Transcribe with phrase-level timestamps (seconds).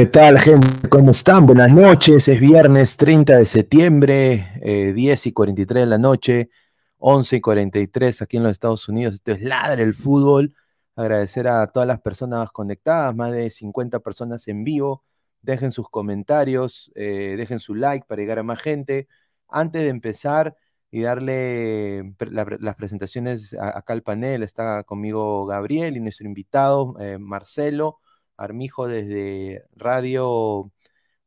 [0.00, 0.88] ¿Qué tal, gente?
[0.88, 1.44] ¿Cómo están?
[1.44, 2.26] Buenas noches.
[2.26, 6.48] Es viernes 30 de septiembre, 10 y 43 de la noche,
[6.96, 9.16] 11 y 43 aquí en los Estados Unidos.
[9.16, 10.54] Esto es Ladre el Fútbol.
[10.96, 15.04] Agradecer a todas las personas conectadas, más de 50 personas en vivo.
[15.42, 19.06] Dejen sus comentarios, eh, dejen su like para llegar a más gente.
[19.50, 20.56] Antes de empezar
[20.90, 27.18] y darle la, las presentaciones acá al panel, está conmigo Gabriel y nuestro invitado, eh,
[27.18, 27.98] Marcelo.
[28.40, 30.72] Armijo desde Radio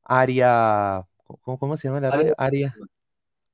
[0.03, 1.05] Área,
[1.41, 2.33] ¿cómo, se llama la radio?
[2.39, 2.75] Área,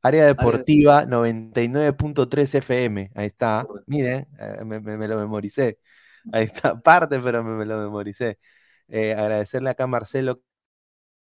[0.01, 3.11] área Deportiva 99.3 FM.
[3.13, 3.67] Ahí está.
[3.85, 5.77] Miren, eh, me, lo memoricé.
[6.31, 8.39] Ahí está, parte, pero me, lo memoricé.
[8.87, 10.41] Eh, agradecerle acá a Marcelo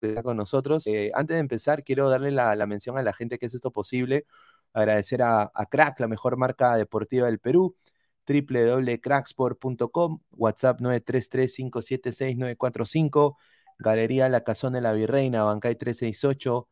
[0.02, 0.88] que está con nosotros.
[0.88, 4.26] Eh, antes de empezar, quiero darle la, mención a la gente que es esto posible.
[4.74, 7.76] Agradecer a, a Crack, la mejor marca deportiva del Perú
[8.28, 13.36] www.cracksport.com, WhatsApp 933-576-945,
[13.80, 16.68] Galería La Cazón de la Virreina, Bancay 368,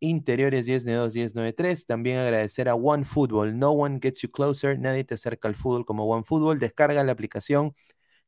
[0.00, 1.86] Interiores 1092-1093.
[1.86, 3.58] También agradecer a One Football.
[3.58, 4.78] No one gets you closer.
[4.78, 6.58] Nadie te acerca al fútbol como One Football.
[6.58, 7.74] Descarga la aplicación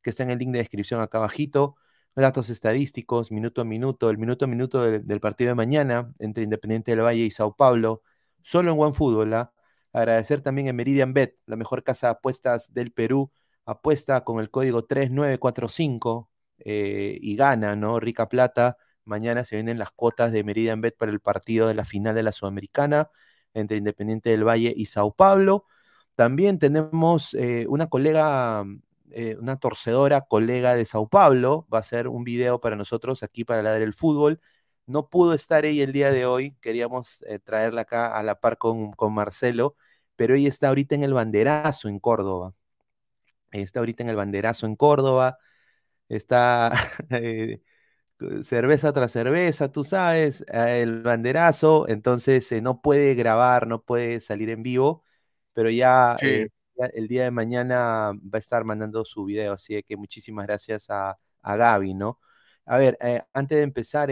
[0.01, 1.75] que está en el link de descripción acá abajito.
[2.15, 6.91] Datos estadísticos, minuto a minuto, el minuto a minuto del, partido de mañana entre Independiente
[6.91, 8.01] del Valle y Sao Paulo.
[8.41, 9.33] Solo en One Football.
[9.35, 9.53] ¿ah?
[9.93, 13.31] Agradecer también a Meridian Bet, la mejor casa de apuestas del Perú.
[13.65, 16.29] Apuesta con el código 3945
[16.59, 17.99] eh, y gana, ¿no?
[17.99, 18.77] Rica Plata.
[19.05, 22.23] Mañana se vienen las cuotas de Meridian Bet para el partido de la final de
[22.23, 23.09] la Sudamericana
[23.53, 25.65] entre Independiente del Valle y Sao Paulo.
[26.15, 28.65] También tenemos eh, una colega,
[29.11, 31.67] eh, una torcedora colega de Sao Paulo.
[31.73, 34.41] Va a hacer un video para nosotros aquí para la del fútbol.
[34.89, 38.57] No pudo estar ella el día de hoy, queríamos eh, traerla acá a la par
[38.57, 39.75] con, con, Marcelo,
[40.15, 42.55] pero ella está ahorita en el banderazo en Córdoba.
[43.51, 45.37] Está ahorita en el banderazo en Córdoba,
[46.09, 46.71] está
[47.11, 47.61] eh,
[48.43, 54.49] cerveza tras cerveza, tú sabes, eh, el banderazo, entonces no puede grabar, no puede salir
[54.49, 55.03] en vivo,
[55.53, 56.15] pero ya,
[56.93, 61.17] el día de mañana va a estar mandando su video, así que muchísimas gracias a,
[61.41, 62.19] a Gaby, ¿no?
[62.65, 62.97] A ver,
[63.33, 64.09] antes de empezar,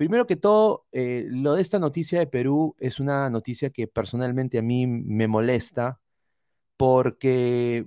[0.00, 4.56] Primero que todo, eh, lo de esta noticia de Perú es una noticia que personalmente
[4.56, 6.00] a mí me molesta
[6.78, 7.86] porque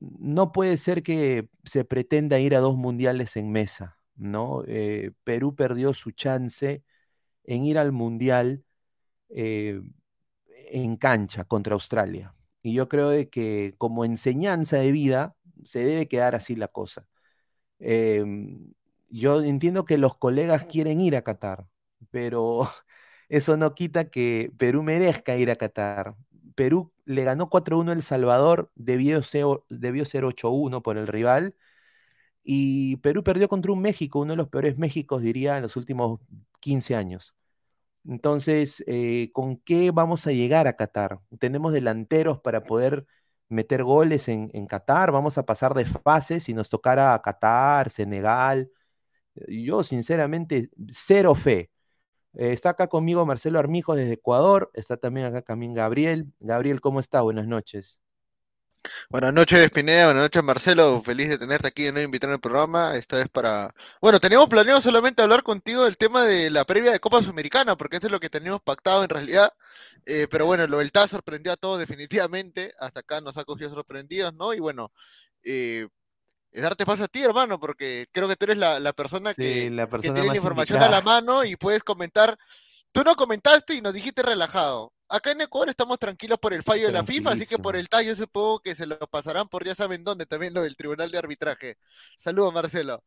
[0.00, 3.98] no puede ser que se pretenda ir a dos mundiales en mesa.
[4.14, 4.62] ¿no?
[4.66, 6.82] Eh, Perú perdió su chance
[7.44, 8.64] en ir al Mundial
[9.28, 9.82] eh,
[10.70, 12.34] en cancha contra Australia.
[12.62, 17.06] Y yo creo de que como enseñanza de vida se debe quedar así la cosa.
[17.78, 18.72] Em,
[19.08, 21.66] yo entiendo que los colegas quieren ir a Qatar,
[22.10, 22.60] pero
[23.28, 26.14] eso no quita que Perú merezca ir a Qatar.
[26.54, 31.54] Perú le ganó 4-1 El Salvador, debió ser, debió ser 8-1 por el rival.
[32.44, 36.20] Y Perú perdió contra un México, uno de los peores Méxicos, diría, en los últimos
[36.60, 37.34] 15 años.
[38.08, 41.20] Entonces, eh, ¿con qué vamos a llegar a Qatar?
[41.40, 43.06] ¿Tenemos delanteros para poder
[43.48, 45.12] meter goles en, Qatar?
[45.12, 48.70] ¿Vamos a pasar de fase si nos tocara Qatar, Senegal?
[49.48, 51.70] Yo, sinceramente, cero fe.
[52.34, 56.32] Está acá conmigo Marcelo Armijo desde Ecuador, está también acá también Gabriel.
[56.38, 57.22] Gabriel, ¿cómo está?
[57.22, 57.98] Buenas noches.
[59.08, 60.06] Buenas noches, Pineda.
[60.06, 61.02] Buenas noches, Marcelo.
[61.02, 62.96] Feliz de tenerte aquí, de nuevo invitado el programa.
[62.96, 63.74] Esta vez para.
[64.00, 67.96] Bueno, teníamos planeado solamente hablar contigo del tema de la previa de Copa Sudamericana, porque
[67.96, 69.50] eso es lo que teníamos pactado en realidad.
[70.04, 72.74] Eh, pero bueno, lo del TAS sorprendió a todos definitivamente.
[72.78, 74.54] Hasta acá nos ha cogido sorprendidos, ¿no?
[74.54, 74.92] Y bueno,
[75.42, 75.88] eh,
[76.56, 80.10] es darte paso a ti, hermano, porque creo que tú eres la, persona, que, que,
[80.10, 82.34] tiene la información a la mano y puedes comentar.
[82.92, 84.90] Tú no comentaste y nos dijiste relajado.
[85.10, 87.90] Acá en Ecuador estamos tranquilos por el fallo de la FIFA, así que por el
[87.90, 91.18] tallo supongo que se lo pasarán por ya saben dónde, también lo del Tribunal de
[91.18, 91.76] Arbitraje.
[92.16, 93.04] Saludos, Marcelo.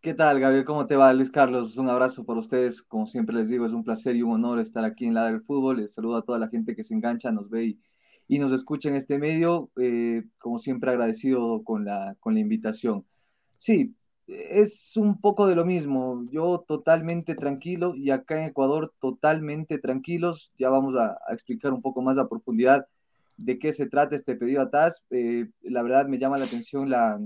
[0.00, 0.64] ¿Qué tal, Gabriel?
[0.64, 1.76] ¿Cómo te va, Luis Carlos?
[1.76, 2.82] Un abrazo por ustedes.
[2.82, 5.44] Como siempre les digo, es un placer y un honor estar aquí en la del
[5.44, 5.76] fútbol.
[5.76, 7.80] Les saludo a toda la gente que se engancha, nos ve y,
[8.30, 9.70] y nos escucha en este medio.
[9.76, 13.04] Eh, como siempre, agradecido con la, con la invitación.
[13.56, 13.96] Sí,
[14.28, 16.24] es un poco de lo mismo.
[16.30, 20.52] Yo totalmente tranquilo y acá en Ecuador totalmente tranquilos.
[20.56, 22.86] Ya vamos a, explicar un poco más a profundidad
[23.36, 25.04] de qué se trata este pedido a TAS.
[25.10, 27.18] Eh, la verdad me llama la atención la,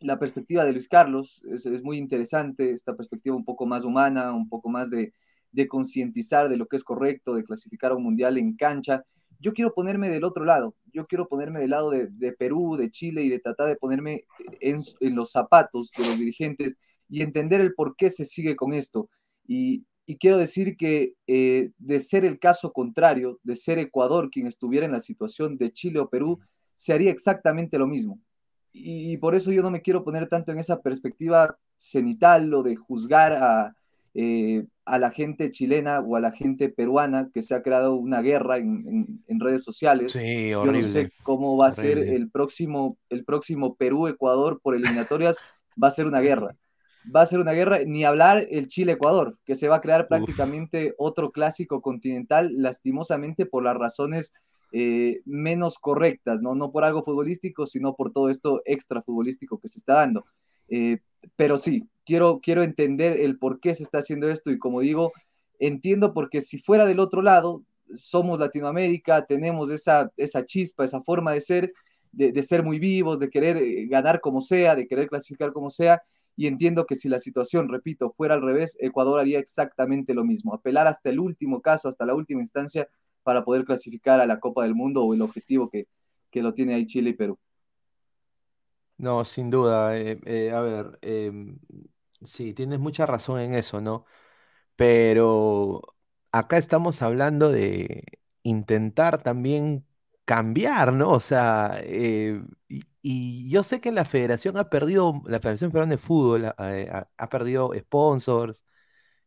[0.00, 1.44] la perspectiva de Luis Carlos.
[1.52, 5.12] Es, es, muy interesante esta perspectiva un poco más humana, un poco más de,
[5.52, 9.04] de concientizar de lo que es correcto, de clasificar a un mundial en cancha
[9.40, 13.22] yo quiero ponerme del otro lado, yo quiero ponerme del lado de, Perú, de Chile
[13.22, 14.24] y de tratar de ponerme
[14.60, 16.78] en, los zapatos de los dirigentes
[17.08, 19.06] y entender el por qué se sigue con esto.
[19.46, 19.86] Y,
[20.18, 24.90] quiero decir que eh, de ser el caso contrario, de ser Ecuador quien estuviera en
[24.90, 26.40] la situación de Chile o Perú,
[26.74, 28.20] se haría exactamente lo mismo.
[28.72, 32.76] Y, por eso yo no me quiero poner tanto en esa perspectiva cenital o de
[32.76, 33.74] juzgar a,
[34.14, 38.22] eh, a la gente chilena o a la gente peruana que se ha creado una
[38.22, 39.06] guerra en,
[39.38, 40.14] redes sociales.
[40.14, 45.38] Yo no sé cómo va a ser el próximo, el próximo Perú-Ecuador por eliminatorias,
[45.82, 46.56] va a ser una guerra.
[47.14, 50.92] Va a ser una guerra, ni hablar el Chile-Ecuador, que se va a crear prácticamente
[50.98, 54.34] otro clásico continental, lastimosamente por las razones
[54.72, 56.54] eh, menos correctas, ¿no?
[56.54, 60.26] no por algo futbolístico, sino por todo esto extra futbolístico que se está dando.
[60.70, 60.98] Eh,
[61.36, 65.12] pero sí, quiero, quiero entender el por qué se está haciendo esto y como digo,
[65.58, 67.62] entiendo porque si fuera del otro lado,
[67.94, 71.72] somos Latinoamérica, tenemos esa, esa chispa, esa forma de ser,
[72.12, 76.02] de, ser muy vivos, de querer eh, ganar como sea, de querer clasificar como sea,
[76.36, 80.54] y entiendo que si la situación, repito, fuera al revés, Ecuador haría exactamente lo mismo,
[80.54, 82.88] apelar hasta el último caso, hasta la última instancia
[83.22, 85.86] para poder clasificar a la Copa del Mundo o el objetivo que,
[86.30, 87.38] que lo tiene ahí Chile y Perú.
[89.00, 89.96] No, sin duda.
[89.98, 91.58] Eh, eh, a ver, em,
[92.26, 94.04] sí, tienes mucha razón en eso, ¿no?
[94.76, 95.82] Pero
[96.32, 98.04] acá estamos hablando de
[98.42, 99.86] intentar también
[100.26, 101.10] cambiar, ¿no?
[101.12, 102.42] O sea, eh,
[103.02, 107.28] y, yo sé que la federación ha perdido, la Federación Peruana de Fútbol ha, ha
[107.28, 108.64] perdido sponsors,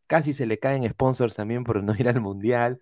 [0.06, 2.80] casi se le caen sponsors también por no ir al mundial.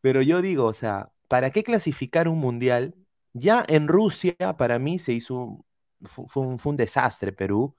[0.00, 2.94] Pero yo digo, o sea, ¿para qué clasificar un mundial?
[3.32, 5.64] Ya en Rusia, para mí, se hizo
[6.02, 7.76] fue, un, desastre Perú.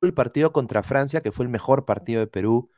[0.00, 2.70] El partido contra Francia, que fue el mejor partido de Perú,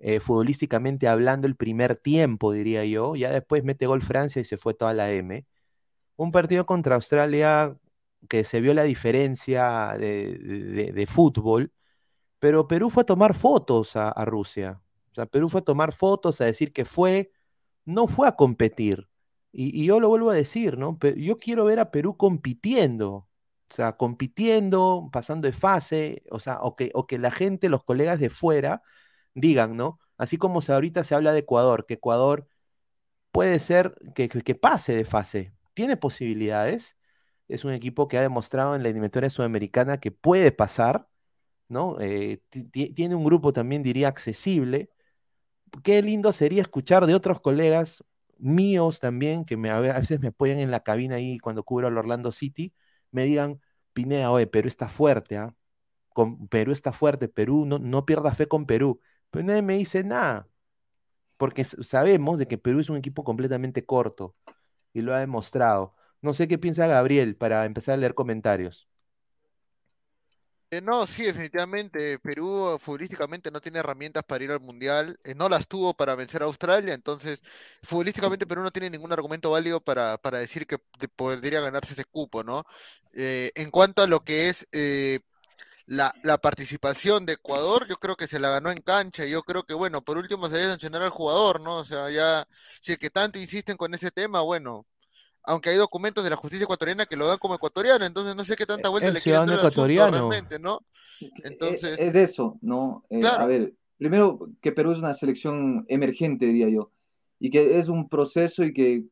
[0.00, 3.16] eh, futbolísticamente hablando, el primer tiempo, diría yo.
[3.16, 5.46] Ya después mete gol Francia y se fue toda la M.
[6.16, 7.76] Un partido contra Australia
[8.28, 11.72] que se vio la diferencia de, fútbol,
[12.38, 14.82] pero Perú fue a tomar fotos a, Rusia.
[15.12, 17.32] O sea, Perú fue a tomar fotos, a decir que fue,
[17.84, 19.08] no fue a competir.
[19.52, 20.98] Y, y, yo lo vuelvo a decir, ¿no?
[21.16, 23.28] Yo quiero ver a Perú compitiendo,
[23.72, 27.84] o sea, compitiendo, pasando de fase, o sea, o que, o que la gente, los
[27.84, 28.82] colegas de fuera,
[29.34, 29.98] digan, ¿no?
[30.18, 32.48] Así como ahorita se habla de Ecuador, que Ecuador
[33.32, 36.96] puede ser que, que, pase de fase, tiene posibilidades,
[37.48, 41.08] es un equipo que ha demostrado en la eliminatoria sudamericana que puede pasar,
[41.68, 41.98] ¿no?
[42.00, 44.90] Eh, tiene un grupo también, diría, accesible.
[45.84, 48.04] Qué lindo sería escuchar de otros colegas
[48.38, 51.98] míos también, que me, a veces me apoyan en la cabina ahí cuando cubro al
[51.98, 52.74] Orlando City,
[53.12, 53.60] me digan,
[53.92, 55.54] Pineda, oye, pero está fuerte, ¿ah?
[56.10, 59.00] con Perú está fuerte, Perú, no, no pierda fe con Perú.
[59.30, 60.48] Pero nadie me dice nada,
[61.38, 64.36] porque sabemos de que Perú es un equipo completamente corto
[64.92, 65.94] y lo ha demostrado.
[66.22, 68.88] No sé qué piensa Gabriel para empezar a leer comentarios.
[70.72, 72.18] Eh, no, sí, definitivamente.
[72.18, 75.18] Perú futbolísticamente no tiene herramientas para ir al Mundial.
[75.22, 76.94] Eh, no las tuvo para vencer a Australia.
[76.94, 77.42] Entonces,
[77.82, 80.78] futbolísticamente Perú no tiene ningún argumento válido para, decir que
[81.14, 82.64] podría ganarse ese cupo, ¿no?
[83.12, 84.66] Eh, en cuanto a lo que es
[85.86, 89.26] la, participación de Ecuador, yo creo que se la ganó en cancha.
[89.26, 91.76] Yo creo que, bueno, por último se debe sancionar al jugador, ¿no?
[91.78, 92.46] O sea, ya,
[92.80, 94.86] si es que tanto insisten con ese tema, bueno,
[95.44, 98.56] aunque hay documentos de la justicia ecuatoriana que lo dan como ecuatoriano, entonces no sé
[98.56, 100.10] qué tanta vuelta le quieren dar ecuatoriano.
[100.10, 100.80] realmente, ¿no?
[101.44, 101.98] Entonces...
[101.98, 103.02] Es eso, ¿no?
[103.10, 106.90] Eh, a ver, primero que Perú es una selección emergente, diría yo,
[107.38, 109.04] y que es un proceso y que,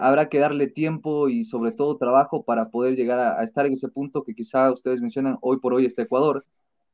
[0.00, 3.88] habrá que darle tiempo y sobre todo trabajo para poder llegar a, estar en ese
[3.88, 6.44] punto que quizá ustedes mencionan hoy por hoy está Ecuador.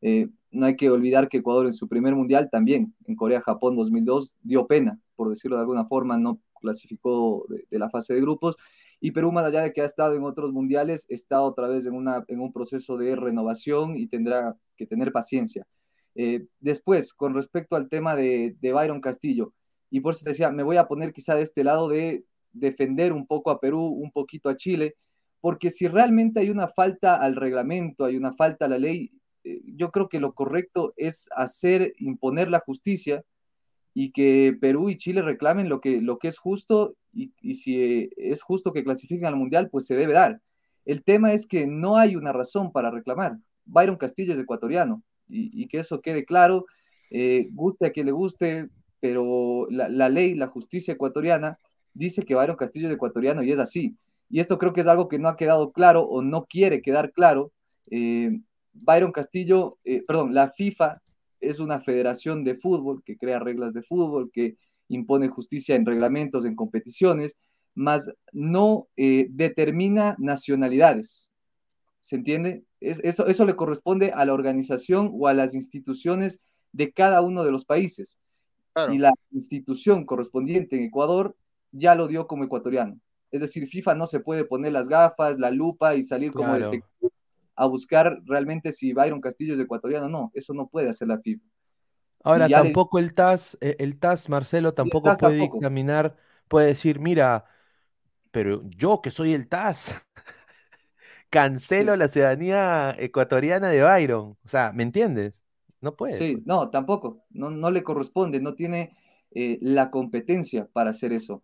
[0.02, 4.36] Eh, no hay que olvidar que Ecuador en su primer mundial también, en Corea-Japón 2002,
[4.42, 8.56] dio pena, por decirlo de alguna forma, no clasificó de, la fase de grupos.
[9.00, 11.94] Y Perú, más allá de que ha estado en otros mundiales, está otra vez en,
[11.94, 15.66] una, en un proceso de renovación y tendrá que tener paciencia.
[16.14, 19.52] Eh, después, con respecto al tema de, de Byron Castillo,
[19.90, 23.26] y por eso decía, me voy a poner quizá de este lado de defender un
[23.26, 24.96] poco a Perú, un poquito a Chile,
[25.40, 29.12] porque si realmente hay una falta al reglamento, hay una falta a la ley,
[29.44, 33.22] eh, yo creo que lo correcto es hacer, imponer la justicia
[33.94, 38.42] y que Perú y Chile reclamen lo que, lo que es justo y, si es
[38.42, 40.40] justo que clasifiquen al Mundial, pues se debe dar.
[40.84, 43.38] El tema es que no hay una razón para reclamar.
[43.64, 46.66] Byron Castillo es ecuatoriano y, que eso quede claro,
[47.10, 51.56] eh, guste a quien le guste, pero la, ley, la justicia ecuatoriana
[51.94, 53.96] dice que Byron Castillo es ecuatoriano y es así.
[54.28, 57.12] Y esto creo que es algo que no ha quedado claro o no quiere quedar
[57.12, 57.52] claro.
[57.90, 58.40] Eh,
[58.72, 60.94] Byron Castillo, eh, perdón, la FIFA
[61.48, 64.56] es una federación de fútbol que crea reglas de fútbol, que
[64.88, 67.36] impone justicia en reglamentos, en competiciones,
[67.74, 71.30] más no eh, determina nacionalidades.
[72.00, 72.64] ¿Se entiende?
[72.80, 76.40] eso, eso le corresponde a la organización o a las instituciones
[76.72, 78.18] de cada uno de los países.
[78.92, 81.36] Y la institución correspondiente en Ecuador
[81.70, 82.98] ya lo dio como ecuatoriano.
[83.30, 87.12] Es decir, FIFA no se puede poner las gafas, la lupa y salir como detective
[87.56, 90.08] a buscar realmente si Byron Castillo es ecuatoriano.
[90.08, 91.44] No, eso no puede hacer la FIFA.
[92.24, 96.16] Ahora, tampoco el TAS, eh, el TAS, Marcelo, tampoco puede examinar,
[96.48, 97.44] puede decir, mira,
[98.30, 100.02] pero yo que soy el TAS,
[101.30, 104.38] cancelo la ciudadanía ecuatoriana de Byron.
[104.42, 105.44] O sea, ¿me entiendes?
[105.82, 106.14] No puede.
[106.14, 106.46] Sí, pues.
[106.46, 107.20] no, tampoco.
[107.30, 108.92] No, no le corresponde, no tiene
[109.32, 111.42] eh, la competencia para hacer eso.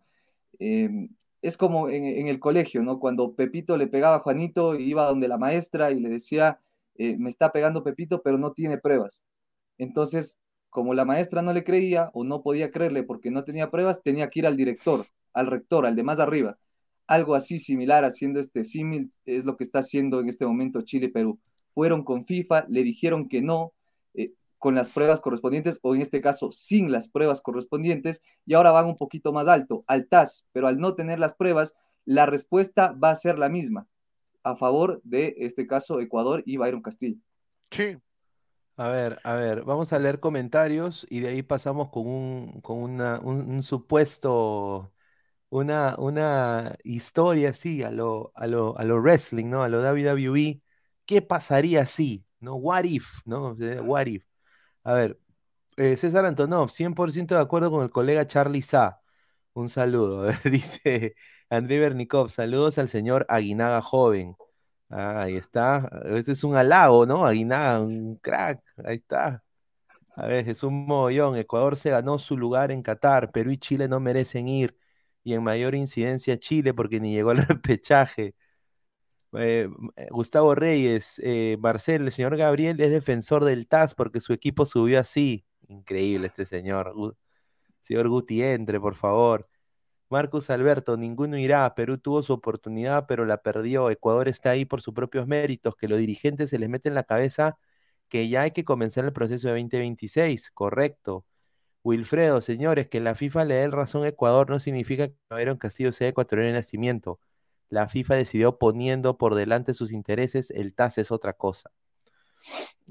[0.57, 1.09] Em,
[1.41, 2.99] es como en, el colegio, ¿no?
[2.99, 6.59] Cuando Pepito le pegaba a Juanito iba donde la maestra y le decía,
[6.95, 9.23] eh, me está pegando Pepito, pero no tiene pruebas.
[9.77, 14.03] Entonces, como la maestra no le creía o no podía creerle porque no tenía pruebas,
[14.03, 16.57] tenía que ir al director, al rector, al de más arriba.
[17.07, 21.39] Algo así similar haciendo este símil es lo que está haciendo en este momento Chile-Perú.
[21.73, 23.73] Fueron con FIFA, le dijeron que no,
[24.13, 28.71] eh, con las pruebas correspondientes o en este caso sin las pruebas correspondientes y ahora
[28.71, 31.73] van un poquito más alto, al TAS, pero al no tener las pruebas,
[32.05, 33.87] la respuesta va a ser la misma
[34.43, 37.17] a favor de este caso Ecuador y Byron Castillo.
[37.71, 37.97] Sí.
[38.77, 42.77] A ver, a ver, vamos a leer comentarios y de ahí pasamos con un, con
[42.77, 44.93] una, un, supuesto,
[45.49, 49.63] una, una historia así a lo, a lo, a lo wrestling, ¿no?
[49.63, 50.61] A lo WWE.
[51.07, 52.23] ¿Qué pasaría si?
[52.39, 52.55] ¿No?
[52.55, 53.55] What if, ¿no?
[53.83, 54.30] What if.
[54.83, 55.15] A ver,
[55.77, 59.01] eh, César Antonov, 100% de acuerdo con el colega Charlie Sa.
[59.53, 60.27] Un saludo.
[60.45, 61.15] Dice
[61.49, 64.35] André Bernikov, saludos al señor Aguinaga joven.
[64.89, 65.89] Ah, ahí está.
[66.05, 67.25] Ese es un halago, ¿no?
[67.25, 68.61] Aguinaga, un crack.
[68.85, 69.43] Ahí está.
[70.15, 71.37] A ver, es un mogollón.
[71.37, 73.31] Ecuador se ganó su lugar en Qatar.
[73.31, 74.77] Perú y Chile no merecen ir.
[75.23, 78.35] Y en mayor incidencia Chile porque ni llegó al repechaje.
[79.33, 84.33] Eh, eh, Gustavo Reyes, eh, Marcel, el señor Gabriel es defensor del TAS porque su
[84.33, 85.45] equipo subió así.
[85.67, 86.93] Increíble este señor.
[87.81, 89.47] señor Guti, entre, por favor.
[90.09, 91.73] Marcus Alberto, ninguno irá.
[91.75, 93.89] Perú tuvo su oportunidad, pero la perdió.
[93.89, 97.03] Ecuador está ahí por sus propios méritos, que los dirigentes se les mete en la
[97.03, 97.57] cabeza
[98.09, 100.51] que ya hay que comenzar el proceso de 2026.
[100.51, 101.25] Correcto.
[101.83, 105.93] Wilfredo, señores, que la FIFA le dé razón a Ecuador no significa que Aaron Castillo
[105.93, 107.19] sea ecuatoriano de nacimiento
[107.71, 111.71] la FIFA decidió poniendo por delante sus intereses, el TAS es otra cosa.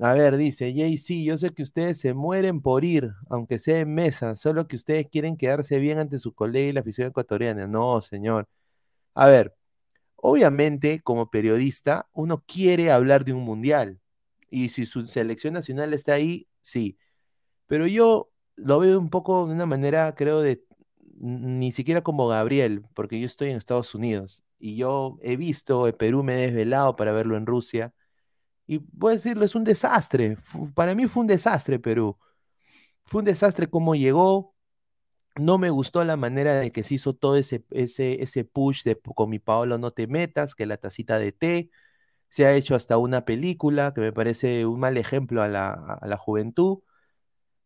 [0.00, 3.94] A ver, dice JC, yo sé que ustedes se mueren por ir, aunque sea en
[3.94, 7.66] mesa, solo que ustedes quieren quedarse bien ante su colega y la afición ecuatoriana.
[7.66, 8.48] No, señor.
[9.14, 9.54] A ver,
[10.16, 14.00] obviamente, como periodista, uno quiere hablar de un mundial.
[14.50, 16.98] Y si su selección nacional está ahí, sí.
[17.66, 20.64] Pero yo lo veo un poco de una manera, creo, de
[21.18, 25.94] ni siquiera como Gabriel, porque yo estoy en Estados Unidos y yo he visto, el
[25.94, 27.94] Perú me he desvelado para verlo en Rusia.
[28.66, 30.38] Y a decirlo, es un desastre.
[30.74, 32.18] Para mí fue un desastre Perú.
[33.04, 34.54] Fue un desastre cómo llegó.
[35.36, 39.00] No me gustó la manera de que se hizo todo ese, ese, ese push de
[39.00, 41.70] con mi Paolo no te metas, que la tacita de té.
[42.28, 46.06] Se ha hecho hasta una película que me parece un mal ejemplo a la, a
[46.06, 46.80] la juventud.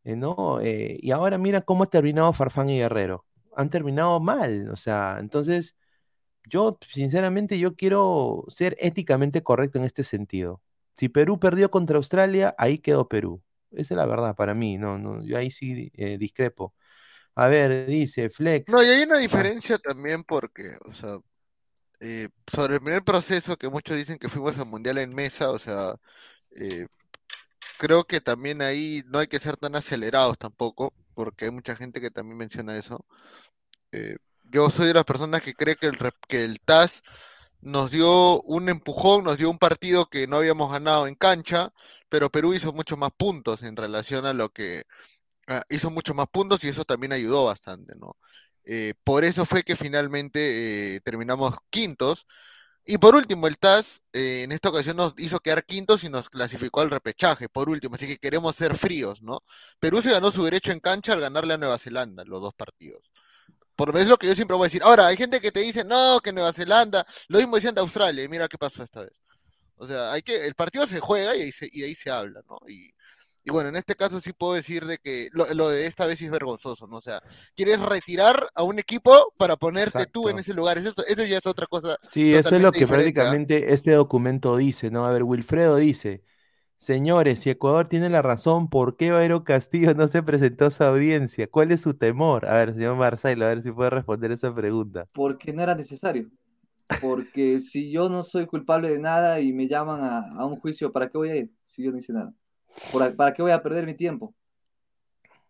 [0.04, 0.61] Eh, ¿no?
[0.61, 3.26] Eh, y ahora mira cómo ha terminado Farfán y Guerrero.
[3.57, 4.70] Han terminado mal.
[4.70, 5.76] O sea, entonces
[6.46, 10.61] yo, sinceramente, yo quiero ser éticamente correcto en este sentido.
[10.96, 13.42] Si Perú perdió contra Australia, ahí quedó Perú.
[13.72, 16.74] Esa es la verdad para mí, no, no, yo ahí sí eh, discrepo.
[17.35, 18.70] A ver, dice Flex.
[18.72, 19.20] No, y hay una ah.
[19.20, 21.18] diferencia también porque, o sea,
[22.00, 25.59] eh, sobre el primer proceso que muchos dicen que fuimos al Mundial en mesa, o
[25.59, 25.94] sea,
[26.52, 26.87] eh,
[27.78, 32.00] creo que también ahí no hay que ser tan acelerados tampoco, porque hay mucha gente
[32.00, 33.04] que también menciona eso.
[34.54, 37.02] Yo soy de las personas que cree que el, que el TAS
[37.60, 41.72] nos dio un empujón, nos dio un partido que no habíamos ganado en cancha,
[42.08, 44.84] pero Perú hizo mucho más puntos en relación a lo que
[45.48, 48.16] ah, hizo mucho más puntos y eso también ayudó bastante, ¿no?
[48.64, 52.26] Eh, por eso fue que finalmente eh, terminamos quintos.
[52.86, 56.30] Y por último, el TAS eh, en esta ocasión nos hizo quedar quintos y nos
[56.30, 59.40] clasificó al repechaje, por último, así que queremos ser fríos, ¿no?
[59.80, 63.13] Perú se ganó su derecho en cancha al ganarle a Nueva Zelanda los dos partidos.
[63.76, 64.82] Por es lo que yo siempre voy a decir.
[64.82, 68.24] Ahora, hay gente que te dice, no, que Nueva Zelanda, lo mismo decían de Australia,
[68.24, 69.12] y mira qué pasó esta vez.
[69.76, 72.40] O sea, hay que, el partido se juega y ahí se, y ahí se habla,
[72.48, 72.58] ¿no?
[72.68, 72.94] Y,
[73.46, 76.24] y bueno, en este caso sí puedo decir de que lo, de esta vez sí
[76.24, 76.96] es vergonzoso, ¿no?
[76.96, 77.20] O sea,
[77.54, 80.78] quieres retirar a un equipo para ponerte tú en ese lugar.
[80.78, 81.98] Eso, eso ya es otra cosa.
[82.10, 82.88] Sí, eso es lo que ¿ah?
[82.88, 85.04] prácticamente este documento dice, ¿no?
[85.04, 86.22] A ver, Wilfredo dice,
[86.84, 90.84] Señores, si Ecuador tiene la razón, ¿por qué Bayron Castillo no se presentó a su
[90.84, 91.50] audiencia?
[91.50, 92.44] ¿Cuál es su temor?
[92.44, 95.08] A ver, señor Marcelo, a ver si puede responder esa pregunta.
[95.14, 96.28] Porque no era necesario.
[97.00, 101.08] Porque si yo no soy culpable de nada y me llaman a, un juicio, ¿para
[101.08, 102.34] qué voy a ir si yo no hice nada?
[103.16, 104.34] ¿Para qué voy a perder mi tiempo?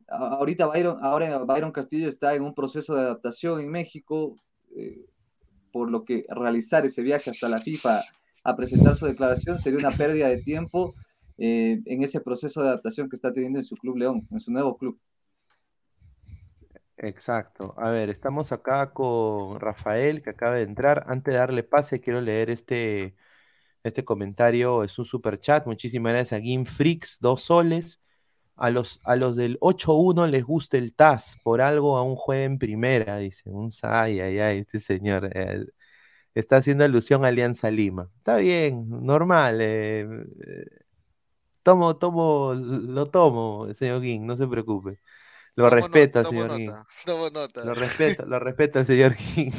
[0.06, 4.38] ahorita Byron, ahora Byron Castillo está en un proceso de adaptación en México,
[4.76, 5.04] eh,
[5.72, 8.04] por lo que realizar ese viaje hasta la FIFA
[8.44, 10.94] a presentar su declaración sería una pérdida de tiempo
[11.38, 14.52] eh, en ese proceso de adaptación que está teniendo en su club León, en su
[14.52, 14.98] nuevo club.
[16.96, 17.74] Exacto.
[17.76, 21.04] A ver, estamos acá con Rafael que acaba de entrar.
[21.08, 23.16] Antes de darle pase, quiero leer este,
[23.82, 24.84] este comentario.
[24.84, 25.66] Es un super chat.
[25.66, 28.00] Muchísimas gracias a Gimfrix, dos soles.
[28.56, 32.58] A los, a los del 8-1 les gusta el TAS, por algo aún juega en
[32.58, 33.50] primera, dice.
[33.50, 35.30] Un ay, ay, ay, este señor.
[35.34, 35.66] Eh,
[36.34, 38.10] está haciendo alusión a Alianza Lima.
[38.18, 39.58] Está bien, normal.
[39.60, 40.06] Eh,
[41.64, 45.00] Tomo, tomo, lo tomo, señor King, no se preocupe.
[45.57, 46.70] Lo respeta, señor King.
[47.62, 49.50] Lo respeta, lo respeta, señor King.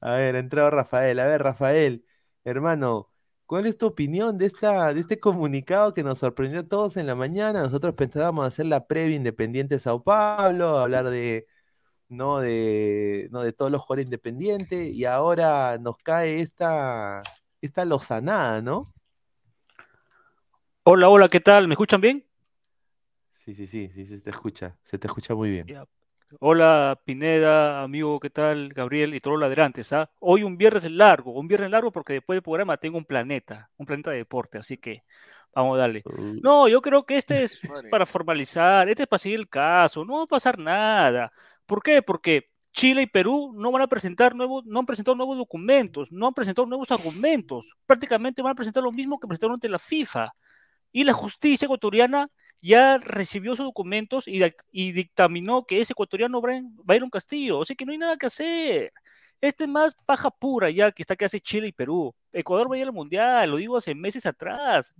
[0.00, 1.18] A ver, entrado Rafael.
[1.20, 2.04] A ver, Rafael,
[2.44, 3.10] hermano,
[3.46, 7.06] ¿cuál es tu opinión de esta, de este comunicado que nos sorprendió a todos en
[7.06, 7.62] la mañana?
[7.62, 11.46] Nosotros pensábamos hacer la previa independiente de Sao Paulo, hablar de,
[12.08, 17.22] no, de, no, de todos los jugadores independientes, y ahora nos cae esta,
[17.62, 18.92] esta lozanada, ¿no?
[20.84, 21.68] Hola, hola, ¿qué tal?
[21.68, 22.26] ¿Me escuchan bien?
[23.34, 25.86] Sí, sí, sí, sí, se te escucha, se te escucha muy bien.
[26.40, 28.68] Hola, Pineda, amigo, ¿qué tal?
[28.70, 30.10] Gabriel y todos los ladrantes, ¿ah?
[30.18, 33.86] Hoy un viernes largo, un viernes largo porque después del programa tengo un planeta, un
[33.86, 35.04] planeta de deporte, así que
[35.54, 36.02] vamos a darle.
[36.42, 40.16] No, yo creo que este es para formalizar, este es para seguir el caso, no
[40.16, 41.30] va a pasar nada.
[41.64, 42.02] ¿Por qué?
[42.02, 46.26] Porque Chile y Perú no van a presentar nuevos, no han presentado nuevos documentos, no
[46.26, 50.34] han presentado nuevos argumentos, prácticamente van a presentar lo mismo que presentaron ante la FIFA
[50.92, 57.58] y la justicia ecuatoriana ya recibió sus documentos y, dictaminó que ese ecuatoriano un Castillo,
[57.58, 58.92] o sea que no hay nada que hacer.
[59.40, 62.14] Este es más paja pura ya que está que hace Chile y Perú.
[62.32, 64.94] Ecuador va a ir al Mundial, lo digo hace meses atrás.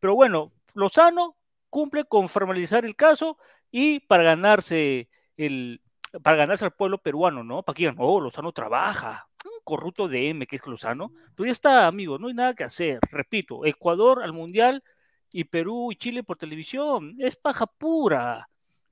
[0.00, 1.36] Pero bueno, Lozano
[1.68, 3.36] cumple con formalizar el caso
[3.70, 5.82] y para ganarse el
[6.22, 7.62] para ganarse al pueblo peruano, ¿no?
[7.62, 11.12] Para que digan, oh, Lozano trabaja, un corrupto de M que es Lozano.
[11.36, 12.98] Pero ya está, amigos, no hay nada que hacer.
[13.10, 14.82] Repito, Ecuador al Mundial
[15.32, 17.16] y Perú y Chile por televisión.
[17.18, 18.48] Es paja pura.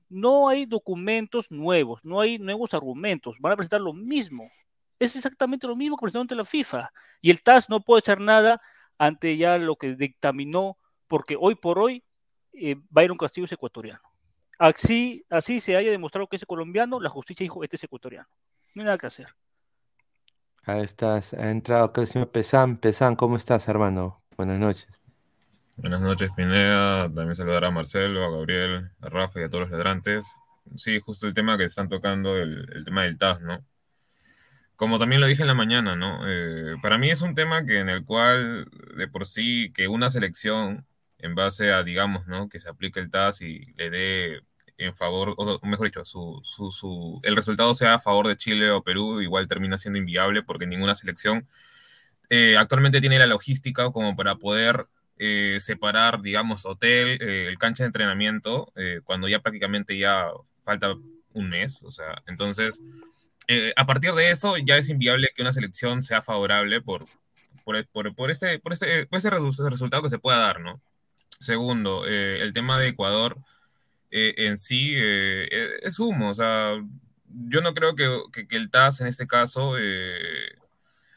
[0.09, 3.35] No hay documentos nuevos, no hay nuevos argumentos.
[3.39, 4.49] Van a presentar lo mismo.
[4.99, 6.91] Es exactamente lo mismo que presentó ante la FIFA.
[7.21, 8.61] Y el TAS no puede hacer nada
[8.97, 12.03] ante ya lo que dictaminó, porque hoy por hoy
[12.53, 14.01] eh, Byron Castillo es ecuatoriano.
[14.57, 18.27] Así, así se haya demostrado que es colombiano, la justicia dijo este es ecuatoriano.
[18.73, 19.27] No hay nada que hacer.
[20.63, 22.77] Ahí estás, ha entrado acá el señor Pesan.
[22.77, 24.23] Pesan, ¿cómo estás, hermano?
[24.35, 24.96] Buenas noches.
[25.77, 27.03] Buenas noches, Pineda.
[27.03, 30.25] También saludar a Marcelo, a Gabriel, a Rafa y a todos los ladrantes.
[30.75, 33.63] Sí, justo el tema que están tocando, el, el tema del TAS, ¿no?
[34.75, 36.21] Como también lo dije en la mañana, ¿no?
[36.27, 40.09] Eh, para mí es un tema que en el cual, de por sí, que una
[40.09, 40.87] selección,
[41.19, 42.49] en base a, digamos, ¿no?
[42.49, 44.41] Que se aplique el TAS y le dé
[44.79, 48.71] en favor, o mejor dicho, su, su, su, el resultado sea a favor de Chile
[48.71, 51.47] o Perú, igual termina siendo inviable porque ninguna selección
[52.29, 54.87] eh, actualmente tiene la logística como para poder
[55.19, 60.27] eh, separar, digamos, hotel, eh, el cancha de entrenamiento, eh, cuando ya prácticamente ya
[60.63, 60.93] falta
[61.33, 62.81] un mes, o sea, entonces,
[63.77, 67.05] a partir de eso ya es inviable que una selección sea favorable por,
[67.63, 70.81] por, por, por ese, por, ese, por ese resultado que se pueda dar, ¿no?
[71.39, 73.37] Segundo, el tema de Ecuador
[74.11, 75.47] en sí eh,
[75.83, 76.73] es humo, o sea,
[77.47, 79.75] yo no creo que, que el TAS en este caso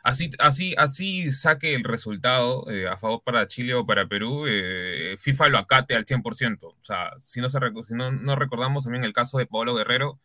[0.03, 5.17] así, así, así saque el resultado eh, a favor para Chile o para Perú, eh,
[5.19, 6.69] FIFA lo acate al 100%.
[6.69, 10.21] O sea, si no, se, si no, no recordamos también el caso de Pablo Guerrero,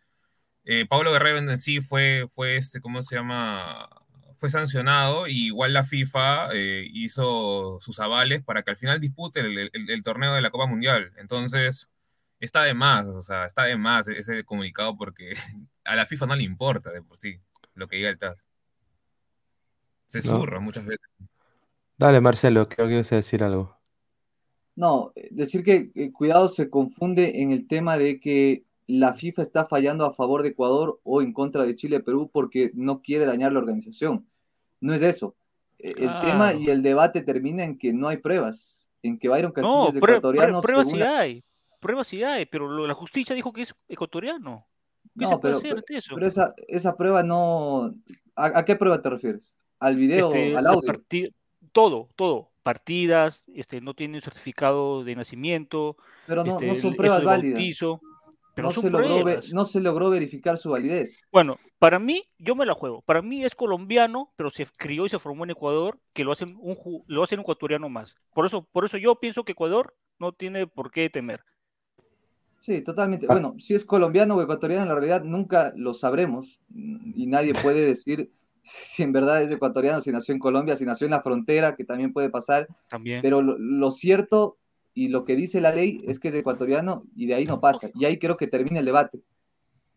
[0.65, 3.89] eh, Pablo Guerrero en sí fue, fue este, ¿cómo se llama?
[4.37, 6.49] Fue sancionado y igual la FIFA
[6.93, 10.67] hizo sus avales para que al final dispute el, el, el, torneo de la Copa
[10.67, 11.13] Mundial.
[11.17, 11.89] Entonces,
[12.39, 15.35] está de más, o sea, está de más ese comunicado porque
[15.85, 17.39] a la FIFA no le importa de por sí
[17.75, 18.44] lo que diga el TAS.
[20.07, 20.39] Se No.
[20.39, 21.05] zurra muchas veces.
[21.97, 23.75] Dale, Marcelo, creo que ibas a decir algo.
[24.75, 29.41] No, eh, decir que eh, cuidado se confunde en el tema de que la FIFA
[29.41, 33.25] está fallando a favor de Ecuador o en contra de Chile Perú porque no quiere
[33.25, 34.27] dañar la organización.
[34.81, 35.35] No es eso.
[35.79, 39.51] Eh, El tema y el debate termina en que no hay pruebas, en que Byron
[39.51, 41.43] Castillo No, es ecuatoriano pruebas sí la- hay,
[41.79, 44.67] pruebas sí hay, pero lo- la justicia dijo que es ecuatoriano.
[45.17, 46.15] ¿Qué se No, puede pero, hacer pero, ante eso?
[46.15, 47.93] pero esa, esa prueba no...
[48.35, 49.55] ¿A, a qué prueba te refieres?
[49.79, 50.93] ¿Al video, Este, al audio?
[51.71, 56.95] todo, todo, partidas, este, no tiene un certificado de nacimiento, Pero no, este, no son
[56.95, 57.53] pruebas válidas.
[57.55, 58.01] bautizo,
[58.55, 61.21] pero No son se, logró no se logró verificar su validez.
[61.31, 63.01] Bueno, para mí, yo me la juego.
[63.01, 66.55] Para mí es colombiano, pero se crió y se formó en Ecuador, que lo hacen
[66.59, 68.15] un, lo hacen un ecuatoriano más.
[68.33, 71.41] Por eso, por eso yo pienso que Ecuador no tiene por qué temer.
[72.61, 73.27] Sí, totalmente.
[73.27, 77.85] Bueno, si es colombiano o ecuatoriano, en la realidad nunca lo sabremos y nadie puede
[77.85, 78.31] decir
[78.67, 81.83] si en verdad es ecuatoriano, si nació en Colombia, si nació en la frontera, que
[81.85, 83.21] también puede pasar, También.
[83.21, 84.57] pero lo, lo cierto
[84.95, 87.89] y lo que dice la ley es que es ecuatoriano y de ahí no pasa.
[87.93, 89.21] Y ahí creo que termina el debate,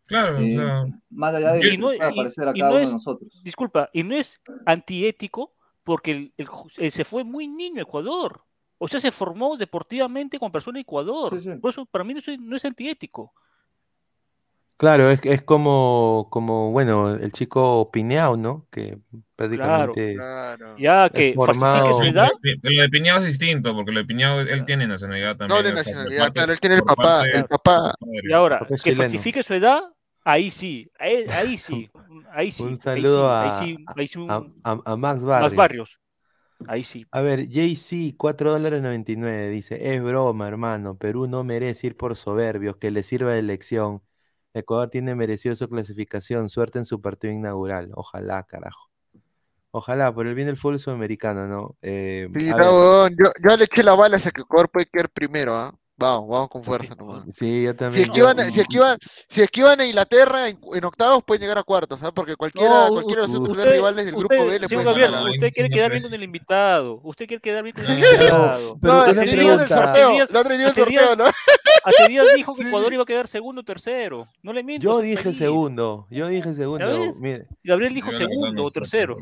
[0.05, 2.85] Claro, o eh, sea, más allá de no, pueda y- parecer a cada no uno
[2.85, 3.41] de nosotros.
[3.43, 5.53] disculpa, y no es antiético
[5.83, 6.33] porque el-
[6.77, 8.41] eh, se fue muy niño a Ecuador.
[8.77, 11.39] O sea, se formó deportivamente como persona en Ecuador.
[11.41, 11.57] Sí, sí.
[11.59, 13.33] Por eso, para mí no es, no es antiético.
[14.79, 18.65] Claro, es, es como, como, bueno, el chico Pineau, ¿no?
[18.71, 18.97] Que
[19.35, 20.77] prácticamente Claro.
[20.79, 24.05] Ya es que falsifique su edad, Pero lo de Piñado es distinto, porque lo de
[24.05, 25.57] Piñado él tiene nacionalidad también.
[25.63, 27.93] Doble o sea, por nacionalidad, parte- claro, él tiene el papá, el de papá.
[28.23, 29.01] y ahora, que chileno.
[29.03, 29.81] falsifique su edad,
[30.23, 31.89] ahí sí, ahí, ahí sí,
[32.31, 35.23] ahí sí, Un ahí sí, saludo ahí a, sí, ahí sí un- a, Max más
[35.23, 35.55] Barrios.
[35.55, 35.99] barrios.
[36.67, 37.05] Ahí sí.
[37.11, 42.15] A ver, JC, 4 dólares 99, dice, es broma, hermano, Perú no merece ir por
[42.15, 44.01] soberbios, que le sirva de lección.
[44.53, 47.91] Ecuador tiene merecido su clasificación, suerte en su partido inaugural.
[47.93, 48.89] Ojalá, carajo.
[49.71, 51.77] Ojalá, por el bien del fútbol sudamericano, ¿no?
[51.81, 55.77] Eh, Sí, no, yo le eché la bala a que Ecuador puede quedar primero, ¿ah?
[55.99, 57.25] Vamos, vamos con fuerza nomás.
[57.33, 58.03] sí, yo Si también.
[58.05, 61.99] esquivan, yo- si esquivan, si esquivan a Inglaterra en, en octavos pueden llegar a cuartos,
[61.99, 62.13] ¿sabes?
[62.13, 65.27] Porque cualquiera, No, cualquiera de los usted, rivales del grupo usted, B le Gabriel, ganar.
[65.27, 65.31] ¿ah?
[65.31, 67.01] Usted quiere quedar bien con el invitado.
[67.03, 68.79] Usted quiere quedar bien con el invitado.
[68.81, 71.17] No, el Hace otro día del días, sorteo, días, el otro día hace sorteo, días,
[71.17, 71.25] ¿no?
[71.83, 72.61] hace días dijo que.
[72.61, 74.25] Ecuador iba a quedar segundo o tercero.
[74.41, 75.37] No le miento, Yo dije feliz.
[75.37, 77.11] segundo, yo dije ¿Ya segundo.
[77.19, 79.17] Mire, Gabriel dijo la segundo o tercero.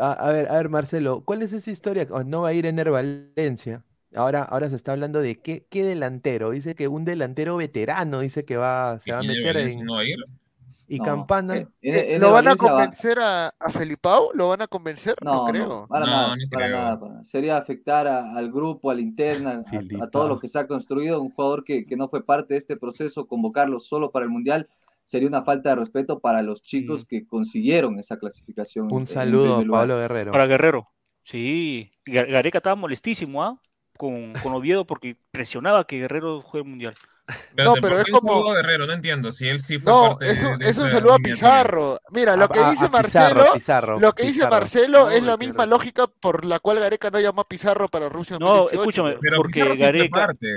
[0.00, 2.06] a, a ver, a ver, Marcelo, ¿cuál es esa historia?
[2.10, 3.84] Oh, no va a ir Ener Valencia.
[4.16, 6.50] Ahora, ahora se está hablando de qué, qué delantero.
[6.50, 9.84] Dice que un delantero veterano dice que va, se ¿Y va a meter en.
[9.84, 10.16] no ir?
[10.88, 11.56] Y No, Campana.
[11.56, 14.30] en, Eh, en ¿Lo van a va- convencer a, a Felipao?
[14.34, 15.16] ¿Lo van a convencer?
[15.20, 15.86] No, No, no, creo.
[15.88, 16.76] para No, nada, no para creo.
[16.78, 17.24] nada, para nada.
[17.24, 20.66] Sería afectar a- al grupo, a la interna, a- a, todo lo que se ha
[20.68, 21.20] construido.
[21.20, 24.68] Un jugador que, que no fue parte de este proceso, convocarlo solo para el Mundial,
[25.04, 28.86] sería una falta de respeto para los chicos que consiguieron esa clasificación.
[28.92, 29.64] Un en saludo.
[29.68, 30.30] Pablo Guerrero.
[30.32, 30.88] Para Guerrero.
[31.24, 33.60] Sí, Ga- Gareca estaba molestísimo, ¿ah?
[33.96, 36.94] Con, con Oviedo porque presionaba que Guerrero juegue el mundial.
[37.56, 39.32] No, pero ¿por es como- saludo a Guerrero, no entiendo.
[39.32, 41.18] Si él sí fue No, parte es un, de es un saludo a.
[41.18, 41.98] Pizarro.
[42.10, 44.46] Mira, lo A- que a- dice a Marcelo, Pizarro, lo que dice.
[44.48, 48.08] Marcelo No, es la misma lógica por la cual Gareca no llamó a Pizarro para
[48.08, 48.80] Rusia No, 2018.
[48.80, 49.18] escúchame.
[49.20, 50.48] Pero Porque Pizarro Gareca- parte.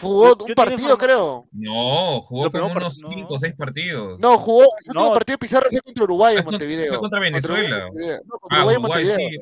[0.00, 1.46] Jugó Yo- un yo partido, creo.
[1.52, 3.08] No, jugó como unos no.
[3.08, 4.18] 5 o 6 partidos.
[4.18, 4.62] No, jugó.
[4.62, 5.14] El último No.
[5.14, 6.88] partido de Pizarro fue contra Uruguay en con- Montevideo.
[6.88, 7.84] fue contra Venezuela.
[7.86, 8.18] Montevideo.
[8.26, 9.16] No, contra Ah, Uruguay Montevideo.
[9.16, 9.38] sí.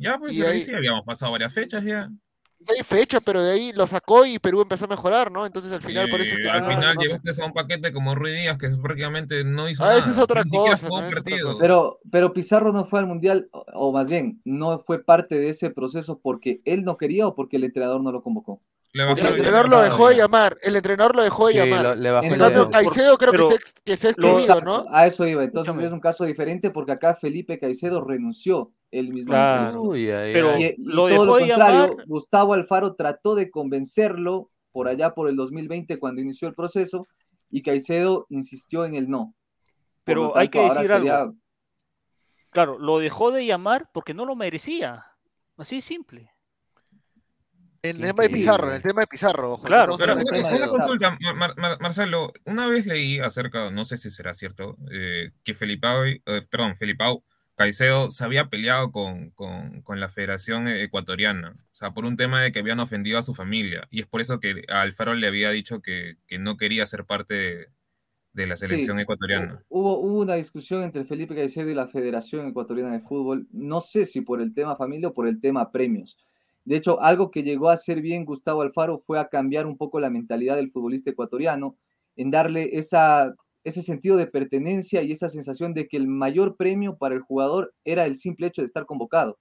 [0.00, 2.10] Ya, pues, Y pero ahí ahí- sí habíamos pasado varias fechas ya.
[2.68, 5.46] hay fecha, pero de ahí lo sacó y Perú empezó a mejorar, ¿no?
[5.46, 8.34] Entonces al final por eso es que al final llegaste a un paquete como Ruiz
[8.34, 9.98] Díaz que prácticamente no hizo ah, nada.
[9.98, 10.88] Esa es otra cosa.
[11.58, 15.70] Pero, pero Pizarro no fue al mundial, o más bien, no fue parte de ese
[15.70, 18.60] proceso porque él no quería o porque el entrenador no lo convocó.
[18.92, 21.96] El entrenador lo dejó de llamar, el entrenador lo dejó de llamar.
[22.24, 24.86] en el caso Caicedo creo que, se, que se ha excluido, ¿no?
[24.90, 29.32] A eso iba, entonces es un caso diferente porque acá Felipe Caicedo renunció él mismo.
[29.32, 35.36] pero y, lo todo lo contrario, Gustavo Alfaro trató de convencerlo por allá por el
[35.36, 37.06] 2020 cuando inició el proceso
[37.50, 39.34] y Caicedo insistió en el no.
[40.04, 41.34] Pero hay que decir algo.
[42.50, 45.06] Claro, lo dejó de llamar porque no lo merecía.
[45.56, 46.32] Así simple.
[47.82, 49.58] En el tema de Pizarro, el tema de Pizarro.
[49.64, 51.18] claro, pero una, consulta,
[51.80, 52.30] Marcelo.
[52.44, 57.24] Una vez leí acerca, no sé si será cierto, eh, que Felipao, eh, perdón, Felipao
[57.54, 62.52] Caicedo se había peleado con, con, la Federación Ecuatoriana, o sea, por un tema de
[62.52, 65.80] que habían ofendido a su familia, y es por eso que Alfaro le había dicho
[65.80, 67.68] que, que no quería ser parte de,
[68.32, 69.62] de la selección ecuatoriana.
[69.68, 74.04] Hubo, hubo, una discusión entre Felipe Caicedo y la Federación Ecuatoriana de Fútbol, no sé
[74.04, 76.16] si por el tema familia o por el tema premios.
[76.64, 80.00] De hecho, algo que llegó a hacer bien Gustavo Alfaro fue a cambiar un poco
[80.00, 81.76] la mentalidad del futbolista ecuatoriano,
[82.16, 86.96] en darle esa ese sentido de pertenencia y esa sensación de que el mayor premio
[86.96, 89.38] para el jugador era el simple hecho de estar convocado.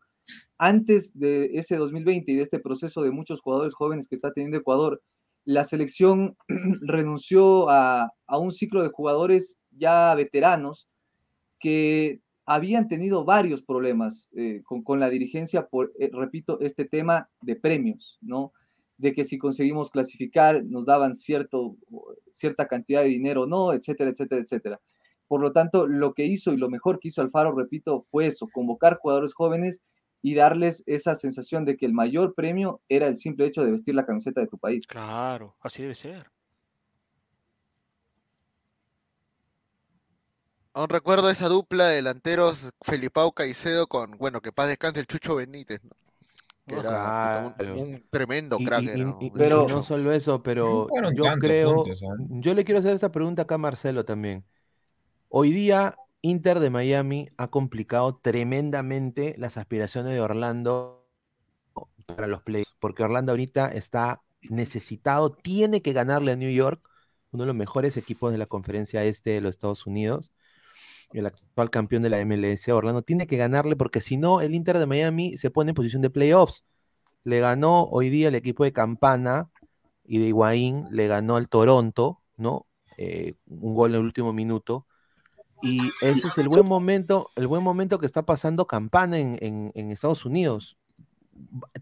[0.57, 4.57] Antes de ese 2020 y de este proceso de muchos jugadores jóvenes que está teniendo
[4.57, 5.01] Ecuador,
[5.45, 6.35] la selección
[6.81, 10.87] renunció a, un ciclo de jugadores ya veteranos
[11.59, 17.55] que habían tenido varios problemas eh, con, la dirigencia por, eh, repito, este tema de
[17.55, 18.53] premios, ¿no?
[18.97, 21.77] de que si conseguimos clasificar nos daban cierto,
[22.31, 24.81] cierta cantidad de dinero o no, etcétera, etcétera, etcétera.
[25.27, 28.47] Por lo tanto, lo que hizo y lo mejor que hizo Alfaro, repito, fue eso,
[28.51, 29.83] convocar jugadores jóvenes
[30.23, 33.93] y darles esa sensación de que el mayor premio era el simple hecho de vestir
[33.93, 34.87] la camiseta de tu país.
[34.87, 36.31] Claro, así debe ser.
[40.73, 45.35] Aún recuerdo esa dupla de delanteros Felipao Caicedo con, bueno, que paz descanse el Chucho
[45.35, 45.81] Benítez.
[45.83, 45.91] ¿no?
[46.67, 48.85] era un, tremendo crack.
[49.33, 51.85] pero no solo eso, pero yo creo,
[52.29, 54.45] yo le quiero hacer esta pregunta acá a Marcelo también.
[55.29, 61.05] Hoy día Inter de Miami ha complicado tremendamente las aspiraciones de Orlando
[62.05, 66.81] para los playoffs, porque Orlando ahorita está necesitado, tiene que ganarle a New York,
[67.31, 70.31] uno de los mejores equipos de la conferencia este de los Estados Unidos
[71.13, 74.77] el actual campeón de la MLS, Orlando, tiene que ganarle porque si no, el Inter
[74.77, 76.63] de Miami se pone en posición de playoffs.
[77.23, 79.49] Le ganó hoy día el equipo de Campana
[80.03, 82.67] y de Higuaín, le ganó al Toronto, ¿no?
[82.97, 84.85] Eh, un gol en el último minuto.
[85.61, 90.25] Y ese es el buen momento, el buen momento que está pasando Campana en, Estados
[90.25, 90.77] Unidos.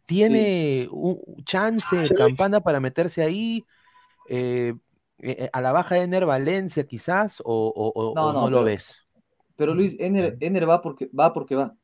[0.05, 3.65] Tiene un chance Campana para meterse ahí.
[4.29, 4.73] Eh,
[5.19, 9.06] eh, a la baja de Ener Valencia quizás o, no, lo ves
[9.57, 11.33] pero Luis, Ener, va porque va.
[11.33, 11.75] Porque va.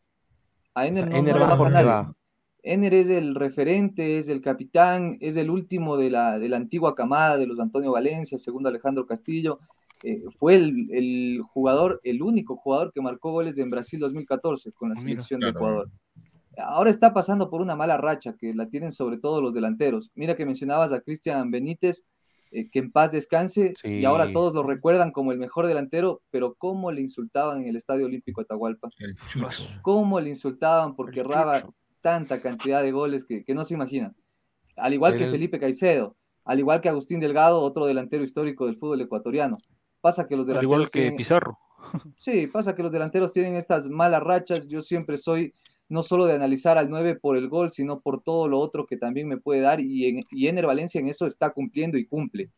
[0.75, 2.15] A Ener, no, va porque va.
[2.63, 6.95] Ener es el referente, es el capitán, es el último de la, de la antigua
[6.95, 9.59] camada de los Antonio Valencia, segundo Alejandro Castillo.
[10.03, 14.95] Eh, fue el, jugador, el único jugador que marcó goles en Brasil 2014 con la
[14.95, 15.89] selección de Ecuador.
[16.57, 20.11] Ahora está pasando por una mala racha que la tienen sobre todo los delanteros.
[20.13, 22.05] Mira que mencionabas a Cristian Benítez,
[22.53, 26.53] eh, que en paz descanse, y ahora todos lo recuerdan como el mejor delantero, pero
[26.53, 28.89] cómo le insultaban en el Estadio Olímpico de Atahualpa.
[29.81, 31.63] Cómo le insultaban porque erraba
[32.01, 34.15] tanta cantidad de goles que, no se imaginan.
[34.75, 39.01] Al igual que Felipe Caicedo, al igual que Agustín Delgado, otro delantero histórico del fútbol
[39.01, 39.57] ecuatoriano.
[39.99, 40.75] Pasa que los delanteros.
[40.75, 41.57] Al igual que Pizarro.
[42.17, 44.67] Sí, pasa que los delanteros tienen estas malas rachas.
[44.67, 45.53] Yo siempre soy
[45.89, 48.97] no solo de analizar al 9 por el gol, sino por todo lo otro que
[48.97, 49.79] también me puede dar.
[49.79, 52.49] Y, en, y Ener Valencia en eso está cumpliendo y cumple.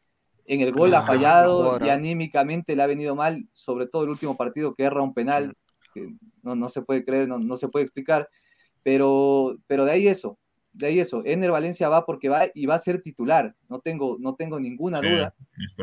[0.47, 4.37] En el gol ha fallado y anímicamente le ha venido mal, sobre todo el último
[4.37, 5.55] partido que erra un penal,
[5.93, 6.13] que
[6.43, 8.29] no, no se puede creer, no, no, se puede explicar.
[8.83, 10.37] Pero, pero de ahí eso,
[10.75, 11.23] de ahí eso.
[11.25, 15.01] Ener Valencia va porque va y va a ser titular, no tengo, no tengo ninguna
[15.01, 15.33] duda.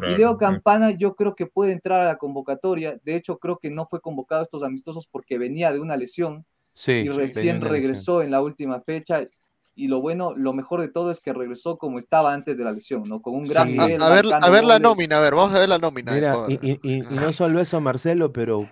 [0.08, 3.70] Y Leo Campana yo creo que puede entrar a la convocatoria, de hecho creo que
[3.70, 6.46] no fue convocado a estos amistosos porque venía de una lesión,
[6.86, 9.26] y recién regresó en la última fecha.
[9.74, 12.72] Y lo bueno, lo mejor de todo es que regresó como estaba antes de la
[12.72, 13.22] lesión, ¿no?
[13.22, 14.02] Con un gran nivel.
[14.02, 16.12] A, ver, a ver la nómina, a ver, vamos a ver la nómina.
[16.48, 18.66] y, no solo eso, Marcelo, pero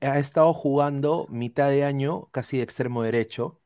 [0.00, 3.60] ha estado jugando mitad de año, casi de extremo derecho.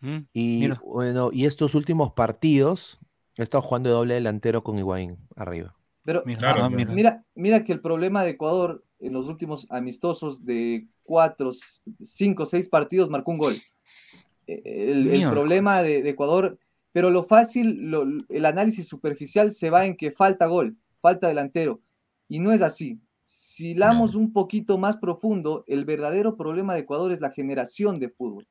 [0.00, 2.98] Mm, y bueno, y estos últimos partidos
[3.38, 5.74] ha estado jugando de doble delantero con Higuaín arriba.
[6.04, 11.50] Pero ah, mira, mira que el problema de Ecuador en los últimos amistosos de cuatro,
[11.52, 13.54] cinco, seis partidos marcó un gol.
[14.46, 16.58] Eh, el, problema de, Ecuador
[16.92, 17.90] pero lo fácil,
[18.28, 21.80] el análisis superficial se va en que falta gol, falta delantero,
[22.28, 23.00] y no es así.
[23.24, 28.10] Si lamos un poquito más profundo, el verdadero problema de Ecuador es la generación de
[28.10, 28.46] fútbol.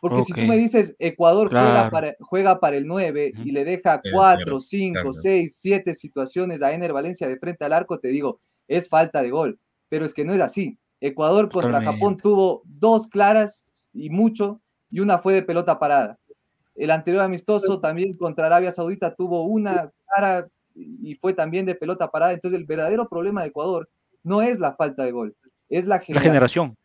[0.00, 4.00] Porque si tú me dices, Ecuador juega, para, juega para el 9 y le deja
[4.12, 8.38] 4, 5, 6, 7 situaciones a Ener Valencia de frente al arco, te digo,
[8.68, 9.58] es falta de gol.
[9.90, 10.78] Pero es que no es así.
[11.00, 14.60] Ecuador contra Japón tuvo dos claras y mucho,
[14.90, 16.18] y una fue de pelota parada.
[16.74, 22.10] El anterior amistoso también contra Arabia Saudita tuvo una clara y fue también de pelota
[22.10, 22.32] parada.
[22.32, 23.88] Entonces el verdadero problema de Ecuador
[24.22, 25.36] no es la falta de gol,
[25.68, 26.76] es la generación.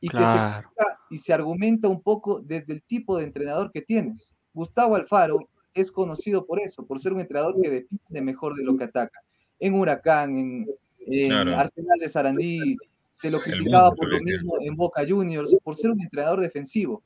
[0.00, 3.82] Y que se explica y se argumenta un poco desde el tipo de entrenador que
[3.82, 4.34] tienes.
[4.54, 5.40] Gustavo Alfaro
[5.74, 9.20] es conocido por eso, por ser un entrenador que depende mejor de lo que ataca.
[9.58, 10.66] En Huracán, en,
[11.56, 12.76] Arsenal de Sarandí,
[13.10, 17.02] se lo criticaba por lo mismo en Boca Juniors, por ser un entrenador defensivo.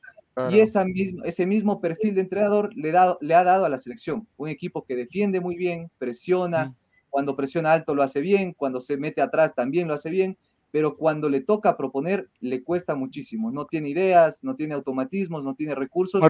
[0.50, 0.84] Y esa
[1.24, 4.26] ese mismo perfil de entrenador le, le, ha dado a la selección.
[4.36, 6.74] Un equipo que defiende muy bien, presiona, mm.
[7.09, 10.36] cuando presiona alto lo hace bien, cuando se mete atrás también lo hace bien,
[10.72, 13.52] pero cuando le toca proponer le cuesta muchísimo.
[13.52, 16.20] No tiene ideas, no tiene automatismos, no tiene recursos.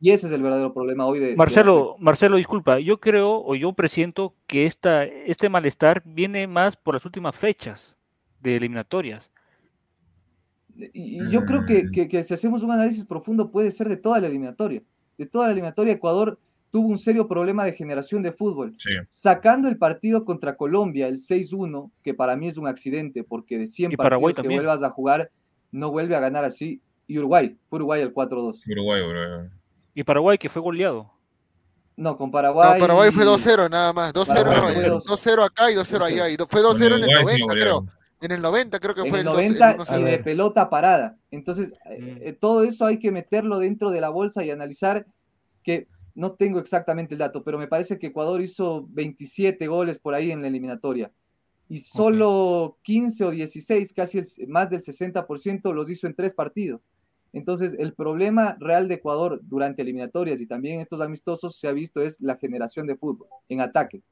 [0.00, 1.36] Y ese es el verdadero problema hoy de...
[1.36, 6.94] Marcelo, Marcelo, disculpa, yo creo o yo presiento que esta, este malestar viene más por
[6.94, 7.98] las últimas fechas
[8.40, 9.30] de eliminatorias.
[10.94, 14.28] Y, yo creo que, que, si hacemos un análisis profundo puede ser de toda la
[14.28, 14.82] eliminatoria.
[15.18, 16.38] De toda la eliminatoria, Ecuador
[16.70, 18.74] tuvo un serio problema de generación de fútbol.
[19.10, 23.66] Sacando el partido contra Colombia, el 6-1, que para mí es un accidente, porque de
[23.66, 25.30] 100 partidos que vuelvas a jugar,
[25.72, 26.80] no vuelve a ganar así.
[27.06, 28.62] Y Uruguay, fue Uruguay el 4-2.
[28.66, 29.59] Uruguay, Uruguay.
[30.00, 31.12] Y Paraguay, que fue goleado.
[31.94, 32.80] No, con Paraguay.
[32.80, 34.14] No, Paraguay fue 2-0 nada más.
[34.14, 36.46] 2-0 2-0 acá y 2-0 allá.
[36.48, 37.86] fue 2-0 en el 90, creo.
[38.22, 41.14] En el 90 creo que fue el 90 y de pelota parada.
[41.30, 41.90] Entonces, mm.
[41.90, 45.04] eh, eh, todo eso hay que meterlo dentro de la bolsa y analizar
[45.62, 50.14] que no tengo exactamente el dato, pero me parece que Ecuador hizo 27 goles por
[50.14, 51.12] ahí en la eliminatoria.
[51.68, 56.80] Y solo 15 o 16, casi más del 60%, los hizo en tres partidos.
[57.32, 62.00] Entonces, el problema real de Ecuador durante eliminatorias y también estos amistosos se ha visto
[62.00, 64.02] es la generación de fútbol en ataque.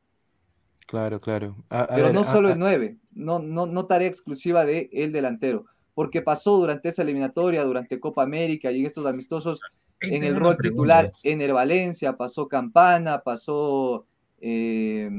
[0.86, 1.56] Claro, claro.
[1.68, 6.56] Pero no solo el 9, no, no, no tarea exclusiva de el delantero, porque pasó
[6.56, 9.60] durante esa eliminatoria, durante Copa América y en estos amistosos,
[10.00, 14.06] en el rol titular, Ener Valencia, pasó Campana, pasó
[14.40, 15.10] eh,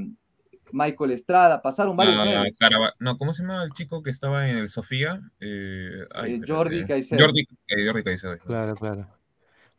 [0.71, 2.15] Michael Estrada, pasaron varios.
[2.15, 5.21] No, no, ¿cómo se llama el chico que estaba en el Sofía?
[5.39, 7.23] Eh, eh, Jordi Caicedo.
[7.23, 7.47] Jordi,
[7.85, 8.37] Jordi Caicedo.
[8.39, 9.07] Claro, claro.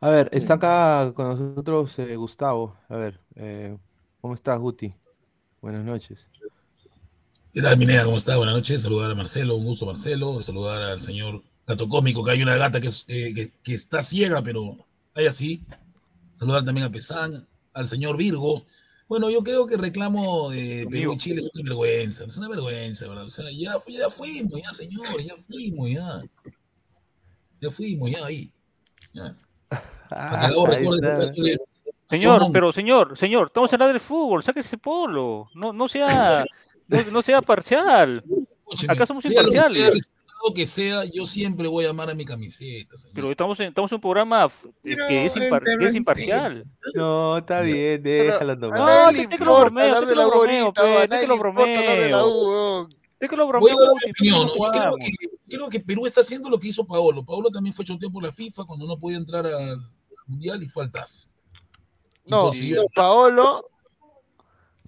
[0.00, 2.76] A ver, está acá con nosotros Gustavo.
[2.88, 3.20] A ver,
[4.20, 4.90] ¿cómo estás, Guti?
[5.60, 6.26] Buenas noches.
[7.52, 8.04] ¿Qué tal, Minea?
[8.04, 8.36] ¿Cómo está?
[8.36, 8.82] Buenas noches.
[8.82, 10.40] Saludar a Marcelo, un gusto, Marcelo.
[10.42, 12.88] Saludar al señor Gato Cómico, que hay una gata que,
[13.62, 14.76] que, está ciega, pero
[15.14, 15.64] hay así.
[16.36, 18.64] Saludar también a Pesán, al señor Virgo.
[19.10, 23.08] Bueno, yo creo que reclamo de Perú y Chile es una vergüenza, es una vergüenza,
[23.08, 23.24] ¿verdad?
[23.24, 26.22] O sea, ya, ya fuimos, ya, señor, ya fuimos, ya.
[27.60, 28.52] Ya fuimos, ya ahí.
[29.12, 29.34] Ya.
[30.12, 30.48] Ah,
[32.08, 36.44] Señor, pero señor, señor, estamos hablando del fútbol, saque ese polo, no, no sea,
[37.10, 38.22] no, sea parcial.
[38.88, 40.08] Acá somos imparciales.
[40.42, 42.94] Lo que sea, yo siempre voy a amar a mi camiseta.
[43.12, 44.48] Pero estamos en, estamos en un programa
[44.82, 45.36] que es,
[45.94, 46.64] imparcial.
[46.94, 48.80] No, está bien, déjalo nomás.
[48.80, 52.88] No, te, te lo bromeo, te lo bromeo, te lo bromeo.
[53.20, 53.76] Te que lo bromeo.
[54.16, 55.12] Creo que,
[55.46, 57.22] creo que Perú está haciendo lo que hizo Paolo.
[57.22, 59.78] Paolo también fue hecho un tiempo por la FIFA cuando no podía entrar al
[60.26, 61.30] Mundial y fue al TAS.
[62.24, 62.50] No,
[62.94, 63.66] Paolo.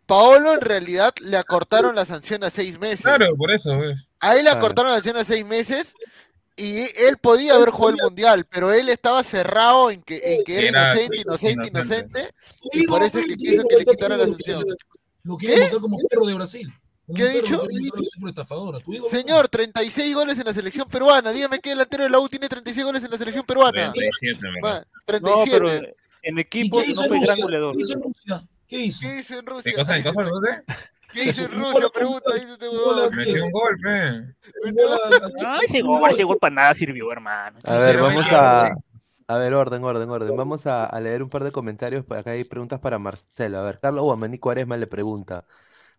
[0.06, 3.02] Paolo en realidad le acortaron la sanción a seis meses.
[3.02, 3.70] Claro, por eso.
[3.70, 3.76] A
[4.22, 5.94] él le acortaron la sanción a seis meses
[6.56, 10.68] y él podía haber jugado el mundial, pero él estaba cerrado en que, en que
[10.68, 12.30] era, inocente, inocente, inocente,
[12.72, 14.64] y por eso es que quiso que le quitaran la sanción.
[15.24, 16.72] Lo quiere votar como perro de Brasil.
[17.14, 17.66] ¿Qué ha dicho?
[19.10, 21.32] Señor, 36 goles en la selección peruana.
[21.32, 23.92] Dígame qué delantero de la U tiene 36 goles en la selección peruana.
[23.92, 24.40] 37,
[25.06, 25.58] 37.
[25.58, 27.76] No, pero en equipo no fue gran goleador.
[27.76, 28.48] ¿Qué hizo en Rusia?
[28.68, 29.00] ¿Qué hizo?
[29.00, 29.72] ¿Qué hizo en Rusia?
[29.72, 30.64] ¿Qué cosa, en cosa,
[31.12, 31.86] ¿Qué hizo en Rusia?
[31.94, 33.14] Pregunta, dice este huevón.
[33.14, 34.72] Metió un gol, pe.
[35.42, 37.58] No, ese gol, ese gol para nada sirvió, hermano.
[37.64, 38.74] A ver, vamos a...
[39.28, 40.36] A ver, orden, orden, orden.
[40.36, 42.04] Vamos a, a, leer un par de comentarios.
[42.10, 43.58] Acá hay preguntas para Marcelo.
[43.58, 45.46] A ver, Carlos Guamanico Aresma le pregunta.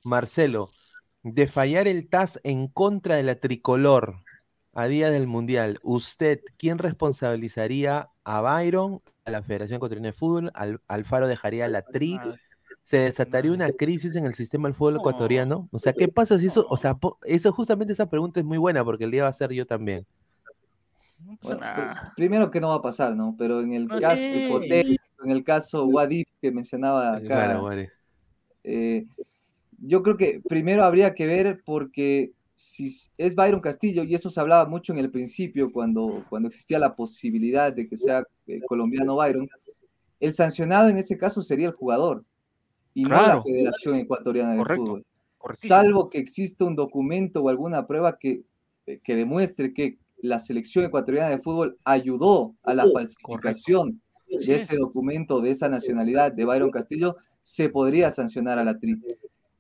[0.04, 0.70] Marcelo,
[1.24, 4.18] de fallar el TAS en contra de la tricolor
[4.74, 10.52] a día del Mundial, ¿usted quién responsabilizaría a Byron, a la Federación Ecuatoriana de Fútbol,
[10.56, 12.20] al, Alfaro dejaría la tri,
[12.84, 15.70] se desataría una crisis en el sistema del fútbol ecuatoriano.
[15.72, 18.84] O sea, ¿qué pasa si eso, o sea, eso justamente esa pregunta es muy buena
[18.84, 20.06] porque el día va a ser yo también.
[22.16, 23.36] primero que no va a pasar, ¿no?
[23.38, 27.26] Pero en el caso hipotético en el caso Wadif que mencionaba acá.
[27.26, 27.92] Claro, vale.
[28.64, 29.06] eh,
[29.80, 32.86] yo creo que primero habría que ver porque si
[33.18, 36.96] es Byron Castillo, y eso se hablaba mucho en el principio cuando, cuando existía la
[36.96, 39.48] posibilidad de que sea eh, colombiano Byron,
[40.20, 42.24] el sancionado en ese caso sería el jugador
[42.94, 43.44] y no la Claro.
[43.44, 44.84] Federación Ecuatoriana de Correcto.
[44.86, 45.06] Fútbol.
[45.38, 45.70] Correctísimo.
[45.76, 48.44] Salvo que exista un documento o alguna prueba que,
[48.88, 54.02] eh, que demuestre que la selección ecuatoriana de fútbol ayudó a la falsificación
[54.40, 54.48] Sí.
[54.48, 59.00] de ese documento, de esa nacionalidad de Byron Castillo, se podría sancionar a la TRI.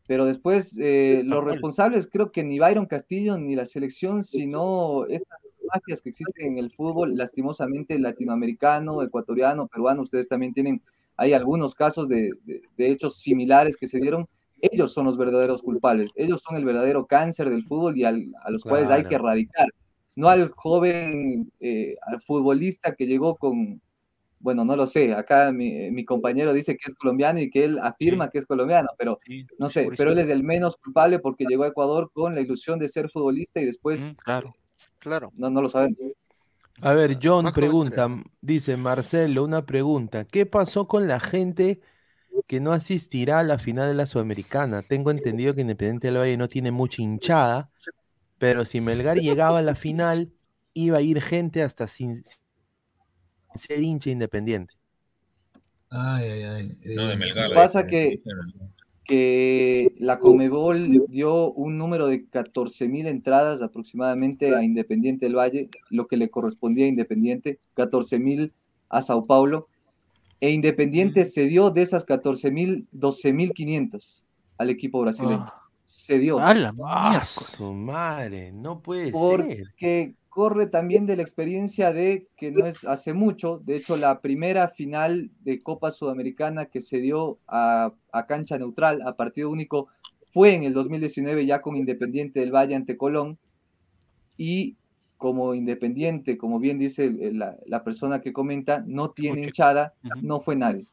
[0.07, 5.39] Pero después, eh, los responsables, creo que ni Byron Castillo ni la selección, sino estas
[5.73, 10.81] mafias que existen en el fútbol, lastimosamente latinoamericano, ecuatoriano, peruano, ustedes también tienen,
[11.17, 14.27] hay algunos casos de, de- de hechos similares que se dieron.
[14.61, 18.49] Ellos son los verdaderos culpables, ellos son el verdadero cáncer del fútbol y al- a
[18.51, 19.25] los cuales hay que Claro.
[19.25, 19.67] erradicar,
[20.15, 23.81] no al joven, eh, al futbolista que llegó con,
[24.39, 27.77] bueno, no lo sé, acá mi, mi compañero dice que es colombiano y que él
[27.79, 31.45] afirma que es colombiano, pero Sí, no sé, pero él es el menos culpable porque
[31.47, 34.53] llegó a Ecuador con la ilusión de ser futbolista y después Mm, claro.
[34.99, 35.31] Claro.
[35.35, 35.97] no, no lo sabemos.
[36.83, 38.09] A ver, John Más pregunta,
[38.41, 40.25] dice Marcelo, una pregunta.
[40.25, 41.79] ¿Qué pasó con la gente
[42.47, 44.83] que no asistirá a la final de la Sudamericana?
[44.83, 47.71] Tengo entendido que Independiente del Valle no tiene mucha hinchada,
[48.39, 50.33] pero si Melgar llegaba a la final,
[50.73, 52.43] iba a ir gente hasta sin, sin
[53.53, 54.75] ser hincha independiente.
[55.89, 56.77] Ay, ay, ay.
[56.95, 57.51] No, de Eh, Melgar.
[57.53, 58.21] pasa que-.
[59.05, 65.69] Que la Comebol dio un número de 14 mil entradas aproximadamente a Independiente del Valle,
[65.89, 68.51] lo que le correspondía a Independiente, 14 mil
[68.89, 69.65] a Sao Paulo,
[70.39, 74.23] e Independiente cedió de esas 14 mil, 12 mil 500
[74.59, 75.45] al equipo brasileño.
[75.47, 75.59] Ah.
[75.85, 76.39] Cedió.
[76.39, 77.23] A la ¡Ah,
[77.59, 78.51] madre!
[78.51, 79.13] No puede ser.
[79.13, 84.19] porque corre también de la experiencia de que no es hace mucho, de hecho la
[84.19, 89.89] primera final de Copa Sudamericana que se dio a, a cancha neutral, a partido único,
[90.31, 93.37] fue en el 2019 ya con Independiente del Valle ante Colón.
[94.35, 94.75] Y
[95.17, 99.47] como Independiente, como bien dice la, la persona que comenta, no tiene Mucho.
[99.49, 100.87] hinchada, no fue nadie,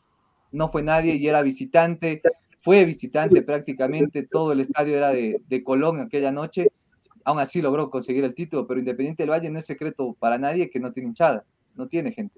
[0.52, 2.20] no fue nadie y era visitante,
[2.58, 6.68] fue visitante prácticamente, todo el estadio era de, de Colón aquella noche
[7.24, 10.70] aún así logró conseguir el título, pero Independiente del Valle no es secreto para nadie
[10.70, 11.44] que no tiene hinchada,
[11.76, 12.34] no tiene gente.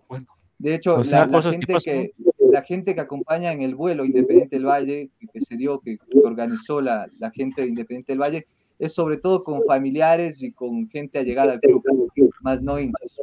[0.59, 2.13] De hecho, O la, sea, gente que,
[2.51, 5.93] la gente que acompaña en el vuelo Independiente del Valle, que, que se dio, que,
[5.93, 8.47] que organizó la, la gente de Independiente del Valle,
[8.79, 11.85] es sobre todo con familiares y con gente allegada al club,
[12.41, 13.21] más no hinchas.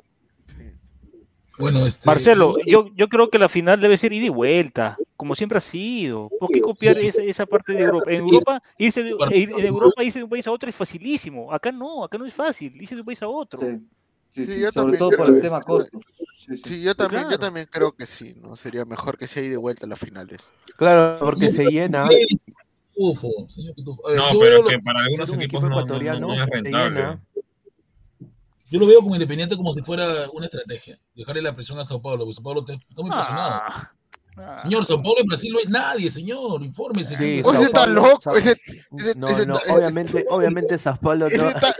[1.60, 2.08] Bueno, este.
[2.08, 5.62] Marcelo, yo, yo creo que la final debe ser ida y vuelta, como siempre ha
[5.62, 6.30] sido.
[6.40, 8.10] ¿Por qué copiar esa, esa parte de Europa?
[8.12, 11.52] En Europa, irse de, en Europa irse de un país a otro es facilísimo.
[11.52, 13.60] Acá no, acá no es fácil, irse de un país a otro.
[13.60, 13.88] Sí, sí,
[14.32, 16.02] Sí, sí, yo sobre todo creo por el que- tema costos.
[16.38, 16.64] Sí, sí.
[16.66, 18.56] Sí, yo también, yo también creo que sí, ¿no?
[18.56, 20.52] Sería mejor que sea ida y de vuelta a las finales.
[20.78, 22.08] Claro, porque se llena.
[23.48, 24.02] Señor Pitufo.
[24.08, 27.18] Ver, No, pero que para algunos equipos equipo no, no- ecuatoriano, no es se rentable.
[28.72, 30.98] Yo lo veo como independiente como si fuera una estrategia.
[31.16, 33.50] Dejarle la presión a Sao Paulo, porque Sao Paulo está está muy presionado.
[33.52, 33.92] Ah,
[34.38, 34.60] ah.
[34.60, 36.64] Señor, Sao Paulo en Brasil no es nadie, señor.
[36.64, 37.18] Infórmese.
[37.18, 38.52] Sí, Oye, Sao está loco, Sao- ese-
[38.98, 41.50] ese- No, ese- no, ese- obviamente, obviamente Sao Paulo Ese no.
[41.50, 41.76] está,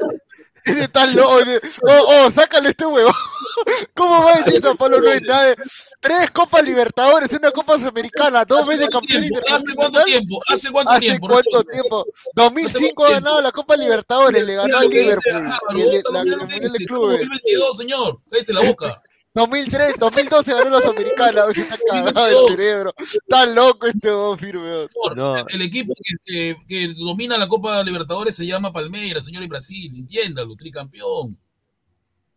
[0.64, 1.40] ese está loco.
[1.88, 3.12] Oh, oh, sácale este huevo.
[3.94, 5.56] ¿Cómo va a decir Sao Paulo no es nada?
[6.00, 9.40] Tres Copas Libertadores, una Copa Sudamericana, dos ¿Hace veces campeón tiempo?
[9.54, 10.06] ¿Hace cuánto internacional.
[10.06, 10.42] tiempo?
[10.48, 11.28] ¿Hace cuánto ¿Hace tiempo?
[11.28, 12.06] cuánto tiempo?
[12.36, 16.86] 2005 ha ganado la Copa Libertadores, le ganó al Liverpool la, Mundial de.
[16.86, 17.20] Clubes.
[17.20, 18.20] 2022, señor.
[18.30, 19.02] Cállese la boca.
[19.36, 20.78] 2003, 2012 ganó
[21.46, 22.94] hoy se está cagado el cerebro.
[22.98, 24.88] Está loco este huevón firme.
[25.16, 25.36] No.
[25.48, 29.92] El equipo que, que- que domina la Copa Libertadores se llama Palmeiras, señor, en Brasil.
[29.96, 31.38] Entiéndalo, tricampeón.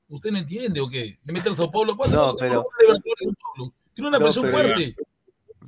[0.08, 1.16] ¿Usted no entiende o qué?
[1.24, 1.96] Le mete al Sao Paulo.
[1.96, 3.74] ¿Cuánto No, pero- la Copa Libertadores Sao Paulo?
[3.94, 4.96] Tiene una No, presión pero- fuerte.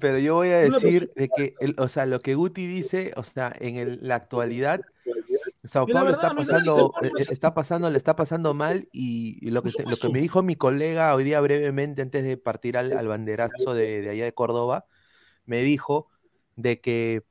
[0.01, 3.23] Pero yo voy a decir de que, el, o sea, lo que Guti dice, o
[3.23, 4.81] sea, en el- la actualidad,
[5.65, 9.63] Sao Paulo verdad, está pasando, eh, está pasando, le está pasando mal y, y lo
[9.63, 13.07] que lo que me dijo mi colega hoy día brevemente antes de partir al, al
[13.07, 14.87] banderazo de, de allá de Córdoba,
[15.47, 16.09] me dijo
[16.57, 17.23] de que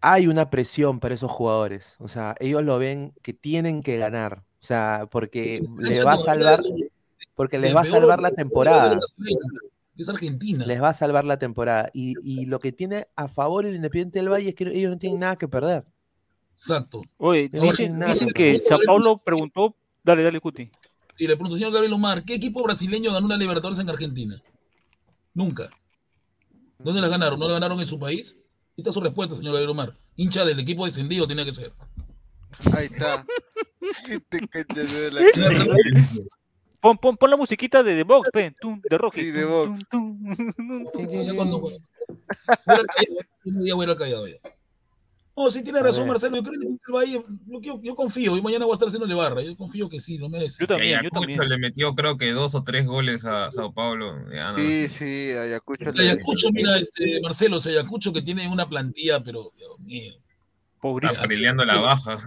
[0.00, 4.44] hay una presión para esos jugadores, o sea, ellos lo ven que tienen que ganar,
[4.60, 6.58] o sea, porque le va a salvar,
[7.36, 8.98] porque les va a salvar la temporada.
[9.96, 10.64] Es Argentina.
[10.64, 11.90] Les va a salvar la temporada.
[11.92, 14.98] Y, y lo que tiene a favor el Independiente del Valle es que ellos no
[14.98, 15.84] tienen nada que perder.
[16.58, 17.02] Exacto.
[17.18, 18.00] Oye, No dicen,
[18.34, 19.76] que Sao Paulo preguntó.
[20.02, 20.70] Dale, dale, Cuti.
[21.18, 24.42] Y le pregunto, señor Gabriel Omar, ¿qué equipo brasileño ganó una Libertadores en Argentina?
[25.34, 25.70] Nunca.
[26.78, 27.38] ¿Dónde la ganaron?
[27.38, 28.36] ¿No la ganaron en su país?
[28.70, 29.96] Ahí está su respuesta, señor Gabriel Omar.
[30.16, 31.72] Hincha del equipo descendido tiene que ser.
[32.76, 33.24] Ahí está.
[36.80, 39.20] Pon, pon, pon la musiquita de The Box, pe, tum, de Rocky.
[39.20, 39.88] Sí, de Box.
[39.90, 41.08] tum, tum, tum.
[41.08, 41.68] Ya cuando-
[43.44, 44.36] Ya voy a ir callado ya.
[45.38, 46.08] No, sí tiene A razón, ver.
[46.08, 46.36] Marcelo.
[46.36, 48.36] Yo creo que el Valle, yo, yo, yo confío.
[48.36, 49.40] Y mañana voy a estar haciendo de barra.
[49.42, 50.56] Yo confío que sí, lo merece.
[50.60, 51.48] Yo Sí, también, yo Ayacucho también.
[51.48, 54.16] le metió creo que dos o tres goles a Sao Paulo.
[54.32, 55.84] ya no- Sí, sí, Ayacucho.
[55.92, 60.14] le- Ayacucho, mira, este, Marcelo, Ayacucho que tiene una plantilla, pero Dios mío.
[60.80, 61.14] Pobrísimo.
[61.14, 62.18] Está peleando la baja.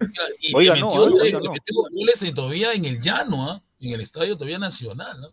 [0.00, 1.52] Mira, y Oiga, le no, metió, oiga, le no.
[1.52, 3.62] metió goles eh, todavía en el llano, ¿ah?
[3.80, 5.16] en el estadio todavía nacional.
[5.24, 5.30] ¿ah?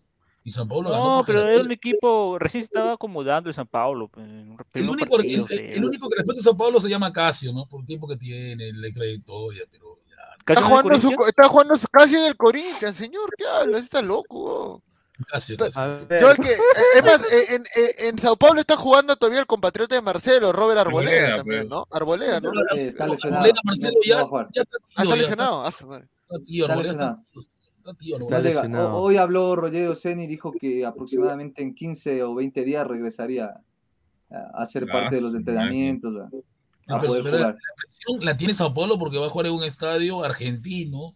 [0.48, 1.18] Y San Paulo ganó.
[1.18, 4.10] No, pero era un equipo, recién se estaba acomodando el San Paulo.
[4.16, 5.76] en un El único, partido, el, el- feo.
[5.76, 7.66] el único que respeta a Sao Paulo se llama Casio, ¿no?
[7.66, 10.16] Por el tiempo que tiene, la trayectoria, pero ya.
[10.40, 13.30] Está ¿Casio jugando, su, está jugando su- casi en el Corinthians, señor.
[13.38, 13.84] ¿Qué hablas?
[13.84, 14.82] Está loco.
[15.28, 15.82] Casio, Casio.
[15.82, 16.58] A ver, Yo el que, eh,
[16.96, 20.54] es más, eh, en, en, en Sao Paulo está jugando todavía el compatriota de Marcelo,
[20.54, 21.70] Robert Arboleda Arboleda, también, pues.
[21.72, 21.86] ¿no?
[21.92, 22.52] Arboleda, ¿no?
[22.74, 23.44] Eh, está lesionado.
[23.44, 24.16] Arboleda, Marcelo, ya,
[24.54, 25.66] ya está Ah, tío, está ya lesionado.
[25.66, 26.06] Ah, madre.
[26.30, 27.57] Está tío, Está Arboleda está, lesionado.
[27.92, 28.50] Está tío, No Está Arboleda.
[28.50, 28.62] llega.
[28.64, 28.96] lesionado.
[28.98, 33.46] O- Hoy habló Rogerio Ceni y dijo que aproximadamente en 15 o 20 días regresaría
[34.30, 37.40] a, a ser Ah, parte de los entrenamientos, a, a poder jugar.
[37.42, 41.16] la presión la tiene Sao Paulo porque va a jugar en un estadio argentino.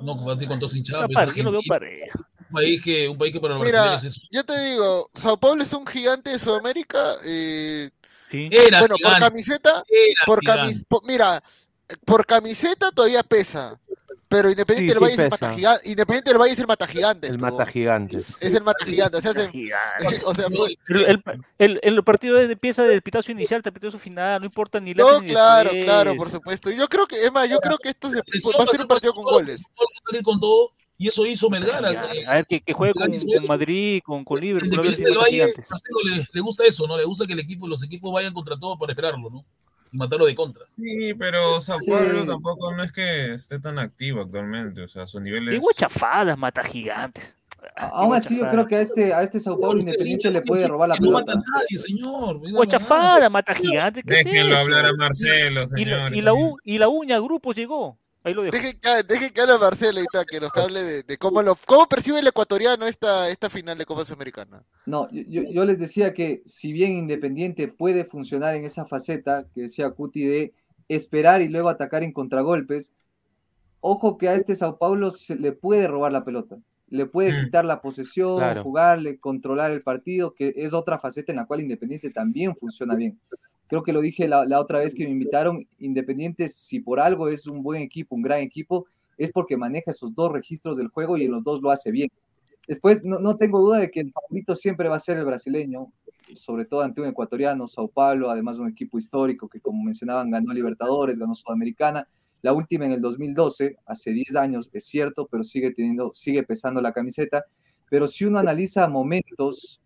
[0.00, 2.12] No compartir con todos hinchados, Está pero es parejo, yo lo veo argentino.
[2.12, 2.28] parejo.
[2.48, 5.36] Un país que, un país que para los Mira, brasileños es Yo te digo, Sao
[5.38, 7.14] Paulo es un gigante de Sudamérica.
[7.24, 7.90] eh,
[8.30, 8.48] Sí.
[8.50, 11.40] Era bueno, por camiseta, era por camis, mira,
[12.04, 13.80] por camiseta todavía pesa.
[14.36, 15.88] Pero Independiente Sí, del sí Valle es el matagigante.
[15.88, 17.26] Independiente del Valle es el matagigante.
[17.28, 17.44] el po.
[17.46, 18.24] mata gigantes.
[18.40, 19.16] Es el matagigante.
[19.16, 20.06] O sea, se- Gigante.
[20.24, 21.22] o sea, pues, El, el,
[21.58, 25.02] el, el partido de empieza del pitazo inicial, del pitazo final, no importa ni la
[25.04, 26.70] no, claro, claro, por supuesto.
[26.70, 29.14] Yo creo que, es más, yo creo que esto se, va a ser un partido
[29.14, 29.62] con goles.
[29.78, 31.84] Va a salir con todo y eso hizo Melgar.
[31.84, 33.10] A ver, que, que juegue con.
[33.48, 36.96] Madrid, con, con Liverpool, Independiente del mata Valle, le gusta eso, ¿no?
[36.96, 39.44] Le gusta que el equipo, los equipos vayan contra todo para esperarlo, ¿no?
[39.96, 40.72] Y matarlo de contras.
[40.72, 41.90] Sí, pero Sao Sí.
[41.90, 44.82] Paulo tampoco no es que esté tan activo actualmente.
[44.82, 45.54] O sea, su nivel es.
[45.54, 47.34] Digo chafadas, mata gigantes.
[47.74, 50.68] A- Aún así, yo creo que a este, a este Sao Paulo Independiente le puede
[50.68, 51.48] robar la Que no mata pelota.
[51.48, 52.36] a nadie, señor.
[52.36, 54.04] no Digo chafada, mata gigantes.
[54.06, 56.14] ¿qué es Déjenlo hablar a Marcelo, señor.
[56.14, 57.98] y la, U- y la uña grupos llegó.
[58.26, 58.56] Ahí lo dejo.
[58.56, 61.86] Dejen que, dejen que hable Marcelo y que nos hable de, de cómo lo cómo
[61.88, 64.60] percibe el ecuatoriano esta, esta final de Copa Sudamericana.
[64.84, 69.46] No, yo, yo- yo les decía que si bien Independiente puede funcionar en esa faceta
[69.54, 70.52] que decía Cuti de
[70.88, 72.90] esperar y luego atacar en contragolpes,
[73.80, 76.56] ojo que a este Sao Paulo se le puede robar la pelota,
[76.88, 77.44] le puede Mm.
[77.44, 78.64] quitar la posesión, Claro.
[78.64, 83.20] jugarle, controlar el partido, que es otra faceta en la cual Independiente también funciona bien.
[83.68, 87.28] Creo que lo dije la, la otra vez que me invitaron, Independiente, si por algo
[87.28, 88.86] es un buen equipo, un gran equipo,
[89.18, 92.10] es porque maneja esos dos registros del juego y en los dos lo hace bien.
[92.68, 95.92] Después, no, no tengo duda de que el favorito siempre va a ser el brasileño,
[96.34, 100.52] sobre todo ante un ecuatoriano, Sao Paulo, además un equipo histórico que, como mencionaban, ganó
[100.52, 102.06] Libertadores, ganó Sudamericana,
[102.42, 106.80] la última en el 2012, hace 10 años, es cierto, pero sigue teniendo, sigue pesando
[106.80, 107.44] la camiseta.
[107.88, 109.80] Pero si uno analiza momentos,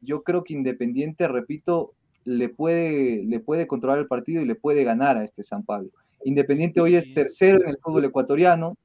[0.00, 1.92] yo creo que Independiente, repito,
[2.28, 5.88] le puede, le puede controlar el partido y le puede ganar a este San Pablo.
[6.24, 8.76] Independiente hoy es tercero en el fútbol ecuatoriano,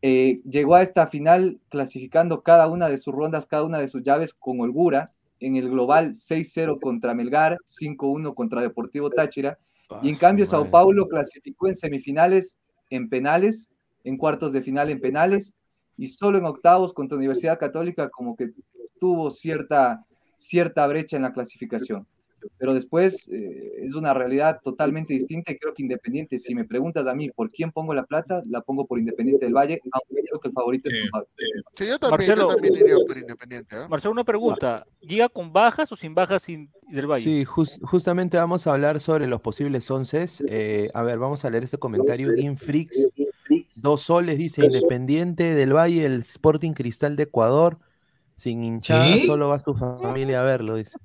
[0.00, 4.02] eh, llegó a esta final clasificando cada una de sus rondas, cada una de sus
[4.02, 5.12] llaves con holgura.
[5.40, 9.56] En el global 6-0 contra Melgar, 5-1 contra Deportivo Táchira.
[10.02, 10.70] Y en cambio Sao.
[10.70, 12.56] Paulo clasificó en semifinales
[12.90, 13.70] en penales,
[14.04, 15.54] en cuartos de final en penales
[15.96, 18.50] y solo en octavos contra Universidad Católica como que
[19.00, 20.04] tuvo cierta,
[20.36, 22.06] cierta brecha en la clasificación.
[22.56, 27.06] Pero después eh, es una realidad totalmente distinta y creo que Independiente, si me preguntas
[27.06, 30.40] a mí por quién pongo la plata, la pongo por Independiente del Valle, aunque creo
[30.40, 31.00] que el favorito es Sí.
[31.02, 31.26] San Pablo.
[31.76, 32.40] Sí, yo también, Marcelo.
[32.42, 33.76] yo también iría por Independiente.
[33.76, 33.86] ¿ah?
[33.88, 34.86] Marcelo, una pregunta.
[35.00, 37.22] ¿Llega con bajas o sin bajas sin- del Valle?
[37.24, 40.26] Sí, jus- justamente vamos a hablar sobre los posibles once.
[40.48, 42.34] Eh, a ver, vamos a leer este comentario.
[42.36, 43.06] Infrix,
[43.76, 47.78] dos soles, dice Independiente del Valle, el Sporting Cristal de Ecuador.
[48.36, 49.26] Sin hinchada, ¿Qué?
[49.26, 50.96] solo vas tu familia a verlo, dice.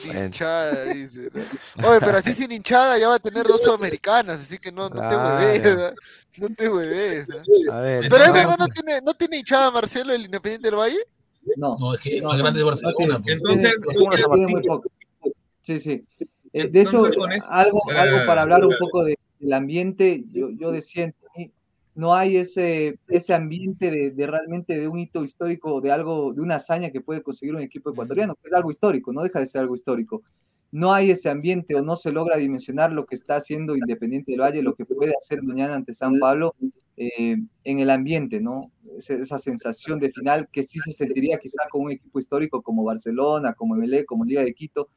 [0.00, 1.30] Sin hinchada, dice.
[1.78, 5.08] Oye, pero así sin hinchada ya va a tener dos sudamericanas, así que no, no
[5.08, 5.86] te hueves, Claro.
[5.86, 5.92] ¿ah?
[6.38, 7.28] no te hueves.
[7.30, 7.76] ¿ah?
[7.76, 10.98] A ver, Pero es verdad, no tiene, no tiene hinchada Marcelo el Independiente del Valle.
[11.56, 12.94] No, No, es que No, no, grande de Barcelona.
[12.96, 13.18] tiene.
[13.20, 13.32] pues.
[13.42, 13.72] Entonces,
[14.48, 14.88] muy poco.
[15.60, 16.04] Sí, sí.
[16.52, 20.22] Eh, de hecho, Entonces, con eso- algo, algo para hablar un poco de- del ambiente,
[20.32, 21.14] yo, yo decía, en
[21.94, 26.40] no hay ese, ese ambiente de, de realmente de un hito histórico, de algo, de
[26.40, 29.46] una hazaña que puede conseguir un equipo ecuatoriano, que es algo histórico, no deja de
[29.46, 30.22] ser algo histórico.
[30.70, 34.40] No hay ese ambiente o no se logra dimensionar lo que está haciendo Independiente del
[34.40, 36.54] Valle, lo que puede hacer mañana ante San Pablo
[36.96, 38.70] eh, en el ambiente, ¿no?
[38.96, 42.84] Esa, esa sensación de final que sí se sentiría quizá con un equipo histórico como
[42.84, 44.88] Barcelona, como MLE, como Liga de Quito,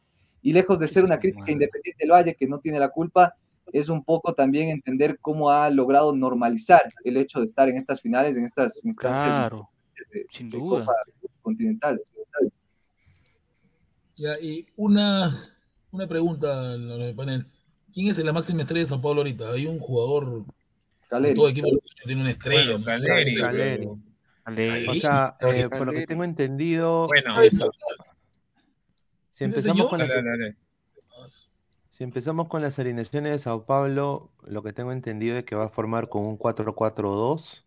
[0.41, 3.33] y lejos de ser una crítica independiente del Valle que no tiene la culpa,
[3.74, 8.01] es un poco también entender cómo ha logrado normalizar el hecho de estar en estas
[8.01, 9.70] finales, en estas instancias claro,
[10.13, 10.80] de, sin de duda.
[10.86, 10.93] Copa
[11.41, 12.01] Continental.
[14.18, 15.30] Ya, y una,
[15.91, 17.45] una pregunta en el panel.
[17.93, 19.51] ¿Quién es la máxima estrella de Sao Paulo ahorita?
[19.51, 20.45] Hay un jugador.
[21.09, 21.36] Caleri.
[21.36, 21.68] Todo equipo
[22.05, 22.78] tiene una estrella.
[22.78, 22.86] Bueno, ¿no?
[22.86, 23.88] Caleri, Caleri.
[24.45, 25.61] Ale- O sea, Caleri.
[25.63, 27.47] eh, por lo que tengo entendido, Bueno, si
[29.43, 29.89] ¿Ese empezamos señor?
[29.89, 30.55] con dale, dale.
[31.95, 35.65] Si empezamos con las alineaciones de Sao Paulo, lo que tengo entendido es que va
[35.65, 37.63] a formar con un 4-4-2,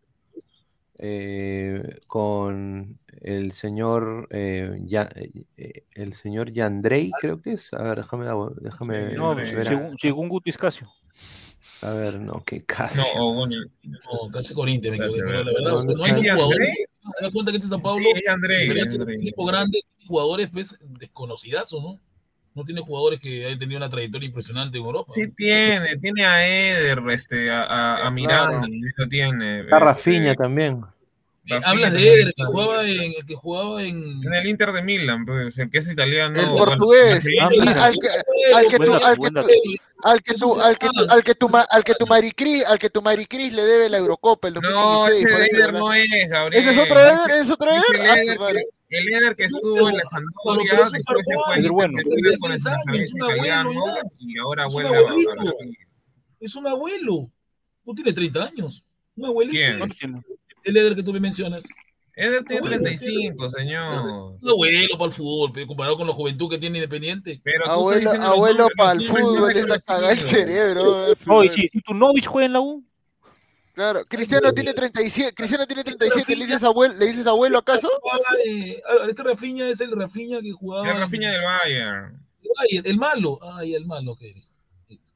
[0.99, 5.09] eh, con el señor eh, Ya-
[5.57, 7.73] eh, el señor Yandrei, creo que es.
[7.73, 8.27] A ver, déjame,
[8.61, 9.67] déjame Sí, No, ver.
[9.67, 10.93] según, según Guti Casio.
[11.81, 13.01] A ver, no, qué No, casi.
[13.17, 15.23] bueno, No, casi Corinthians, me equivoqué.
[15.25, 16.57] Pero la verdad, o sea, no hay ¿es jugador.
[16.59, 20.77] ¿Te das cuenta que este Sao Paulo, sí, es un equipo grande, tiene jugadores pues,
[20.87, 21.99] desconocidazo, ¿no?
[22.59, 25.13] No tiene jugadores que hayan tenido una trayectoria impresionante en Europa.
[25.15, 29.61] Sí tiene, tiene a Eder, este, a, a, a Miranda, eso tiene.
[29.61, 30.81] Está este, Rafinha también.
[31.47, 33.97] Rafinha Hablas de Eder, que jugaba en, el que jugaba en.
[34.25, 36.37] En el Inter de Milan, pues, el que es italiano.
[36.37, 37.47] El portugués, Ah,
[37.85, 38.09] al que,
[38.57, 39.39] al que tú, al que tú,
[40.03, 40.77] al que tú, al
[41.37, 44.61] tu, al que tu Maricris, al que tu Maricris le debe la Eurocopa el No,
[45.07, 45.25] 2016.
[45.25, 46.63] ese por ese Eder no es, Gabriel.
[46.65, 47.31] ¿Ese es otro Eder?
[47.31, 48.65] ¿Ese es otro Es Eder?
[48.91, 49.37] El madre.
[49.37, 51.93] que, estuvo en la Sampdoria, después se fue Eder bueno.
[52.03, 53.71] Con el 36 años, es un italiano
[54.19, 55.31] y ahora Es un vuelve a, abuelito.
[55.33, 55.45] a-
[56.41, 57.31] Es un abuelo.
[57.85, 58.85] No tiene 30 años.
[59.17, 59.59] Un abuelito.
[59.99, 60.25] ¿Quién?
[60.65, 61.67] El Eder que tú me mencionas.
[62.15, 63.93] Eder tiene Abuelo, 35, señor.
[64.41, 67.41] Un abuelo para el fútbol, pero comparado con la juventud que tiene Independiente.
[67.45, 71.07] Pero Abuelo, abuelo para el fútbol, no está cagado el cerebro.
[71.29, 72.85] Oye, si tu Novich juega en la U,
[73.79, 77.89] Claro, Cristiano tiene 37, Cristiano tiene 37, ¿le dices abuelo, ¿le dices abuelo acaso?
[78.45, 80.91] Eh, este Rafinha es el Rafinha que jugaba.
[80.91, 82.27] El Rafinha del Bayern.
[82.59, 83.39] Ay, el, el malo.
[83.41, 84.61] Ay, el malo que eres.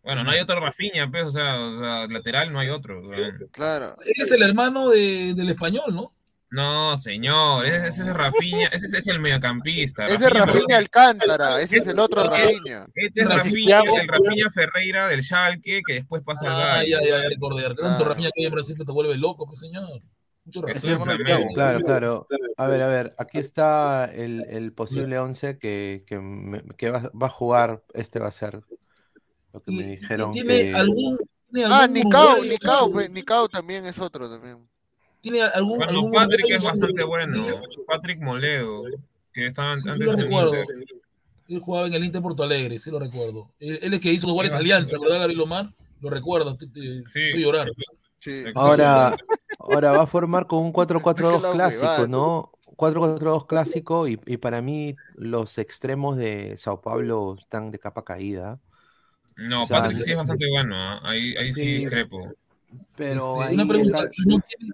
[0.05, 3.01] Bueno, no hay otro Rafinha, pues, o sea, o sea, lateral no hay otro.
[3.01, 3.49] o sea.
[3.51, 3.97] Claro.
[4.05, 6.15] Él es el hermano de, del español, ¿no?
[6.53, 10.05] No, señor, ese, ese es Rafinha, ese, ese es el mediocampista.
[10.05, 12.87] Ese es Rafinha Alcántara, ese es el otro Rafinha.
[12.95, 13.79] Este es Rafinha.
[13.79, 17.63] Rafinha, el Rafinha Ferreira del Schalke, que después pasa al Ah, ya, ya, ya recordé.
[17.63, 18.05] Tanto Claro.
[18.05, 19.89] Rafinha que hay en Brasil que te vuelve loco, pues señor.
[20.45, 20.61] Mucho.
[21.55, 22.27] Claro, claro.
[22.57, 27.11] A ver, a ver, aquí está el, el posible 11 que, que, me- que va,
[27.21, 27.83] va a jugar.
[27.95, 28.61] Este va a ser
[29.53, 30.33] lo que me dijeron.
[30.33, 31.19] ¿Tiene que- algún,
[31.53, 34.69] tiene Ah, algún Nicao, Nicao, pues, Nicao también es otro también.
[35.23, 37.43] Tiene algún, Bueno, algún Patrick es bastante bueno.
[37.87, 38.83] Patrick Moledo,
[39.33, 40.61] que estaba Sí, sí antes lo en recuerdo.
[40.61, 40.77] Inter.
[41.49, 43.51] Él jugaba en el Inter Porto Alegre, sí lo recuerdo.
[43.61, 45.73] Él, él es que hizo los goles Alianza, ¿verdad, Gabriel Omar?
[46.01, 47.21] Lo recuerdo, te, te- Sí.
[47.29, 47.71] hizo llorar.
[48.19, 48.45] Sí.
[48.55, 49.17] Ahora,
[49.59, 52.07] ahora va a formar con un Es que 4-4-2 la clásico.
[52.09, 52.53] ¿no?
[52.77, 58.59] 4-4-2 clásico y, y para mí los extremos de Sao Paulo están de capa caída.
[59.37, 61.01] No, O sea, Patrick sí es bastante bueno, ¿ah?
[61.05, 61.75] ahí, ahí sí, Sí.
[61.77, 62.33] discrepo.
[62.97, 64.73] Pero Este, ahí una pregunta, está- no tiene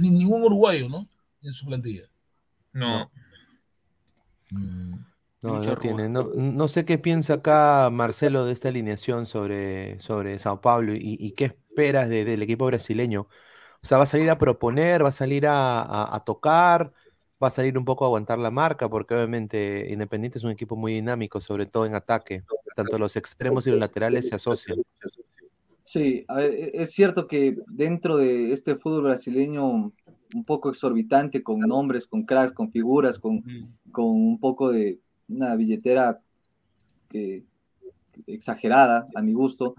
[0.00, 1.08] ni, ningún uruguayo, ¿no?
[1.42, 2.02] En su plantilla.
[2.72, 3.10] No,
[5.42, 6.08] No, Mucha no tiene.
[6.08, 11.00] No, no sé qué piensa acá Marcelo de esta alineación sobre, sobre Sao Paulo y,
[11.20, 13.22] y qué esperas de- del equipo brasileño.
[13.82, 16.92] O sea, ¿va a salir a proponer, va a salir a, a- a tocar,
[17.42, 18.88] va a salir un poco a aguantar la marca?
[18.88, 22.42] Porque obviamente Independiente es un equipo muy dinámico, sobre todo en ataque.
[22.74, 24.78] Tanto los extremos y los laterales se asocian.
[25.84, 29.92] Sí, a ver, e- es cierto que dentro de este fútbol brasileño
[30.34, 33.44] un poco exorbitante, con nombres, con cracks, con figuras, con,
[33.92, 36.18] con un poco de una billetera
[37.10, 37.42] que-
[38.26, 39.74] exagerada a mi gusto,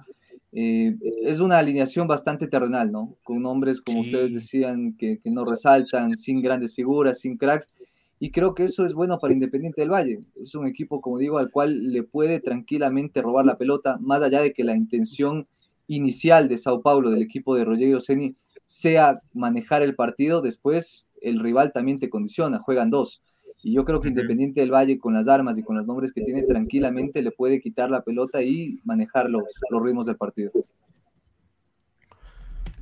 [0.51, 3.15] eh, es una alineación bastante terrenal, ¿no?
[3.23, 4.09] Con nombres, como Sí.
[4.09, 7.71] ustedes decían, que, que no resaltan, sin grandes figuras, sin cracks.
[8.19, 10.19] Y creo que eso es bueno para Independiente del Valle.
[10.41, 14.41] Es un equipo, como digo, al cual le puede tranquilamente robar la pelota, más allá
[14.41, 15.45] de que la intención
[15.87, 21.39] inicial de Sao Paulo, del equipo de Rogerio Ceni, sea manejar el partido, después el
[21.39, 23.21] rival también te condiciona, juegan dos.
[23.61, 24.09] Y yo creo que.
[24.09, 27.59] Independiente del Valle, con las armas y con los nombres que tiene, tranquilamente le puede
[27.61, 30.51] quitar la pelota y manejar los, los ritmos del partido.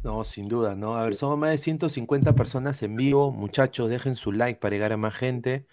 [0.04, 0.97] No, sin duda, ¿no?
[0.97, 3.32] A ver, somos más de 150 personas en vivo.
[3.32, 5.66] Muchachos, dejen su like para llegar a más gente.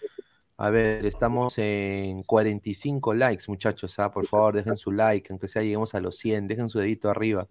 [0.63, 4.11] A ver, estamos en 45 likes, muchachos, ¿ah?
[4.11, 7.47] Por favor, dejen su like, aunque sea lleguemos a los 100, dejen su dedito arriba.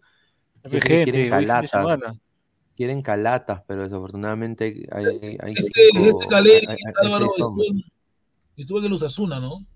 [0.62, 1.86] Gente, quieren calatas,
[2.76, 7.30] quieren calatas, pero desafortunadamente hay, hay, hay Este, cinco- este hay- hay- hay Álvaro, seis
[7.30, 7.70] estuvo hombres.
[7.70, 7.82] en,
[8.58, 9.66] estuvo en el Osasuna, ¿no?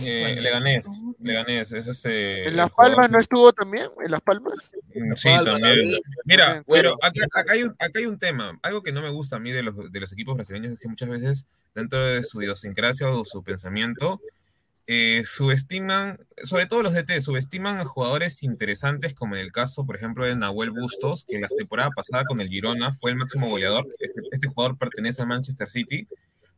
[0.00, 0.86] Eh, Leganés,
[1.20, 2.48] Leganés, es este...
[2.48, 3.86] ¿En Las Palmas no estuvo también?
[4.04, 4.74] ¿En Las Palmas?
[4.94, 5.98] Mm, Sí, Palma, también.
[6.24, 6.96] Mira, También, pero bueno.
[7.02, 8.58] acá, acá hay un, acá hay un tema.
[8.62, 10.88] Algo que no me gusta a mí de los, de los equipos brasileños es que
[10.88, 14.20] muchas veces, dentro de su idiosincrasia o su pensamiento,
[14.86, 19.96] eh, subestiman, sobre todo los DT, subestiman a jugadores interesantes como en el caso, por
[19.96, 23.86] ejemplo, de Nahuel Bustos, que la temporada pasada con el Girona fue el máximo goleador.
[23.98, 26.06] Este, este jugador pertenece a Manchester City.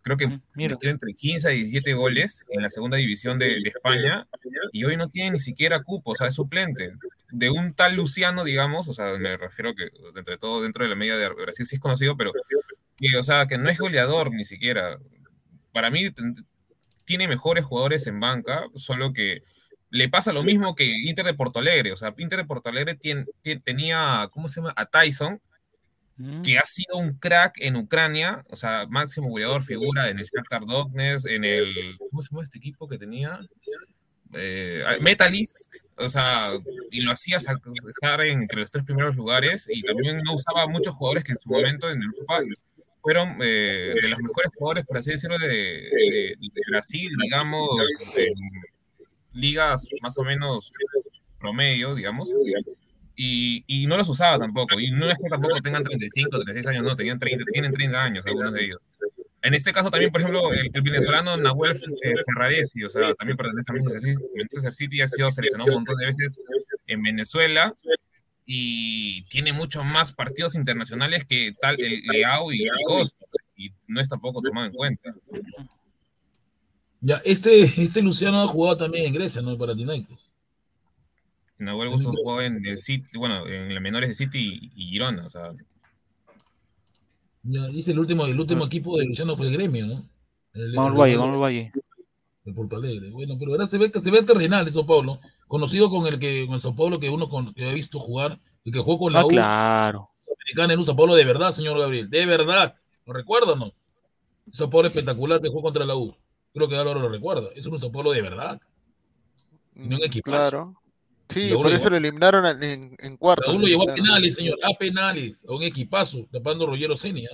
[0.07, 4.28] Creo que tiene entre 15 y 17 goles en la segunda división de, de, España
[4.70, 6.92] y hoy no tiene ni siquiera cupo, o sea, es suplente.
[7.32, 10.94] De un tal Luciano, digamos, o sea, me refiero que entre todo dentro de la
[10.94, 12.30] media de Brasil sí es conocido, pero
[12.96, 14.96] que, o sea, que no es goleador ni siquiera.
[15.72, 16.09] Para mí
[17.04, 19.42] tiene mejores jugadores en banca, solo que
[19.90, 21.90] le pasa lo mismo que Inter de Porto Alegre.
[21.90, 22.96] O sea, Inter de Porto Alegre
[23.64, 24.72] tenía, ¿cómo se llama?
[24.76, 25.40] A Tyson,
[26.16, 26.42] mm.
[26.42, 30.66] que ha sido un crack en Ucrania, o sea, máximo goleador, figura en el Shakhtar
[30.66, 33.40] Donetsk, en el, ¿cómo se llama este equipo que tenía?
[34.32, 36.50] Eh, Metalist, o sea,
[36.90, 41.24] y lo hacía estar entre los tres primeros lugares y también no usaba muchos jugadores
[41.24, 42.42] que en su momento en Europa
[43.00, 46.34] fueron eh, de los mejores jugadores, por así decirlo, de,
[46.68, 47.68] Brasil, digamos,
[48.16, 48.34] en
[49.32, 50.72] ligas más o menos
[51.38, 52.28] promedio, digamos,
[53.16, 54.78] y, y, no los usaba tampoco.
[54.78, 58.26] Y no es que tampoco tengan 35, 36 años, no, tenían 30, tienen 30 años
[58.26, 58.82] algunos de ellos.
[59.42, 63.70] En este caso también, por ejemplo, el, venezolano Nahuel eh, Ferraresi, o sea, también pertenece
[63.70, 66.40] a Manchester City, ha sido seleccionado un montón de veces
[66.88, 67.72] en Venezuela
[68.44, 73.24] y tiene muchos más partidos internacionales que tal el Leao y Costa,
[73.56, 75.14] y no es tampoco tomado en cuenta.
[77.00, 79.56] Ya, este, este Luciano ha jugado también en Grecia, ¿no?
[79.56, 80.26] Para Tinaicos.
[81.59, 85.30] Nahuel Gusto jugó en el City, bueno, en las menores de City y, Girona, o
[85.30, 85.52] sea.
[87.42, 88.66] Ya, dice el último, el último ah.
[88.66, 90.09] equipo de Luciano fue el gremio, ¿no?
[90.52, 91.72] El, vamos al Valle, vamos al Valle.
[92.44, 93.11] El Porto Alegre.
[93.11, 96.46] Bueno, pero ahora se ve que se ve terrenal eso, Pablo conocido con el que
[96.46, 99.20] con Sao Paulo que uno con, que ha visto jugar, el que jugó con la
[99.20, 100.11] ah, U claro.
[100.40, 102.74] americana en un Sao Paulo de verdad, señor Gabriel, de verdad,
[103.07, 103.72] ¿lo recuerda o no?
[104.50, 106.14] Sao Paulo espectacular que jugó contra la U.
[106.54, 107.50] Creo que ahora lo recuerda.
[107.54, 108.61] Es un Sao Paulo de verdad.
[109.74, 110.50] No un equipazo.
[110.50, 110.74] Claro.
[111.29, 113.47] Sí, por eso lo eliminaron en, en cuarto.
[113.47, 117.31] Raúl lo llevó a penales, señor, a penales, a un equipazo, tapando Rogero Senia.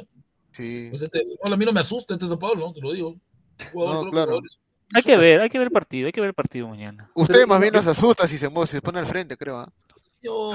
[0.50, 0.88] Sí.
[0.90, 2.72] Pues este, a mí no me asusta este Sao Paulo, ¿no?
[2.72, 3.16] te lo digo.
[3.74, 4.40] No, claro.
[4.94, 7.08] Hay que ver, hay que ver el partido, hay que ver el partido mañana.
[7.14, 9.58] Usted más bien nos asusta si se, mueve, se pone al frente, creo.
[9.58, 9.72] ¿ah?
[10.20, 10.52] Yo,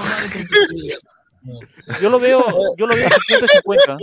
[2.00, 2.44] yo lo veo,
[2.76, 3.98] yo lo veo 50-50.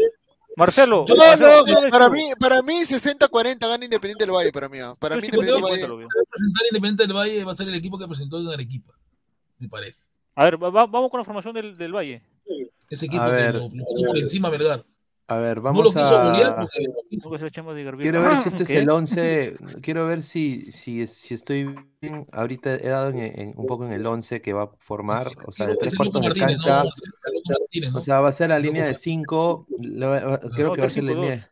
[0.57, 4.79] Marcelo, no, no, para mí, para mí 60-40 gana Independiente del Valle, para mí.
[4.79, 4.93] ¿ah?
[4.99, 6.07] Para mí Independiente del Valle.
[6.31, 8.93] presentar Independiente del Valle va a ser el equipo que presentó en Arequipa,
[9.59, 10.09] me parece.
[10.35, 12.21] A ver, vamos con la formación del, del Valle.
[12.89, 14.83] Ese equipo que lo, lo pasó por encima Vergar.
[15.27, 16.67] A ver, vamos a.
[17.97, 19.57] Quiero ver si este es el 11.
[19.81, 21.65] Quiero ver si, si, si estoy
[21.99, 22.27] bien.
[22.31, 25.27] Ahorita he dado un poco en el 11 que va a formar.
[25.47, 26.83] O sea, de tres cuartos de cancha.
[27.95, 29.67] O sea, va a ser la línea de 5.
[30.55, 31.51] Creo que va a ser la línea.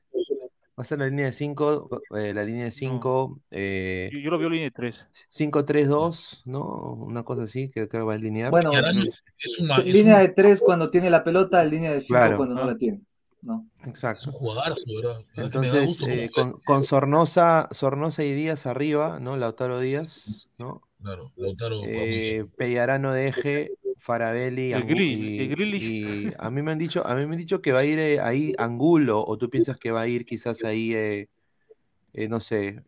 [0.78, 3.41] Va a ser la línea de 5, eh, la línea de 5.
[3.51, 5.05] Eh, yo, lo veo línea de 3.
[5.30, 6.97] 5-3-2, ¿no?
[7.05, 8.49] Una cosa así que creo que va a alinear.
[8.49, 12.65] Bueno, es una, línea de 3 cuando tiene la pelota, línea de 5 cuando no
[12.65, 13.01] la tiene.
[13.43, 13.67] ¿no?
[13.86, 14.32] Exacto.
[14.41, 15.24] ¿verdad?
[15.36, 19.38] Entonces, eh, con, con, Sornosa, Sornosa y Díaz arriba, ¿no?
[19.38, 20.82] Lautaro Díaz, ¿no?
[21.03, 21.82] Claro, Lautaro.
[21.84, 27.39] Eh, Pellarano de eje, Farabelli, y, a mí me han dicho, a mí me han
[27.39, 30.26] dicho que va a ir eh, ahí Angulo, o tú piensas que va a ir
[30.26, 31.28] quizás ahí, eh,
[32.30, 32.84] no sé,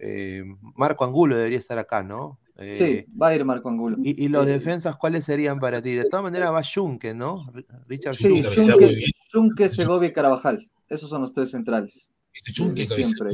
[0.75, 2.37] Marco Angulo debería estar acá, ¿no?
[2.73, 3.97] sí, eh, va a ir Marco Angulo.
[4.01, 5.93] ¿Y, los defensas cuáles serían para ti?
[5.93, 7.45] De todas maneras va Junque, ¿no?
[7.87, 10.65] Richard sí, Junque, Junque, Segovia y Carvajal.
[10.89, 12.09] Esos son los tres centrales.
[12.55, 13.31] Junque siempre.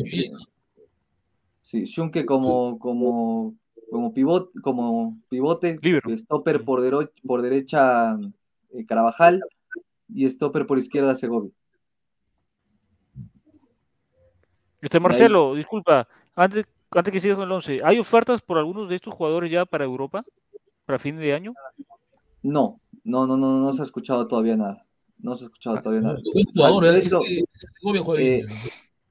[1.62, 3.56] Sí, Junque como, como,
[3.92, 5.78] como, pivot, como pivote,
[6.16, 6.82] stopper por,
[7.28, 8.16] por derecha
[8.72, 9.44] eh, Carvajal
[10.08, 11.52] y stopper por izquierda Segovia.
[14.82, 18.96] Este Marcelo, disculpa, antes antes que sigas con el 11, ¿hay ofertas por algunos de
[18.96, 20.24] estos jugadores ya para Europa?
[20.86, 21.54] ¿Para fin de año?
[22.42, 24.82] No, no, no, no, no se ha escuchado todavía nada.
[25.20, 26.20] No se ha escuchado todavía nada.
[28.18, 28.42] Eh,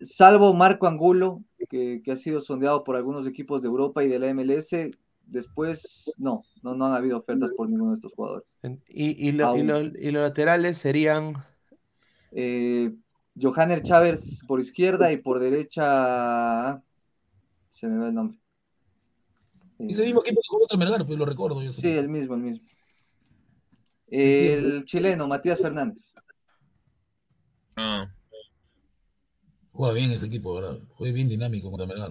[0.01, 4.33] salvo Marco Angulo, que, ha sido sondeado por algunos equipos de Europa y de la
[4.33, 4.75] MLS,
[5.27, 8.47] después no, no, no han habido ofertas por ninguno de estos jugadores.
[8.89, 11.45] ¿Y, y, los laterales serían?
[12.33, 12.95] Eh,
[13.41, 16.83] Johanner Chávez por izquierda y por derecha
[17.69, 18.37] se me va el nombre.
[19.79, 21.63] Ese mismo equipo que jugó contra Melgar, pues lo recuerdo.
[21.63, 22.69] Yo sí, el mismo, el mismo.
[24.09, 26.13] El chileno, Matías Fernández.
[27.77, 28.11] Ah.
[29.73, 30.79] Juega bien ese equipo, ¿verdad?
[30.91, 32.11] Fue bien dinámico contra Melgar.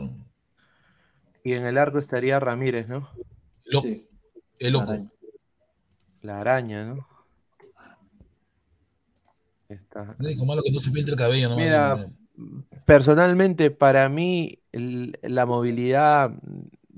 [1.43, 3.10] Y en el arco estaría Ramírez, ¿no?
[3.82, 4.05] Sí.
[4.60, 5.07] El loco.
[6.22, 7.07] La araña, ¿no?
[9.70, 10.16] Está.
[10.45, 11.57] malo que no se el cabello, ¿no?
[11.57, 12.12] Mira,
[12.86, 16.34] personalmente, para mí, la movilidad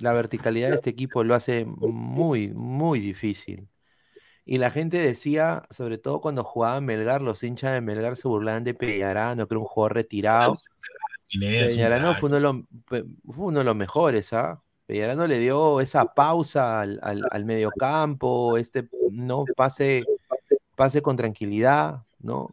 [0.01, 3.67] la verticalidad de este equipo lo hace muy, muy difícil.
[4.45, 8.63] Y la gente decía, sobre todo cuando jugaba Melgar, los hinchas de Melgar se burlaban
[8.63, 10.55] de Pellarano, que era un jugador retirado.
[11.39, 13.03] Pellarano fue uno, de los, fue
[13.35, 14.61] uno de los mejores, ¿ah?
[14.87, 20.03] Pellarano le dio esa pausa al, al, mediocampo, este no pase,
[20.75, 22.49] pase con tranquilidad, ¿no?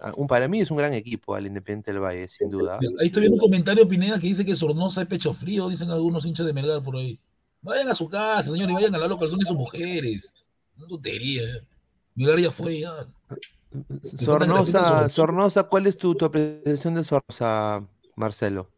[0.00, 2.78] Ah, un, para mí es un gran equipo al Independiente del Valle, sin duda.
[3.00, 6.24] Ahí estoy viendo un comentario, Pineda, que dice que Sornosa es pecho frío, dicen algunos
[6.24, 7.18] hinchas de Melgar por ahí.
[7.62, 10.34] Vayan a su casa, señores, y vayan a la local, son sus mujeres.
[10.76, 11.42] Una tontería.
[12.14, 12.92] Melgar ya fue, ya.
[14.02, 18.70] Sornosa, Sornosa, ¿cuál es tu, tu apreciación de Sornosa, Marcelo?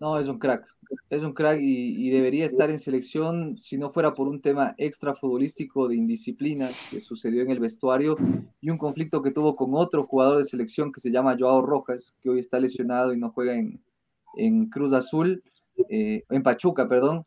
[0.00, 0.66] No, es un crack
[1.10, 5.14] es un crack y, debería estar en selección si no fuera por un tema extra
[5.14, 8.16] futbolístico de indisciplina que sucedió en el vestuario
[8.60, 12.14] y un conflicto que tuvo con otro jugador de selección que se llama Joao Rojas,
[12.22, 15.42] que hoy está lesionado y no juega en, Cruz Azul,
[15.90, 17.24] eh, en Pachuca, perdón.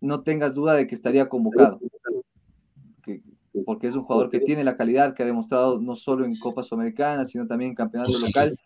[0.00, 1.80] No tengas duda de que estaría convocado,
[3.64, 6.62] porque es un jugador que tiene la calidad que ha demostrado no solo en Copa
[6.62, 8.58] Sudamericana, sino también en campeonato local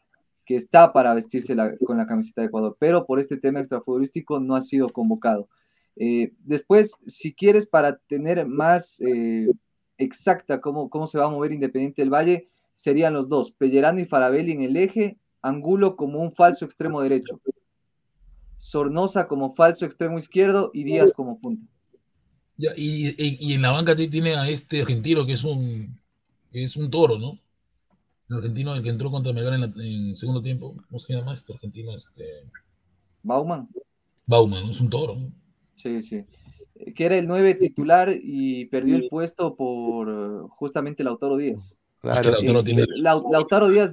[0.45, 4.57] que está para vestirse con la camiseta de Ecuador, pero por este tema extrafutbolístico no
[4.57, 5.49] ha sido convocado.
[5.97, 9.49] Eh, después, si quieres, para tener más eh,
[9.99, 14.07] exacta cómo, cómo se va a mover Independiente del Valle, serían los dos, Pellerano y
[14.07, 17.40] Farabelli en el eje, Angulo como un falso extremo derecho,
[18.57, 21.64] Sornosa como falso extremo izquierdo y Díaz como punta.
[22.57, 25.99] Y, en la banca tiene a este argentino que es un,
[26.53, 27.39] que es un toro, ¿no?
[28.33, 31.53] el argentino, el que entró contra Melgar en, en, segundo tiempo, ¿cómo se llama este
[31.53, 31.95] argentino?
[31.95, 32.25] Este...
[33.23, 33.69] Bauman.
[34.27, 35.17] Bauman, es un toro.
[35.77, 36.23] Sí, sí.
[36.97, 41.75] Que era el 9 titular y perdió el puesto por justamente Lautaro Díaz.
[42.01, 42.85] Claro, Lautaro, tiene...
[42.97, 43.93] Lautaro, Díaz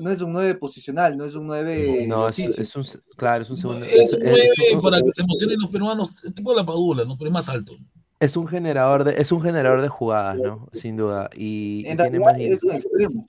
[0.00, 2.06] no es un 9 posicional, no es un 9.
[2.06, 2.84] No, es, un.
[3.16, 3.84] Claro, es un segundo.
[3.84, 4.38] Es un 9
[4.82, 7.18] para que se emocionen los peruanos, tipo la Padula, ¿no?
[7.18, 7.76] Pero es más alto.
[8.20, 10.68] Es un generador de, es un generador de jugadas, ¿no?
[10.74, 11.30] Sin duda.
[11.34, 13.26] Y, en tiene más es un extremo.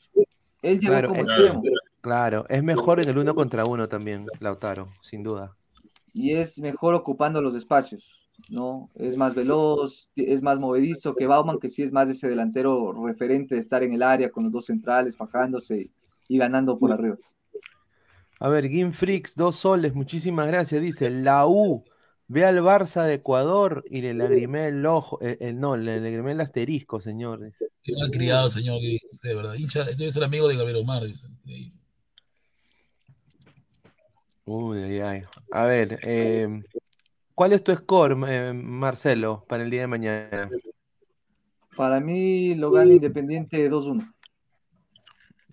[0.61, 1.63] Él llegó claro, como es, extremo.
[2.01, 5.55] Claro, es mejor en el uno contra uno también, Lautaro, sin duda.
[6.13, 8.89] Y es mejor ocupando los espacios, ¿no?
[8.95, 13.55] Es más veloz, es más movedizo que Bauman, que sí es más ese delantero referente
[13.55, 15.89] de estar en el área con los dos centrales, fajándose
[16.27, 17.15] y ganando por arriba.
[18.41, 20.81] A ver, Game Freaks, dos soles, muchísimas gracias.
[20.81, 21.83] Dice, la U
[22.33, 25.99] Ve al Barça de Ecuador y le lagrimé el ojo, el, eh, eh, no, le
[25.99, 27.57] lagrimé el asterisco, señores.
[27.83, 28.77] Qué mal criado, señor,
[29.11, 29.55] usted, ¿verdad?
[29.55, 31.03] Hincha, debe ser amigo de Gabriel Omar.
[34.45, 35.23] Uy, ay, ay.
[35.51, 36.47] A ver, eh,
[37.35, 40.49] ¿cuál es tu score, Marcelo, para el día de mañana?
[41.75, 44.09] Para mí lo gana Independiente 2-1.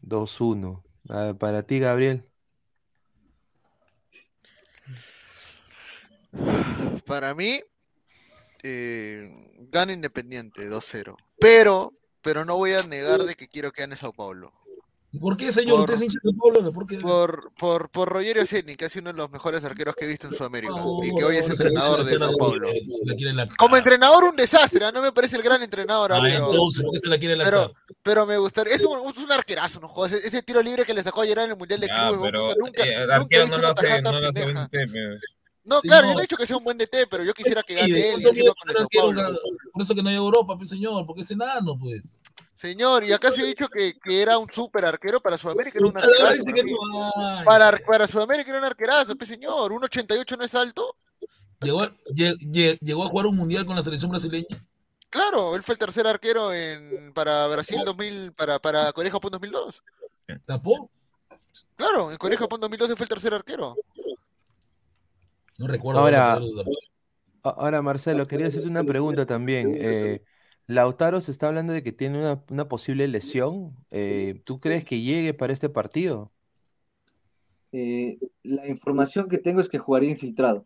[0.02, 1.36] 2-1.
[1.38, 2.27] Para ti, Gabriel.
[7.06, 7.60] Para mí,
[8.62, 9.30] eh,
[9.70, 11.16] gana Independiente 2-0.
[11.40, 14.52] Pero, pero no voy a negar de que quiero que gane Sao Paulo.
[15.20, 15.76] ¿Por qué, señor?
[15.76, 16.72] Por, ¿Usted es hincha de Paulo?
[16.72, 16.98] ¿Por, qué?
[16.98, 20.26] por, por, por Rogerio Ceni, que es uno de los mejores arqueros que he visto
[20.26, 22.68] en Sudamérica y que hoy es entrenador de Sao Paulo.
[23.56, 24.92] Como entrenador, un desastre, ¿ah?
[24.92, 26.12] no me parece el gran entrenador.
[26.12, 27.70] Ah, pero, entonces, ¿por qué se la quiere pero,
[28.02, 30.04] pero me gustaría, es un, es un arquerazo, ¿no?
[30.04, 32.32] Ese, ese, tiro libre que le sacó ayer en el Mundial de Clubes.
[32.58, 34.44] Nunca, eh, nunca, no lo hace, no lo hace
[35.68, 38.14] no, claro, yo he dicho que sea un buen DT, pero yo quisiera que gane
[38.14, 38.22] él.
[39.72, 42.16] por eso que no hay Europa, pues señor, porque es enano, pues.
[42.54, 45.86] Señor, y acá se ha dicho que, que era un súper arquero para Sudamérica, era
[45.86, 47.44] un arquerazo.
[47.44, 50.96] para, para Sudamérica era un arquerazo, pues señor, un 88 no es alto.
[51.60, 51.86] Llegó,
[52.80, 54.60] llegó a jugar un mundial con la selección brasileña.
[55.10, 59.82] Claro, él fue el tercer arquero en, para Brasil 2000, para, para Corea-Japón 2002.
[60.46, 60.90] ¿Tapó?
[61.76, 63.76] Claro, en Corea-Japón 2012 fue el tercer arquero.
[65.58, 66.00] No recuerdo.
[66.00, 66.40] Ahora,
[67.42, 69.74] ahora Marcelo, quería hacerte una pregunta también.
[69.76, 70.22] Eh,
[70.66, 73.74] Lautaro se está hablando de que tiene una, posible lesión.
[73.90, 76.30] Eh, ¿Tú crees que llegue para este partido?
[77.72, 80.64] Eh, la información que tengo es que jugaría infiltrado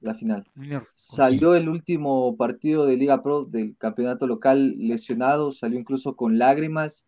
[0.00, 0.46] la final.
[0.94, 7.04] Salió el último partido de Liga Pro del campeonato local lesionado, salió incluso con lágrimas.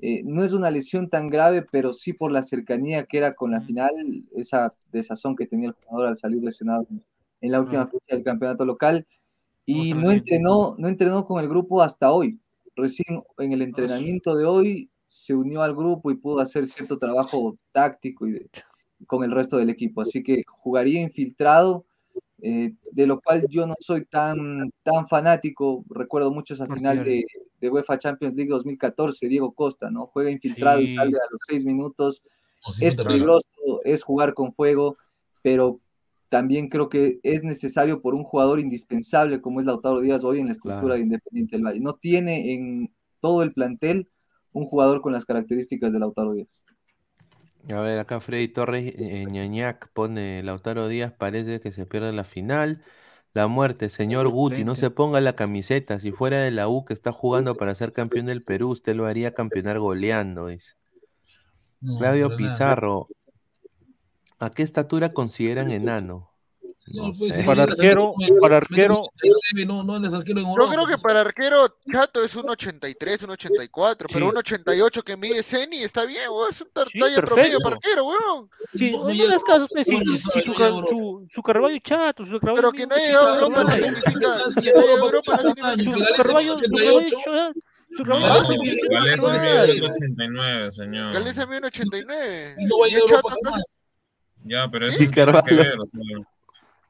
[0.00, 3.50] Eh, no es una lesión tan grave, pero sí por la cercanía que era con
[3.50, 3.92] la final,
[4.36, 6.86] esa desazón que tenía el jugador al salir lesionado
[7.40, 9.06] en la última fecha del campeonato local.
[9.66, 12.40] Y no entrenó, no entrenó con el grupo hasta hoy.
[12.76, 17.58] Recién en el entrenamiento de hoy se unió al grupo y pudo hacer cierto trabajo
[17.72, 18.48] táctico y
[19.06, 20.00] con el resto del equipo.
[20.00, 21.84] Así que jugaría infiltrado,
[22.40, 25.84] eh, de lo cual yo no soy tan, tan fanático.
[25.90, 27.24] Recuerdo mucho esa final de,
[27.60, 30.06] de UEFA Champions League 2014, Diego Costa, ¿no?
[30.06, 32.22] Juega infiltrado y sale a los seis minutos.
[32.80, 33.46] es peligroso,
[33.84, 34.96] es jugar con fuego,
[35.42, 35.80] pero
[36.28, 40.46] también creo que es necesario por un jugador indispensable como es Lautaro Díaz hoy en
[40.46, 40.94] la estructura Claro.
[40.96, 41.80] de Independiente del Valle.
[41.80, 42.88] No tiene en
[43.20, 44.08] todo el plantel
[44.52, 46.48] un jugador con las características de Lautaro Díaz.
[47.70, 52.24] A ver, acá Freddy Torres eh, Ñañac pone Lautaro Díaz, parece que se pierde la
[52.24, 52.82] final.
[53.38, 56.00] La muerte, señor Guti, no se ponga la camiseta.
[56.00, 59.06] Si fuera de la U que está jugando para ser campeón del Perú, usted lo
[59.06, 60.72] haría campeonar goleando, dice.
[61.80, 62.36] No, Claudio.
[62.36, 63.06] Pizarro,
[64.40, 66.27] ¿a qué estatura consideran enano?
[66.78, 68.94] Señor, No pues, Para arquero, para arquero,
[69.54, 71.02] 99, no, no eres arquero en Yo creo que pues.
[71.02, 76.04] para arquero Chato es un 83, un 84, pero un 88 que mide Ceni está
[76.04, 76.50] bien, weón.
[76.50, 77.24] Es un Sí, talla promedio
[77.58, 77.60] perfecto.
[77.62, 78.50] para arquero, weón.
[78.74, 82.24] Sí, No, no, no das caso, pues, no, si- si su, su, su Carvalho chato,
[82.24, 83.96] su Carvalho Pero que no ha llegado a poquito Europa no Carvalho.
[83.96, 84.30] significa.
[84.30, 87.16] Sanz Que llegó no a haya Europa no significa Su Carvalho, su 88.
[87.24, 87.52] Carvalho,
[87.90, 89.72] su No, Carvalho Gales es en un mide poquito Gales metro mide Carvalho.
[89.74, 91.48] 1,89, señor.
[91.48, 92.54] Mide 89.
[92.58, 93.62] Y no va a Y llegar es a Europa chato, jamás.
[94.44, 96.00] Ya, pero eso Sí, no tiene que ver, o sea,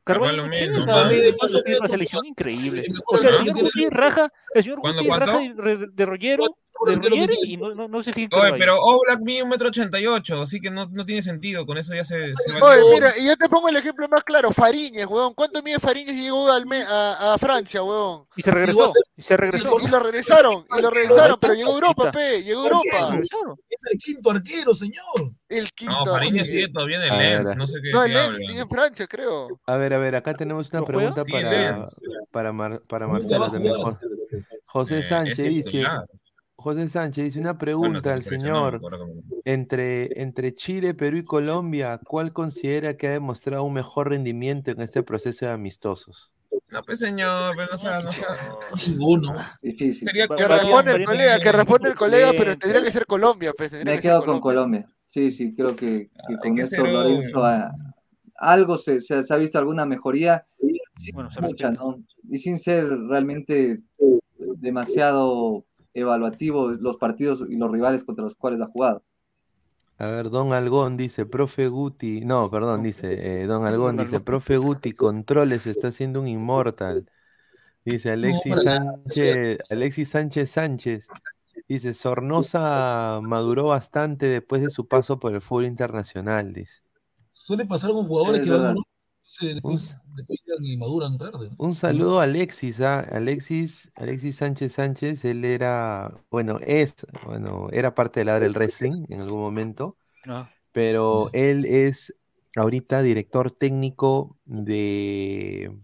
[0.09, 2.85] Carvalho Carvalho es mide, 80, no mide, es ¿cuánto una selección increíble.
[3.07, 5.87] O sea, el señor que tiene- Guti raja, el señor ¿Cuándo, Guti raja de, de,
[5.93, 9.21] de Rollero, ¿Cuánto de arquero y no, no, no se fija en Oye, pero Oblak
[9.21, 12.05] mide un metro ochenta y ocho, así que no, no tiene sentido, con eso ya
[12.05, 15.35] se, se va Oye, mira, y yo te pongo el ejemplo más claro, Fariñez, weón.
[15.35, 18.27] ¿Cuánto mide Fariñez y llegó al me- a, a Francia, weón?
[18.37, 19.77] Y se regresó, y se regresó.
[19.81, 23.21] Y lo regresaron, y lo regresaron, pero llegó a Europa, pe, llegó a Europa.
[23.69, 25.33] Es el quinto arquero, señor.
[25.49, 25.95] El quinto.
[26.05, 28.69] No, Fariñez sigue todavía en el Lens, no sé qué, No, el Lens sigue en
[28.69, 29.49] Francia, creo.
[29.67, 31.87] A ver, a ver, acá tenemos una pregunta para,
[32.31, 33.75] para, Marcelo también.
[34.67, 35.87] José Sánchez dice.
[36.61, 38.81] José Sánchez dice una Bueno, pregunta se al señor.
[39.45, 44.81] Entre, entre Chile, Perú y Colombia, ¿cuál considera que ha demostrado un mejor rendimiento en
[44.81, 46.33] este proceso de amistosos?
[46.71, 48.27] No, pues señor, pero no sea, no sea.
[48.89, 49.37] Ninguno.
[49.63, 50.09] Difícil.
[50.09, 53.71] Sería Que responde el colega, que responde el colega, pero tendría que ser Colombia, pues.
[53.71, 54.85] Me que ser quedo con Colombia.
[55.07, 57.73] Sí, sí, creo que, que Hay con ser Lorenzo ah,
[58.37, 60.43] algo se, se, se ha visto alguna mejoría,
[60.97, 61.71] sí, Bueno, mucha.
[61.71, 61.97] ¿no?
[62.29, 63.79] Y sin ser realmente
[64.57, 65.65] demasiado
[66.01, 69.03] evaluativo los partidos y los rivales contra los cuales ha jugado.
[69.99, 74.17] A ver, Don Algón dice, profe Guti, no, perdón, dice, eh, Don Algón Don dice,
[74.17, 74.25] Algón.
[74.25, 77.11] profe Guti, controles, está haciendo un inmortal.
[77.85, 81.13] Dice Alexis Sánchez, Alexis Sánchez Sánchez,
[81.69, 86.83] dice, Sornosa maduró bastante después de su paso por el fútbol internacional, dice.
[87.31, 88.77] Suele pasar con jugadores Sí, que van
[89.29, 89.95] se- después,
[90.61, 91.51] y maduran tarde.
[91.59, 93.01] Un saludo a Alexis, ¿ah?
[93.01, 96.95] Alexis, Alexis Sánchez Sánchez, él era, bueno, es,
[97.27, 102.15] bueno, era parte del del wrestling en algún momento, Ah, pero él es
[102.57, 105.79] ahorita director técnico de,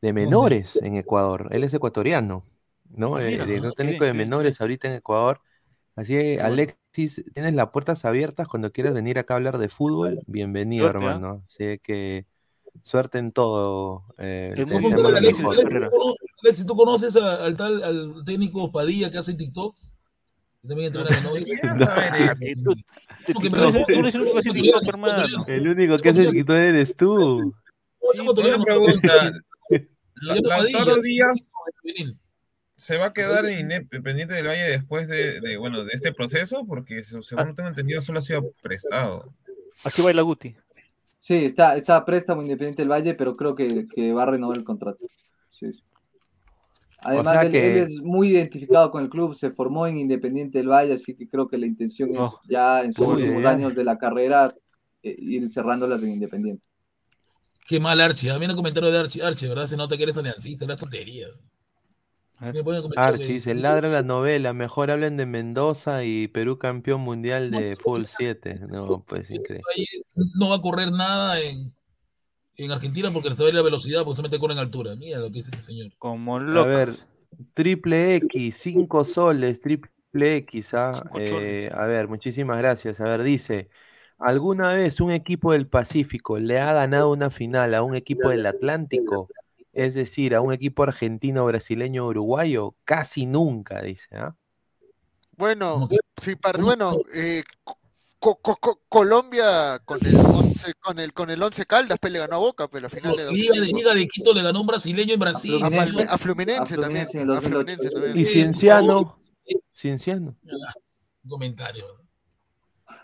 [0.00, 1.48] de menores en Ecuador.
[1.50, 2.44] Él es ecuatoriano,
[2.90, 3.16] ¿no?
[3.16, 5.40] Ah, Eh, director técnico bien, de qué bien, menores ahorita en Ecuador.
[5.96, 6.40] Así que.
[6.40, 10.20] Alexis, tienes las puertas abiertas cuando quieras venir acá a hablar de fútbol.
[10.26, 11.44] Bienvenido, Suerte, hermano.
[11.46, 12.26] Así que
[12.82, 14.04] suerte en todo.
[14.18, 14.66] eh, El
[15.16, 19.34] Alexis, Alexis, ¿tú cono- Alexis, ¿tú conoces a- al tal al técnico Padilla que hace
[19.34, 19.92] TikToks?
[20.66, 21.16] También entrena
[25.46, 27.52] el único que hace TikTok, eres tú.
[28.00, 29.32] Una pregunta.
[30.22, 31.50] Lautaro Díaz
[32.76, 36.64] se va a quedar en Independiente del Valle después de, de, bueno, de este proceso,
[36.66, 39.32] porque se- según tengo entendido solo ha sido prestado.
[39.84, 40.56] Así baila Guti.
[41.28, 44.56] Sí, está, está a préstamo Independiente del Valle, pero creo que, que va a renovar
[44.56, 45.06] el contrato.
[45.50, 45.82] Sí, sí.
[47.02, 50.56] Además, sea él, que- él es muy identificado con el club, se formó en Independiente
[50.58, 53.44] del Valle, así que creo que la intención es Oh, ya en sus uy, últimos
[53.44, 54.54] años de la carrera
[55.02, 56.66] eh, ir cerrándolas en Independiente.
[57.66, 58.30] Qué mal Archie.
[58.32, 59.66] A mí en el comentario de Archie, Archie, ¿verdad?
[59.68, 61.40] Se nota que eres aliancista, las tonterías.
[62.38, 62.52] A.
[62.52, 66.28] Me pone el comentario Archie que- dice, ladra la novela, mejor hablen de Mendoza y
[66.28, 68.60] Perú campeón mundial de fútbol 7.
[68.68, 69.62] No, pues increíble.
[70.38, 71.72] No va a correr nada en,
[72.56, 74.94] en Argentina porque a ir la velocidad, porque solamente corre en altura.
[74.96, 75.92] Mira lo que dice este señor.
[75.98, 76.68] Como A loco.
[76.68, 76.96] ver,
[77.54, 79.90] triple X, 5 soles, triple
[80.36, 80.92] X, ¿ah?
[80.94, 83.00] Cinco Eh, a ver, muchísimas gracias.
[83.00, 83.68] A ver, dice,
[84.18, 88.46] ¿alguna vez un equipo del Pacífico le ha ganado una final a un equipo del
[88.46, 89.28] Atlántico?
[89.78, 94.34] Es decir, a un equipo argentino, brasileño, uruguayo, casi nunca, dice, ¿ah?
[95.36, 97.44] Bueno, Como que- sí, par- bueno, eh,
[98.18, 102.18] Co- Co- Co- Colombia con el once, con el con el once Caldas pues, le
[102.18, 103.78] ganó a Boca, pero la final de Liga de, 2005.
[103.78, 105.54] Liga de Quito le ganó un brasileño en Brasil.
[105.62, 105.94] a, Fluminense.
[105.96, 107.48] Palme- a Fluminense, A Fluminense en también, el a 2008.
[107.48, 108.16] Fluminense también.
[108.18, 109.20] Y Cienciano,
[109.76, 110.36] Cienciano,
[111.22, 111.86] Un comentario.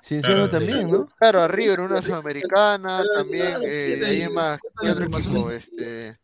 [0.02, 1.06] Cienciano Claro, también, ¿no?
[1.20, 5.50] Claro, a River una sudamericana, también eh, ahí más, ¿qué otro equipo?
[5.52, 6.18] Este,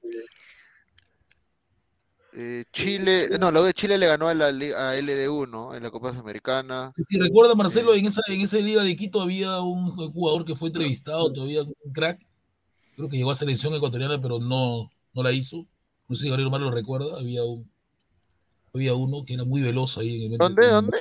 [2.35, 5.75] eh, Chile, no, la U de Chile le ganó a la a LDU, ¿no?
[5.75, 6.93] En la Copa Sudamericana.
[7.09, 10.69] Si recuerda, Marcelo, en esa, en esa Liga de Quito había un jugador que fue
[10.69, 12.21] entrevistado, todavía un crack,
[12.97, 15.67] creo que llegó a selección ecuatoriana, pero no, no la hizo.
[16.09, 17.71] No sé si Gabriel Omar lo recuerda, había un
[18.73, 20.67] había uno que era muy veloz ahí en el ¿Dónde?
[20.67, 20.99] ¿Dónde?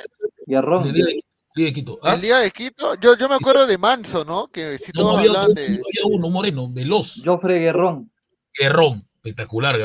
[0.47, 0.83] Guerrón.
[0.83, 1.13] En el Liga de,
[1.55, 1.99] Liga de Quito.
[2.01, 2.15] ¿Ah?
[2.15, 2.95] El día de Quito.
[2.95, 4.47] Yo, yo me acuerdo de Manso, ¿no?
[4.47, 5.63] Que si No, todos había, de.
[5.63, 7.21] había uno, un moreno, veloz.
[7.23, 8.11] Joffre Guerrón.
[8.59, 9.75] Guerrón, espectacular.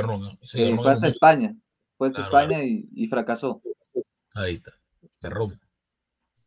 [0.43, 1.53] Ese Sí, fue hasta España.
[1.99, 3.61] Fue hasta Claro, España y, y fracasó.
[4.35, 4.73] Ahí está,
[5.21, 5.59] Guerrón.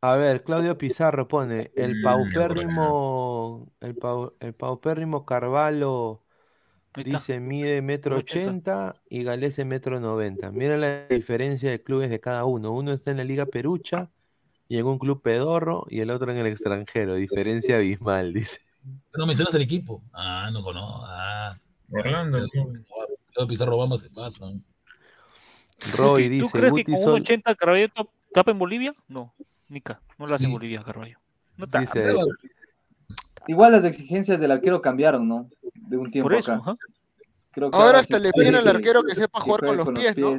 [0.02, 6.24] A ver, Claudio Pizarro pone el Mm, paupérrimo, el, pau- el paupérrimo Carvalho
[6.96, 8.52] dice mide metro 1,80.
[8.52, 10.52] ochenta y Galese metro noventa.
[10.52, 12.72] Mira la diferencia de clubes de cada uno.
[12.74, 14.12] Uno está en la Liga Perucha
[14.70, 17.16] y en un club pedorro y el otro en el extranjero.
[17.16, 18.60] Diferencia abismal, dice.
[19.16, 20.02] No mencionas el equipo.
[20.14, 21.04] Ah, no conozco.
[21.06, 21.58] Ah,
[21.92, 22.40] Orlando.
[22.50, 24.46] Claudio Pizarro Obama se pasa.
[25.96, 28.94] Roy ¿Tú dice crees que con Sol 1.80 Carballo tap- tapa en Bolivia?
[29.08, 29.34] No,
[29.70, 30.82] Nica, no lo hace en Bolivia.
[30.84, 31.20] Carballo.
[31.56, 31.86] No tapa.
[33.48, 35.50] Igual las exigencias del arquero cambiaron, ¿no?
[35.74, 36.62] De un tiempo Por eso, acá.
[36.62, 36.76] ajá.
[37.52, 40.36] Creo que Ahora hasta le piden al arquero que sepa jugar con los pies, ¿no?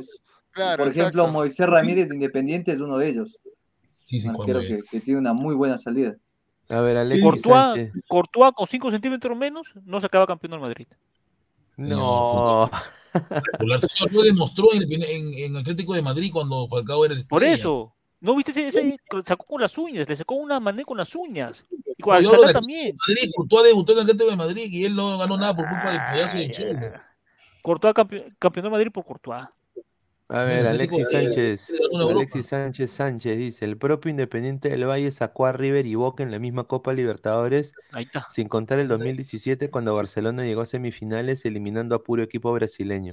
[0.51, 1.33] Claro, Por ejemplo, exacto.
[1.33, 3.39] Moisés Ramírez de Independiente es uno de ellos.
[4.03, 6.17] Sí, sí, Un arquero que, que tiene una muy buena salida.
[6.69, 7.93] A ver, Alexis Sánchez.
[8.09, 10.87] Courtois con 5 centímetros menos no se acaba campeón del Madrid.
[11.79, 12.71] No.
[13.15, 13.81] Espectacular.
[13.81, 17.55] Señor, lo demostró en, en- en Atlético de Madrid cuando Falcao era el Por estrella.
[17.55, 17.95] eso.
[18.21, 20.09] ¿No viste ese, ese sacó con las uñas?
[20.09, 21.65] Le sacó una mané con las uñas.
[21.97, 22.97] Y con No, al yo hablo sacar de también.
[23.09, 25.91] Madrid, Courtois debutó en el Atlético de Madrid y él no ganó nada por culpa
[25.93, 26.91] del payaso y el cholo.
[27.63, 29.45] Courtois campeón, campeón del Madrid por Courtois.
[30.31, 31.69] A ver, Alexis de- Sánchez.
[32.11, 36.31] Alexis Sánchez Sánchez dice: el propio Independiente del Valle sacó a River y Boca en
[36.31, 38.27] la misma Copa Libertadores, Ahí está.
[38.29, 43.13] sin contar el 2017 cuando Barcelona llegó a semifinales eliminando a puro equipo brasileño.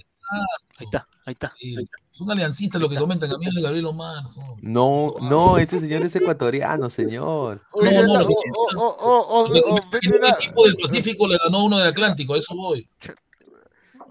[0.78, 1.54] Ahí está, ahí está.
[1.58, 1.76] Sí,
[2.12, 4.24] son aliancitas lo que comentan a mí de Gabriel Omar.
[4.62, 7.62] No, no, este señor es ecuatoriano, señor.
[7.72, 10.92] Oye, No, no, la- lo que- o, o, o, o, Lo que o- comentan es
[10.92, 11.04] que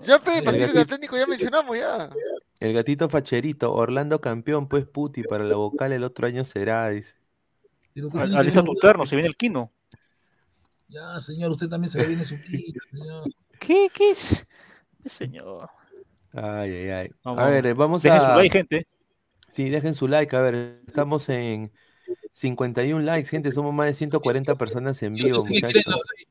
[0.06, 0.44] Ya, pe, El
[0.86, 2.10] Pacífico ya mencionamos, ya.
[2.60, 7.14] El gatito facherito, Orlando campeón, pues puti, para la vocal el otro año será, dice.
[8.14, 9.72] Alisa ver- Tuterno, se viene el Quino.
[10.88, 13.24] Ya, señor, usted también se le viene su kit, señor.
[13.58, 14.46] ¿Qué, qué es?
[15.02, 15.68] ¿Qué señor?
[16.32, 17.10] Ay, ay, ay.
[17.24, 18.30] Vamos, A ver, eh, vamos Dejen a.
[18.32, 18.86] su like, gente.
[19.50, 20.34] Sí, dejen su like.
[20.36, 21.72] A ver, estamos en
[22.32, 23.50] 51 likes, gente.
[23.52, 25.82] Somos más de 140 personas en vivo, muchachos.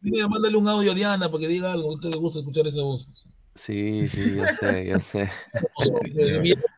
[0.01, 2.67] mira, mándale un audio a Diana para que diga algo, a usted le gusta escuchar
[2.67, 3.25] esa voz.
[3.55, 5.29] Sí, sí, yo sé, yo sé.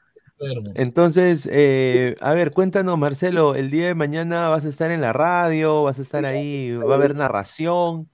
[0.75, 5.13] Entonces, eh, a ver, cuéntanos, Marcelo, el día de mañana vas a estar en la
[5.13, 8.09] radio, vas a estar ahí, va a haber narración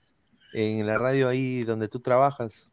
[0.54, 2.66] en la radio ahí donde tú trabajas.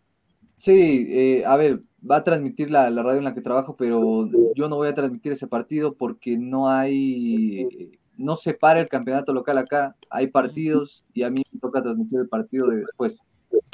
[0.56, 1.78] Sí, eh, a ver,
[2.08, 4.94] va a transmitir la, la radio en la que trabajo, pero yo no voy a
[4.94, 11.04] transmitir ese partido porque no hay, no se para el campeonato local acá, hay partidos
[11.14, 13.24] y a mí me toca transmitir el partido de después,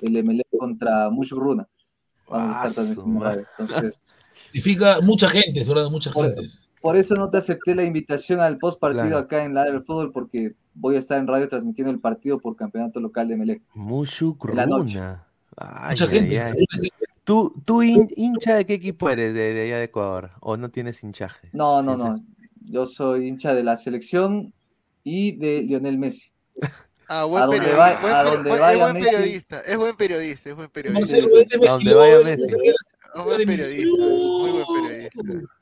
[0.02, 1.66] el MLE contra Mushuruna.
[2.28, 2.84] Vamos a estar
[3.24, 3.36] Ah.
[3.58, 4.14] Entonces,
[4.52, 6.42] Significa mucha gente, mucha Por- gente.
[6.80, 9.18] por eso no te acepté la invitación al post partido Claro.
[9.18, 12.54] acá en la del fútbol porque voy a estar en radio transmitiendo el partido por
[12.56, 13.36] campeonato local de
[14.52, 15.00] En la noche.
[15.56, 16.40] Ay, Mucha ay, gente.
[16.40, 16.52] ay.
[17.24, 20.30] ¿Tú, tú hin- hincha de qué equipo eres de, de allá de Ecuador?
[20.40, 21.48] ¿O no tienes hinchaje?
[21.52, 22.08] No, no, Sí, sí.
[22.08, 22.24] no.
[22.66, 24.52] Yo soy hincha de la selección
[25.02, 26.28] y de Lionel Messi.
[27.08, 27.78] Ah, buen periodista.
[27.78, 29.10] vaya- buen a peri- donde buen- vaya es buen Messi.
[29.10, 29.60] periodista.
[29.60, 30.50] Es buen periodista.
[30.50, 31.00] Es buen periodista.
[31.00, 32.42] Marcelo, es Messi, vaya Messi.
[33.14, 34.04] Es buen periodista.
[34.04, 35.52] Muy buen periodista.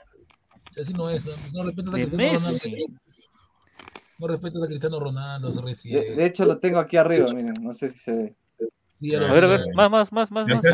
[0.81, 2.71] Así no es, no respetas a Cristiano Messi.
[2.71, 3.01] Ronaldo.
[4.19, 6.15] No respetas a Cristiano Ronaldo, se De, recibe.
[6.15, 8.37] de hecho, lo tengo aquí arriba, miren, no sé si se ve.
[8.91, 10.63] Sí, A ver, a ver, más, más, más, más, más.
[10.63, 10.71] La,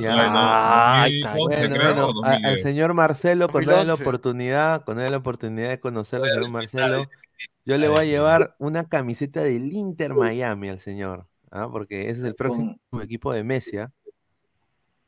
[0.00, 2.62] la 2011, Bueno, bueno, al 2010.
[2.62, 4.02] señor Marcelo, cuando haya la 2011.
[4.02, 7.02] oportunidad, cuando la oportunidad de conocer al señor respetar Marcelo,
[7.64, 11.68] yo le voy a llevar una camiseta del Inter Miami al señor, ¿ah?
[11.70, 13.92] porque ese es el próximo equipo de Messi, ¿ah?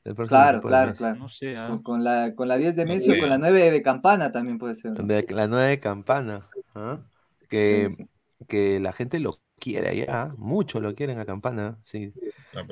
[0.04, 0.98] El próximo Claro, equipo de claro, Messi.
[0.98, 1.16] claro.
[1.18, 1.68] No sé, ah.
[1.68, 4.58] Con, con la, con la 10 de Messi o con la 9 de Campana también
[4.58, 4.92] puede ser.
[4.92, 7.00] De la nueva de Campana, ¿ah?
[7.48, 8.08] que, Sí, sí.
[8.48, 12.12] que la gente lo quiere allá, mucho lo quieren a Campana, sí.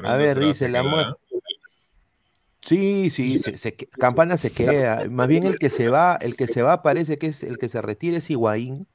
[0.05, 1.15] A ver, dice ¿se la muerte.
[2.63, 5.05] Sí, sí, se, se que- Campana se queda.
[5.09, 7.69] Más bien el que se va, el que se va parece que es el que
[7.69, 8.87] se retira es Higuaín.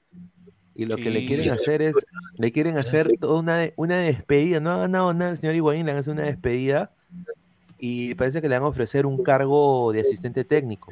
[0.75, 1.95] Y lo que le quieren hacer es,
[2.37, 4.59] le quieren hacer toda una, una despedida.
[4.59, 6.91] No ha ganado nada el señor Higuaín, le a hacer una despedida.
[7.79, 10.91] Y parece que le van a ofrecer un cargo de asistente técnico.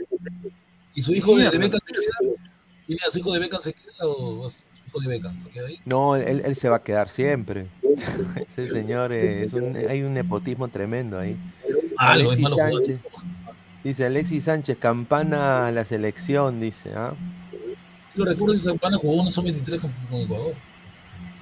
[0.95, 1.57] ¿Y su hijo de, de.
[1.57, 2.34] Beckham se queda?
[2.85, 5.68] ¿Tiene a su hijo de Beckham se queda o su hijo de Beckham se queda
[5.68, 5.80] ahí?
[5.85, 7.68] No, él, él se va a quedar siempre.
[8.47, 11.31] Ese señor es un, hay un nepotismo tremendo ahí.
[11.65, 12.47] Es Alexis.
[12.55, 12.99] Sánchez.
[13.84, 17.14] Dice Alexis Sánchez, campana a la selección, dice, ¿ah?
[18.14, 20.53] Si lo recuerdo, esa Zampana jugó una sub-23 con, con Ecuador.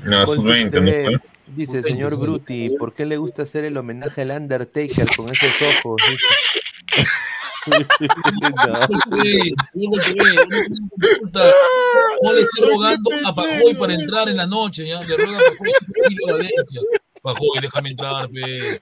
[0.04, 1.30] No, Gol sub-20, ¿no fue?
[1.48, 2.22] Dice, Sub-20, señor sub-20.
[2.22, 6.02] Bruti, ¿por qué le gusta hacer el homenaje al Undertaker con esos ojos?
[6.10, 6.26] Dice.
[12.24, 12.34] No.
[12.34, 16.16] Le esté rogando a Pajoy para entrar en la noche, ya, le ruega a Pajoy
[16.28, 16.82] Valencia.
[17.22, 18.82] Pajoy, déjame entrar, pe.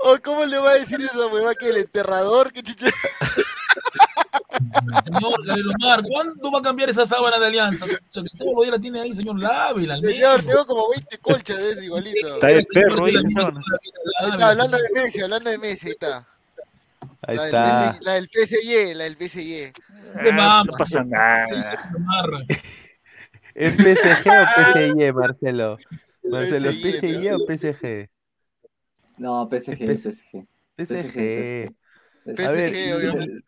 [0.00, 2.52] Oh, ¿Cómo le va a decir esa hueva que el enterrador?
[2.52, 2.86] ¿Qué chicha?
[5.04, 5.34] Señor
[5.80, 7.84] Omar, ¿cuándo va a cambiar esa sábana de alianza?
[7.84, 10.90] O sea, que todos los días la tiene ahí, señor, lávela al Señor, tengo como
[10.90, 12.34] 20 colchas de eso igualito.
[12.34, 16.26] Está de Señor, perro, Ahí hablando de Messi, hablando de Messi, ahí está.
[17.22, 17.98] Ahí La del, está.
[18.02, 19.72] La del PSG, la del PSG.
[20.22, 21.46] De Ah, no pasa nada.
[23.54, 25.78] ¿Es PSG o PSG, Marcelo?
[26.24, 28.10] Marcelo, ¿es PSG, o PSG?
[29.18, 30.46] No, PSG, PSG.
[30.76, 31.74] PSG.
[32.26, 33.40] PSG, A ver, obviamente.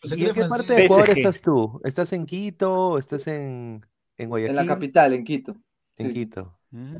[0.00, 1.18] Pues aquí ¿Y en qué parte de Ecuador PSG.
[1.18, 1.80] estás tú?
[1.84, 2.98] ¿Estás en Quito?
[2.98, 3.84] ¿Estás en,
[4.16, 4.50] en Guayaquil?
[4.58, 5.52] En la capital, en Quito.
[5.98, 6.12] En Sí.
[6.12, 6.52] Quito.
[6.70, 6.96] Mm.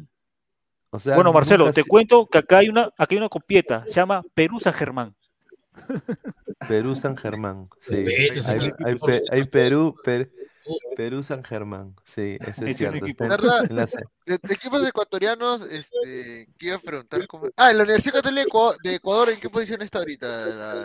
[0.91, 3.85] O sea, Bueno, Marcelo, nunca te cuento que acá hay una, acá hay una copieta,
[3.87, 5.15] se llama Perú San Germán.
[6.69, 7.69] Perú San Germán.
[7.81, 7.95] Sí.
[8.49, 10.31] Hay, hay Pe- hay Perú, Per-
[10.97, 11.95] Perú San Germán.
[12.05, 13.05] Sí, eso Ese es cierto.
[13.07, 13.25] equipo.
[13.25, 13.67] Está en- ¿Verdad?
[13.71, 13.87] en la-
[14.27, 17.27] De, de equipos ecuatorianos, este, ¿qué iba a preguntar?
[17.27, 17.47] ¿Cómo?
[17.57, 20.27] Ah, la Universidad Católica de Ecuador, ¿en qué posición está ahorita?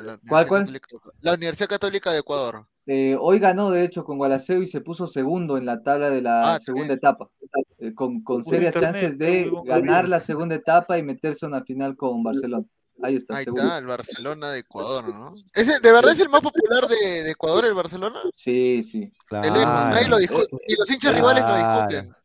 [0.02, 0.62] La, ¿Cuál, cuál?
[0.62, 0.88] Católica,
[1.22, 2.68] la Universidad Católica de Ecuador.
[2.88, 6.22] Eh, hoy ganó, de hecho, con Gualaceo y se puso segundo en la tabla de
[6.22, 7.28] la Ah, segunda etapa,
[7.80, 11.96] eh, con, con serias chances de ganar la segunda etapa y meterse a una final
[11.96, 12.66] con Barcelona.
[13.04, 13.64] Ahí está, Ahí segundo.
[13.64, 15.36] está, el Barcelona de Ecuador, ¿no?
[15.54, 18.20] ¿Ese, ¿De verdad es el más popular de, de Ecuador, el Barcelona?
[18.34, 19.12] Sí, sí.
[19.30, 22.16] De lejos, nadie lo discute, ni los hinchas rivales lo discuten.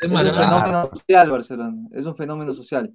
[0.00, 1.88] Es un fenómeno social, Barcelona.
[1.92, 2.94] Es un fenómeno social.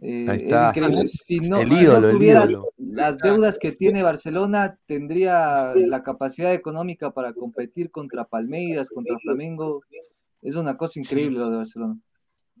[0.00, 1.06] Eh, Ahí es increíble.
[1.06, 2.68] Si no, El si ídolo, no el tuviera ídolo.
[2.78, 9.82] las deudas que tiene Barcelona, tendría la capacidad económica para competir contra Palmeiras, contra Flamengo.
[10.40, 11.96] Es una cosa increíble lo de Barcelona.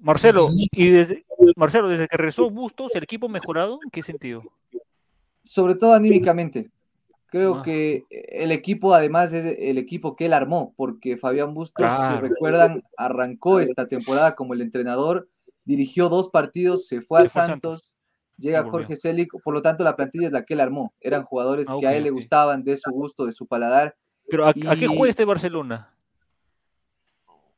[0.00, 1.24] Marcelo, y desde,
[1.56, 3.78] Marcelo, desde que regresó Bustos, ¿el equipo mejorado?
[3.84, 4.42] ¿En qué sentido?
[5.44, 6.70] Sobre todo anímicamente.
[7.30, 7.62] Creo Ah.
[7.62, 12.80] que el equipo, además, es el equipo que él armó, porque Fabián Bustos, si recuerdan,
[12.96, 15.28] arrancó esta temporada como el entrenador,
[15.64, 17.92] dirigió dos partidos, se fue a Santos,
[18.38, 18.62] llega.
[18.64, 20.94] Jorge Celic, por lo tanto la plantilla es la que él armó.
[21.00, 23.94] Eran jugadores Ah, que a él le gustaban, de su gusto, de su paladar.
[24.30, 25.94] Pero ¿a, a qué juega este Barcelona?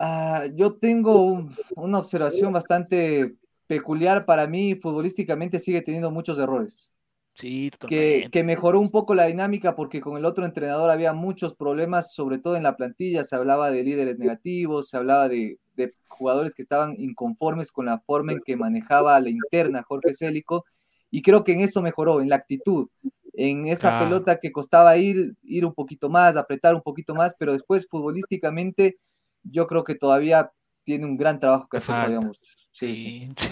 [0.01, 3.37] Ah, yo tengo un- una observación bastante
[3.67, 6.91] peculiar para mí, futbolísticamente sigue teniendo muchos errores.
[7.37, 11.55] Sí, que, que mejoró un poco la dinámica porque con el otro entrenador había muchos
[11.57, 15.95] problemas, sobre todo en la plantilla, se hablaba de líderes negativos, se hablaba de, de
[16.09, 20.65] jugadores que estaban inconformes con la forma en que manejaba la interna Jorge Célico,
[21.11, 22.89] y creo que en eso mejoró, en la actitud,
[23.35, 23.99] en esa Ah.
[23.99, 28.99] pelota que costaba ir, ir un poquito más, apretar un poquito más, pero después futbolísticamente
[29.43, 30.53] yo creo que todavía
[30.85, 32.69] tiene un gran trabajo que hacer Bustos.
[32.73, 33.29] Sí, sí.
[33.37, 33.49] Sí.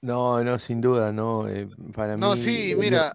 [0.00, 1.48] No, no, sin duda, no.
[1.48, 2.40] eh, para No, mí.
[2.42, 3.12] sí, mira.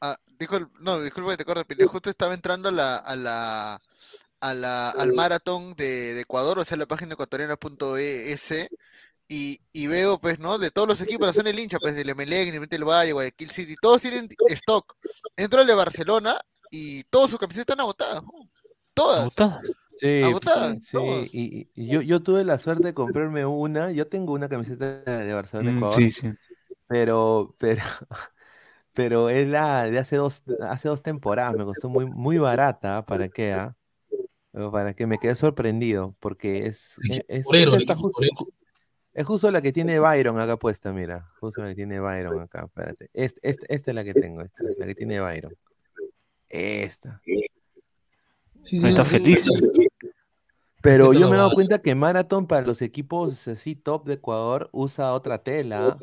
[0.00, 1.86] ah, discul- no, disculpa que te corte, Pile.
[1.86, 3.80] Justo estaba entrando a la, a la,
[4.40, 8.68] a la, al maratón de, de Ecuador, o sea, la página ecuatoriana.es,
[9.28, 10.56] y, y veo, pues, ¿no?
[10.56, 13.74] De todos los equipos, la zona del hincha, pues, del Emelec, del Valle, Guayaquil City,
[13.80, 14.94] todos tienen stock.
[15.36, 16.36] Entro al de Barcelona
[16.70, 18.48] y todas sus camisetas están agotadas, ¿no?
[18.94, 19.20] Todas.
[19.20, 19.60] ¿Agotada?
[20.80, 23.90] Sí, y, y yo, yo tuve la suerte de comprarme una.
[23.92, 26.32] Yo tengo una camiseta de Barcelona Mm, Ecuador, sí, sí.
[26.88, 27.82] pero, pero,
[28.94, 31.56] pero es la de hace dos, hace dos temporadas.
[31.56, 33.06] Me costó muy, muy barata.
[33.06, 33.52] ¿Para qué?
[33.54, 33.76] ah?
[34.72, 37.52] Para que me quedé sorprendido, porque es, El es,
[37.96, 38.28] justo,
[39.14, 41.26] es justo la que tiene Byron acá puesta, mira.
[41.40, 42.64] Justo la que tiene Byron acá.
[42.66, 43.10] Espérate.
[43.14, 45.56] Est- est- esta es la que tengo, esta, la que tiene Byron.
[46.48, 47.22] Esta.
[48.62, 49.46] Sí, Ahí está sí, feliz.
[50.80, 54.68] Pero yo me he dado cuenta que Marathon para los equipos así top de Ecuador
[54.72, 55.98] usa otra tela.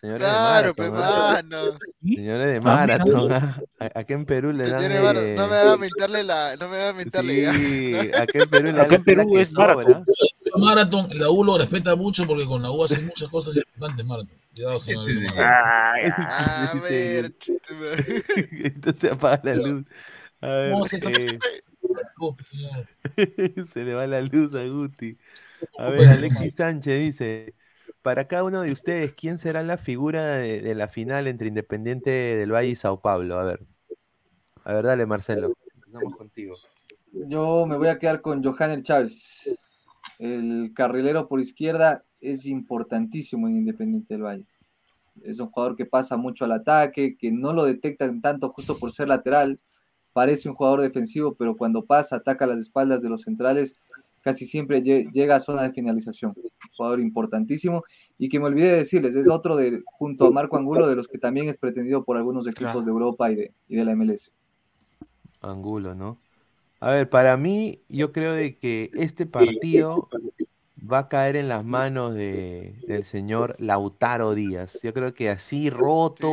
[0.00, 1.32] Señores Claro, de pues, Marathon, ¿ah?
[1.34, 1.78] mano.
[2.02, 2.98] Señores de Ah, mira.
[2.98, 3.32] Marathon.
[3.32, 3.62] ¿ah?
[3.78, 4.88] A- Acá en Perú le dan de...
[5.36, 7.52] no me va a mentarle la, no me va a mentarle ya.
[7.54, 10.04] Sí, acá en Perú le dan Acá en Perú que es Marathon.
[10.56, 14.36] Marathon, la U lo respeta mucho porque con la U hace muchas cosas importantes, Marathon.
[14.54, 15.06] Cuidado, señor.
[15.36, 16.14] Ah, ya.
[16.72, 17.34] A ver.
[18.64, 19.86] Entonces apaga la luz.
[20.40, 21.38] A ver, No, se eh.
[23.72, 25.16] se le va la luz a Guti.
[25.78, 27.54] A ver, Alexis Sánchez dice,
[28.02, 32.10] para cada uno de ustedes, ¿quién será la figura de, de la final entre Independiente
[32.10, 33.38] del Valle y Sao Paulo?
[33.38, 33.66] A ver.
[34.64, 35.54] A ver, dale, Marcelo.
[36.16, 36.52] Contigo.
[37.12, 39.56] Yo me voy a quedar con Johanner Chávez.
[40.18, 44.46] El carrilero por izquierda es importantísimo en Independiente del Valle.
[45.22, 48.90] Es un jugador que pasa mucho al ataque, que no lo detectan tanto justo por
[48.90, 49.60] ser lateral.
[50.14, 53.76] Parece un jugador defensivo, pero cuando pasa, ataca las espaldas de los centrales
[54.22, 56.34] casi siempre llega a zona de finalización.
[56.76, 57.82] Jugador importantísimo.
[58.18, 61.08] Y que me olvidé de decirles, es otro de, junto a Marco Angulo, de los
[61.08, 64.32] que también es pretendido por algunos equipos de Europa y de, y de la MLS.
[65.42, 66.18] Angulo, ¿no?
[66.80, 70.08] A ver, para mí, yo creo de que este partido
[70.90, 74.78] va a caer en las manos de, del señor Lautaro Díaz.
[74.82, 76.32] Yo creo que así roto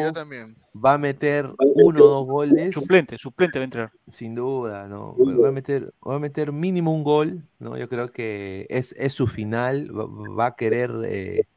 [0.73, 2.73] va a meter uno o dos goles.
[2.73, 3.91] Suplente, suplente va a entrar.
[4.11, 5.15] Sin duda, ¿no?
[5.17, 7.77] Va a meter, va a meter mínimo un gol, ¿no?
[7.77, 11.47] Yo creo que es, es su final, va, a querer eh,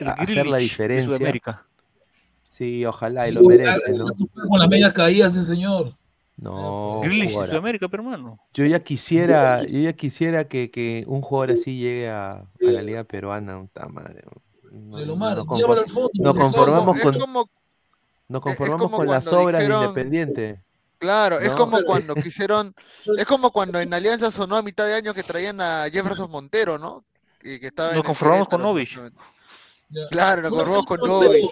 [0.00, 1.66] hacer la diferencia.
[2.50, 4.06] Sí, ojalá y lo merece, ¿no?
[4.48, 5.94] Con las medias caídas ese señor.
[6.38, 7.00] No.
[7.02, 8.36] Grilis Sudamérica, pero hermano.
[8.54, 12.82] Yo ya quisiera, yo ya quisiera que, que un jugador así llegue a, a la
[12.82, 14.22] liga peruana, puta madre.
[14.72, 17.50] No, no, conform, no conformamos con, como,
[18.28, 20.62] no conformamos con las obras dijeron, Independiente.
[20.98, 22.74] Claro, es como cuando quisieron,
[23.18, 26.78] es como cuando en Alianza sonó a mitad de año que traían a Jefferson Montero,
[26.78, 27.04] ¿no?
[27.42, 28.98] Y que estaba Nos conformamos con Novich.
[30.10, 31.50] Claro, nos conformamos con Novich.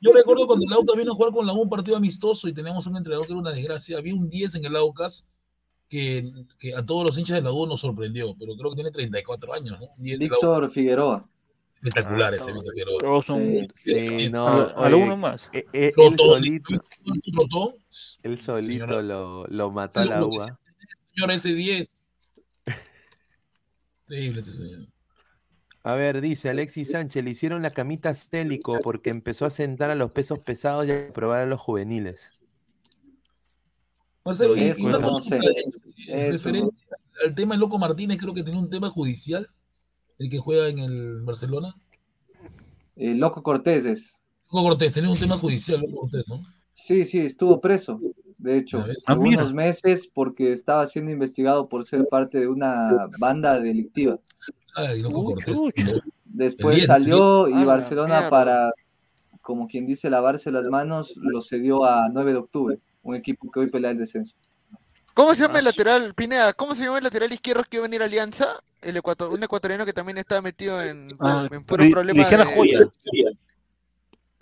[0.00, 2.86] Yo recuerdo cuando el Aucas vino a jugar con la un partido amistoso y teníamos
[2.86, 3.98] un entrenador que era una desgracia.
[3.98, 5.28] Había un 10 en el Aucas
[5.88, 8.90] que, que a todos los hinchas de la U nos sorprendió, pero creo que tiene
[8.90, 9.88] 34 años, ¿no?
[9.98, 11.28] Víctor Figueroa.
[11.76, 13.00] Espectacular ese Víctor Figueroa.
[13.00, 15.50] Todos son, sí, no, a, a uno más.
[15.52, 16.74] Eh, eh, él solito,
[18.22, 20.58] él solito lo, lo mató a la UA.
[21.14, 22.02] Señor, ese 10.
[24.04, 24.91] Increíble ese señor.
[25.84, 29.90] A ver, dice Alexis Sánchez, le hicieron la camita a Célico porque empezó a sentar
[29.90, 32.44] a los pesos pesados y a probar a los juveniles.
[34.24, 35.38] Marcelo, y una cosa
[36.08, 36.76] referente
[37.24, 39.50] al tema de Loco Martínez, creo que tenía un tema judicial,
[40.18, 41.74] el que juega en el Barcelona.
[42.94, 44.18] El Loco Cortés es.
[44.52, 46.40] Loco Cortés, tenía un tema judicial, Loco Cortés, ¿no?
[46.74, 48.00] Sí, sí, estuvo preso,
[48.38, 53.60] de hecho, ah, algunos meses porque estaba siendo investigado por ser parte de una banda
[53.60, 54.18] delictiva.
[56.24, 58.72] Después salió y Barcelona para,
[59.40, 63.60] como quien dice, lavarse las manos, lo cedió a 9 de octubre, un equipo que
[63.60, 64.36] hoy pelea el descenso.
[65.14, 66.54] ¿Cómo se llama el lateral, Pineda?
[66.54, 68.46] ¿Cómo se llama el lateral izquierdo que iba a venir a Alianza?
[68.80, 69.00] El
[69.30, 72.30] un ecuatoriano que también estaba metido en, ah, en problemas.
[72.30, 72.88] De...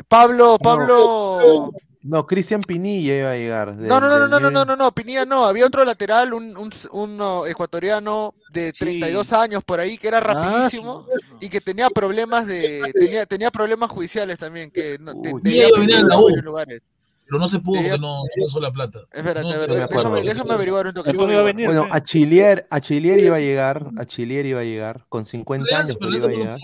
[0.09, 1.39] Pablo, Pablo.
[1.40, 1.70] No,
[2.02, 3.77] no, Cristian Pinilla iba a llegar.
[3.77, 5.44] De, no, no, no, no, no, no, no, no, Pinilla no.
[5.44, 9.35] Había otro lateral, un, un uno ecuatoriano de 32 sí.
[9.35, 11.06] años por ahí que era ah, rapidísimo
[11.40, 15.81] y que tenía problemas de tenía, tenía problemas judiciales también que no, Uy, te, te
[15.81, 16.81] venía la U, lugares.
[17.27, 19.01] Pero no se pudo porque no alcanzó no la plata.
[19.12, 21.12] Espérate, no, déjame, déjame, averiguar un toque.
[21.12, 25.24] Venir, bueno, a Chilier, a Chilier iba a llegar, a Chilier iba a llegar con
[25.27, 26.59] 50 años pero iba a llegar.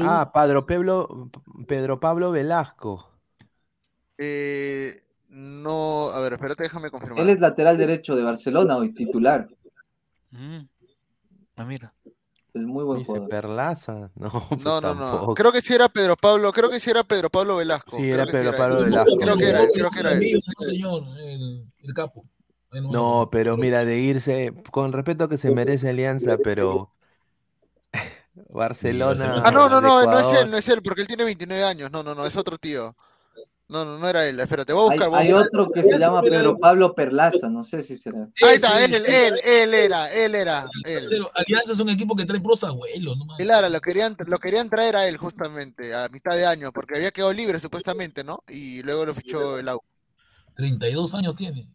[0.00, 1.30] Ah, Pedro Pablo,
[1.66, 3.10] Pedro Pablo Velasco.
[4.18, 7.20] Eh, no, a ver, espérate, déjame confirmar.
[7.20, 9.48] Él es lateral derecho de Barcelona hoy, titular.
[10.30, 10.60] Mm.
[11.56, 11.92] Ah, mira.
[12.52, 14.10] Es muy buen Dice Perlaza.
[14.16, 17.04] No, pues no, no, no, Creo que sí era Pedro Pablo, creo que sí era
[17.04, 17.96] Pedro Pablo Velasco.
[17.96, 19.16] Sí, era Pedro Pablo Velasco.
[19.18, 20.40] Creo que era, creo que era él.
[20.60, 22.22] señor, el, el capo.
[22.72, 26.92] No, pero mira, de irse, con respeto que se merece Alianza, pero
[28.52, 29.42] Barcelona.
[29.44, 31.90] Ah, no, no, no, no es él, no es él, porque él tiene 29 años.
[31.90, 32.96] No, no, no, es otro tío.
[33.68, 34.40] No, no, no era él.
[34.40, 35.14] Espérate, voy a buscar.
[35.14, 38.28] Hay, hay otro que se llama Pedro Pablo Perlaza, no sé si será.
[38.42, 40.68] Ahí está, él, él, él era, él era.
[40.84, 41.04] Él.
[41.36, 43.26] Alianza es un equipo que trae pros abuelos, ¿no?
[43.38, 47.12] Claro, lo querían, lo querían traer a él justamente, a mitad de año, porque había
[47.12, 48.42] quedado libre supuestamente, ¿no?
[48.48, 49.80] Y luego lo fichó el AU.
[50.54, 51.68] 32 años tiene.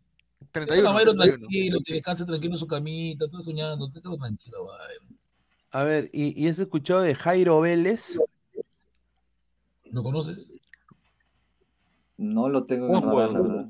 [0.52, 0.94] 31.
[0.94, 5.15] Bayron tranquilo, que descanse tranquilo en su camita, todo soñando, déjalo tranquilo, Bayron.
[5.76, 8.18] A ver, ¿y, y has escuchado de Jairo Vélez?
[9.92, 10.56] ¿Lo conoces?
[12.16, 13.66] No lo tengo en el radar, la verdad.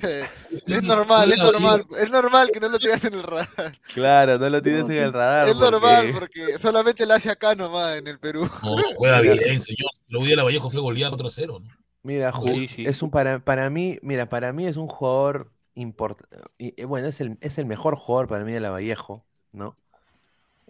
[0.68, 3.76] es normal, es normal, es normal que no lo tengas en el radar.
[3.92, 5.48] Claro, no lo tienes en el radar.
[5.48, 8.48] Es normal, porque solamente lo hace acá nomás en el Perú.
[8.62, 9.90] No, juega bien, señor.
[10.06, 11.68] Lo vi a la Vallejo fue otro cero, ¿no?
[12.04, 12.84] Mira, sí, sí.
[12.86, 16.84] es un para, para mí, mira, para mí es un jugador importante.
[16.86, 19.74] Bueno, es el, es el mejor jugador para mí de la Vallejo, ¿no?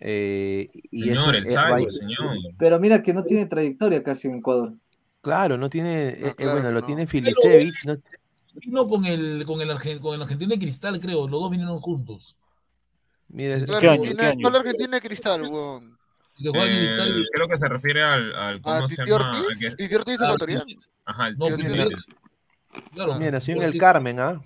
[0.01, 2.37] Eh, y señor, el salvo, señor.
[2.59, 4.73] Pero mira que no tiene trayectoria casi en Ecuador.
[5.21, 6.87] Claro, no tiene, no, eh, claro bueno, lo no.
[6.87, 7.75] tiene Filicevic.
[7.85, 7.97] No...
[8.55, 12.37] Vino con el, con, el con el Argentino de Cristal, creo, los dos vinieron juntos.
[13.29, 15.97] Mira, ¿Qué Argentina, ¿Cuál Argentina de Cristal, weón?
[16.43, 19.31] Eh, cristal creo que se refiere al, al ¿cómo ¿A se llama?
[19.77, 20.65] ¿Titi Ortiz es ecuatoriano?
[21.05, 21.87] Ajá, el no, mira,
[22.95, 24.43] claro, mira, nació en el Carmen, ¿ah?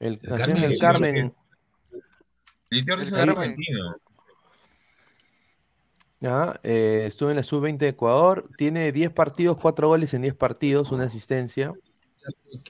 [0.00, 1.34] El, nació en el Carmen.
[2.70, 3.96] Argentino.
[6.20, 10.34] Ya, eh, estuvo en la sub-20 de Ecuador, tiene 10 partidos, 4 goles en 10
[10.34, 11.72] partidos, una asistencia.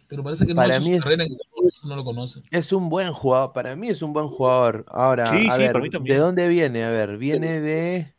[0.09, 2.41] pero parece que no Para hizo mí es- carrera en Ecuador, no lo conoce.
[2.51, 4.85] Es un buen jugador, para mí es un buen jugador.
[4.89, 5.81] Ahora, Sí, a sí, ver.
[6.03, 6.85] ¿de dónde viene?
[6.85, 8.15] A ver, viene de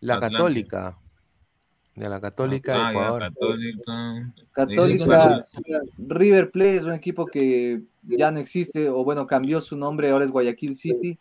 [0.00, 0.36] la Atlante.
[0.36, 0.98] Católica.
[1.96, 3.22] De la Católica de Ah, ya, Ecuador.
[3.22, 4.32] Católica.
[4.52, 5.42] Católica,
[5.98, 10.24] River Plate es un equipo que ya no existe, o bueno, cambió su nombre, ahora
[10.26, 11.18] es Guayaquil City.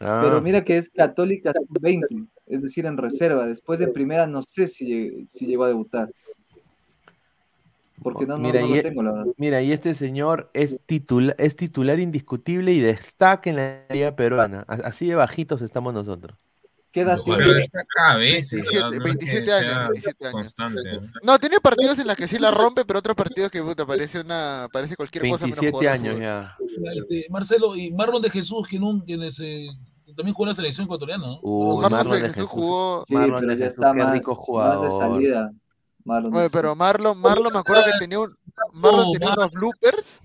[0.00, 0.20] Ah.
[0.22, 2.06] Pero mira que es Católica 20,
[2.46, 3.44] es decir, en reserva.
[3.46, 6.08] Después de primera no sé si, si llegó a debutar.
[8.00, 9.32] Porque no, Mira, no y, lo e- tengo, la verdad.
[9.38, 14.60] mira, y este señor es, titula- es titular indiscutible y destaca en la liga peruana.
[14.68, 16.38] Así de bajitos estamos nosotros.
[16.98, 17.60] ¿Qué edad Pero tiene?
[17.60, 18.50] está cada vez.
[18.50, 18.80] 27, ¿no?
[18.80, 20.32] No es que 27 años, sea 27 años.
[20.32, 20.80] Constante.
[21.22, 21.38] ¿no?
[21.38, 24.68] Tiene partidos en los que sí la rompe, pero otros partidos que puta, parece una,
[24.72, 26.56] parece cualquier cosa menos 27 jugar años ya.
[26.96, 31.24] Este, Marcelo y Marlon de Jesús, que, también jugó en la selección ecuatoriana.
[31.24, 31.38] ¿no?
[31.42, 32.50] Uy, Marlon Marlon de Jesús Jesús.
[32.50, 33.04] jugó.
[33.06, 35.50] Sí, Marlon pero de ya Jesús, está más, rico más de salida.
[36.04, 36.74] Marlon Oye, pero.
[36.74, 38.34] Marlon, Marlon me acuerdo que tenía un,
[38.72, 40.18] Marlon tenía unos bloopers,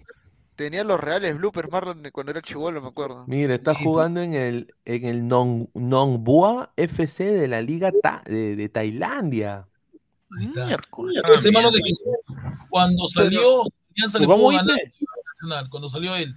[0.55, 3.25] tenía los reales bloopers, Marlon de cuando era chivolo, me acuerdo.
[3.27, 8.55] Mira, está jugando en el, en el Non- Nongbua FC de la Liga Ta- de,
[8.55, 9.67] de Tailandia.
[10.29, 11.21] Miércoles.
[11.25, 11.81] Ah, Ese de
[12.69, 13.63] cuando salió,
[13.95, 14.77] le pudo ganar
[15.35, 16.35] Nacional, cuando salió él.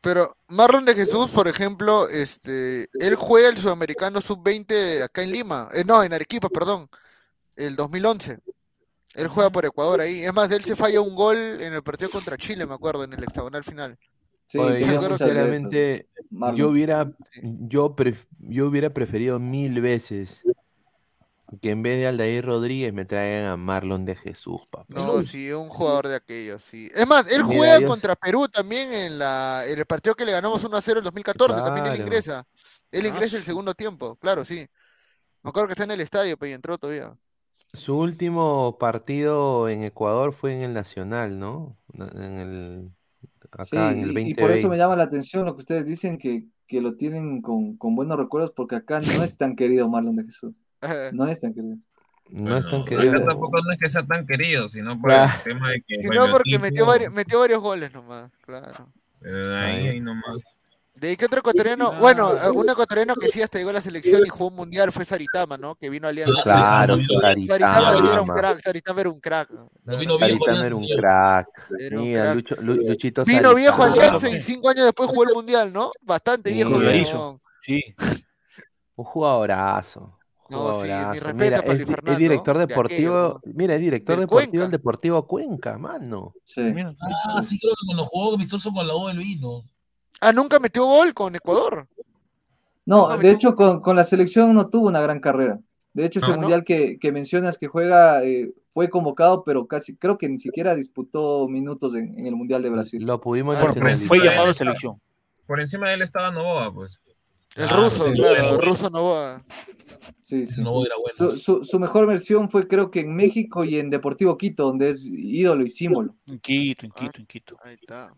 [0.00, 5.68] Pero Marlon de Jesús, por ejemplo, este, él juega el Sudamericano Sub-20 acá en Lima,
[5.74, 6.88] eh, no, en Arequipa, perdón,
[7.56, 8.38] el 2011.
[9.18, 10.22] Él juega por Ecuador ahí.
[10.24, 13.12] Es más, él se falla un gol en el partido contra Chile, me acuerdo, en
[13.12, 13.98] el hexagonal final.
[14.46, 16.08] Sí, Oye, yo sinceramente,
[16.54, 17.40] yo hubiera, Sí.
[17.42, 20.42] yo, pref- yo hubiera preferido mil veces
[21.60, 24.84] que en vez de Aldair Rodríguez me traigan a Marlon de Jesús, papá.
[24.88, 26.90] No, sí, un jugador de aquellos, sí.
[26.94, 30.32] Es más, él Mira, juega contra Perú también en la en el partido que le
[30.32, 32.04] ganamos 1 a 0 en 2014, también él Claro.
[32.06, 32.44] ingresa.
[32.92, 34.66] Él Ah, ingresa el su- segundo tiempo, claro, sí.
[35.42, 37.14] Me acuerdo que está en el estadio, pero y entró todavía.
[37.72, 41.76] Su último partido en Ecuador fue en el Nacional, ¿no?
[41.94, 42.90] En el,
[43.42, 44.78] acá Sí, en el y, y por eso me 2020.
[44.78, 48.52] llama la atención lo que ustedes dicen, que, que lo tienen con, con buenos recuerdos,
[48.52, 50.54] porque acá no es tan querido Marlon de Jesús.
[51.12, 51.76] No es tan querido.
[52.30, 53.12] No es tan Bueno, querido.
[53.16, 55.96] acá tampoco no es que sea tan querido, sino por el tema de que.
[55.96, 58.86] Si bueno, no, porque metió varios, metió varios goles nomás, claro.
[59.20, 59.88] pero Ahí.
[59.88, 60.38] ahí nomás.
[61.00, 61.92] ¿De ahí qué otro ecuatoriano?
[62.00, 64.90] Bueno, eh, un ecuatoriano que sí hasta llegó a la selección y jugó un mundial
[64.92, 65.74] fue Saritama, ¿no?
[65.76, 66.42] Que vino a Alianza.
[66.42, 68.34] Claro, Saritama sí era un Saritama.
[68.34, 69.50] crack, Saritama era un crack.
[69.84, 71.48] No vino viejo Saritama Alianza, era un crack.
[71.92, 74.06] Mira, Luchito Vino viejo Saritama.
[74.06, 75.90] Alianza y cinco años después jugó el mundial, ¿no?
[76.02, 76.78] Bastante viejo.
[77.62, 77.82] Sí.
[78.96, 80.18] Un jugadorazo.
[80.50, 81.12] No, sí, mi jugadorazo.
[81.12, 83.26] respeto Mira, para es, es director de deportivo.
[83.36, 84.62] aquellos, Mira, es director Del deportivo Cuenca.
[84.62, 86.34] del Deportivo Cuenca, mano.
[86.44, 86.62] Sí.
[86.62, 86.94] Mira,
[87.26, 89.62] Ah, sí, creo que cuando jugó amistoso con la U del vino.
[90.20, 91.86] Ah, nunca metió gol con Ecuador.
[92.86, 95.58] No, de hecho, con, con la selección no tuvo una gran carrera.
[95.92, 96.40] De hecho, ese Ah, ¿no?
[96.42, 100.74] mundial que, que mencionas que juega eh, fue convocado, pero casi creo que ni siquiera
[100.74, 103.04] disputó minutos en, en el mundial de Brasil.
[103.04, 104.06] Lo pudimos Ah, nacionalizar.
[104.08, 105.00] fue llamado a selección.
[105.46, 107.00] Por encima de él estaba Novoa, pues.
[107.56, 109.42] El Claro, ruso, sí, claro, el ruso Novoa.
[110.22, 110.62] Sí, sí.
[110.62, 111.12] No era bueno.
[111.12, 114.90] Su, su, su mejor versión fue creo que en México y en Deportivo Quito, donde
[114.90, 116.12] es ídolo y símbolo.
[116.26, 117.56] En Quito, en Quito, en Quito.
[117.62, 118.14] Ahí está.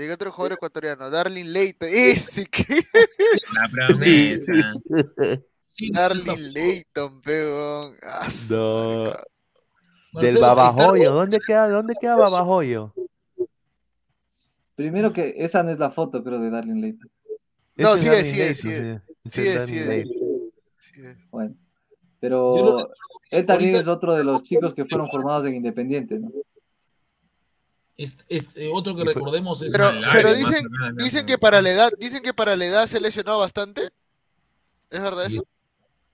[0.00, 2.10] Llega otro jugador ecuatoriano, Darling Leite.
[2.10, 2.64] Ese que
[3.54, 4.72] La promesa.
[5.66, 7.94] Sí, Darling Leighton, peón.
[8.02, 9.12] Ah, No.
[10.22, 11.12] Del Babajoyo.
[11.12, 12.94] ¿Dónde queda, dónde queda Babajoyo?
[14.74, 17.06] Primero que esa no es la foto, creo, de Darling Leite.
[17.76, 19.34] No, sí es sí es, Leighton, sí es.
[19.34, 19.80] Sí es sí.
[19.80, 20.52] Leighton.
[21.30, 21.54] Bueno,
[22.20, 22.88] pero
[23.30, 26.30] él también es otro de los chicos que fueron formados en Independiente, ¿no?
[28.28, 29.72] Eh, otro que recordemos es.
[29.72, 30.64] Pero, pero dicen,
[30.96, 33.90] dicen que para la edad, dicen que para la edad se lesionó bastante.
[34.90, 35.42] ¿Es verdad Sí, eso?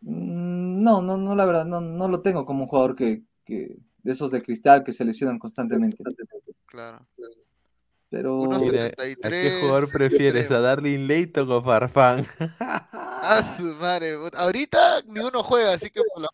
[0.00, 3.76] Mm, No, no, no, la verdad, no, no lo tengo como un jugador que, que
[4.02, 5.98] de esos de cristal que se lesionan constantemente.
[6.66, 7.00] Claro.
[8.08, 10.50] Pero Unos Mira, ¿a 73, qué jugador prefieres?
[10.50, 10.60] ¿A.
[10.60, 12.24] Darling Leighton o Farfán?
[13.28, 14.16] Ah, su madre.
[14.34, 16.28] Ahorita ninguno juega, así que por la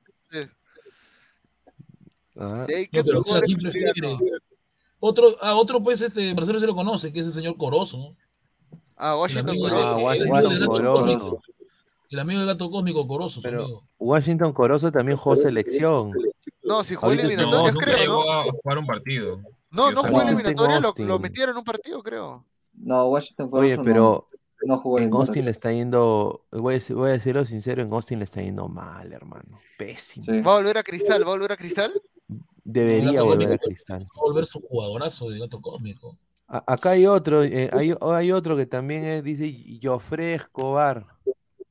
[2.39, 3.93] Ah, de ahí, ¿qué No, pero otro jugador ¿quién ecuatoriano?
[4.19, 4.39] prefiere?
[5.05, 8.17] Otro, ah, otro pues este, Marcelo se lo conoce, que es el señor Corozo, ¿no?
[8.97, 9.89] Ah, Washington Corozo.
[9.89, 11.01] Ah, el Washington amigo del gato Corozo.
[11.05, 11.43] cósmico.
[12.11, 13.83] El amigo del gato cósmico Corozo, su Pero- amigo.
[13.99, 16.13] Washington Corozo también jugó selección.
[16.63, 18.31] No, si jugó No, eliminatorias, nunca creo, llegó ¿no?
[18.33, 19.41] a jugar un partido.
[19.73, 22.45] No, no jugó No, eliminatoria, lo, lo metieron en un partido, creo.
[22.75, 24.29] no, Washington Oye, Corozo pero
[24.63, 25.13] no, no jugó en.
[25.13, 28.41] Austin le está yendo, voy a, decir- voy a decirlo sincero, en Austin le está
[28.41, 29.59] yendo mal, hermano.
[29.79, 30.27] Pésimo.
[30.27, 30.41] Sí.
[30.43, 31.23] ¿Va a volver a Cristal?
[31.25, 31.93] ¿Va a volver a Cristal?
[32.65, 33.59] Debería volver a.
[33.59, 34.03] Cristal.
[34.05, 36.17] Va a volver su jugadorazo de gato cósmico.
[36.49, 41.01] A- acá hay otro, eh, hay, hay otro que también es, dice Joffre Escobar.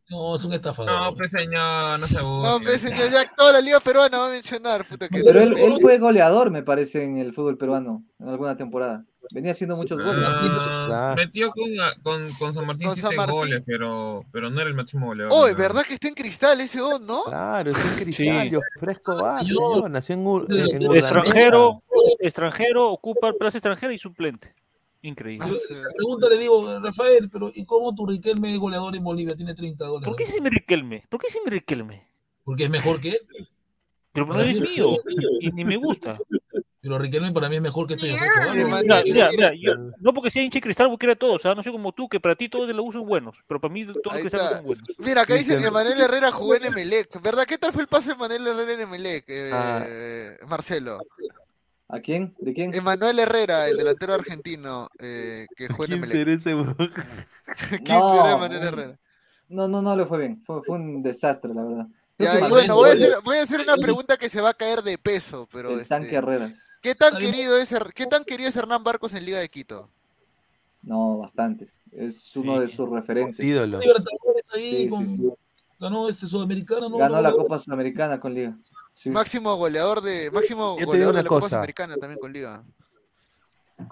[0.10, 0.92] No, es un estafador.
[0.92, 2.66] No, pues señor, no se No, burle.
[2.66, 4.86] pues, señor, ya toda la liga peruana va a mencionar.
[4.86, 8.56] Puta, que Pero él, él fue goleador, me parece, en el fútbol peruano, en alguna
[8.58, 9.06] temporada.
[9.34, 10.26] Venía haciendo muchos goles.
[10.28, 11.16] Ah, Claro.
[11.16, 11.70] Metió con,
[12.02, 13.36] con, con San Martín Con siete San Martín.
[13.36, 15.32] goles, pero, pero no era el máximo goleador.
[15.34, 17.24] Oh, es verdad que está en cristal ese on, ¿no?
[17.26, 18.50] Claro, es un cristal, Sí.
[18.50, 19.42] yo fresco va,
[19.90, 20.96] nació en, Ur- en.
[20.96, 21.84] Extranjero,
[22.20, 24.54] extranjero, ocupa plaza extranjera y suplente.
[25.04, 25.48] Increíble.
[25.50, 25.74] Ah.
[25.82, 29.36] La pregunta le digo, Rafael, pero ¿y cómo tu Riquelme es goleador en Bolivia?
[29.36, 30.08] Tiene 30 goles.
[30.08, 31.06] ¿Por qué dice mi Riquelme?
[31.10, 32.08] ¿Por qué dice mi Riquelme?
[32.44, 33.20] Porque es mejor que él.
[34.14, 34.98] Pero no es mío
[35.40, 36.20] y ni me gusta.
[36.82, 38.08] Pero Riquelme para mí es mejor que esto.
[38.08, 41.34] De Mira, manera- mira, mira, yo- no porque sea hincha de cristal, porque era todo,
[41.34, 43.62] o sea, no soy como tú, que para ti todos los usos son buenos, pero
[43.62, 44.88] para mí todos los cristales son buenos.
[44.98, 45.70] Mira, acá dice que.
[45.70, 47.22] Manuel Herrera jugó en Emelec.
[47.22, 47.46] ¿Verdad?
[47.46, 49.86] ¿Qué tal fue el pase de Manuel Herrera en Emelec, eh, Ah.
[50.48, 51.00] Marcelo?
[51.88, 52.34] ¿A quién?
[52.40, 52.74] ¿De quién?
[52.74, 56.18] Emanuel Herrera, el delantero argentino eh, que jugó en ¿Quién Emelec.
[56.18, 56.76] será ese
[57.86, 59.00] ¿Quién No, será Emanuel Herrera?
[59.50, 60.42] No, no, no le fue bien.
[60.46, 61.88] Fue, fue un desastre, la verdad.
[62.18, 64.54] Ya, y bueno, voy a, hacer, voy a hacer una pregunta que se va a
[64.54, 66.71] caer de peso, pero el este, tanque Herreras.
[66.82, 69.88] ¿Qué tan querido es qué tan querido es Hernán Barcos en Liga de Quito?
[70.82, 71.70] No, bastante.
[71.92, 73.40] Es uno de sus referentes.
[73.46, 73.80] ídolo?
[74.54, 75.30] Sí, con- sí, sí.
[75.80, 76.98] ganó este sudamericano, ¿no?
[76.98, 77.32] Ganó la.
[77.32, 78.58] Copa Sudamericana con Liga.
[78.94, 81.48] Sí, Máximo goleador de máximo Yo goleador de la Copa.
[81.48, 82.64] Sudamericana también con Liga.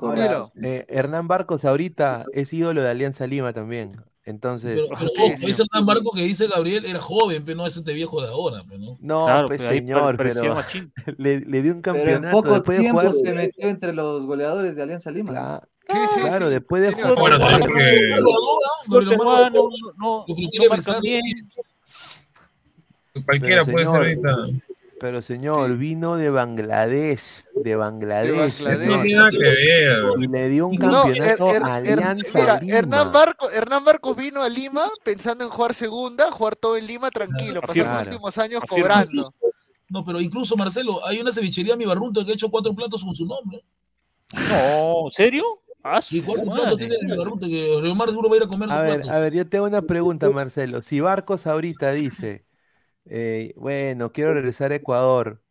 [0.01, 0.43] Mira.
[0.61, 4.03] Eh, Hernán Barcos ahorita es ídolo de Alianza Lima también.
[4.29, 7.75] Entonces, Pero, pero ojo, ese Hernán Barco que dice Gabriel era joven, pero no es
[7.75, 8.97] este viejo de ahora, pero no.
[9.01, 10.43] no, Claro, pues pero señor, pero
[11.17, 13.13] le, le dio un Pero en campeonato poco después de tiempo jugar.
[13.13, 15.31] se metió entre los goleadores de Alianza Lima.
[15.31, 16.53] Cla- Sí, sí, claro, sí.
[16.53, 17.15] después de jugar.
[17.17, 17.49] Bueno, no,
[19.49, 20.25] no, no
[23.25, 24.35] cualquiera Pero, puede ser ahorita.
[24.99, 27.21] Pero señor, vino de Bangladesh,
[27.55, 28.59] de Bangladesh, Bangladesh.
[28.59, 29.97] Eso no señor, tiene nada que ver.
[30.19, 32.77] y le dio un No, campeonato a Alianza mira, Lima.
[32.77, 37.09] Hernán Barcos, Hernán Barcos vino a Lima pensando en jugar segunda, jugar todo en Lima
[37.11, 37.93] tranquilo, pasar Afirma.
[37.93, 38.83] los últimos años Afirma.
[39.03, 39.29] cobrando.
[39.89, 43.15] No, pero incluso Marcelo, hay una cevichería Mi Barrunto que ha hecho cuatro platos con
[43.15, 43.63] su nombre.
[44.33, 45.43] No, ¿en serio?
[45.83, 48.95] Ah, platos tiene Mi Barrunto que Omar seguro va a ir a comer A ver,
[49.01, 49.11] platos.
[49.11, 50.81] a ver, yo tengo una pregunta, Marcelo.
[50.81, 52.43] Si Barcos ahorita dice,
[53.09, 55.41] eh, bueno, quiero regresar a Ecuador,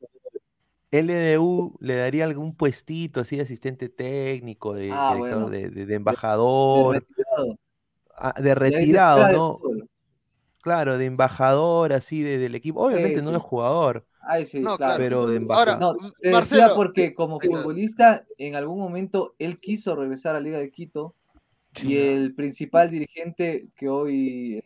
[0.93, 5.51] ¿LDU le daría algún puestito así de asistente técnico, de, Ah, director, bueno.
[5.51, 7.57] de, de- de De embajador, retirado.
[8.17, 9.61] ah, de Y ahí se retirado, de ¿no?
[9.61, 9.89] fútbol.
[10.61, 12.81] Claro, de embajador así de- del equipo.
[12.85, 13.37] Obviamente no sí.
[13.37, 14.99] es jugador, Ay, sí, No, claro.
[14.99, 15.81] pero de Ahora, embajador.
[15.81, 17.59] No, M- te Marcelo, decía porque como ahí está.
[17.59, 21.15] futbolista en algún momento él quiso regresar a Liga de Quito
[21.83, 24.65] y el principal dirigente que hoy eh,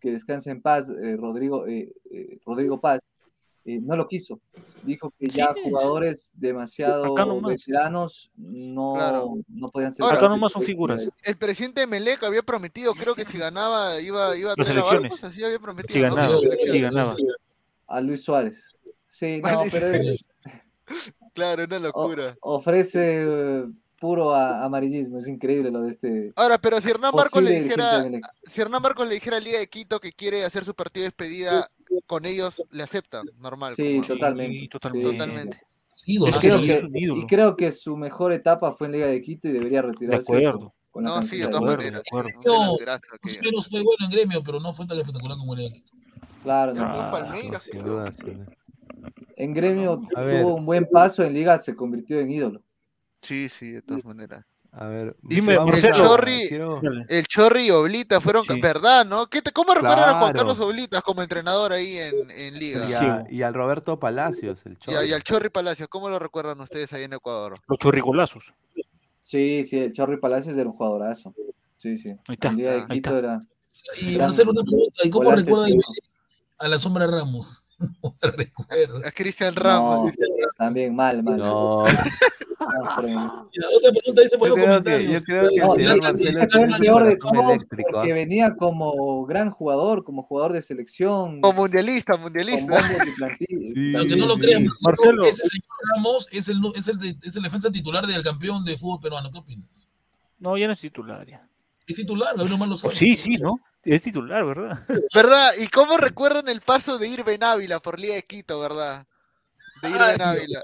[0.00, 3.00] que descansa en paz, eh, Rodrigo eh, eh, Rodrigo Paz,
[3.66, 4.40] eh, no lo quiso.
[4.82, 5.60] Dijo que ya Sí.
[5.64, 9.34] jugadores demasiado veteranos no, Claro.
[9.48, 10.04] no podían ser.
[10.04, 11.06] Ahora- Acá nomás son figuras.
[11.24, 14.82] el presidente de Melec había prometido, creo que si ganaba iba, iba a a elecciones.
[15.02, 15.92] Barcos, así había prometido.
[15.94, 16.14] Si ¿no?
[16.16, 16.70] ganaba, elecciones.
[16.72, 17.16] si ganaba.
[17.88, 18.74] A Luis Suárez.
[19.06, 20.26] Sí, no, pero es,
[21.34, 22.36] Claro, una o- locura.
[22.40, 23.64] ofrece eh,
[24.00, 25.18] puro a- amarillismo.
[25.18, 28.82] Es increíble lo de este Ahora, pero si Hernán posible le dijera, de si Hernán
[28.82, 31.70] Marcos le dijera a Liga de Quito que quiere hacer su partido de despedida
[32.06, 33.74] con ellos, le aceptan, normal.
[33.74, 34.58] Sí, como- totalmente.
[34.58, 35.62] Sí, totalmente.
[35.92, 36.88] Sí, sí, creo que-.
[36.92, 40.32] Y creo que su mejor etapa fue en Liga de Quito y debería De retirarse
[40.36, 40.74] acuerdo.
[40.90, 42.02] con la No, sí, de todas acuerdo, maneras.
[42.02, 42.28] de acuerdo.
[42.30, 43.42] sí, un No, delanterazo Más o aquella.
[43.42, 45.84] menos fue bueno en gremio, pero no fue tan espectacular como en el
[46.42, 47.06] Claro, Campeón no.
[47.06, 47.84] Ah, Palmeiras, sin creo.
[47.84, 48.46] duda, sin duda.
[49.36, 52.62] en gremio tuvo un buen paso, en Liga se convirtió en ídolo.
[53.22, 54.44] Sí, sí, de todas maneras.
[54.72, 56.80] A ver, Dime, vamos el a- Chorri- quiero-.
[57.08, 58.60] El Chorri y Oblita fueron, Sí.
[58.60, 59.26] ¿verdad, no?
[59.26, 60.32] ¿Qué te- ¿Cómo recuerdan a Juan.
[60.32, 62.84] Carlos Oblitas como entrenador ahí en, en Liga?
[62.88, 63.36] y, Sí.
[63.36, 65.08] y al Roberto Palacios, el Y, a- Chorri.
[65.08, 67.58] y al Chorri Palacios, ¿cómo lo recuerdan ustedes ahí en Ecuador?
[67.66, 68.52] Los chorricolazos.
[69.24, 71.34] Sí, sí, el Chorri Palacios era un jugadorazo.
[71.78, 72.10] Sí, sí.
[72.28, 73.18] Ahí está, de ahí está.
[73.18, 73.44] era.
[74.00, 75.92] Y Gran Marcelo, una pregunta, ¿y cómo volante recuerda cinco.
[76.60, 77.64] A la sombra Ramos?
[78.00, 79.08] ¿Cómo la recuerda?
[79.08, 80.12] A Cristian Ramos.
[80.12, 81.38] No, también mal, mal.
[81.38, 85.12] No, No, Y la otra pregunta dice por los comentarios.
[85.12, 86.40] yo creo que No, el señor Marcelo
[86.76, 88.14] el peor de todos porque ¿ah?
[88.14, 92.82] venía como gran jugador, como jugador de selección, Como mundialista, mundialista.
[93.38, 94.40] Sí, Aunque no lo sí.
[94.42, 95.64] creas, Marcelo, ese señor
[95.96, 99.30] Ramos es el, es, el de- es el defensa titular del campeón de fútbol peruano.
[99.30, 99.88] ¿Qué opinas?
[100.38, 101.26] No, ya no es titular.
[101.26, 101.40] ya.
[101.86, 102.94] Es titular, Gabriel Omar lo sabe.
[102.94, 103.58] sí, sí, ¿no?
[103.84, 104.78] Es titular, ¿verdad?
[105.14, 105.50] ¿Verdad?
[105.58, 109.06] ¿Y cómo recuerdan el paso de Irben Ávila por Liga de Quito, verdad?
[109.82, 110.62] De Irben tío, Ávila.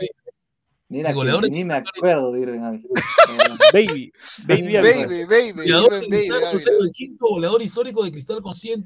[0.88, 2.88] Mira, que ni me acuerdo de Irving Ávila.
[3.72, 4.12] Baby.
[4.46, 4.82] Baby Ávila.
[5.06, 6.50] Baby, baby, Goleador Baby Ávila.
[6.80, 8.84] El quinto goleador histórico de Cristal con 100,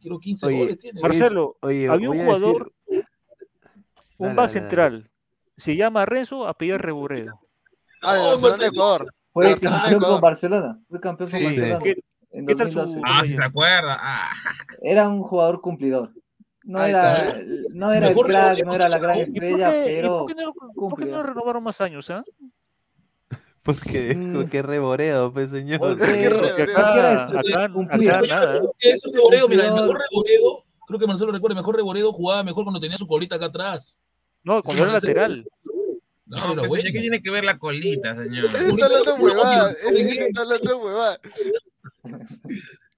[0.00, 1.00] quiero 15 Oye, goles tiene.
[1.00, 2.72] Marcelo, Oye, había un decir- jugador,
[4.18, 4.98] un Dale, base dale, dale.
[4.98, 5.10] central.
[5.56, 7.32] Se llama Renzo Apellido Reboredo.
[8.02, 8.66] Ah, de No, Barcelona.
[8.66, 9.14] Ecuador.
[9.32, 10.80] Fue campeón con Barcelona.
[10.88, 11.78] Fue campeón con Barcelona.
[12.32, 13.00] En ¿Qué tal su- 2012.
[13.04, 13.98] Ah, si se acuerda.
[14.00, 14.30] Ah.
[14.80, 16.10] Era un jugador cumplidor.
[16.64, 17.18] No Ahí era,
[17.74, 20.28] no era el crack, no era la gran ¿y ¿Y por estrella, qué, pero por
[20.28, 21.22] qué no, por qué no cumplía.
[21.22, 22.22] renovaron más años, ah?
[23.64, 24.34] Porque, Mm.
[24.34, 25.78] porque reboredo, pues señor.
[25.78, 28.58] Porque, Qué Porque porque acá, eso, acá, acá Yo nada.
[28.58, 32.12] creo que ese Reboredo, mira, el mejor Reboredo, creo que Marcelo recuerda, el mejor Reboredo
[32.12, 33.98] jugaba mejor cuando tenía su colita acá atrás.
[34.42, 35.44] No, cuando era lateral.
[36.26, 36.90] No, No, pues, bueno.
[36.92, 38.44] ¿qué tiene que ver la colita, señor?
[38.46, 39.70] Ese está hablando huevada.
[39.72, 41.20] Está hablando huevada.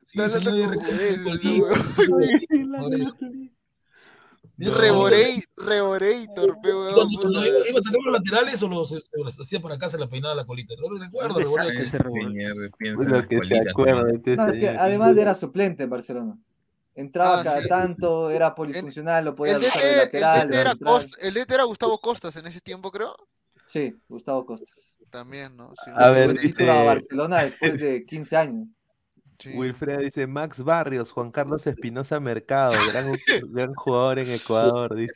[0.02, 0.18] Sí,
[4.56, 9.60] Reborei, Reboreitor, pe, Y huevón, Cuando, iba, a sacar los laterales o los, los hacía
[9.60, 10.74] por acá, se la peinaba la colita.
[10.80, 11.98] No lo recuerdo, este
[14.36, 16.36] No, además era suplente en Barcelona.
[16.94, 17.68] Entraba Ah, cada sí.
[17.68, 20.94] tanto, era polifuncional, lo podía El usar DT, de lateral, era central.
[20.94, 23.16] Cost- el DT era Gustavo Costas en ese tiempo, creo.
[23.66, 24.94] Sí, Gustavo Costas.
[25.10, 25.72] También, ¿no?
[25.74, 28.68] Sí, A ver, dice- Título a Barcelona después de 15 años.
[29.38, 29.50] Sí.
[29.54, 33.12] Wilfredo dice Max Barrios, Juan Carlos Espinosa Mercado, gran,
[33.52, 35.12] gran jugador en Ecuador, dice.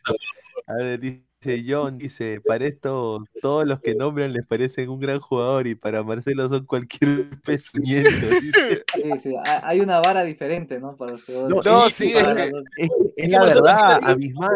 [0.66, 5.20] A ver, dice John, dice, para esto todos los que nombran les parecen un gran
[5.20, 8.10] jugador y para Marcelo son cualquier pezuñento.
[8.42, 8.84] dice.
[8.94, 10.96] Sí, sí, ha- hay una vara diferente, ¿no?
[10.96, 11.56] Para los jugadores.
[11.56, 14.50] No, No, sí, que- es que- los- Es, es la verdad, abismal.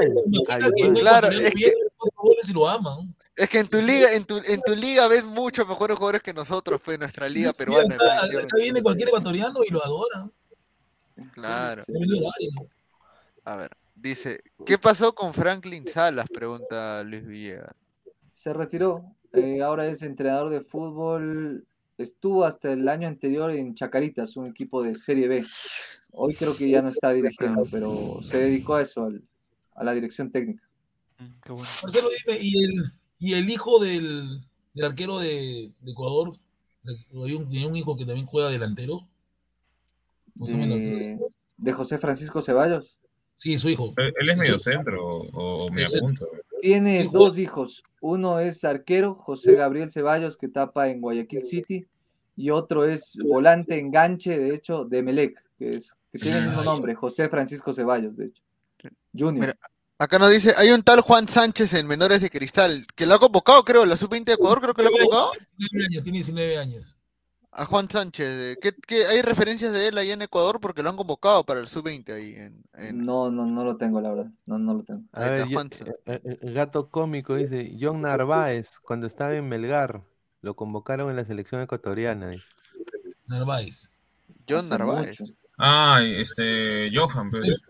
[0.76, 1.52] Que Claro, es
[1.97, 3.14] cuatro goles y lo aman.
[3.34, 6.34] Es que en tu liga, en tu, en tu liga ves muchos mejores jugadores que
[6.34, 7.94] nosotros, pues, nuestra liga Sí, peruana.
[7.94, 10.30] acá, acá viene cualquier ecuatoriano y lo adora.
[11.32, 11.82] Claro.
[13.44, 16.26] A ver, dice, ¿qué pasó con Franklin Salas?
[16.32, 17.74] Pregunta Luis Villegas.
[18.32, 21.66] Se retiró, eh, ahora es entrenador de fútbol,
[21.98, 25.44] estuvo hasta el año anterior en Chacaritas, un equipo de Serie B.
[26.12, 29.22] Hoy creo que ya no está dirigiendo, pero se dedicó a eso, al-
[29.74, 30.62] a la dirección técnica.
[31.18, 31.68] Mm, Qué bueno.
[31.82, 32.92] Marcelo, dime, ¿y el,
[33.22, 34.40] y el hijo del,
[34.74, 36.36] del arquero de, de Ecuador?
[37.24, 39.06] Hay un, hay un hijo que también juega delantero.
[40.34, 40.96] ¿Cómo se llama el arquero?
[40.96, 41.18] De,
[41.58, 42.98] de José Francisco Ceballos.
[43.34, 43.94] Sí, su hijo.
[43.96, 46.00] Él es medio centro o, o medio Sí.
[46.00, 46.28] punto.
[46.60, 47.82] Tiene dos hijos.
[48.00, 51.86] Uno es arquero, José Gabriel Ceballos, que tapa en Guayaquil City,
[52.36, 56.60] y otro es volante enganche, de hecho, de Melec, que, es, que tiene el mismo
[56.62, 58.42] Ah, nombre, José Francisco Ceballos, de hecho.
[59.16, 59.46] Junior.
[59.46, 59.58] Mira,
[60.02, 63.20] Acá nos dice, hay un tal Juan Sánchez en Menores de Cristal, que lo ha
[63.20, 65.30] convocado, creo, la sub-20 de Ecuador, creo que lo ha convocado.
[65.32, 66.96] Tiene 19 años, tiene 19 años.
[67.52, 68.26] A Juan Sánchez.
[68.26, 70.58] eh, ¿Qué, qué- hay referencias de él ahí en Ecuador?
[70.58, 72.64] Porque lo han convocado para el sub-20 ahí en...
[72.74, 74.30] en- No, no, no lo tengo, la verdad.
[74.46, 75.02] No, no lo tengo.
[75.12, 79.06] A Ahí ver, está yo- Juan Sa- eh, eh, gato cómico dice, John Narváez, cuando
[79.06, 80.02] estaba en Melgar,
[80.40, 82.28] lo convocaron en la selección ecuatoriana.
[82.30, 82.44] dice.
[83.26, 83.90] Narváez.
[84.48, 85.20] John Hace Narváez.
[85.20, 85.32] mucho.
[85.58, 87.62] Ay, este, Johan, pues.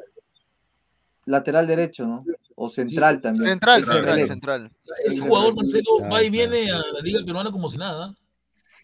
[1.25, 1.31] Sí.
[1.31, 2.25] Lateral derecho, ¿no?
[2.57, 3.51] O central también.
[3.53, 4.71] Central, de central, central.
[5.05, 5.57] Ese Sí, jugador, sí.
[5.57, 6.51] Marcelo, Claro, va y claro.
[6.51, 8.15] viene a la Liga Peruana como si nada.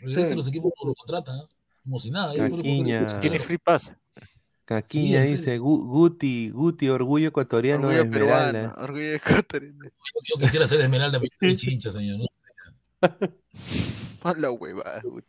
[0.00, 0.32] Regresa Sí.
[0.32, 1.42] a los equipos lo contratan, ¿eh?
[1.84, 2.32] como si nada.
[2.32, 3.18] Que- Caquiña.
[3.20, 3.92] Tiene free pass.
[4.64, 8.82] Caquiña Sí, dice, "Gu- Guti, Guti, orgullo ecuatoriano de Orgullo peruano, Esmeralda.
[8.82, 9.84] orgullo ecuatoriano.
[10.28, 12.18] Yo quisiera ser Esmeralda, pero chincha, señor.
[12.20, 12.26] ¿no?
[14.22, 15.24] A la huevada, güey.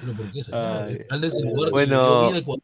[0.00, 0.90] Pero ¿por qué, señor?
[0.90, 1.96] Esmeralda es el lugar que Bueno.
[2.22, 2.62] yo vi de Ecuador.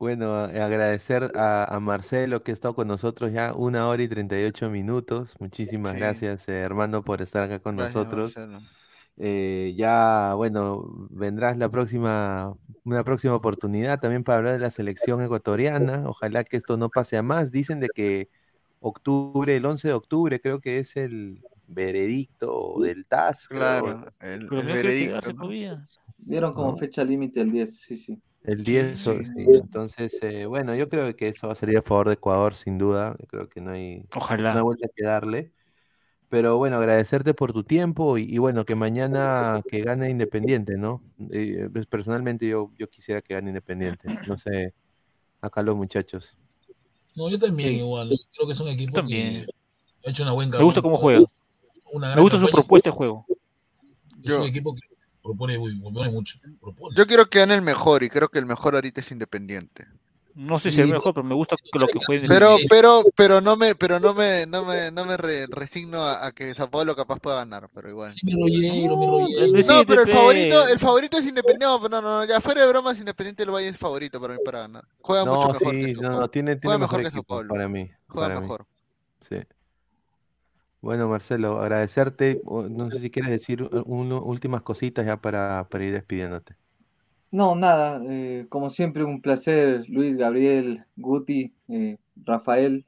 [0.00, 4.08] Bueno, eh, agradecer a, a Marcelo que ha estado con nosotros ya una hora y
[4.08, 5.28] 38 minutos.
[5.38, 5.98] Muchísimas Sí.
[5.98, 8.34] gracias, eh, hermano, por estar acá con Gracias, nosotros.
[8.34, 8.60] Marcelo.
[9.18, 12.54] Eh, ya, bueno, vendrás la próxima,
[12.84, 16.04] una próxima oportunidad también para hablar de la selección ecuatoriana.
[16.08, 17.50] Ojalá que esto no pase a más.
[17.52, 18.30] Dicen de que
[18.78, 23.48] octubre, el 11 de octubre, creo que es el veredicto del TAS.
[23.48, 25.18] creo, Claro, el, Pero el que veredicto.
[25.18, 25.34] hace ¿no?
[25.34, 25.78] todavía.
[26.16, 26.78] Dieron como No.
[26.78, 28.18] fecha límite el 10, sí, sí.
[28.42, 29.24] El 10, so- sí.
[29.26, 32.54] sí, Entonces, eh, bueno, yo creo que eso va a salir a favor de Ecuador,
[32.54, 33.14] sin duda.
[33.20, 34.60] Yo creo que no hay, Ojalá.
[34.62, 35.52] vuelta que darle.
[36.30, 41.00] Pero bueno, agradecerte por tu tiempo y, y bueno, que mañana que gane Independiente, ¿no?
[41.32, 44.08] Eh, pues, personalmente yo, yo quisiera que gane Independiente.
[44.28, 44.72] No sé,
[45.40, 46.36] acá los muchachos.
[47.16, 47.76] No, yo también Sí.
[47.78, 48.08] igual.
[48.34, 49.44] Creo que es un equipo También.
[49.44, 51.20] que ha hecho una buena Me gusta cómo juega.
[51.92, 53.26] Una Me gusta su propuesta de juego.
[53.28, 53.36] Es
[54.20, 54.80] Yo- un equipo que
[55.30, 56.38] propone, muy- propone mucho.
[56.60, 56.94] propone.
[56.96, 59.86] Yo quiero que gane el mejor y creo que el mejor ahorita es Independiente.
[60.32, 62.24] No sé si es mejor, pero me gusta que lo que juegue.
[62.24, 65.46] en el- Pero, pero, pero no me, pero no me, no me, no me re-
[65.48, 68.14] resigno a, a que Sao Paulo capaz pueda ganar, pero igual.
[68.22, 71.66] Mi rollero, mi No, pero el favorito, el favorito es Independiente.
[71.66, 74.60] No, no, no, ya fuera de bromas, Independiente del Valle es favorito para mí para
[74.60, 74.84] ganar.
[75.00, 76.20] Juega mucho mejor que sí, Sao no, Paulo.
[76.20, 77.48] no, tiene, tiene Juega mejor mejor que Sao equipo Paulo.
[77.48, 77.90] para mí.
[78.06, 78.66] Juega para mí, mejor.
[79.28, 79.36] sí.
[80.82, 82.42] Bueno, Marcelo, agradecerte.
[82.44, 86.56] No sé si quieres decir u- un- últimas cositas ya para, para ir despidiéndote.
[87.32, 91.94] No, nada, eh, como siempre un placer, Luis, Gabriel, Guti, eh,
[92.24, 92.84] Rafael,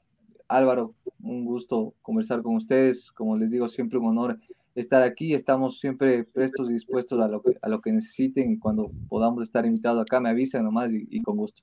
[0.48, 4.38] Álvaro, un gusto conversar con ustedes, como les digo, siempre un honor
[4.74, 5.32] estar aquí.
[5.34, 9.42] Estamos siempre prestos y dispuestos a lo que, a lo que necesiten y cuando podamos
[9.44, 11.62] estar invitados acá me avisan nomás y, y con gusto.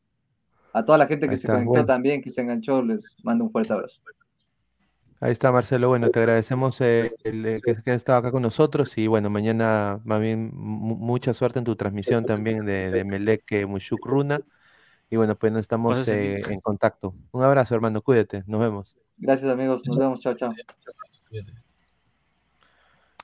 [0.74, 1.86] A toda la gente que Ahí se conectó bueno.
[1.86, 4.02] también, que se enganchó, les mando un fuerte abrazo.
[5.22, 8.98] Ahí está Marcelo, bueno, te agradecemos eh, el, que, que has estado acá con nosotros
[8.98, 13.44] y bueno, mañana más bien mu- mucha suerte en tu transmisión también de, de Melec
[13.68, 14.40] Mushuk Runa
[15.10, 17.14] y bueno, pues nos estamos eh, en contacto.
[17.34, 18.96] Un abrazo hermano, cuídate, nos vemos.
[19.18, 20.54] Gracias amigos, nos vemos, chao, chao.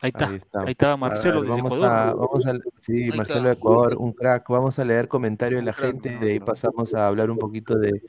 [0.01, 0.59] Ahí está, Ahí está.
[0.61, 1.85] ahí está Marcelo ver, vamos Ecuador.
[1.97, 3.47] a, vamos a- sí, Ahí Marcelo está.
[3.49, 4.49] de Ecuador, un crack.
[4.49, 7.77] Vamos a leer comentarios de la gente y de ahí pasamos a hablar un poquito
[7.79, 8.01] de,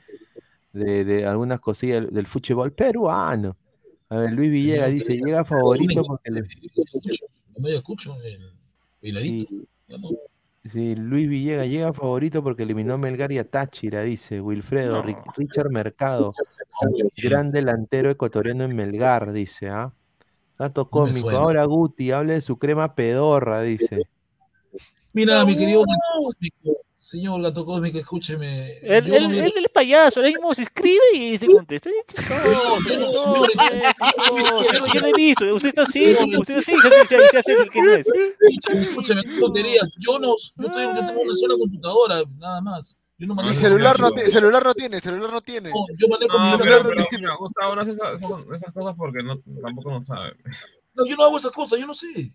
[0.73, 3.55] de, de algunas cosillas del, del fútbol peruano.
[4.09, 6.41] A ver, Luis Villegas dice, llega favorito porque le...
[6.41, 6.47] No
[7.59, 8.15] me escucho,
[9.01, 9.21] el.
[9.21, 9.47] Sí,
[9.87, 10.09] Ya no.
[10.63, 15.33] sí, Luis Villegas llega favorito porque eliminó a Melgar y a Táchira, dice Wilfredo, No.
[15.35, 16.33] Richard Mercado,
[17.17, 19.93] gran delantero ecuatoriano en Melgar, dice, ¿ah?
[20.57, 24.07] Dato cómico, ahora Guti, hable de su crema pedorra, dice.
[25.13, 28.77] Mira, mi querido cósmico, señor gato cósmico, escúcheme.
[28.83, 31.47] Él, yo él, no vi- él- él es payaso, él mismo se escribe y se
[31.47, 31.89] contesta.
[31.89, 32.99] No, yo
[35.01, 37.91] no- he visto, usted está así, usted así, se, se, se hace el que no
[37.93, 38.07] es.
[38.07, 39.91] Escúchame, escúchame, tonterías.
[39.97, 42.95] Yo no, yo, estoy, yo tengo una sola computadora, nada más.
[43.19, 45.69] Yo no Mi manejo celular no, mi- tiene, celular no tiene, celular no tiene.
[45.71, 46.81] No, yo manejo mi No, celular.
[46.83, 50.35] pero, pero mira, Gustavo no hace esas cosas porque no, tampoco no sabe.
[50.93, 52.31] No, yo no hago esas cosas, yo no sé.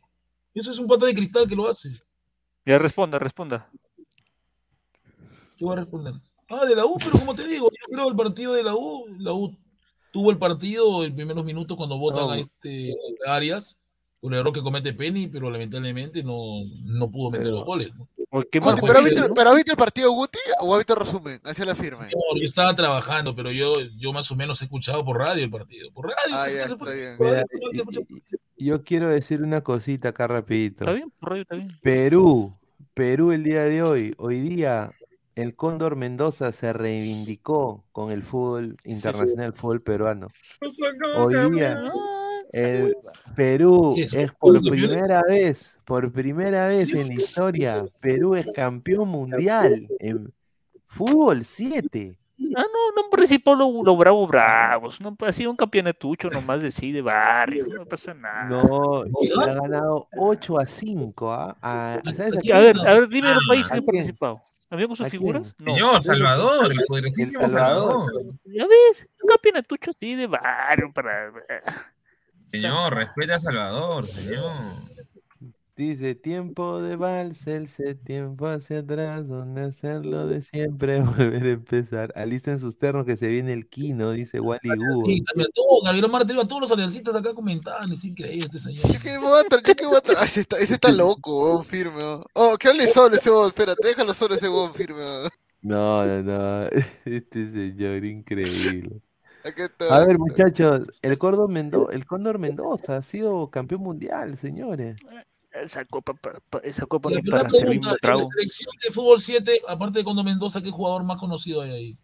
[0.55, 1.91] Eso es un pata de cristal que lo hace.
[2.65, 3.69] Ya responda, responda.
[5.57, 6.15] ¿Qué voy a responder?
[6.49, 9.07] Ah, de la U, pero como te digo, yo creo el partido de la U,
[9.19, 9.57] la U
[10.13, 12.31] tuvo el partido en primeros minutos cuando votan No.
[12.33, 12.93] a este
[13.27, 13.81] Arias,
[14.21, 16.37] un error que comete Penny, pero lamentablemente no,
[16.85, 17.95] no pudo meter Pero- los goles.
[17.95, 18.09] ¿no?
[18.35, 21.41] Oye, ¿Qué mal Guti, fue ¿pero, ¿Pero viste el partido Guti o viste el resumen?
[21.45, 22.07] Hacia la firme.
[22.07, 25.51] No, yo estaba trabajando, pero yo, yo más o menos he escuchado por radio el
[25.51, 25.91] partido.
[25.93, 27.17] Por radio, Ah, pues, ya, está bien.
[28.65, 30.85] Yo quiero decir una cosita acá rapidito.
[30.85, 31.13] ¿Está bien?
[31.41, 31.79] Está bien.
[31.83, 32.53] Perú,
[32.95, 34.91] Perú el día de hoy, hoy día
[35.35, 40.29] el Cóndor Mendoza se reivindicó con el fútbol internacional, el fútbol peruano.
[41.17, 42.97] Hoy día Ah, el
[43.35, 44.15] Perú ¿Qué es?
[44.15, 50.33] es por primera vez, por primera vez en la historia, Perú es campeón mundial en
[50.87, 52.19] fútbol 7.
[52.57, 55.01] Ah, no, no participó los lo Bravos Bravos.
[55.01, 57.67] No ha sido un campeonatucho nomás de sí, de barrio.
[57.67, 58.45] No pasa nada.
[58.45, 61.57] No, y ha ganado 8 a 5, ¿ah?
[61.63, 64.43] A- ¿sabes a A ver, a ver, dime los países ¿a que han participado.
[64.71, 65.55] ¿Había con sus figuras?
[65.59, 65.73] No.
[65.73, 67.91] Señor, Salvador, el poderosísimo Salvador.
[68.07, 68.35] Salvador.
[68.47, 71.31] Ya ves, un campeonatucho así de barrio para.
[72.47, 74.51] Señor, respete a Salvador, señor.
[75.83, 82.13] Dice, tiempo de vals, ese tiempo hacia atrás, donde hacerlo de siempre, volver a empezar.
[82.15, 85.07] Alisten sus ternos que se viene el Kino, dice Wally Gu.
[85.09, 88.61] Sí, también a todos, Gabriel Martel, a todos los aliancistas acá comentaban, es increíble este
[88.61, 88.85] señor.
[88.93, 91.51] Yo que voy a tra- yo que voy a tra- Ese está, ese está loco,
[91.51, 92.01] weón, firme.
[92.35, 95.03] Oh, que hable solo ese weón, espérate, déjalo solo ese weón firme.
[95.63, 96.69] No, no, no,
[97.05, 99.03] este señor, increíble.
[99.91, 104.95] A ver, muchachos, el Cóndor Mendoza, el Cóndor Mendoza ha sido campeón mundial, señores.
[105.53, 107.97] Esa copa, pa- pa- esa copa Y ni la para servir pregunta, un en la
[107.99, 108.29] trago.
[108.31, 111.99] selección de fútbol 7, aparte de Condo Mendoza, ¿qué jugador más conocido hay ahí?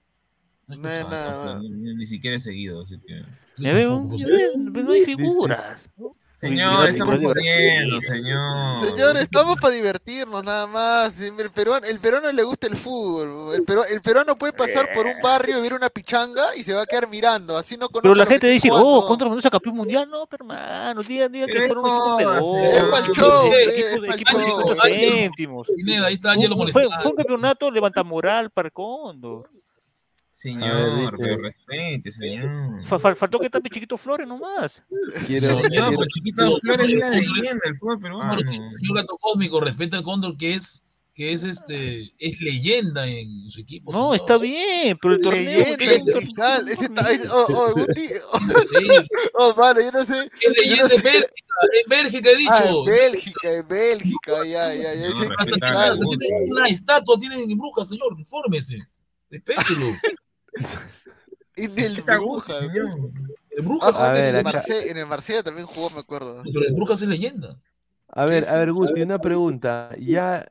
[0.66, 1.60] No hay no nada.
[1.60, 3.22] ni, ni siquiera he seguido, así que.
[3.56, 5.90] Ya veo, ya ves, no hay figuras.
[6.40, 8.78] Señor, estamos jodiendo, señor.
[8.84, 11.18] Señor, estamos para divertirnos nada más.
[11.18, 13.56] El peruano, el peruano le gusta el fútbol.
[13.56, 16.82] El, peru- el peruano puede pasar por un barrio, ver una pichanga y se va
[16.82, 17.56] a quedar mirando.
[17.56, 18.88] Así no conoce Pero la gente dice, jugando.
[18.88, 20.08] oh, contra Mendoza campeón mundial.
[20.08, 22.74] No, pero hermano, digan, digan que fueron joda, menores.
[22.76, 24.58] Es pa'l show, equipos de- es equipos de- pa'l equipos de show.
[24.60, 25.66] 50 Ángel, céntimos.
[25.74, 26.96] Pineda, ahí está Fue, Angelo fue, molestando.
[27.02, 29.50] fue un campeonato levantamoral para Cóndor.
[30.38, 32.86] Señor, dice- pero respete, señor.
[32.86, 34.80] Fa- fa- faltó que tape Chiquito Flores nomás.
[35.26, 38.26] Quiero, Señor, quiero- pero Chiquito No, Flores es la leyenda del fútbol peruano.
[38.34, 43.04] Bueno, sí, señor Gato Cósmico, respeta al Cóndor que es, que es este, es leyenda
[43.08, 43.90] en su equipo.
[43.90, 44.14] No, señor.
[44.14, 45.42] está bien, pero el torneo.
[45.44, 46.08] Leyenda, es el
[46.68, 48.08] ese está, oh, oh, oh, Sí,
[49.34, 50.30] oh, vale, yo no sé.
[50.40, 50.96] es leyenda no sé.
[50.96, 51.42] en Bélgica,
[51.82, 52.78] en Bélgica he Ah, dicho.
[52.78, 55.08] en Bélgica, en Bélgica, ya, ya, ya.
[55.08, 58.78] No, Hasta hasta una estatua tienen en Brujas, señor, infórmese.
[59.30, 59.86] Respételo.
[61.56, 62.58] En el Respeta a Bruja.
[62.60, 66.42] En Ah, en, el acá- Marsella, en el Marsella también jugó, me acuerdo.
[66.44, 67.58] pero en Brujas es leyenda.
[68.08, 68.72] A ver, a ver.
[68.72, 69.90] Guti, una pregunta.
[69.98, 70.46] ¿Ya,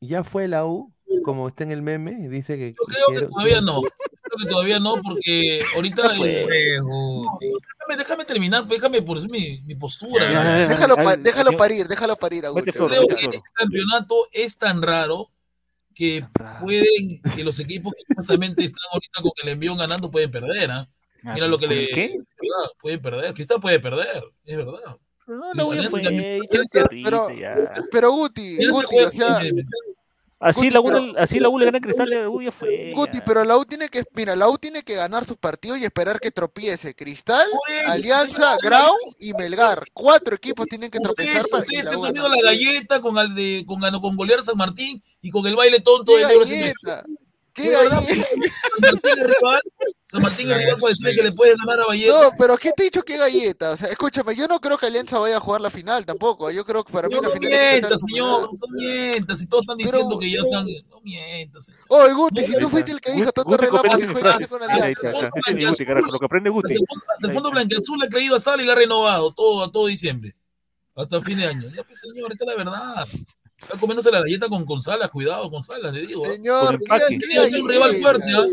[0.00, 0.92] ya fue la U,
[1.24, 2.28] como está en el meme?
[2.28, 3.80] Dice que Yo creo que todavía no.
[3.82, 6.02] Creo que todavía no, porque ahorita.
[6.16, 6.46] Pues,
[6.82, 7.46] Guti.
[7.46, 10.30] déjame, déjame terminar, pues, déjame por eso mi, mi postura.
[10.30, 10.68] Ya, ya, ya.
[10.68, 15.30] Déjalo, pa- déjalo yo- parir, déjalo parir flor, Creo que este campeonato es tan raro
[15.96, 16.22] que
[16.60, 20.88] pueden, que los equipos que supuestamente están ahorita con el envío ganando pueden perder, ¿ah?
[21.22, 22.20] Mira lo que le.
[22.78, 23.32] Pueden perder.
[23.34, 24.98] Cristal puede perder, es verdad.
[25.26, 25.72] No,
[26.70, 27.28] cerrito, Pero,
[27.90, 29.40] pero Guti, Guti, o sea,
[30.38, 32.50] Así Guti, la, U, pero- así la U le gana a Cristal, la U ya
[32.52, 32.92] fue.
[32.94, 35.84] Guti, pero la U tiene que, mira, la U tiene que ganar sus partidos y
[35.84, 37.46] esperar que tropiece Cristal,
[37.86, 39.82] Alianza, Grau y Melgar.
[39.94, 42.36] Cuatro equipos tienen que tropezar Ustedes, para ustedes se han comido gana.
[42.36, 45.80] la galleta con, al de, con, ganó- con golear San Martín y con el baile
[45.80, 47.04] tonto ¿Qué de galleta?
[47.56, 48.02] ¿Qué ¿De verdad?
[48.06, 48.26] galleta?
[48.28, 49.60] San Martín es rival,
[50.04, 52.22] San Martín es rival para decirle que le puedes ganar a Valleta.
[52.22, 53.70] No, pero ¿qué te he dicho qué galleta?
[53.70, 56.50] O sea, escúchame, yo no creo que Alianza vaya a jugar la final tampoco.
[56.50, 58.66] Yo creo que para mí No, la no final es Cristal mientas, con señor, no
[58.76, 59.38] mientas.
[59.38, 60.66] Si todos están Pero- diciendo que ya están.
[60.90, 61.64] No mientas.
[61.66, 61.80] señor.
[61.88, 64.48] Oye, Guti, si No, tú fuiste el que dijo tanto relajo que sin juegas frases.
[64.48, 65.08] con Alianza.
[65.08, 66.74] es Guti, carajo, lo que aprende Hasta Guti.
[66.74, 69.32] el fondo, hasta el fondo blanqueazul le ha creído a Sala y le ha renovado
[69.32, 70.34] todo, a todo diciembre.
[70.94, 71.68] Hasta fin de año.
[71.74, 73.08] Ya, pues, señor, esta es la verdad.
[73.58, 76.24] Está comiéndose la galleta con, Salas, cuidado con Salas, le digo.
[76.26, 76.30] ¿ah?
[76.30, 78.46] Señor, ¿qué, qué Tiene un rival fuerte, ¿ah?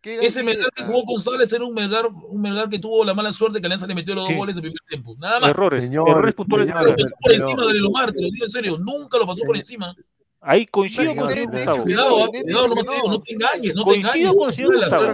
[0.00, 3.14] ¿Qué Ese Melgar que jugó con Salas era un Melgar, un Melgar que tuvo la
[3.14, 4.36] mala suerte que Alianza le metió los dos Sí.
[4.36, 5.14] goles de primer tiempo.
[5.18, 5.50] Nada más.
[5.50, 6.68] Errores, Señor, errores puntuales.
[6.68, 8.78] señor, Lo pasó por encima de Lomar, te lo digo en serio.
[8.78, 9.94] Nunca lo pasó por encima.
[10.40, 11.76] Ahí coincido con el Gustavo.
[11.78, 14.36] que Cuidado, no, ah, cuidado, no, te engañes, no te Coincido engañes.
[14.36, 15.04] con el Gustavo.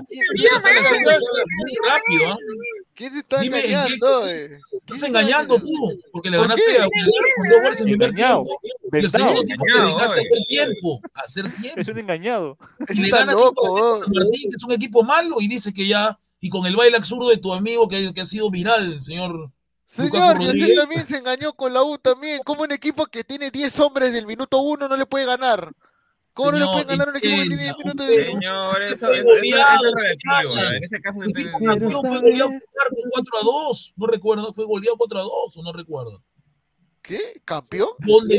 [1.86, 2.36] Rápido, ¿ah?
[2.94, 4.60] ¿Quién te está ¿en qué- engañando, eh?
[4.86, 5.72] ¿Quién Estás engañando engaña?
[5.72, 8.60] tú, porque le ¿Por ganaste a con dos goles en primer Engañado, tiempo.
[8.92, 11.80] Y el segundo tiempo te Engañado, dedicaste a hacer tiempo, a hacer tiempo.
[11.80, 12.58] Es un engañado.
[12.88, 14.04] Y le ganas 5 loco, a 0 a.
[14.04, 16.96] San Martín, que es un equipo malo, y dice que ya, y con el baile
[16.96, 19.50] absurdo de tu amigo que, que ha sido viral, señor
[19.86, 22.40] Señor, y así también se engañó con la U también.
[22.44, 25.72] ¿Cómo un equipo que tiene 10 hombres del minuto 1 no le puede ganar?
[26.34, 29.10] ¿Cómo no le pueden ganar un equipo que tiene 10 entienda, minutos del Señor, eso,
[29.10, 30.58] eso, eso, es relativo.
[30.76, 34.64] En ese caso, El equipo campeón fue goleado por 4 a 2, no recuerdo, fue
[34.64, 36.22] goleado 4 a 2, o no recuerdo.
[37.02, 37.40] ¿Qué?
[37.44, 37.88] ¿Campeón?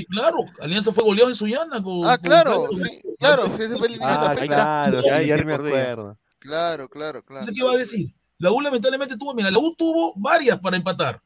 [0.09, 1.81] Claro, Alianza fue goleado en Sullana.
[1.83, 2.85] Con, Ah, con claro, Castro.
[2.85, 5.53] sí, claro, ese fue el inicio de la Ah, claro, Ya, sí, ya sí me
[5.53, 6.17] acuerdo.
[6.39, 7.41] Claro, claro, claro.
[7.41, 8.13] No sé qué va a decir.
[8.39, 11.21] La U lamentablemente tuvo, mira, la U tuvo varias para empatar.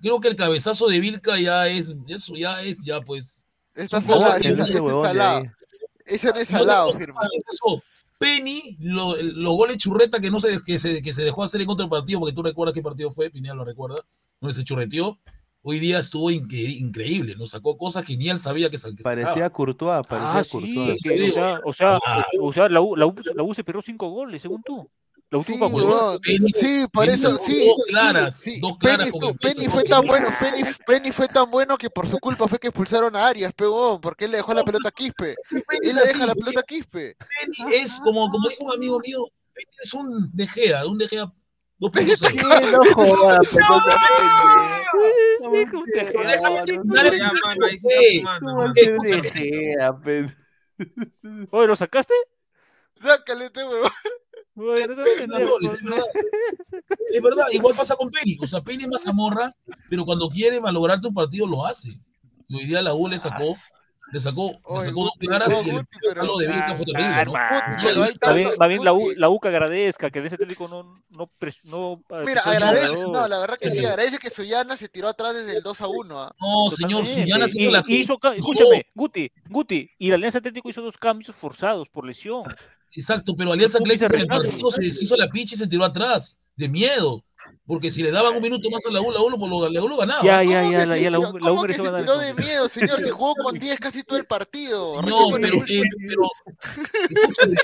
[0.00, 3.44] Creo que el cabezazo de Vilca ya es, eso ya es, ya pues.
[3.74, 5.38] No es de salado.
[5.40, 5.50] ahí.
[6.04, 7.20] Ese no es salado, sé, firma.
[8.18, 11.66] Penny, lo- los goles churreta que no se, que se, que se dejó hacer en
[11.66, 13.96] contra del partido, porque tú recuerdas qué partido fue, Pineda lo recuerda,
[14.40, 15.18] no se churreteó.
[15.62, 19.50] Hoy día estuvo incre- increíble, nos sacó cosas que ni él sabía que, Parecía.
[19.50, 21.00] Courtois, parecía Ah, sí, Courtois.
[21.04, 21.32] o digo.
[21.34, 22.24] sea, o sea, Ah.
[22.40, 24.88] o sea, la U, la U, la U se perdió cinco goles, según tú.
[25.34, 25.58] La U Sí.
[26.22, 27.66] Penny- Sí, por Penny eso, sacó sí.
[27.66, 31.50] Dos claras, Sí, dos claras Penny, peso Penny fue tan bueno, Penny, Penny fue tan
[31.50, 34.54] bueno que por su culpa fue que expulsaron a Arias, pegón, porque él le dejó
[34.54, 35.34] la pelota a Quispe.
[35.50, 37.16] Penny Él le deja así, la pelota a Quispe.
[37.16, 41.08] Penny es como, como dijo un amigo mío, Penny es un De Gea, un De
[41.08, 41.24] Gea
[41.80, 42.32] 2.0.
[42.32, 42.44] ¿Qué?
[48.40, 48.96] No no te
[50.12, 50.32] no.
[51.50, 52.14] Oye, ¿lo sacaste?
[53.02, 53.90] Sácale este huevón.
[54.54, 54.74] No
[57.12, 58.38] Es verdad, es igual pasa con Penny.
[58.40, 59.54] O sea, Penny es más amorra,
[59.90, 61.98] pero cuando quiere malograr tu partido lo hace.
[62.48, 63.56] Y hoy día la U le sacó,
[64.12, 67.32] le sacó, le Oye, sacó dos claras y el palo de Vilca fue terrible, ¿no?
[67.32, 71.00] Va bien, va bien la, U, la U que agradezca que ese técnico no, no,
[71.10, 73.84] no Mira, presionó al agradece, no, la verdad que sí, Sí.
[73.86, 76.20] agradece que Suyana se tiró atrás desde el 2 a 1.
[76.20, 76.34] ¿ah?
[76.38, 77.06] No, señor.
[77.06, 81.34] Sullana se hizo la hizo escúchame, Guti, Guti, y la Alianza Atlético hizo dos cambios
[81.34, 82.42] forzados por lesión.
[82.96, 83.90] Exacto, pero Alianza en
[84.20, 87.24] el partido se se hizo la picha y se tiró atrás, de miedo.
[87.66, 89.88] Porque si le daban un minuto más a la U, la U lo, la U
[89.88, 90.22] lo ganaba.
[90.22, 92.34] Ya, ya, ¿Cómo ya, la, ya la, U- la cómo U que se tiró de
[92.34, 93.00] miedo, señor?
[93.00, 95.02] Se jugó con 10 casi todo el partido.
[95.02, 96.28] No, pero, eh, pero,
[97.10, 97.56] escúchame,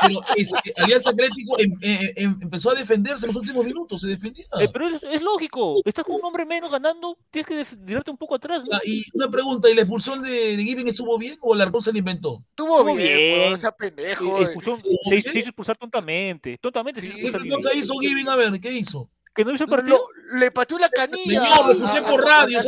[0.00, 4.08] pero este, Alianza Atlético em- eh, em- empezó a defenderse en los últimos minutos, se
[4.08, 4.44] defendía.
[4.60, 8.16] Eh, pero es, es lógico, estás con un hombre menos ganando, tienes que tirarte un
[8.18, 8.62] poco atrás.
[8.68, 8.76] ¿no?
[8.76, 11.92] Ah, Y una pregunta, ¿y la expulsión de, de Giving estuvo bien o Alarcón se
[11.92, 12.42] la inventó?
[12.50, 13.60] Estuvo bien, bien.
[13.60, 14.38] sea pendejo.
[14.38, 14.44] Eh, eh.
[14.46, 18.28] expulsó- ¿Estuvo se, hizo expulsar tontamente, tontamente se hizo Sí, ¿Qué expulsar cosa hizo Giving?
[18.28, 19.08] A ver, ¿qué hizo?
[19.34, 19.96] que no hizo partido.
[20.32, 21.42] Lo- le pateó la canilla.
[21.42, 22.60] Señor, lo escuché por radio,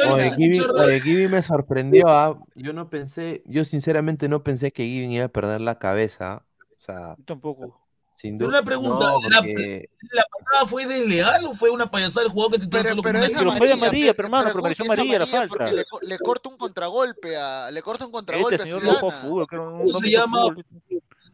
[1.29, 2.39] me sorprendió, ¿ah?
[2.55, 6.43] Yo no pensé, yo sinceramente no pensé que Giving iba a perder la cabeza.
[6.87, 7.81] O sea, Yo tampoco.
[8.15, 8.59] sin Pero duda.
[8.59, 12.53] una pregunta, no, la- porque- ¿La patada fue desleal o fue una payasada del jugador
[12.55, 14.63] que se tiró Pero, solo pero con Pero fue de amarilla, pero, hermano, pero ¿cómo
[14.65, 15.65] mereció que es amarilla la falta.
[15.73, 19.47] le, le corta un contragolpe a, le corta un contragolpe Este a señor no fútbol,
[19.49, 20.65] que no, no Eso se llama- fútbol.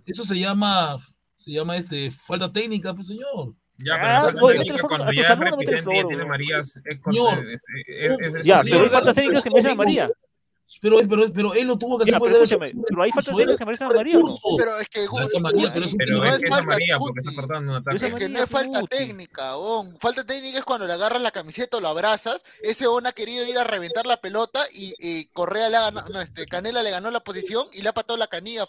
[0.07, 0.97] Eso se llama,
[1.37, 3.55] se llama este, falta técnica, pues señor.
[3.79, 6.25] Ya, pero Ah, oye, te cuando a ya tiene.
[6.27, 7.39] Marías es Señor.
[7.47, 9.83] es- es- es- es- Ya, es- pero hay Señor, faltas técnicas que merecen mismo.
[9.83, 10.11] amarilla.
[10.81, 12.83] Pero, pero, pero él no tuvo que Ya, hacer pero por escúchame, eso.
[12.89, 14.57] pero hay técnicas era que amarilla, ¿o no?
[14.57, 16.63] Pero es que No es Guti, amarilla, pero es Pero no es es que falta,
[16.65, 18.07] amarilla porque está cortando un Es ataque.
[18.07, 18.97] Es que no es falta Guti.
[18.97, 19.99] técnica, on.
[20.01, 22.43] Falta técnica es cuando le agarras la camiseta o lo abrazas.
[22.63, 26.09] Ese on ha querido ir a reventar la pelota y, y Correa le ha ganado,
[26.11, 28.67] no, este, Canela le ganó la posición y le ha patado la canilla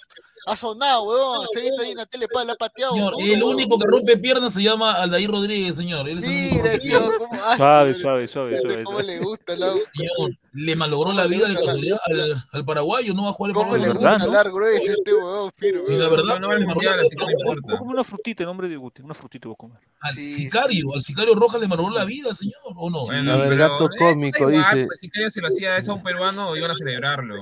[0.48, 1.46] ha sonado, weón.
[1.54, 2.94] Se ha visto ahí en la tele, pa, la ha pateado.
[2.94, 3.30] Señor, weón.
[3.30, 6.08] el único que rompe piernas se llama Aldair Rodríguez, señor.
[6.10, 8.84] Él es el Mira, rompe tío, cómo- ah, Suave, su- suave, suave, suave.
[8.84, 13.30] ¿Cómo le gusta la Señor, le malogró la vida al, al, al paraguayo, no va
[13.30, 14.10] a jugar el ¿Cómo le paraguayo.
[14.10, 15.82] gusta hablar grueso este weón, firme?
[15.94, 17.78] Y la verdad, No le malogró mundial, la vida.
[17.78, 19.78] comer una frutita en nombre de Guti, una frutita voy a comer.
[20.02, 23.06] Al Sí, sicario, al sicario Rojas le malogró la vida, señor, ¿o no?
[23.06, 26.04] Bueno, A ver, pero gato cósmico dice- pues, si se lo hacía eso a un
[26.04, 27.36] peruano, iban a celebrarlo.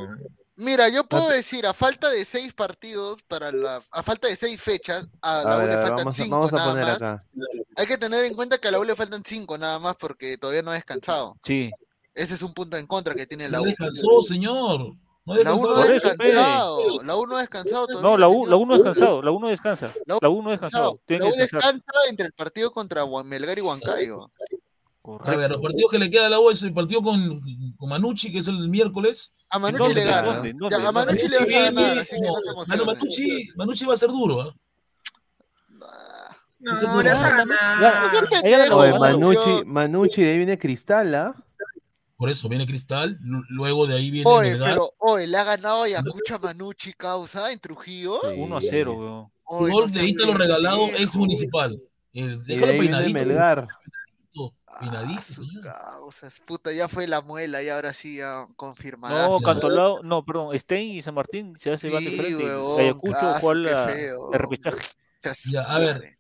[0.62, 4.62] Mira, yo puedo decir, a falta de seis partidos para la, a falta de seis
[4.62, 6.96] fechas, a la U le faltan vamos cinco vamos a nada poner más.
[6.98, 7.24] acá.
[7.78, 10.38] Hay que tener en cuenta que a la U le faltan cinco nada más porque
[10.38, 11.38] todavía no ha descansado.
[11.46, 11.72] Sí.
[12.14, 13.68] Ese es un punto en contra que tiene la No U.
[13.68, 14.94] descansó, señor.
[15.26, 15.68] No La U descansó.
[15.70, 17.04] no ha eso, descansado.
[17.04, 18.10] La U no ha descansado todavía.
[18.10, 19.94] No, la U, la U no descansado, la U no descansa.
[20.22, 21.00] La U no descansado.
[21.06, 24.30] Tiene La U descansa entre el partido contra Melgar y Huancayo.
[25.24, 27.42] A ver, los partidos que le queda a la U es el partido con,
[27.78, 29.34] con Manucci, que es el miércoles.
[29.50, 30.28] A Manucci le gana.
[30.34, 30.54] ¿Dónde?
[30.54, 30.76] ¿Dónde?
[30.78, 30.92] Ya, a.
[30.92, 32.86] Manucci le vas a viene, ganar, así que no te Manu, emociones.
[32.86, 34.56] Manucci, Manucci va a ser duro, ¿ah?
[36.60, 37.04] No, no Oye,
[38.92, 39.00] ganó.
[39.00, 41.36] Manucci, Manucci, de ahí viene Cristal, ¿ah?
[42.18, 44.72] Por eso viene Cristal, lu- luego de ahí viene Oye, Melgar.
[44.72, 48.20] pero, oye, le ha ganado a Ayacucho a Manucci, causa, en Trujillo.
[48.24, 48.36] Sí.
[48.38, 49.32] 1 a 0, weón.
[49.72, 51.82] Gol no de Ítalo regalado, ex municipal.
[52.12, 53.68] El, Y de déjalo ahí viene peinadito, Melgar.
[55.22, 55.68] Señor.
[55.68, 59.28] Ah, causas, puta, ya fue la muela y ahora sí ya confirmada.
[59.28, 62.44] No, Cantolao, no, perdón, Stein y San Martín se hace bate Sí, frente.
[62.44, 64.34] huevón, Ayacucho la- feo.
[64.34, 64.78] el repechaje.
[65.52, 66.18] Ya, a ver.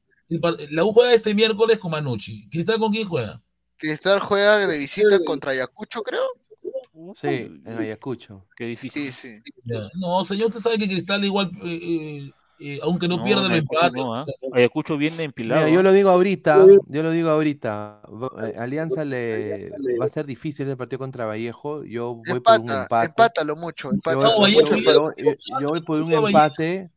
[0.72, 2.48] La U juega este miércoles con Manucci.
[2.50, 3.42] ¿Cristal con quién juega?
[3.78, 6.22] Cristal juega de visita contra Ayacucho, creo.
[7.16, 8.46] Sí, en Ayacucho.
[8.56, 9.12] Qué difícil.
[9.12, 9.42] Sí, sí.
[9.64, 9.90] Ya.
[9.96, 13.86] No, señor, usted sabe que Cristal igual, eh, eh, eh, aunque no, No, pierda, Ayacucho
[13.86, 14.00] empate.
[14.02, 14.26] no.
[14.54, 15.62] Ayacucho viene empilado.
[15.62, 15.84] Mira, yo ¿ah?
[15.84, 18.02] lo digo ahorita, yo lo digo ahorita.
[18.44, 21.84] Eh, Alianza le va a ser difícil el partido contra Vallejo.
[21.84, 23.06] Yo voy por un empate.
[23.08, 26.90] empátalo mucho, Yo No, yo- Vallejo yo- yo- yo- yo voy por un empate,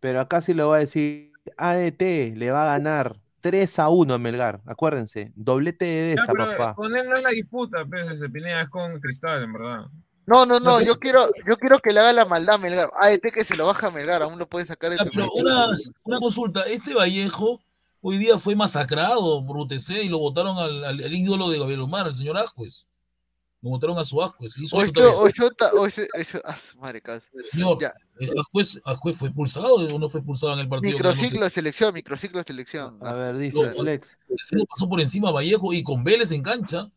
[0.00, 1.28] pero acá sí lo voy a decir.
[1.56, 4.60] ADT le va a ganar 3 a 1 a Melgar.
[4.66, 6.74] Acuérdense, doblete de Ya, esa, pero papá.
[6.74, 9.86] con él no es la disputa, pues, ese Pineda es con Cristal, en verdad.
[10.28, 12.90] No, no, No, yo quiero, yo quiero que le haga la maldad a Melgar.
[13.00, 15.68] AET que se lo baja a Melgar, aún lo puede sacar el pero una,
[16.04, 17.60] una consulta, este Vallejo
[18.02, 21.80] hoy día fue masacrado por UTC y lo votaron al, al- al ídolo de Gabriel
[21.80, 22.86] Omar, el señor Ascuez.
[23.60, 24.54] Lo votaron a su Ascuez.
[26.44, 26.56] Ah.
[27.50, 27.78] Señor,
[28.20, 30.92] eh, Ascuez, Ascuez fue expulsado o no fue expulsado en el partido?
[30.92, 32.98] Microciclo de selección, microciclo de selección.
[33.02, 34.16] A ver, dice No, Flex.
[34.36, 36.88] Se lo pasó por encima a Vallejo y con Vélez en cancha.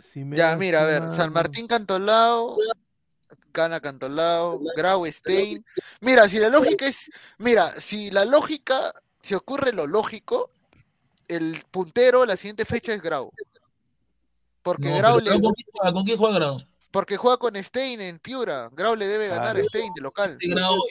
[0.00, 1.32] Si me Ya, mira, a ver, San.
[1.32, 2.56] Martín Cantolao,
[3.52, 5.64] gana Cantolao, Grau Stein.
[6.00, 8.92] Mira, si la lógica es, mira, si la lógica,
[9.22, 10.50] si ocurre lo lógico,
[11.28, 13.32] el puntero la siguiente fecha es Grau.
[14.62, 15.92] Porque No, Grau le, ¿con, quién juega?
[15.92, 16.66] ¿Con quién juega Grau?
[16.96, 18.70] porque juega con Stein en Piura.
[18.72, 19.68] Grau le debe ganar a Claro.
[19.68, 20.38] Stein de local.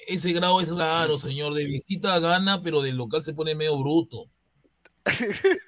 [0.05, 1.55] Ese grado es claro, señor.
[1.55, 4.29] De visita gana, pero del local se pone medio bruto.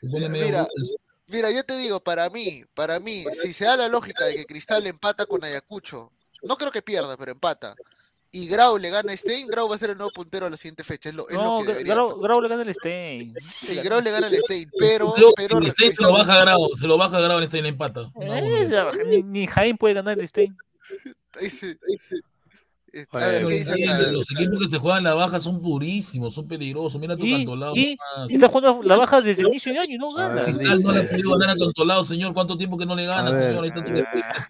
[0.00, 1.05] Se pone medio Mira, bruto.
[1.28, 4.46] Mira, yo te digo, para mí, para mí, si se da la lógica de que
[4.46, 6.12] Cristal empata con Ayacucho,
[6.42, 7.74] no creo que pierda, pero empata.
[8.30, 10.56] Y Grau le gana a Stein, Grau va a ser el nuevo puntero a la
[10.56, 11.08] siguiente fecha.
[11.08, 12.20] Es lo, es lo No, que Grau.
[12.20, 13.34] Grau le gana el Stein.
[13.40, 16.40] Sí, Grau le gana al Stein, pero, Creo pero el Stein se lo baja a
[16.40, 18.10] Grado, se lo baja a Grado en este y le empata.
[18.14, 20.56] No, ni, ni Jaime puede ganar el Stein.
[22.96, 24.10] Ese- a Oye, ver, Pero ¿qué dice sí, acá?
[24.12, 26.98] los equipos que se juegan la baja son durísimos, son peligrosos.
[27.00, 27.74] Mira tu Y, cantolado.
[27.76, 27.98] y
[28.28, 30.34] está jugando la baja desde el inicio de año y no gana.
[30.34, 32.32] ver, Cristal no le ha podido ganar a Cantolao, señor.
[32.32, 33.62] ¿Cuánto tiempo que no le gana, señor?
[33.64, 33.92] Ahí está tu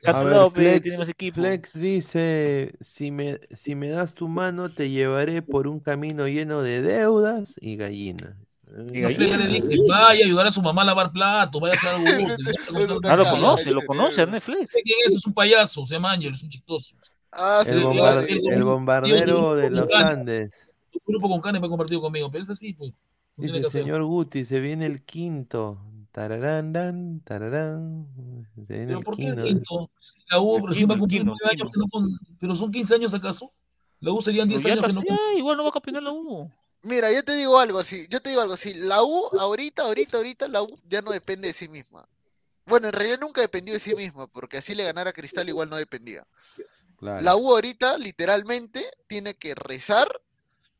[0.03, 1.35] Cantolao, Flex, tiene más equipo.
[1.41, 6.63] Flex dice, si me, si me das tu mano, te llevaré por un camino lleno
[6.63, 8.35] de deudas y gallinas.
[8.69, 9.09] No, le
[9.47, 12.05] dije, vaya a ayudar a su mamá a lavar platos, vaya a hacer algo
[13.05, 16.49] Ah, lo conoce, lo conoce, quién es, es un payaso, se llama Ángel, es un
[16.49, 16.97] chistoso.
[17.39, 19.93] Ah, El, sí, bombar- el- el bombardero de los.
[19.95, 20.51] Andes.
[20.93, 22.93] Un grupo con Cane fue compartido conmigo, pero es así, pues.
[23.37, 25.79] No Dice, señor Guti, se viene el quinto.
[26.11, 28.07] Tararán, dan, tararán.
[28.55, 29.91] Se viene ¿Pero el por qué el quinto.
[30.31, 33.13] La U recién va a cumplir nueve años, que no con- pero son 15 años
[33.13, 33.53] acaso.
[34.01, 36.03] La U serían 10 Pero ya años que no ya, igual no va a campeonar
[36.03, 36.51] la U.
[36.83, 40.17] Mira, yo te digo algo, si, yo te digo algo, si la U ahorita, ahorita,
[40.17, 42.09] ahorita, la U ya no depende de sí misma.
[42.65, 45.69] Bueno, en realidad nunca dependió de sí misma, porque así le ganara a Cristal igual
[45.69, 46.25] no dependía.
[46.99, 47.21] Claro.
[47.23, 50.09] La U ahorita literalmente tiene que rezar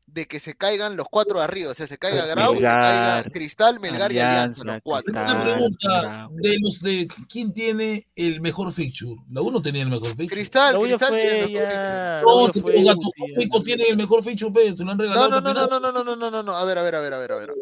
[0.07, 3.23] de que se caigan los cuatro de arriba, o sea, se caiga Grau, se caiga
[3.31, 5.11] Cristal, Melgar y Alianza, los cuatro.
[5.11, 6.35] Una pregunta Bravo.
[6.37, 9.15] de los de quién tiene el mejor fixture.
[9.31, 10.27] La U no tenía el mejor fixture.
[10.27, 12.79] Cristal, Cristal tiene el mejor fixture.
[12.81, 13.01] No, Gato.
[13.35, 15.29] Cómico tiene el mejor fixture, se lo han No, regalado.
[15.29, 17.01] no, no, no, no, no, no, no, no, no, no, a ver, a ver, a
[17.01, 17.53] ver, a ver, a ver.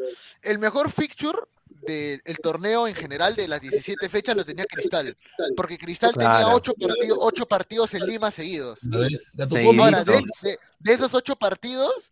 [0.43, 1.39] El mejor fixture
[1.85, 5.15] del torneo en general de las 17 fechas lo tenía Cristal.
[5.55, 6.55] Porque Cristal tenía Claro.
[6.55, 8.79] 8 partidos, ocho partidos en Lima seguidos.
[8.81, 9.09] De,
[9.47, 10.05] Seguiditos.
[10.41, 12.11] de- de esos 8 partidos,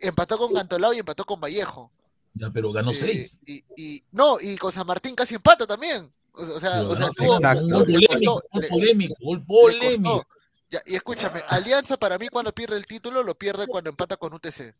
[0.00, 1.90] empató con Cantolao y empató con Vallejo.
[2.34, 3.40] Ya, pero ganó Eh, seis.
[3.46, 6.12] y, y- no, y con San Martín casi empata también.
[6.32, 10.26] O, o sea, Pero o sea, tuvo- polémico, le- polémico, le polémico.
[10.70, 14.34] Ya, y escúchame, Alianza para mí cuando pierde el título lo pierde cuando empata con
[14.34, 14.74] UTC.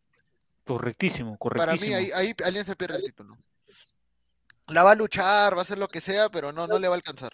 [0.67, 1.97] Correctísimo, Para mí correctísimo.
[1.97, 3.37] ahí, ahí Alianza pierde el título.
[4.69, 6.95] La va a luchar, va a hacer lo que sea, pero no, no le va
[6.95, 7.31] a alcanzar.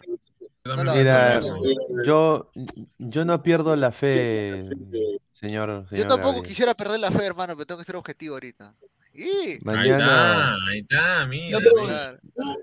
[0.63, 1.41] No Mira,
[2.05, 2.49] yo,
[2.97, 4.67] yo no pierdo la fe,
[5.33, 5.85] señor.
[5.91, 6.47] Yo tampoco Gabriel.
[6.47, 8.73] quisiera perder la fe, hermano, pero tengo que ser objetivo ahorita.
[9.13, 9.97] Y, Ahí Mañana.
[9.97, 11.59] está, ahí está, mira.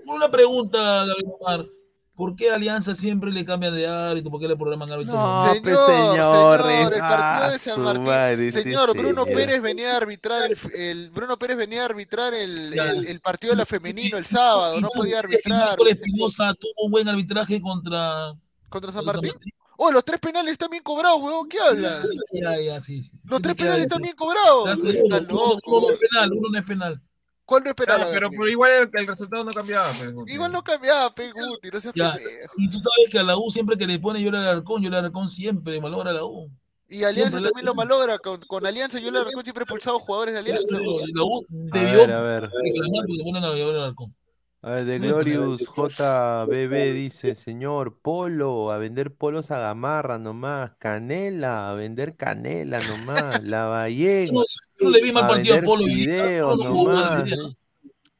[0.05, 1.65] Una pregunta, Gabriel Omar.
[2.15, 4.29] ¿Por qué Alianza siempre le cambia de árbitro?
[4.29, 5.15] ¿Por qué le programan árbitro?
[5.15, 8.03] No, Señor, pues señor, señor, el partido ah, de San su Martín.
[8.03, 9.37] madre, Señor, Bruno señor.
[9.39, 13.53] Pérez venía a arbitrar el, el- Bruno Pérez venía a arbitrar el, el, el partido
[13.53, 15.75] de la femenino el sábado, Y no podía arbitrar.
[15.89, 18.33] Espinosa tuvo un buen arbitraje contra,
[18.69, 19.31] ¿Contra San Martín?
[19.77, 22.05] Oh, los tres penales están bien cobrados, huevón, ¿qué hablas?
[22.31, 23.17] Ya, ya, sí, sí.
[23.17, 23.27] sí.
[23.27, 24.83] Los tres penales están bien cobrados.
[24.83, 25.59] Está uno, loco.
[25.65, 27.01] uno no es penal, uno no es penal.
[27.45, 27.97] ¿Cuál no es penal?
[27.97, 29.91] Claro, A ver, pero, pero igual el, el resultado no cambiaba.
[29.97, 30.33] pues, Guti.
[30.33, 32.13] Igual no cambiaba, pe, Guti, no seas Ya.
[32.13, 32.53] pendejo.
[32.57, 34.87] Y tú sabes que a la U siempre que le pone yo el Alarcón, yo
[34.89, 36.49] el Alarcón siempre malogra a la U.
[36.87, 38.17] Y Alianza Siempre también lo malogra.
[38.19, 40.67] Con, con Alianza yo le recuerdo siempre he expulsado jugadores de Alianza.
[40.71, 41.45] la U A
[41.79, 42.41] debió ver, a ver.
[42.43, 44.15] reclamar porque ponen a Gabriel Alarcón.
[44.65, 44.97] A ver, de.
[44.99, 52.79] Glorious JBB dice, señor, polo, a vender polos a gamarra nomás, canela, a vender canela
[52.79, 54.39] nomás, Lavallén, Yo no,
[54.79, 57.25] yo no le vi mal a partido a vender Polo nomás.
[57.25, 57.37] día.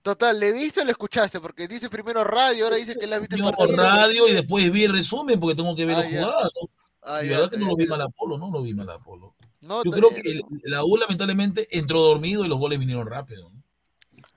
[0.01, 1.39] Total, ¿le viste o le escuchaste?
[1.39, 3.77] Porque dice primero radio, ahora dice que le has visto el Yo partido.
[3.77, 6.21] radio y después vi el resumen porque tengo que ver Ah, la ya.
[6.25, 6.43] jugada.
[6.61, 6.69] ¿no?
[7.03, 8.89] Ah, Y ya, verdad que no lo vi mal a Polo, no lo vi mal
[8.89, 9.33] a Polo.
[9.61, 10.21] No, Yo creo bien.
[10.21, 13.49] que la U lamentablemente entró dormido y los goles vinieron rápido.
[13.49, 13.62] ¿no?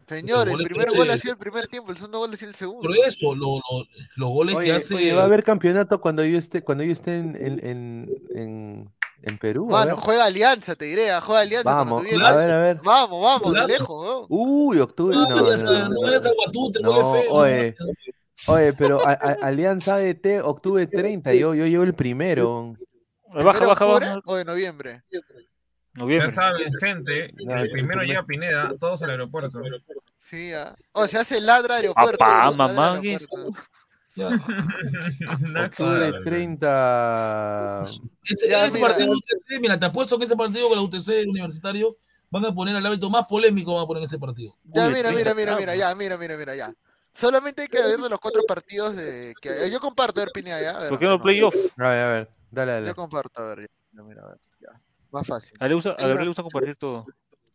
[0.08, 2.48] Señor, el primer que gol ha sido el primer tiempo, el segundo gol ha sido
[2.50, 2.82] el segundo.
[2.88, 4.94] Por eso, lo- lo- los goles que Oye, hace.
[4.94, 8.90] oye, va a haber campeonato cuando yo esté, cuando yo esté en, en, en, en,
[9.22, 9.66] en Perú.
[9.66, 12.80] Mano, juega Alianza, te diré, ah, juega Alianza cuando Vamos, a ver, a ver.
[12.84, 14.26] Vamos, vamos, de lejos, weón.
[14.28, 15.16] Uy, octubre.
[15.16, 16.00] No, No, vayas no, a- no, no no.
[16.02, 17.32] vayas a Guatute, No, gol feo.
[17.32, 17.74] oye.
[18.48, 22.74] Oye, pero a- a- Alianza ADT, octubre 30, yo, yo llevo el primero.
[23.32, 24.20] Baja, ¿Primero baja, octubre baja.
[24.26, 25.02] o de noviembre?
[25.96, 26.28] Noviembre.
[26.28, 29.60] Ya saben, gente, No, el primero primer- llega Pineda, todos al aeropuerto.
[30.18, 30.74] Sí, ah.
[30.92, 32.18] O se hace ladra aeropuerto.
[32.18, 32.56] Papá, ¿no?
[32.56, 33.12] Ladra mamá, ¿qué?
[33.12, 33.52] aeropuerto.
[34.14, 34.28] Ya.
[35.40, 37.80] No es Octubre claro, 30.
[38.24, 38.88] Ese, Ya, ese mira.
[38.88, 41.96] partido de UTC, mira, te apuesto que ese partido con la UTC universitario
[42.30, 44.56] van a poner al árbitro más polémico, van a poner ese partido.
[44.64, 46.72] Ya, Uy, mira, 30, mira, mira, mira, ya, mira, mira, mira, ya.
[47.12, 50.76] Solamente hay que ver los cuatro partidos de que yo comparto, a ver, Pineda, ya.
[50.76, 51.54] a ver, ¿Por qué no no, playoff?
[51.78, 52.86] A ver, a ver, dale, dale.
[52.88, 54.45] Yo comparto, a ver, ya, mira, a ver, ya.
[55.16, 55.56] Más fácil.
[55.60, 57.06] A él le gusta, a Gabriel le gusta compartir todo.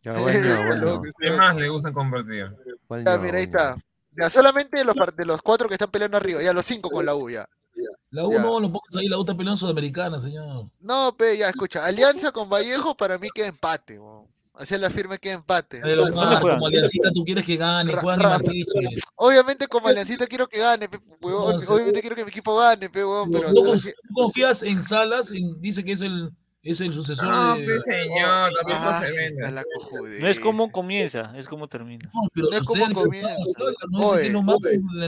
[0.02, 0.22] Ya, bueno,
[0.66, 1.02] bueno.
[1.20, 2.46] ¿Qué más le gustan compartir?
[2.88, 3.58] ¿Cuál Ya, no, mira, ahí bueno?
[3.70, 3.76] está.
[4.20, 7.06] Ya, solamente los, par- de los cuatro que están peleando arriba, ya los cinco con
[7.06, 7.48] la U, ya.
[8.10, 8.42] La U Ya.
[8.42, 10.66] no, lo pongas ahí, la U está peleando sudamericana, señor.
[10.80, 11.84] No, pe, ya, escucha.
[11.84, 14.26] Alianza con Vallejo para mí queda empate, weón.
[14.54, 15.80] Hacia la firme queda empate.
[15.80, 16.58] Dale, lo ¿Dónde mar, juegan?
[16.58, 18.80] como aliancita tú quieres que gane, Ra- juegan en ra- Masiche.
[19.14, 21.54] Obviamente como Aliancita quiero que gane, pe, weón.
[21.54, 21.72] No, sí.
[21.72, 23.52] Obviamente quiero que mi equipo gane, pe, weón, ¿Tú, pero...
[23.54, 23.80] tú
[24.12, 25.30] confías en Salas?
[25.30, 26.30] En- dice que es el,
[26.64, 27.64] es el sucesor No, de...
[27.64, 29.50] pues señor, tampoco Ah, se vende.
[29.50, 29.64] la.
[30.20, 32.08] No es como comienza, es como termina.
[32.14, 33.28] No, pero No es como comienza.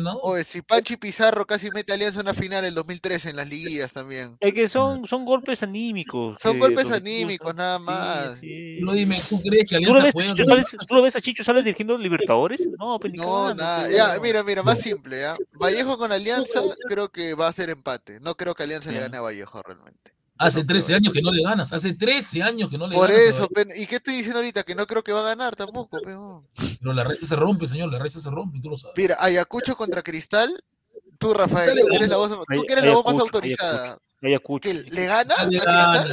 [0.03, 3.37] no Oye, si Panchi Pizarro casi mete a Alianza en una final en 2013 en
[3.37, 4.37] las liguillas también.
[4.41, 6.39] Es que son, son golpes anímicos.
[6.41, 8.39] Son que golpes anímicos, nada más.
[8.41, 8.79] sí.
[8.81, 10.27] Pero dime, ¿tú crees que ¿Tú lo, Alianza ves?
[10.35, 12.67] Chicho Sales, ¿Tú lo ves a Chicho Sales dirigiendo Libertadores?
[12.79, 13.85] No, pues ni No, nada.
[13.85, 15.37] pues, Ya, mira, mira, más simple, ¿ya?
[15.53, 18.19] Vallejo con Alianza creo que va a ser empate.
[18.21, 20.13] No creo que Alianza le gane a Vallejo realmente.
[20.37, 20.97] Hace no 13 creo.
[20.97, 23.25] años que no le ganas, hace 13 años que no le Por ganas.
[23.25, 24.65] a eso, ¿y qué estoy diciendo ahorita?
[24.65, 26.47] Que no creo que va a ganar tampoco, peón.
[26.81, 28.95] Pero la recha se rompe, señor, la recha se rompe, y tú lo sabes.
[28.97, 30.63] Mira, Ayacucho contra Cristal.
[31.19, 33.99] Tú, Rafael, tú que eres la voz, tú que eres la voz más autorizada.
[34.21, 34.69] Ayacucho.
[34.69, 36.07] ¿Que le gana le gana,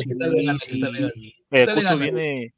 [1.50, 2.54] Ayacucho viene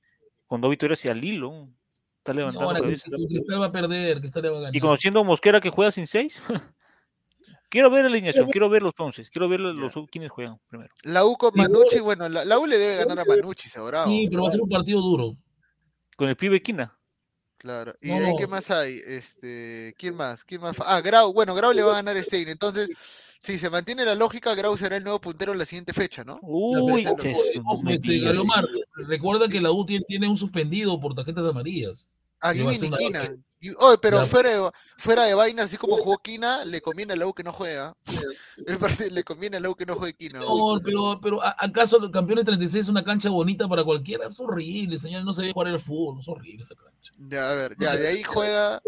[0.47, 1.69] con dos victorias hacia el hilo.
[2.17, 4.75] Está levantando Cristal va a perder, Cristal le va a ganar.
[4.75, 6.41] Y conociendo a Mosquera que juega sin seis.
[7.73, 10.93] quiero ver la alineación, quiero ver los once, quiero ver los quiénes juegan primero.
[11.01, 14.05] La U con Sí, Manucci, bueno, la, la U le debe ganar a Manucci, seguro.
[14.05, 15.35] Sí, pero va a ser un partido duro.
[16.15, 16.95] Con el pibe Quina.
[17.57, 17.95] Claro.
[17.99, 18.99] ¿Y No, ahí qué más hay?
[19.07, 20.43] Este, ¿quién más?
[20.43, 20.75] ¿Quién más?
[20.85, 21.33] Ah, Grau.
[21.33, 22.47] Bueno, Grau le va a ganar a Stein.
[22.49, 22.89] Entonces,
[23.39, 26.37] si se mantiene la lógica, Grau será el nuevo puntero en la siguiente fecha, ¿no?
[26.43, 28.63] Uy, Ojo, este, Galomar,
[29.07, 32.09] recuerda que la U tiene, tiene un suspendido por tarjetas amarillas.
[32.43, 33.43] A Le va a Guivín y hacer una- Quina.
[34.01, 37.33] Pero fuera de, fuera de vaina, así como jugó Quina, le conviene a la U
[37.33, 37.95] que no juega.
[38.79, 40.39] Parece, le conviene a la U que no juegue Quina.
[40.39, 44.27] No, pero, pero ¿a- ¿acaso el campeón de 36 es una cancha bonita para cualquiera?
[44.27, 47.13] Es horrible, señor, no se ve jugar el fútbol, es horrible esa cancha.
[47.29, 48.81] Ya, a ver, ya, de ahí juega,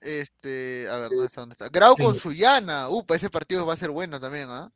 [0.00, 1.40] Este, a ver, ¿dónde está?
[1.40, 1.68] ¿Dónde está?
[1.70, 2.88] Grau con Suyana.
[2.90, 4.70] Upa, ese partido va a ser bueno también, ¿ah?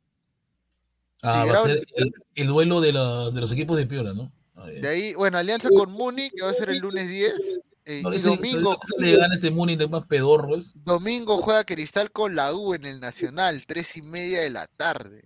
[1.21, 4.13] Ah, Sí, va a ser el, el duelo de, la- de los equipos de Piora,
[4.13, 4.31] ¿no?
[4.55, 4.65] Ah.
[4.67, 7.61] De ahí, bueno, Alianza con Muni, que va a ser el lunes 10.
[7.85, 10.55] Eh, No, y ese- domingo, le gana este Muni de más pedorro.
[10.57, 10.73] es.
[10.85, 15.23] domingo juega Cristal con la U en el Nacional, tres y media de la tarde.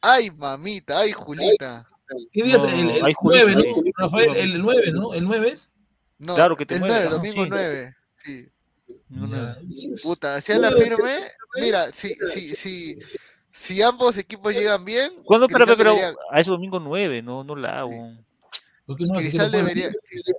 [0.00, 1.88] Ay, mamita, ay, Julita.
[2.30, 2.62] ¿Qué día es?
[2.62, 3.82] No, El, el hay 9, Julito, ¿no?
[3.82, 4.58] sí, Rafael, el seguramente.
[4.62, 5.14] 9, ¿no?
[5.14, 5.72] El 9 es.
[6.18, 7.48] No, Claro que te el mueve, 9, ajá, domingo sí.
[7.50, 7.96] 9.
[8.16, 8.48] Sí.
[9.08, 9.54] No, no.
[9.70, 10.02] Sí, sí.
[10.08, 11.10] Puta, hacía la Nueve, firme.
[11.60, 12.96] Mira, si, si, si,
[13.50, 15.46] si ambos equipos llegan bien, ¿Cuándo?
[15.48, 17.90] Pero, pero, debería, a ese domingo 9, no, no la hago.
[17.90, 18.31] ¿Por qué
[18.86, 19.90] no Cristal debería,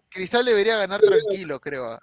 [0.09, 1.99] Cristal debería ganar tranquilo, creo, a,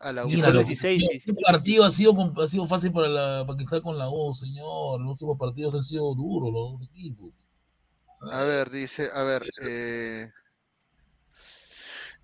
[0.00, 0.30] a la U.
[0.30, 1.30] Sí, lo- 16, sí, sí.
[1.30, 4.34] Este partido ha sido, ha sido fácil para, la, para que está con la U,
[4.34, 5.00] señor.
[5.00, 7.32] Los últimos partidos han sido duros, los dos equipos.
[8.30, 10.30] A ver, dice, a ver, eh,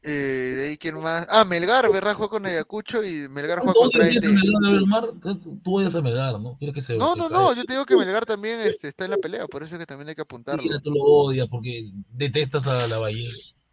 [0.03, 1.27] eh, de ahí quién más.
[1.31, 2.15] Ah, Melgar, ¿verdad?
[2.15, 4.29] Juega con Ayacucho y Melgar juega ¿Tú contra este.
[4.29, 5.13] a Melgar?
[5.21, 6.57] Tú- odias a Melgar, ¿no?
[6.59, 9.11] Quieres que se No, no, no, yo te digo que Melgar también este, está en
[9.11, 10.63] la pelea, por eso es que también hay que apuntarlo.
[10.63, 13.29] Mira, tú lo odias porque detestas a la Bahía.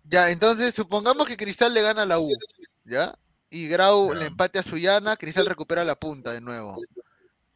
[0.10, 2.32] Ya, entonces supongamos que Cristal le gana a la U,
[2.86, 3.18] ¿ya?
[3.50, 4.20] Y Grau Ya.
[4.20, 6.78] le empate a Suyana, Cristal recupera la punta de nuevo.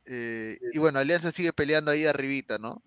[0.05, 2.81] Eh, y bueno, Alianza sigue peleando ahí arribita, ¿no?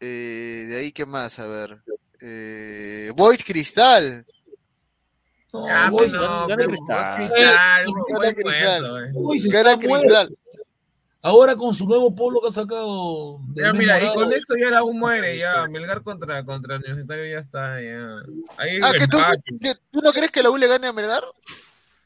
[0.00, 1.38] Eh, de ahí, ¿qué más?
[1.38, 1.78] A ver.
[2.20, 4.26] Eh, Boys Cristal.
[5.52, 7.16] No, Ah, Boys- pues no, gana Cristal.
[7.16, 9.12] Cristal, Eh, gana eh.
[9.14, 9.78] Boys está.
[9.78, 10.36] Cristal.
[11.26, 13.40] Ahora con su nuevo polo que ha sacado.
[13.54, 15.66] Ya, mira, y con esto ya la U muere, ya.
[15.68, 18.16] Melgar contra, contra Universitario ya está, ya.
[18.58, 19.42] Ahí Ah, ¿que tú, empate.
[19.58, 21.24] que tú no crees que la U le gane a Melgar?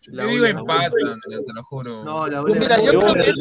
[0.03, 2.05] Yo digo empatan, te lo juro.
[2.05, 3.33] No, la Mira, yo Yo- creo que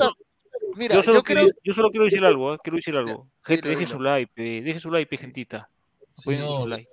[0.78, 1.44] Mira, yo, solo yo creo.
[1.44, 2.58] quiero, yo solo quiero decir algo, ¿eh?
[2.64, 3.28] quiero decir algo.
[3.44, 5.70] Gente, deje su like, pe, deje su like, gentita.
[6.14, 6.32] Su
[6.68, 6.90] like.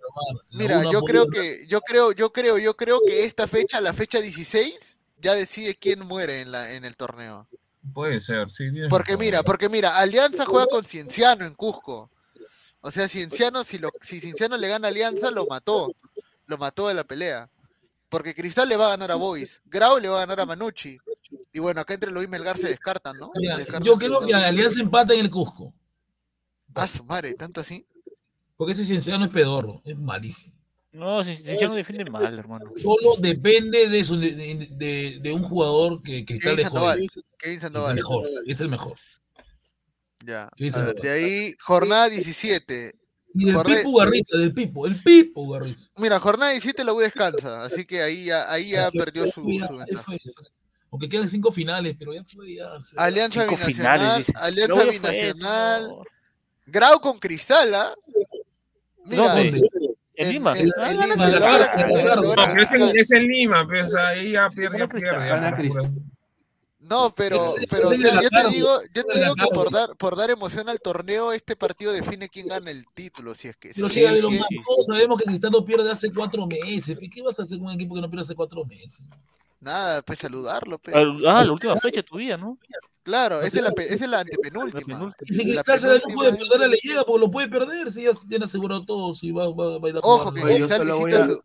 [0.50, 3.80] la Mira, U yo creo que, yo creo, yo creo, yo creo que esta fecha,
[3.80, 7.48] la fecha 16, ya decide quién muere en la, en el torneo.
[7.92, 8.70] Puede ser, sí.
[8.88, 12.10] Porque mira, porque mira, Alianza juega con Cienciano en Cusco.
[12.80, 15.94] O sea, Cienciano, si lo, si Cienciano le gana a Alianza, lo mató.
[16.46, 17.48] Lo mató de la pelea.
[18.08, 19.60] Porque Cristal le va a ganar a Boys.
[19.64, 20.98] Grau le va a ganar a Manucci.
[21.52, 23.30] Y bueno, acá entre Luis Melgar se descartan, ¿no?
[23.34, 25.74] Mira, Se descartan yo creo que Alianza empata en el Cusco.
[26.74, 27.86] Ah, su madre, tanto así.
[28.56, 30.56] Porque ese Cienciano es pedorro, es malísimo.
[30.94, 32.70] No, si, si ya no defiende mal, hermano.
[32.80, 34.30] Solo depende de, su, de,
[34.70, 36.70] de- de un jugador que Cristal dejó.
[36.70, 36.98] Sandoval.
[37.00, 37.08] ahí.
[37.08, 37.94] Kevin Es el Sandoval.
[37.96, 38.94] mejor, es el mejor.
[40.24, 40.48] Ya.
[40.58, 41.02] Ver, Sandoval.
[41.02, 42.94] de ahí, jornada 17.
[43.36, 45.88] Y del Pipo Garriza, del Pipo, el Pipo Garriza.
[45.96, 49.44] Mira, jornada 17 la U descansa, así que ahí ya, ahí ya fue, perdió su,
[49.50, 50.12] ya, ventaja.
[50.92, 52.80] Aunque quedan cinco finales, pero ya fue, ya.
[52.80, 54.32] se- Alianza Cinco Binacional, finales.
[54.36, 55.90] Alianza Binacional.
[56.66, 57.92] Grau con Cristal, ¿ah?
[59.04, 59.60] Mira, ¿Dónde?
[60.16, 60.54] En Lima.
[60.54, 60.60] No,
[61.16, 62.22] pero
[62.62, 62.96] es en, Cristal.
[62.96, 65.52] es en Lima, pero, o sea, ahí ya pierde, ya pierde.
[65.56, 65.92] Cristal.
[66.80, 70.16] No, pero, pero o sea, yo te digo, yo te digo que por dar, por
[70.16, 73.88] dar emoción al torneo, este partido define quién gana el título, si es que Pero
[73.88, 76.96] si es de los que- más, todos sabemos que Cristal no pierde hace cuatro meses.
[77.10, 79.08] ¿Qué vas a hacer con un equipo que no pierde hace cuatro meses?
[79.60, 80.92] nada, pues saludarlo, pe.
[80.94, 82.58] Ah, la última fecha todavía, ¿no?
[83.04, 84.80] Claro, esa es la, pe- esa es la antepenúltima.
[84.80, 85.14] La penúltima.
[85.26, 87.48] Y si La Cristal se da el lujo de perder, le llega, pues lo puede
[87.48, 87.92] perder.
[87.92, 90.78] Si ya tiene asegurado todo, si va, va, va a ir a Ojo, que Cristal
[90.78, 91.40] solo voy visita a- su,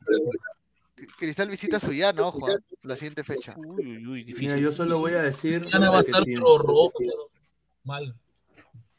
[1.18, 3.56] Cristal visita Suyana, ojo, ah, la siguiente fecha.
[3.58, 4.60] Uy, uy, uy, Mira, difícil.
[4.64, 6.92] yo solo voy a decir Mañana va a que estar si- pero rojo.
[7.84, 8.16] Mal.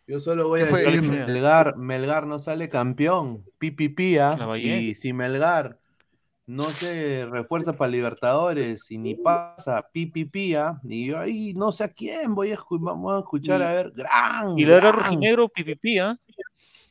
[0.07, 1.03] yo solo voy a decir.
[1.03, 5.80] Melgar, Melgar no sale campeón, pipipía, La y si Melgar
[6.51, 11.89] no se refuerza para Libertadores y ni pasa pipipía, y yo ahí no sé a
[11.89, 16.19] quién voy a vamos a escuchar Y- a ver, gran, Y la rojinegro, pipipí, ¿ah?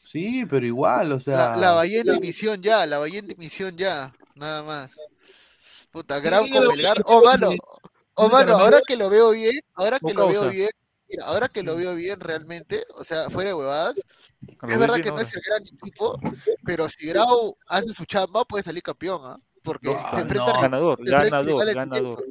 [0.05, 3.75] Sí, pero igual, o sea, La, la Bahía en dimisión ya, la Bahía en dimisión
[3.75, 4.95] ya, nada más.
[5.91, 6.65] Puta, Grau Sí, con.
[6.65, 7.49] Bahía Oh, mano,
[8.13, 10.69] oh, mano, ahora que lo veo bien, ahora que lo veo bien,
[11.09, 13.97] mira, ahora que lo veo bien realmente, o sea, fuera de huevadas,
[14.47, 16.17] es verdad que no es el gran equipo,
[16.63, 19.37] pero si Grau hace su chamba, puede salir campeón, ¿ah?
[19.63, 20.61] Porque No, se enfrenta, no.
[20.61, 22.25] Ganador, se enfrenta a ganador, ganador.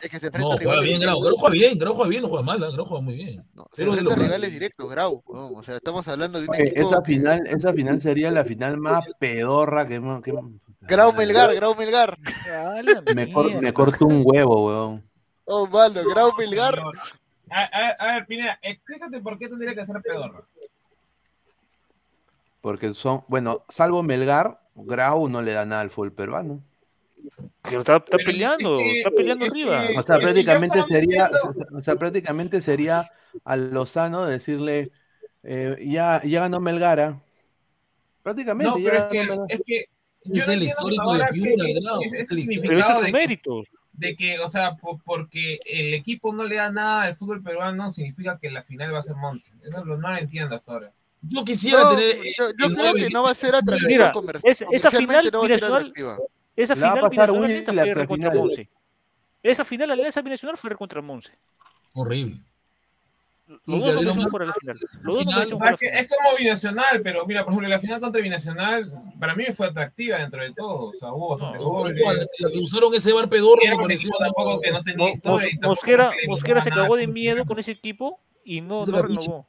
[0.00, 1.14] Es que se No, enfrenta a juega rivales bien, Grau.
[1.16, 1.24] directos.
[1.24, 2.66] Grau juega bien, Grau juega bien, no juega mal, ¿eh?
[2.72, 3.46] Grau juega muy bien.
[3.54, 5.22] No, se enfrenta a rivales directos, Grau.
[5.26, 8.44] O sea, estamos hablando de un oye, equipo esa que- final, esa final sería la
[8.44, 10.34] final más pedorra que, que-
[10.82, 12.18] Grau Melgar, Grau Melgar.
[12.52, 12.80] Ah,
[13.14, 15.08] me, cor- me corto un huevo, weón.
[15.46, 16.74] Oh, mano, Grau Melgar.
[17.50, 20.46] A, a- a ver, Pineda, explícate por qué tendría que ser pedorro.
[22.60, 26.62] Porque son, bueno, salvo Melgar, Grau no le da nada al fútbol peruano.
[27.62, 29.88] Pero está, está Pero peleando, es que- está peleando es arriba.
[29.96, 31.30] O sea, prácticamente sería,
[31.72, 33.10] o sea, prácticamente sería
[33.44, 34.90] a Lozano decirle,
[35.42, 37.20] eh, ya, ya ganó Melgara.
[38.22, 39.84] Prácticamente, No, ya pero es ganó que, es que
[40.24, 41.64] yo Es no el histórico de Piura,
[42.02, 43.68] es esos significado de- méritos.
[43.92, 47.92] de que, o sea, po- porque el equipo no le da nada al fútbol peruano,
[47.92, 49.52] significa que la final va a ser Monza.
[49.62, 50.92] Eso lo- no lo entiendo hasta ahora.
[51.28, 52.16] Yo quisiera No, tener.
[52.38, 55.44] yo, yo creo que no va a ser atractivo Mira, es- esa final no va
[55.44, 56.18] a ser atractiva.
[56.56, 57.10] Esa Le va a final
[57.76, 58.38] la fue re contra final.
[58.38, 58.68] Monse.
[59.42, 61.32] Esa final, la alianza binacional fue re contra Monse.
[61.94, 62.40] Horrible.
[63.66, 64.78] Los dos no jugar a la final.
[65.02, 66.04] Los dos no sea, la que final.
[66.04, 68.90] es como binacional, pero mira, por ejemplo, la final contra binacional
[69.20, 70.88] para mí fue atractiva dentro de todo.
[70.88, 72.00] O sea, hubo bastante Pero goles.
[72.38, 74.10] La que usaron ese bar pedorro me pareció.
[74.18, 75.48] tampoco que no tenía historia.
[75.60, 79.46] Mosquera, Mosquera se cagó de miedo con ese equipo y no, no renovó.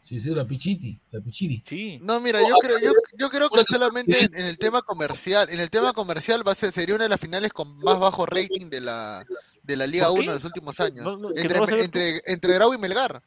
[0.00, 1.62] Sí, sí, la pichiti, la pichiri.
[1.66, 1.98] Sí.
[2.02, 5.60] No, mira, yo creo, yo, yo creo que solamente en, en el tema comercial, en
[5.60, 8.70] el tema comercial va a ser, sería una de las finales con más bajo rating
[8.70, 9.24] de la,
[9.62, 10.28] de la Liga ¿Por 1 qué?
[10.28, 11.04] en los últimos años.
[11.04, 13.20] No, no, ¿que entre, no entre, entre Grau y Melgar.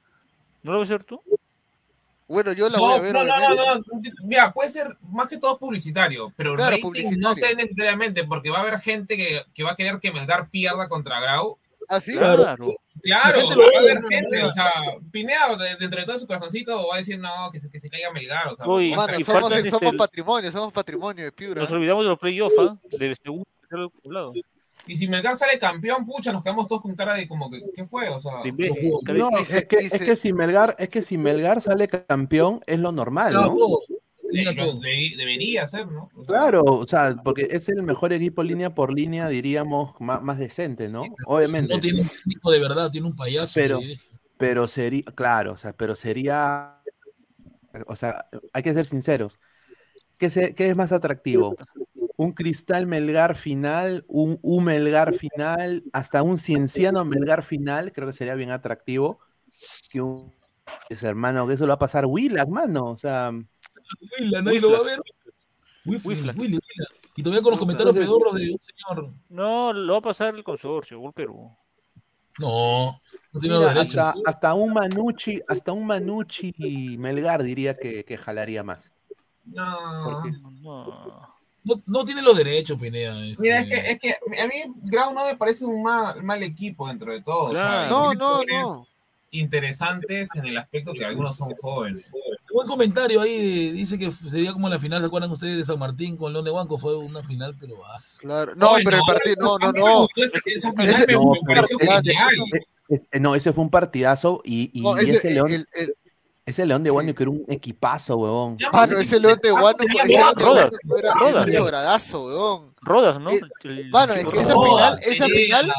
[0.63, 1.21] ¿No lo vas a ver tú?
[2.27, 3.13] Bueno, yo la No, voy a ver.
[3.13, 3.83] no, no, no,
[4.23, 7.19] Mira, puede ser más que todo publicitario, pero Claro, rating publicitario.
[7.21, 10.49] no sé necesariamente, porque va a haber gente que, que va a querer que Melgar
[10.49, 11.59] pierda contra Grau.
[11.89, 12.17] ¿Ah, sí?
[12.17, 12.55] Claro.
[13.01, 14.47] Claro, lo va a haber no, gente, no.
[14.47, 14.71] o sea,
[15.11, 17.89] Pineda, de- dentro de todo su corazoncito, va a decir, no, que se, que se
[17.89, 21.31] caiga Melgar, o sea, Uy, va a Mano, y somos, este, patrimonio, somos patrimonio de
[21.31, 21.61] Piura.
[21.61, 22.77] Nos olvidamos de los playoffs, ¿ah?
[22.97, 23.45] Del segundo
[24.05, 24.33] lado.
[24.85, 27.85] Y si Melgar sale campeón, pucha, nos quedamos todos con cara de como que, ¿qué
[27.85, 28.09] fue?
[28.09, 28.33] O sea,
[29.15, 32.91] No, es que, es que si Melgar, es que si Melgar sale campeón es lo
[32.91, 33.92] normal, Claro, ¿no?
[34.33, 36.09] De- de- debería ser, ¿no?
[36.15, 40.21] O sea, Claro, o sea, porque es el mejor equipo línea por línea, diríamos, más,
[40.21, 41.03] más decente, ¿no?
[41.25, 41.73] Obviamente.
[41.73, 43.53] No tiene un técnico de verdad, tiene un payaso.
[43.55, 43.97] Pero- que-
[44.37, 46.77] Pero sería, claro, o sea, pero sería,
[47.87, 49.39] o sea, hay que ser sinceros.
[50.17, 51.55] ¿Qué, se- qué es más atractivo?
[52.17, 57.91] ¿Un Cristal Melgar final, un U Melgar final, hasta un Cienciano Melgar final?
[57.91, 59.19] Creo que sería bien atractivo.
[59.89, 60.33] Que un,
[60.89, 62.91] ese hermano, que eso lo va a pasar Willac, mano.
[62.91, 63.31] O sea,
[64.19, 64.99] Willa, nadie lo va a ver.
[65.85, 66.39] Wiflax, Wiflax.
[66.39, 66.87] Willy, Willa.
[67.15, 69.13] Y todavía con los comentarios pedorros de un señor.
[69.29, 71.55] No, lo va a pasar el consorcio, Gol Perú.
[72.39, 72.99] No,
[73.31, 73.97] no tiene mira, los derechos.
[73.97, 76.51] hasta, hasta un Manucci, hasta un Manucci
[76.97, 78.91] Melgar diría que, que jalaría más.
[79.45, 80.21] no.
[80.61, 81.33] No.
[81.65, 83.25] No, no tiene los derechos, Pineda.
[83.25, 83.41] este.
[83.41, 84.11] Mira, es que, es que
[84.41, 87.45] a mí Grau no me parece un mal, mal equipo dentro de todo.
[87.45, 87.89] o sea, Claro.
[87.89, 88.87] No, no, no.
[89.33, 92.05] Interesantes en el aspecto que algunos son jóvenes.
[92.53, 93.31] Buen comentario ahí,
[93.67, 96.45] de- dice que sería como la final, ¿se acuerdan ustedes de San Martín con León
[96.45, 96.77] de Banco?
[96.77, 98.19] Fue una final, pero as.
[98.21, 98.53] Claro.
[98.55, 100.07] No, pero el partido, no, no, no.
[100.45, 101.15] Esa, final me,
[101.47, 102.31] pareció genial.
[103.19, 105.95] No, ese fue un partidazo y, y- No, y ese- ese León, el- el-
[106.45, 106.93] ese León de sí.
[106.93, 108.57] Guaño que era un equipazo, huevón.
[108.71, 109.77] Mano, ese León de Guano,
[110.35, 111.29] Rodas, Guano era Rodas.
[111.29, 112.73] era un sobradazo, weón.
[112.81, 113.29] Rodas, ¿no?
[113.31, 114.99] Eh, Mano, es que esa Rodas.
[114.99, 115.73] final, esa final,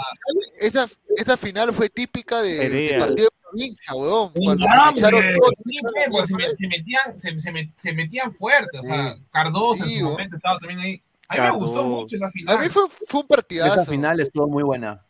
[0.60, 4.32] esa, esa final fue típica de, de partido de provincia, weón.
[4.34, 5.78] Un Cuando se echaron todos, Sí,
[6.10, 9.94] pues, se, me- se metían, se, se me- se metían fuerte, o sea, Cardoso Sí,
[9.94, 11.02] en su momento estaba también ahí.
[11.28, 11.88] A mí me gustó Cardoso.
[12.00, 12.56] mucho esa final.
[12.56, 13.74] A mí fue, fue un partidazo.
[13.82, 15.03] Esa final estuvo muy buena.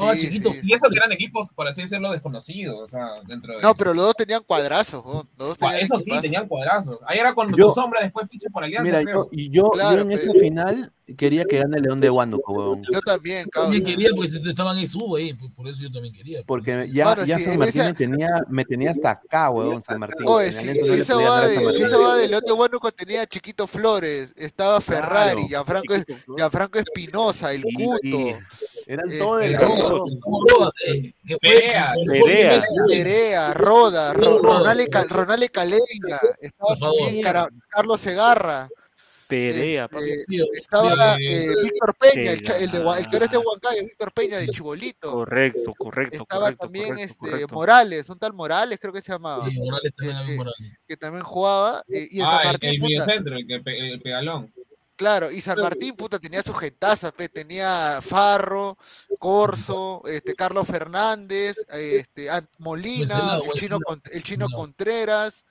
[0.00, 0.52] No, Sí, chiquito.
[0.52, 0.60] sí.
[0.64, 3.62] Y eso que eran equipos, por así decirlo, desconocidos, o sea, dentro de...
[3.62, 5.04] No, pero los dos tenían cuadrazos.
[5.04, 6.98] Los dos tenían Eso sí, tenían cuadrazos.
[7.06, 9.24] Ahí era cuando Yo- tu sombra después ficha por Alianza, Mira, creo.
[9.24, 12.82] yo, y yo, Claro, yo en pero- final quería que gane León de Huánuco, weón.
[12.92, 13.72] Yo también, Yo cabrón.
[13.72, 16.42] también quería, pues estaban ahí subo ahí, pues, por eso yo también quería.
[16.44, 19.48] Porque ya, Mano, ya sí, San en Martín esa- me, tenía, me tenía hasta acá,
[19.50, 20.26] weón, San Martín.
[20.28, 24.34] Oye, En si, no esa va de, esa va León de Huánuco tenía Chiquito Flores,
[24.36, 25.48] estaba Ferrari, Claro.
[25.48, 25.94] Gianfranco,
[26.36, 28.34] Gianfranco Espinosa, el Y- Cuto, y
[28.88, 29.58] eran eh, todos de eh, la
[30.86, 32.60] eh, fue Perea, el Perea.
[32.88, 34.38] Perea, Roda, Ro-
[35.50, 37.22] Caleña, estaba también
[37.68, 38.68] Carlos Segarra,
[39.28, 39.88] Perea.
[40.26, 42.96] Tío, estaba eh, Víctor Peña, el, el de, el que ahora
[43.36, 43.44] en Segarra.
[43.46, 45.12] Huancayo, Víctor Peña de Chibolito.
[45.12, 47.54] Correcto, correcto, Estaba correcto, también correcto, este, correcto.
[47.54, 50.78] Morales, un tal Morales creo que se llamaba, Sí, Morales también había Este, Morales.
[50.88, 53.04] que también jugaba, eh, y en Ah, San el, Martín, el puta,
[53.36, 53.62] el, que,
[53.92, 54.54] el pedalón.
[54.98, 58.76] Claro, y San Martín, puta, tenía su gentaza, pe, tenía Farro,
[59.20, 64.52] Corso, este, Carlos Fernández, este, Molina, el chino, el.
[64.56, 65.44] Contreras,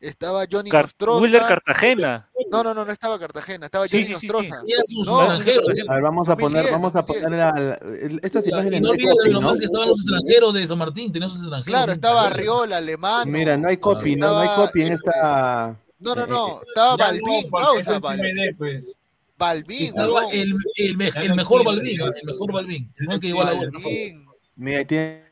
[0.00, 1.22] estaba Johnny Car- Nostroza.
[1.22, 2.28] Willer Cartagena.
[2.50, 4.26] No, no, no, no estaba Cartagena, estaba Sí, Johnny sí, sí, sí.
[4.26, 4.62] Nostroza.
[5.06, 5.68] No, extranjeros.
[5.88, 7.24] A ver, vamos a poner, 2010, vamos a 2010.
[7.24, 9.48] poner la- la- estas Y imágenes no no copy, lo ¿no?
[9.48, 11.66] más que estaban los extranjeros de San Martín, tenían sus extranjeros.
[11.78, 12.26] Claro, estaba.
[12.26, 13.30] Arriola, Alemán.
[13.30, 15.76] Mira, no hay copy, no, no hay copy en esta.
[16.00, 18.94] No, no, eh, no, estaba Ya Balvin, no, causa, ese es Bal- MD, pues.
[19.36, 22.92] Balvin, Estaba huevón, el, el, me- Ya el no mejor Balvin, el mejor Balvin.
[22.98, 23.44] No no el que llegó a.
[23.46, 24.26] Balvin.
[24.56, 25.24] Mira, tiene,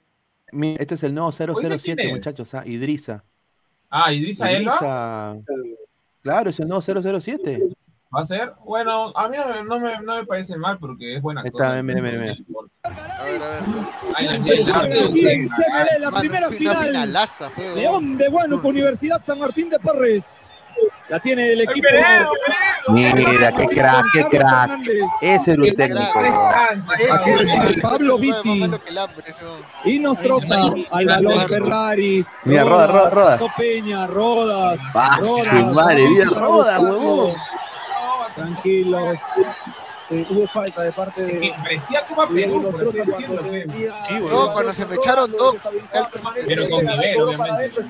[0.53, 2.13] mira, este es el nuevo Oye, ¿quién 007, es?
[2.13, 3.25] muchachos, ah, Idrisa.
[3.91, 5.37] Ah, Elba, Idrisa.
[6.23, 7.63] Claro, es el nuevo 007.
[8.15, 8.53] va a ser.
[8.65, 11.81] Bueno, a mí no me, no me, no me parece mal porque es buena está,
[11.83, 12.37] mira, mira, mira.
[12.85, 13.63] A ver, a ver.
[14.15, 16.85] Ay, la primera final.
[16.87, 17.81] finalaza, fue, huevón.
[17.83, 20.25] León de Huánuco, Universidad San Martín de Porres.
[21.09, 21.89] La tiene el equipo.
[22.89, 24.71] Mira, qué crack, qué crack.
[25.21, 26.21] Ese era un técnico.
[27.83, 28.71] Pablo Vitti.
[29.85, 30.59] Y Nostroza
[30.91, 32.27] al balón Ferrari.
[32.45, 33.43] Mira, Rodas, Rodas, Rodas.
[33.57, 34.81] Peña, Rodas.
[34.95, 37.35] Ah, su Rodas, madre, bien Rodas, huevón.
[38.35, 39.19] Tranquilos.
[40.09, 41.53] Hubo falta de parte de.
[41.63, 43.43] Parecía como a Perú, por así decirlo.
[43.43, 43.67] pues.
[44.31, 45.55] No, cuando se me echaron dos.
[46.47, 47.81] Pero con nivel, obviamente.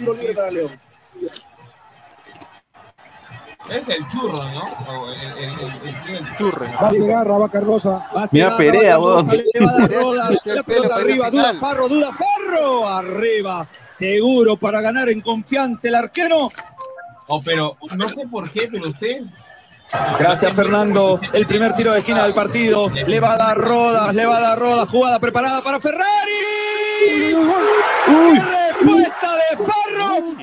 [3.71, 5.13] Es el churro, ¿no?
[5.13, 6.67] El, el, el, el, churro.
[6.81, 8.11] Va a llegar Rabá Cardosa.
[8.31, 9.29] Mira Perea, weón.
[9.29, 12.89] La pelota arriba, Duda Farro, Duda Farro.
[12.89, 13.67] Arriba.
[13.91, 16.51] Seguro para ganar en confianza el arquero.
[17.29, 19.33] Oh, pero no sé por qué, pero ustedes
[20.19, 21.21] Gracias, Fernando.
[21.33, 22.91] El primer tiro de esquina del partido.
[23.07, 24.89] Le va a dar Rodas, le va a dar Rodas.
[24.89, 26.05] Jugada preparada para Ferrari.
[28.09, 28.39] Uy.
[28.39, 29.57] Respuesta de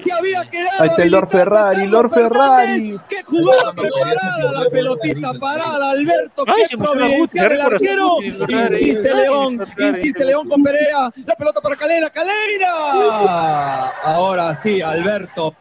[0.04, 0.82] Se había quedado.
[0.82, 3.00] Ahí está el Lord Ferrari, Lord Ferrari.
[3.10, 4.52] Qué jugada preparada.
[4.64, 6.44] La pelotita parada, Alberto.
[6.48, 8.22] Ay, Qué providencial el arquero.
[8.22, 9.66] Insiste León.
[9.80, 11.12] Insiste León con Perea.
[11.26, 12.10] La pelota para Calera.
[12.10, 13.90] Calera.
[14.04, 15.56] Ahora sí, Alberto.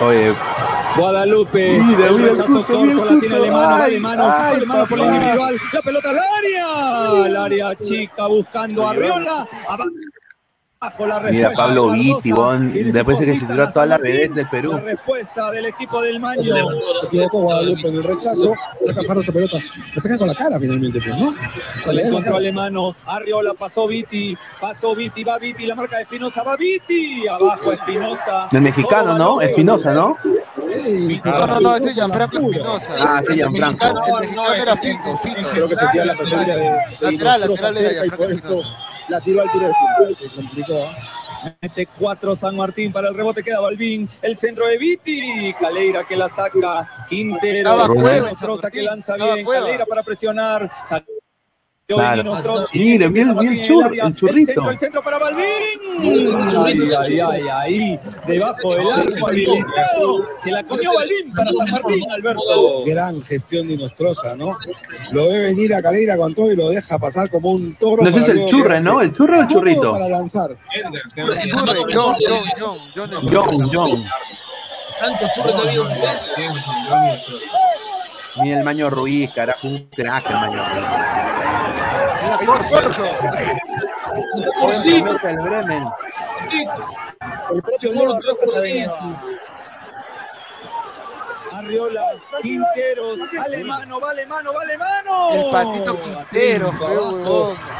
[0.00, 0.34] Oye,
[0.96, 1.78] Guadalupe.
[1.78, 3.34] Mira, el mira el mira el la tiene.
[3.36, 5.14] Alemano, Ay, Alemano, ay, Alemano por papá.
[5.14, 5.60] individual.
[5.72, 7.24] La pelota al área.
[7.24, 9.46] Al área chica buscando a Riola.
[11.30, 12.32] Mira Pablo Vitti.
[12.72, 14.72] Tiene Después de que se tiró a todas las del Perú.
[14.72, 16.42] La respuesta del equipo del Maño.
[16.42, 18.54] Se equivocó Guadalupe en el rechazo.
[18.86, 19.58] Esa pelota.
[19.94, 21.34] La saca con la cara finalmente, pues, ¿no?
[21.84, 22.96] Se le encontró Alemano.
[23.06, 24.36] Arriola pasó Viti.
[24.60, 25.24] Pasó Viti.
[25.24, 25.66] Va Viti.
[25.66, 26.42] La marca de Espinosa.
[26.42, 27.26] Va Viti.
[27.28, 28.48] Abajo Espinosa.
[28.52, 29.40] El mexicano, ¿no?
[29.40, 30.16] Espinosa, ¿no?
[31.24, 32.92] No, no, no, ese es Gianfranco Espinosa.
[33.00, 33.84] Ah, ese es El Gianfranco.
[33.84, 35.48] mexicano- El mexicano era Fito, Fito.
[35.50, 36.70] Creo que sentía la presencia de,
[37.00, 38.76] Lateral, lateral era Gianfranco Espinosa.
[39.08, 39.72] La tiró al tiro.
[40.14, 40.90] Se complicó.
[41.60, 44.08] Mete cuatro San Martín para el rebote, queda Balvin.
[44.22, 45.54] El centro de Viti.
[45.60, 47.06] Caleira que la saca.
[47.08, 47.70] Quintero.
[47.94, 49.44] Cueva, que lanza bien.
[49.44, 49.64] Cueva.
[49.64, 50.70] Caleira para presionar.
[50.86, 51.13] Salió
[51.86, 52.22] Claro.
[52.22, 52.66] Nostroza.
[52.72, 53.52] Mira, mira, el área.
[53.52, 54.06] el churrito.
[54.06, 55.44] El centro, el centro para Balvin.
[56.64, 58.00] Ay, ay, ay, ay.
[58.26, 60.26] Debajo del arco habilitado.
[60.42, 62.84] Se la comió Balvin para San Martín, Alberto.
[62.86, 64.56] Gran gestión de Nostroza, ¿no?
[65.12, 68.02] Lo ve venir a Calera con todo y lo deja pasar como un toro.
[68.02, 69.02] No, es para el churre, ¿no?
[69.02, 69.92] ¿El churre o el churrito?
[69.92, 70.56] Para lanzar.
[71.14, 72.16] Churre, John,
[72.58, 73.70] John, John, John.
[73.70, 74.04] John.
[75.00, 75.98] Tanto churro que ha habido en.
[78.40, 81.33] Mira el Maño Ruiz, carajo, un crack el Maño Ruiz.
[82.70, 83.04] Corso.
[85.42, 85.84] Bremen.
[87.50, 88.96] El Leo Rojas ha venido.
[91.64, 92.02] Arriola,
[92.42, 95.28] Quinteros, Alemano, vale mano, vale mano.
[95.32, 96.72] El Patito Quintero.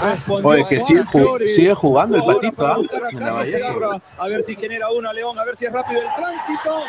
[0.01, 1.02] Ah, Oye, que sigue,
[1.47, 2.78] sigue jugando el patito, ¿ah?
[3.12, 6.81] la A ver si genera una, León, a ver si es rápido el tránsito.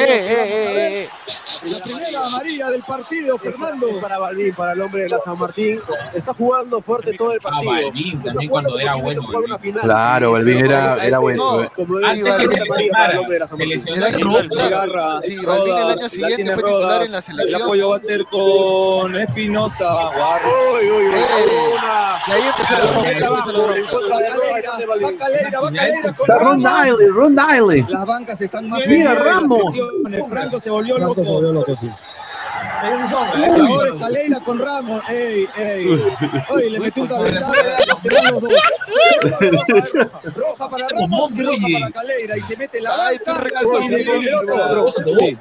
[0.00, 1.08] Eh, eh, eh, eh.
[1.64, 4.00] La primera amarilla del partido, Fernando.
[4.00, 5.80] Para Balvin, para el hombre de la San Martín.
[6.14, 7.72] Está jugando fuerte todo el Ah, partido.
[7.72, 9.22] Balvin, también cuando era bueno.
[9.82, 11.64] Claro, Balvin era, era bueno.
[11.64, 11.68] eh.
[11.74, 16.08] Como Antes que se lesionara, hombre de la San se Sí, Balvin el año la
[16.08, 17.28] siguiente tiene fue titular Rodas.
[17.28, 20.10] en la El apoyo va a ser con Espinosa.
[20.10, 21.14] Uy, uy, uy.
[21.14, 22.18] Eh, Una.
[22.26, 23.74] Y ahí empezó
[26.38, 26.64] Ron
[27.14, 27.82] Ron Diley.
[27.88, 29.74] Las bancas están más Mira, Ramos.
[30.28, 31.76] Franco se volvió Franco se loco.
[32.58, 35.02] Ahora con Ramos.
[35.08, 35.86] Ey, ey.
[36.50, 37.52] Oye, le metió un cabezazo.
[40.34, 42.36] Roja para Ramos roja para Caleira.
[42.36, 42.90] Y se mete la
[43.40, 44.04] recalcas, y.
[45.18, 45.38] Sí.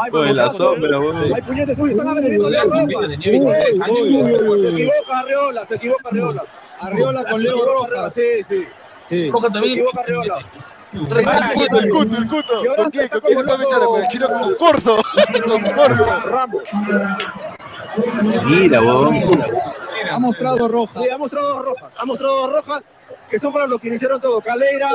[0.00, 0.98] Hay Oye, la sombra.
[1.34, 3.08] Hay puñetes, uy, están agrediendo a Leo Tenía Rojas.
[3.08, 3.98] 23 años.
[4.00, 6.44] Uy, uy, uy, Se equivoca Arreola, se equivoca Arreola.
[6.80, 8.14] Arriola con Leo Arreola, Rojas.
[8.14, 8.66] Sí, sí.
[9.08, 9.30] Sí.
[9.32, 9.84] Se también.
[11.16, 12.76] está el cuto, el cuto, el cuto.
[12.76, 13.08] ¿Con quién?
[13.08, 13.78] ¿Con quién se va a meter?
[13.78, 15.02] Con el chino con Corso.
[15.46, 16.04] Con Corso.
[16.26, 16.62] Ramos.
[18.44, 19.16] Mira, weón.
[20.10, 21.02] Ha mostrado Rojas.
[21.02, 21.94] Sí, ha mostrado dos rojas.
[21.98, 22.84] Ha mostrado dos rojas
[23.30, 24.40] que son para los que iniciaron todo.
[24.40, 24.90] Caleira.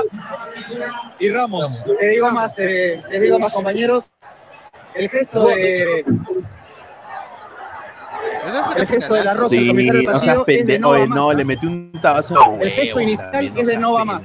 [1.19, 1.83] Y Ramos.
[1.99, 4.09] Les digo más, eh, les digo más, compañeros.
[4.93, 6.05] El gesto de.
[8.75, 9.49] El gesto de la Roja.
[9.49, 10.89] Sí, al comenzar el no seas pendejo.
[10.89, 14.23] Oye, le metió un tabazo El gesto inicial es de no va más.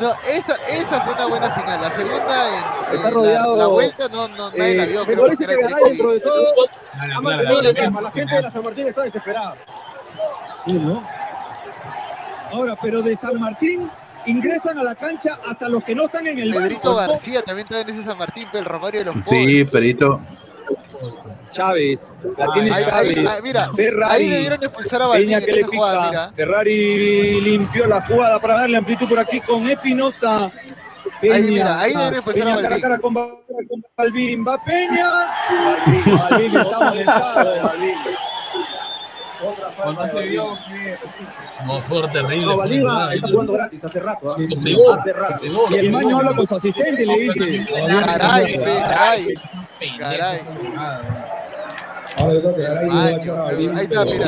[0.00, 1.80] No, esa, esa fue una buena final.
[1.82, 5.04] La segunda, en, Está en rodeado- la, la vuelta, no, no, nadie la Eh, vio.
[5.06, 6.46] me parece que Garay, dentro de todo,
[7.16, 7.74] ha mantenido la claro.
[7.84, 8.00] calma.
[8.02, 9.56] La gente de la San Martín está desesperada.
[10.64, 11.04] Sí, ¿no?
[12.52, 13.90] Ahora, pero de San Martín
[14.26, 17.12] ingresan a la cancha hasta los que no están en el Pedrito banco.
[17.12, 19.70] García también estaba en ese San Martín, pero el Romario de los Sí, pobres.
[19.70, 20.20] perito.
[21.50, 23.16] Chávez, la tiene Ahí, Chávez.
[23.18, 24.14] ahí, mira, Ferrari.
[24.14, 26.32] ahí debieron expulsar a en que le jugada, mira.
[26.34, 30.50] Ferrari limpió la jugada para darle amplitud por aquí con Espinosa.
[31.22, 32.80] Ahí, mira, ahí debería empezar Peña a cara a Balvin.
[32.82, 33.28] cara con, Ba-
[33.68, 35.10] con Balvin, va Peña.
[35.48, 37.94] Balvin, Balvin está molestado, Balvin.
[39.82, 40.98] Cuando se vio que.
[41.64, 42.46] No, fue terrible.
[42.46, 44.30] No, está jugando gratis hace rato.
[44.30, 44.96] ¿ah?
[44.98, 45.46] Hace rato.
[45.70, 47.64] Y el maño habla con su asistente y le dice:
[48.04, 48.82] Caray, pe,
[49.98, 50.40] caray.
[52.16, 54.26] Ahora yo creo que Ahí Balvin, está, mira.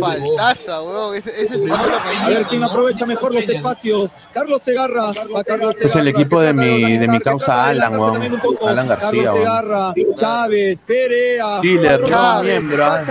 [0.00, 1.14] Faltaza, weón.
[1.16, 4.12] Ese, ese es el A ver quién aprovecha mejor los espacios.
[4.32, 5.12] Carlos Segarra.
[5.12, 8.40] Va Carlos Es el equipo de mi- de mi causa Alan, weón.
[8.66, 9.38] Alan García, Carlos weón.
[9.38, 11.60] Segarra, Chávez, Perea.
[11.62, 13.02] Nuevo Chávez, miembro, ah.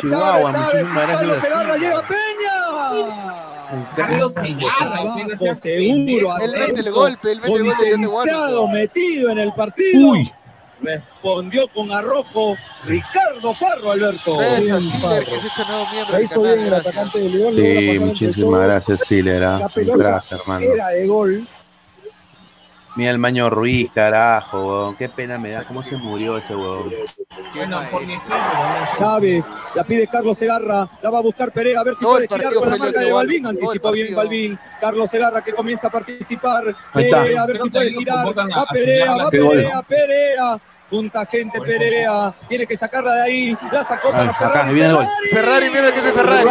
[0.00, 1.38] Chihuahua, Chávez, Carlos.
[1.40, 3.45] Segarra llega Peña.
[3.96, 4.98] Carlos Segarra,
[5.60, 8.68] seguro, Él mete el golpe, él mete el gol del León de Huánuco.
[8.68, 10.08] metido en el partido.
[10.08, 10.32] Uy.
[10.82, 12.54] Respondió con arrojo
[12.84, 14.36] Ricardo Farro, Alberto.
[14.36, 15.24] Gracias, Farro.
[15.24, 17.54] que se ha hecho nuevo miembro hizo bien el atacante de León.
[17.54, 19.58] Sí, muchísimas gracias, Silera.
[19.58, 20.00] La Un
[20.30, 20.66] hermano.
[20.66, 21.48] era de gol.
[22.96, 24.96] Mira el Maño Ruiz, carajo, weón.
[24.96, 25.64] Qué pena me da.
[25.64, 26.90] ¿Cómo se murió ese weón?
[27.54, 27.80] Bueno,
[28.98, 29.44] Chávez,
[29.74, 32.60] la pide Carlos Segarra, la va a buscar Perea, a ver si Todo puede partido
[32.60, 34.14] con la marca de Balvin, anticipó bien.
[34.14, 36.74] Balvin, Carlos Segarra que comienza a participar.
[36.94, 39.30] Perea, a ver si puede convocan a- va a Perea, sellar va.
[39.30, 40.60] Perea, Perea,
[40.90, 41.60] junta gente.
[41.60, 45.06] Perea, tiene que sacarla de ahí, la sacó Ah, para acá, Ferrari, viene el gol.
[45.30, 46.50] Ferrari, mira que es de Ferrari.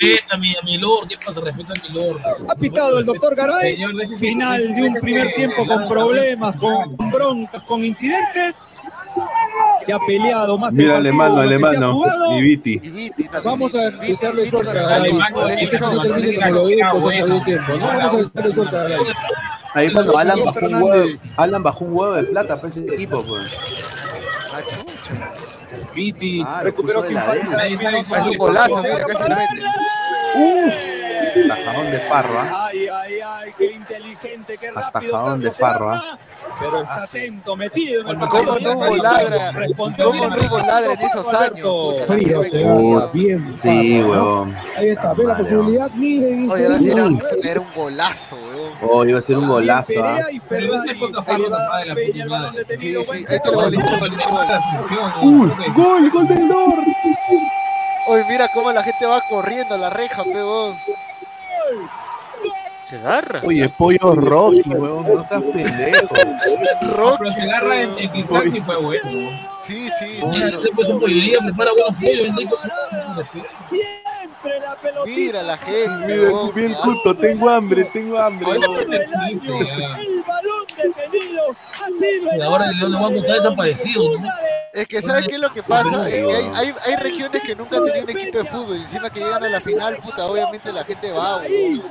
[0.00, 1.40] Respeta a mi, a mi Lord, ¿qué pasa?
[1.40, 2.20] Respeta a mi Lord.
[2.48, 3.78] ha pitado el doctor Garay,
[4.18, 8.54] final de un primer tiempo con problemas, con broncas, con incidentes,
[9.84, 12.00] se ha peleado más el Mira, alemano, alemano.
[12.38, 12.80] Y Viti.
[12.82, 13.42] Y Viti también.
[13.44, 15.12] Vamos a Viti, desearle Viti suerte a Garay.
[15.12, 16.66] no termine como lo
[17.08, 17.72] dijo Tiempo.
[17.72, 18.98] No vamos a desearle suerte a Garay.
[19.74, 21.08] Ahí cuando Alan bajó un huevo.
[21.36, 23.56] Alan bajó un huevo de plata para ese equipo, pues.
[25.94, 27.66] Viti Ah, recuperó sin falta.
[27.66, 27.80] Es
[28.26, 29.62] un golazo, mira, casi le mete.
[31.48, 32.40] Tajadón de Farro.
[32.40, 35.16] Ay, ay, ay, qué inteligente, qué rápido.
[35.16, 36.02] Atajadón de Farro,
[36.58, 38.54] Pero está atento, metido en el ¿Cómo partido.
[38.54, 39.52] ¿Cómo no hubo ladra?
[39.76, 42.06] ¿Cómo no ladra en esos años?
[42.06, 43.52] Frío, la se gente- va bien.
[43.52, 44.56] Sí, huevón.
[44.76, 45.90] Ahí está, ve la posibilidad.
[45.94, 48.72] Oye, era, dice, era, uy, era un golazo, weón.
[48.90, 50.18] Oh, iba a ser un golazo, ¿ah?
[50.48, 52.64] Pero Farro Ahí va tapaba de la puta madre.
[53.50, 53.76] Gol.
[55.22, 55.52] ¡Uy!
[55.74, 56.10] ¡Gol!
[56.10, 56.84] ¡Gol del Lord!
[58.08, 60.22] Oye, mira cómo la gente va corriendo a la reja,
[62.88, 63.02] peón.
[63.02, 63.40] Segarra.
[63.44, 66.14] Oye, pollo Rocky, huevón, no seas pendejo.
[66.96, 67.18] Rock.
[67.18, 69.48] Pero se agarra en, sí fue bueno.
[69.62, 70.20] Sí, sí.
[70.26, 72.60] Mira, ese pues un pollería, prepara buenos pollos, bien ricos.
[73.70, 75.16] Siempre la pelotita.
[75.16, 78.50] Mira la gente, Mira, bien justo, tengo hambre, tengo hambre.
[78.50, 78.90] Oye, huevón.
[78.90, 79.98] te fuiste, ya.
[79.98, 84.28] El balón detenido ha sido Y ahora el León de Banco está desaparecido, ¿no?
[84.72, 86.08] Es que ¿sabes qué es lo que pasa?
[86.08, 88.76] Es que hay, hay, hay regiones que nunca han tenido un equipo de fútbol.
[88.76, 91.82] y Encima que llegan a la final, puta, obviamente la gente va, weón.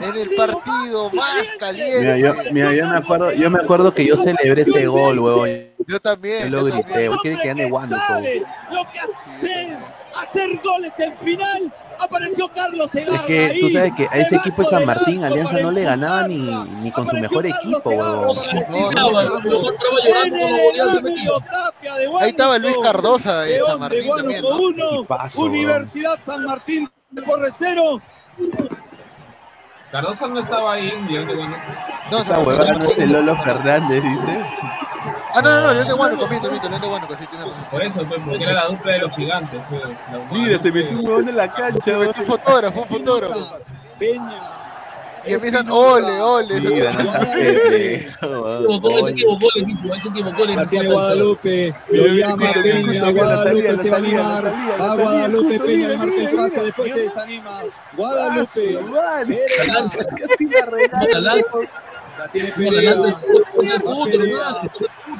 [0.00, 2.00] En el partido más caliente.
[2.00, 5.48] Mira, yo, mira, yo me acuerdo, yo me acuerdo que yo celebré ese gol, huevón.
[5.78, 6.50] Yo Yo también.
[6.50, 7.10] lo Yo grité, también.
[7.10, 9.76] huevón, quiere que gane sabe lo que hacer,
[10.16, 11.72] hacer goles en final.
[11.98, 15.58] Apareció Carlos Segarra Es que tú sabes que a ese equipo de San Martín, Alianza
[15.60, 18.32] no le ganaba ni, ni con su mejor Carlos equipo, lo
[21.02, 21.12] de
[22.20, 22.76] Ahí estaba Luis.
[22.82, 24.44] Cardosa en León San de Martín también,
[25.36, 26.90] Universidad San Martín
[27.26, 28.00] por cero.
[29.90, 31.80] Cardoso no estaba ahí en León de Guanajuato.
[32.10, 33.12] No, Esa Martín, huevada no es el.
[33.12, 34.44] Lolo Fernández, dice.
[35.34, 37.64] Ah, no, no, no, León de Huánuco, miento, miento, León de Huánuco, sí, tiene razón.
[37.70, 39.60] Por eso, pues, porque era la dupla de los gigantes.
[39.68, 39.82] pues,
[40.32, 43.58] Mira, se metió un huevón en la Se cancha, metió un fotógrafo, un fotógrafo.
[43.98, 44.59] Peña.
[45.26, 46.60] Y empiezan, ole, ole.
[46.60, 47.00] Mira, Se
[48.06, 50.70] equivocó, ahí se equivocó el equipo, se equivocó el La equipo.
[50.70, 50.88] tiene.
[50.88, 56.30] Guadalupe, lo llama Peña, Guadalupe se va a animar, va salida, Guadalupe, Peña marca el
[56.30, 56.62] mira.
[56.62, 57.64] después se desanima, Ah,
[57.96, 58.72] Guadalupe,
[60.50, 61.08] la regala.
[61.12, 61.56] La lanza,
[62.18, 62.48] la tiene
[64.16, 64.70] hermano.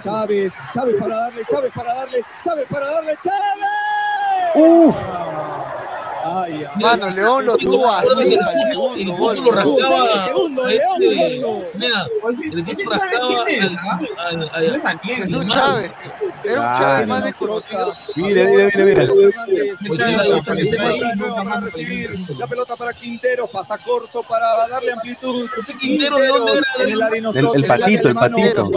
[0.02, 4.54] Chávez, Chávez para darle, Chávez para darle, Chávez para darle, Chávez.
[4.54, 4.96] Uf.
[6.22, 9.36] Ay, ay, Mano, León lo tuvo así para el segundo gol.
[9.36, 13.78] lo rascaba El segundo, a León, este, el ¿Ese equipo Chávez rascaba quién es, al-
[13.78, 14.00] ah?
[14.18, 15.48] al- No al- es Daniel, Jesús.
[15.48, 15.92] Chávez,
[16.44, 17.94] era un Chávez más desconocido.
[18.16, 19.06] Mira, mira, mira, mira.
[19.06, 20.70] Fernández, Pues Chávez
[21.74, 25.48] sí, la pelota para Quintero, pasa Corso para darle amplitud.
[25.58, 26.84] Ese Quintero, ¿de dónde era?
[26.84, 26.90] El
[27.36, 28.70] El- el patito, el patito.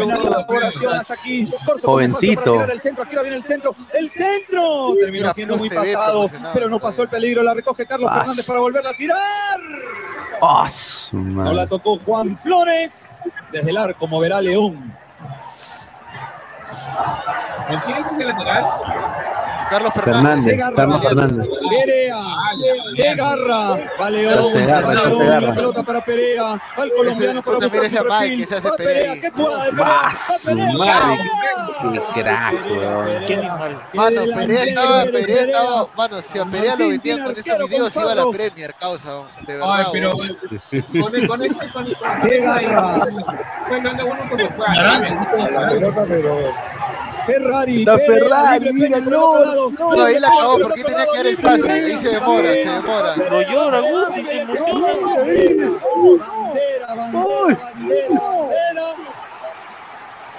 [1.81, 2.63] Jovencito.
[2.63, 3.75] El centro, aquí va bien el centro.
[3.93, 7.32] El centro terminó siendo muy pasado, pero no pasó el peligro.
[7.41, 8.11] La recoge Carlos.
[8.11, 9.59] Fernández para volverla a tirar.
[11.45, 13.07] No la tocó Juan Flores.
[13.51, 14.93] Desde el arco moverá León.
[17.67, 18.65] ¿Con quién es ese lateral?
[19.69, 20.59] Carlos Fernández.
[20.75, 21.47] Carlos Fernández.
[21.83, 22.17] Perea,
[22.95, 25.47] Segarra, vale, Está Segarra, está balón, Segarra.
[25.47, 29.13] la pelota para Perea, va el colombiano para buscar su perfil, que se hace Perea.
[29.19, 31.17] ¿qué jugada de Perea?
[32.13, 33.25] ¡Qué crack, weón!
[33.25, 33.83] ¿Qué animal?
[33.93, 38.11] Mano, Perea estaba, Perea estaba, mano, si a Perea lo tiene con esos videos iba
[38.11, 38.25] a la.
[38.31, 39.69] Premier, causa, de verdad.
[39.75, 40.27] Ay, pero con,
[41.01, 41.41] con, con
[42.29, 42.97] Segarra.
[43.69, 44.47] Bueno, anda uno con su
[45.51, 46.53] La pelota, pero
[47.25, 49.71] Ferrari, Está Perea, Ferrari, libre, mira, otro lado.
[49.71, 52.69] No, ahí la acabó, porque por tenía que dar el pase, ahí se demora, se
[52.69, 53.13] demora.
[53.17, 54.45] Pero llora, Guti, se.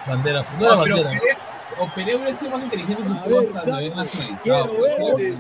[0.07, 1.11] Bandera, no No, era bandera.
[1.11, 1.39] Perea-
[1.79, 4.71] o Perea hubiera sido más inteligente en su A juego ver, hasta Flaco, haber nacionalizado.
[5.17, 5.39] sí,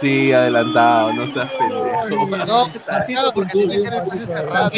[0.00, 2.26] Sí, adelantado, no seas pendejo.
[2.46, 4.70] No, porque tenía que dar el pase cerrado.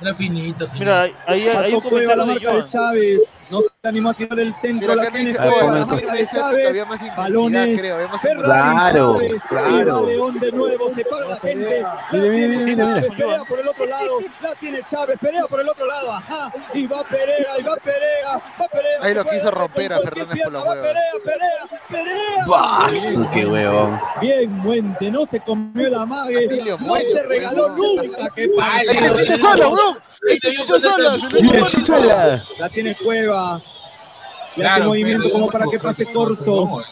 [0.00, 0.66] Era finito.
[0.66, 0.80] Señor.
[0.80, 2.66] Mira, ahí hay, hay un comentario de de.
[2.66, 3.32] Chávez.
[3.50, 4.88] No se animó a tirar el centro.
[4.90, 7.78] Pero La tiene Ah, la Balones.
[7.78, 9.18] creo, había más Ferrari, Claro,
[9.48, 10.06] claro.
[10.06, 10.94] León de nuevo.
[10.94, 11.80] Se para la gente.
[11.80, 13.16] La Mire, mire, mire, Chávez, mire.
[13.16, 14.18] Perea por el otro lado.
[14.42, 15.18] La tiene Chávez.
[15.20, 16.12] Perea por el otro lado.
[16.12, 16.52] Ajá.
[16.74, 17.58] Y va Perea.
[17.58, 18.34] Y va Perea.
[18.60, 18.98] Va Perea.
[19.02, 20.82] Ahí lo quiso romper a Fernández por las pierna, va huevas.
[20.86, 22.44] Perea, Perea, Perea.
[22.46, 24.00] ¡Bah, su ¡Qué huevón!
[24.20, 26.48] Bien, Muente, no se comió la mague,
[26.80, 29.14] no se regaló nunca, qué ¡Ahí partido.
[29.14, 29.98] te chicho sola, weón!
[30.30, 31.18] ¡Ahí te chicho sola!
[31.20, 31.68] se le ¡Mira, fue.
[31.70, 32.44] Chichola!
[32.58, 36.54] La tiene Cueva, le hace Claro, movimiento pero- como para que pase Corso.
[36.64, 36.82] No,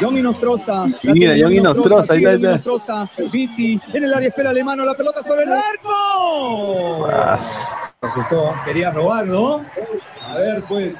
[0.00, 0.86] John Inostroza.
[1.02, 2.48] Y mira, John Inostroza, ahí está, ahí está.
[2.50, 3.08] Inostroza.
[3.30, 7.08] Viti en el área espera alemano, la pelota sobre el arco.
[8.02, 8.54] Resultó.
[8.64, 9.64] Quería robar, ¿no?
[10.28, 10.94] A ver, pues.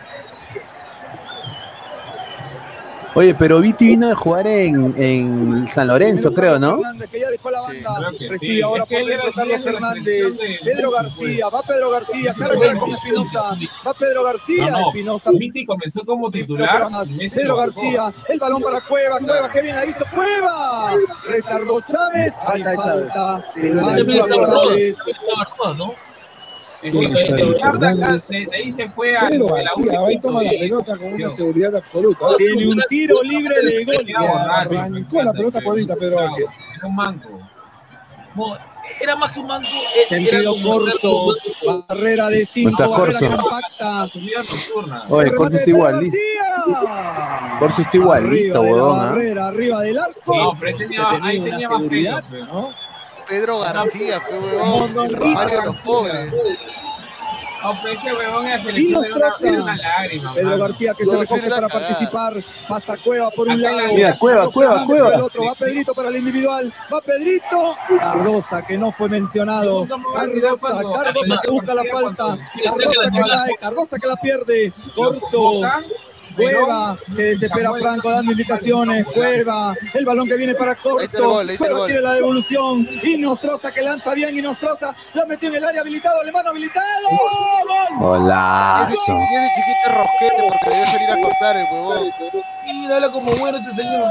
[3.17, 6.79] Oye, pero Viti vino a jugar en, en San Lorenzo, creo, ¿no?
[6.79, 8.09] Fernández, que ya dejó la Sí, banda.
[8.09, 8.63] creo que Recibe sí.
[8.63, 12.73] ahora Es que por dentro Carlos selección de Pedro García, va Pedro García, Sí, carga
[12.73, 13.57] sí, con sí, Espinosa.
[13.61, 13.69] sí.
[13.87, 14.89] Va Pedro García, No, no.
[14.89, 15.31] Espinosa.
[15.33, 16.89] Viti comenzó como titular.
[17.33, 17.57] Pedro.
[17.57, 20.95] García, el balón para Cueva, Cueva que bien la hizo, Cueva.
[21.29, 23.13] Retardó Chávez, Falta de Chávez.
[23.13, 23.47] falta.
[23.53, 24.97] Se Chávez.
[25.79, 25.95] ¿no?
[26.93, 31.77] De ahí se fue a García va y última toma la pelota con una seguridad
[31.77, 32.27] absoluta.
[32.37, 33.97] Tiene un tiro libre de gol.
[34.51, 36.47] Arrancó la pelota cuevita, Pedro García.
[36.77, 37.29] Era un manco.
[38.37, 38.47] No,
[39.01, 39.69] era más que un manco.
[40.09, 41.29] Sentido corso,
[41.89, 43.37] barrera de 5, Está barrera Corso.
[43.37, 44.09] compacta.
[44.09, 45.07] Subida nocturna.
[45.09, 46.21] Oye, Corso está igual, García.
[47.61, 49.05] Corso está igualito, huevón, ¿ah?
[49.05, 50.37] barrera, arriba del arco.
[50.37, 52.71] No, pero ahí tenía- ahí tenía más seguridad, pelo, ¿no?
[53.29, 54.99] Pedro García, pe, huevón.
[55.07, 56.33] El Romario de los pobres.
[57.83, 60.35] Pero ese huevón en la selección era una, era una lágrima.
[60.35, 60.63] Pedro mano.
[60.65, 61.69] García que se recoge para cagada.
[61.69, 62.45] participar.
[62.69, 63.89] Pasa Cueva por un Acá lado.
[63.89, 65.15] la- Mira, Cueva, Cueva, Cueva.
[65.15, 65.45] el otro.
[65.47, 66.75] Va Pedrito para el individual.
[66.93, 67.75] Va Pedrito.
[67.99, 69.87] Cardosa que no fue mencionado.
[69.89, 72.39] Cardosa, Cardosa que busca la García falta.
[72.65, 73.57] Cardosa que cae.
[73.59, 74.73] Cardosa que la pierde.
[74.95, 75.63] Corso.
[76.37, 79.07] Verón, se desespera Samuel, Franco dando indicaciones.
[79.07, 81.31] Cueva, el balón que viene para Corso.
[81.31, 81.47] gol.
[81.87, 82.87] tiene la devolución.
[83.03, 84.37] Y Nostroza que lanza bien.
[84.37, 86.21] Y Nostroza la metió en el área habilitado.
[86.21, 87.09] Alemán habilitado.
[87.11, 87.99] ¡Gol!
[87.99, 88.95] Golazo.
[88.95, 92.11] Ese chiquito rosquete porque debió salir a cortar el huevón.
[92.81, 94.09] Mira, habla como bueno ese señor.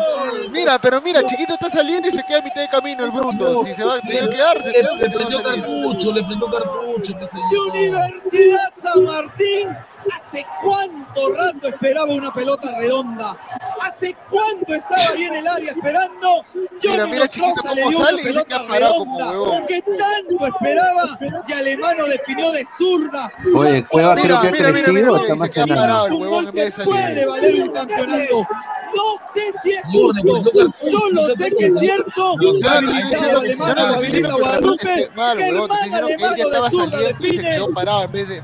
[0.52, 3.66] Mira, pero mira, chiquito está saliendo y se queda a mitad de camino el bruto.
[3.66, 4.72] Si se va, tenía que quedarse.
[4.72, 7.68] Le, le que prendió cartucho, le prendió cartucho, qué de señor.
[7.72, 9.78] Universidad San Martín.
[10.04, 13.38] ¿Hace cuánto rato esperaba una pelota redonda?
[13.82, 16.44] ¿Hace cuánto estaba ahí en el área esperando?
[16.54, 19.66] Mira, Johnny mira, chiquito, cómo sale y que pelota ha parado como huevón.
[19.66, 21.18] Que tanto esperaba
[21.48, 23.32] y Alemano definió de zurda.
[23.56, 25.64] Oye, Cueva Mira, creo que ha mira, mira, crecido, mira, está mira, más se queda
[25.64, 25.82] enano.
[25.82, 28.48] parado el Un huevón gol en vez de que puede valer un campeonato.
[28.96, 30.44] No sé si es justo,
[30.92, 32.36] solo no sé que es cierto.
[32.40, 37.60] Te estoy habilita Guadalupe, mal, que el man alemano de zurda saliendo y define.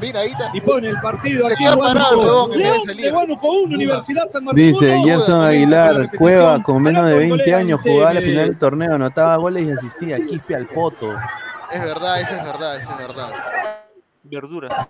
[0.01, 0.51] Mira, ahí está.
[0.65, 2.25] pone el partido aquí queda en parado, Huánuco.
[2.25, 3.13] huevón, en vez de León de salir.
[3.13, 5.01] Huánuco 1, Universidad San Martín Dice.
[5.05, 9.67] Gerson Aguilar, Cueva con menos de 20 años jugaba la final del torneo, anotaba goles
[9.67, 10.17] y asistía.
[10.25, 11.15] Quispe al poto.
[11.71, 13.88] Es verdad, eso es verdad, eso es verdad.
[14.29, 14.89] Verdura.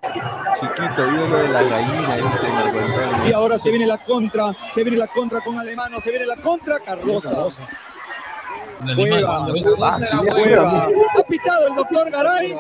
[0.59, 4.98] Chiquito, ídolo de la gallina, dice Marco Y ahora se viene la contra, se viene
[4.98, 7.48] la contra con Alemano, se viene la contra Cardosa.
[8.95, 9.45] Cueva.
[10.27, 10.90] Cueva.
[11.18, 12.56] Ha pitado el doctor Garay.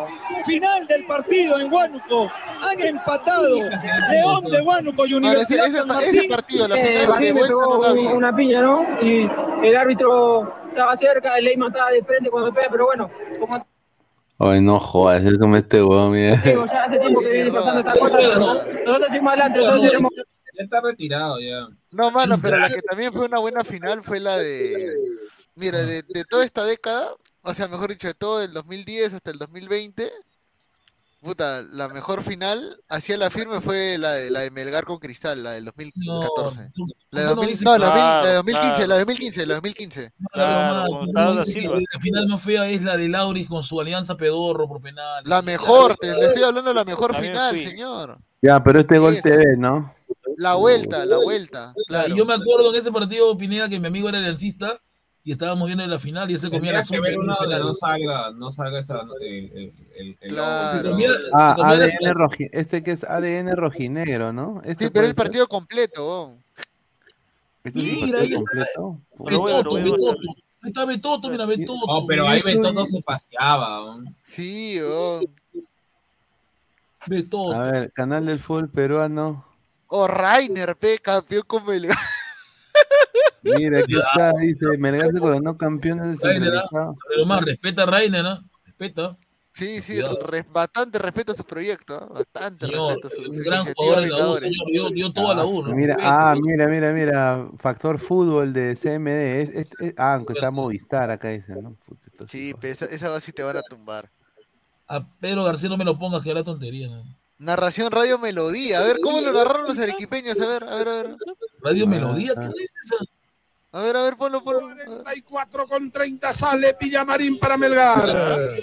[0.45, 2.29] Final del partido en Huánuco.
[2.61, 7.33] Han empatado León de Huánuco y Universidad ese, San ese partido, la Eh, final de
[7.33, 8.85] Martín no una piña, ¿no?
[9.01, 9.29] Y
[9.63, 13.09] el árbitro estaba cerca, el Leyman estaba de frente cuando pega, pero bueno,
[13.39, 13.65] como
[14.41, 16.41] Ay, no jodas, es como este huevón, mira.
[16.45, 17.83] digo, ya hace tiempo que viene pasando.
[17.83, 21.67] Nosotros seguimos adelante, nosotros seguimos Ya está retirado ya.
[21.91, 24.93] No, mano, pero la que también fue una buena final fue la de.
[25.55, 29.31] Mira, de, de toda esta década, o sea, mejor dicho, de todo el 2010 hasta
[29.31, 30.09] el 2020,
[31.21, 35.43] Puta, la mejor final, hacia la firme fue la de, la de Melgar con Cristal,
[35.43, 36.71] la del 2014.
[37.11, 38.87] la, de no 2000 dices no, la, mil- la de Claro, 2015, claro.
[38.87, 40.13] la de 2015, la de 2015.
[40.31, 41.43] Claro, no la
[41.99, 45.21] final más fea es la de Lauris con su alianza pedorro por penal.
[45.25, 47.65] La mejor, te, le estoy hablando de la mejor También final, fui.
[47.67, 48.17] señor.
[48.41, 49.23] Ya, pero este gol Esa.
[49.23, 49.93] TV, ¿no?
[50.37, 51.73] La vuelta, la vuelta.
[51.87, 52.13] Claro.
[52.13, 54.79] Y yo me acuerdo en ese partido, Pineda, que mi amigo era aliancista
[55.23, 58.31] y estábamos viendo la final y él se comía la que ver donde no salga,
[58.31, 60.37] no salga esa, el, el, el.
[60.39, 64.61] Ah, comía la- ADN roji- este que es ADN rojinegro, ¿no?
[64.63, 66.35] Este Sí, pero es el partido completo.
[67.63, 68.81] ¿Este es el Mira, ahí partido está.
[69.17, 69.61] completo?
[69.63, 70.17] Betoto, Betoto.
[70.61, 71.85] Ahí está Betoto, mira, Betoto.
[71.87, 73.97] Oh, pero ahí Betoto se paseaba.
[74.23, 75.25] Sí, weón.
[77.05, 77.53] Betoto.
[77.53, 79.45] A ver, canal del fútbol peruano.
[79.87, 81.97] O Rainer, pe, campeón con Melgar.
[83.43, 86.91] Mira, aquí está, dice, Melgar se coronó campeón Rainer, descentralizado.
[86.91, 86.95] ¿ah?
[87.09, 88.39] Pero más, respeta a Rainer, ¿no?
[88.65, 89.17] Respeta.
[89.51, 92.07] Sí, sí, re- bastante respeto a su proyecto, ¿ah?
[92.13, 94.67] bastante Señor, respeto a su, un su gran jugador de la U, señor.
[94.71, 95.75] Dio, dio todo a la U, ¿no?
[95.75, 99.41] Mira, ah, mira, mira, mira, factor fútbol de CMD.
[99.41, 101.75] Es, es- es- ah, aunque está Movistar acá dice, ¿no?
[101.85, 102.37] Puta, sí.
[102.49, 104.09] Sí, pe, esa, esa va sí te van a tumbar.
[104.87, 106.87] A Pedro García no me lo pongas, que era tontería.
[106.87, 107.03] ¿no?
[107.37, 108.79] Narración Radio Melodía.
[108.79, 110.39] A ver, ¿cómo lo narraron los arequipeños?
[110.41, 111.15] A ver, a ver, a ver.
[111.61, 112.39] Radio Ah, Melodía, ah.
[112.39, 112.95] ¿qué es esa?
[113.71, 114.61] A ver, a ver, ponlo, ponlo.
[114.61, 118.57] 44 con 30 sale Villamarín para Melgar.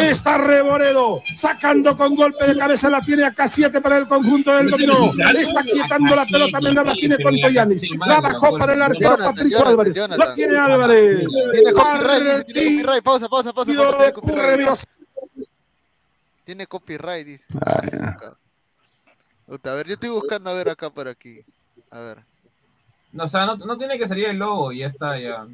[0.00, 4.70] Está Reboredo sacando con golpe de cabeza, la tiene acá 7 para el conjunto del
[4.70, 5.12] dominó.
[5.12, 5.38] mexicano.
[5.38, 7.82] Está quietando la pelota, Melgar la tiene con Toyanis.
[8.06, 9.94] La bajó para el arquero Patricio Álvarez.
[10.16, 11.26] La tiene Álvarez.
[11.52, 13.04] Tiene copyright, tiene copyright.
[13.04, 13.70] Pausa, pausa, pausa.
[13.70, 14.78] Tiene copyright.
[16.44, 17.44] Tiene copyright, dice.
[19.62, 21.44] A ver, yo estoy buscando a ver acá por aquí.
[21.90, 22.29] A ver.
[23.12, 25.46] No, o sea, no, no tiene que salir el logo, ya está, ya.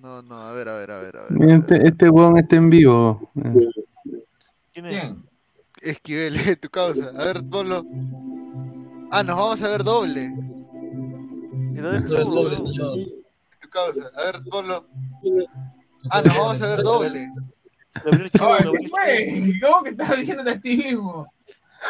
[0.00, 1.50] No, no, a ver, a ver, a ver, a ver.
[1.50, 3.30] Este, este weón está en vivo.
[4.72, 5.24] ¿Quién?
[5.80, 7.10] Esquivel, tu causa.
[7.16, 7.84] A ver, ponlo.
[9.10, 10.34] Ah, nos vamos a ver doble.
[11.76, 12.98] Eso es doble, señor.
[13.60, 14.10] Tu causa.
[14.16, 14.86] A ver, ponlo.
[16.10, 17.30] Ah, nos vamos a ver doble.
[17.94, 19.58] Ay, ¿qué fue?
[19.62, 21.32] ¿Cómo que estás viendo a ti mismo?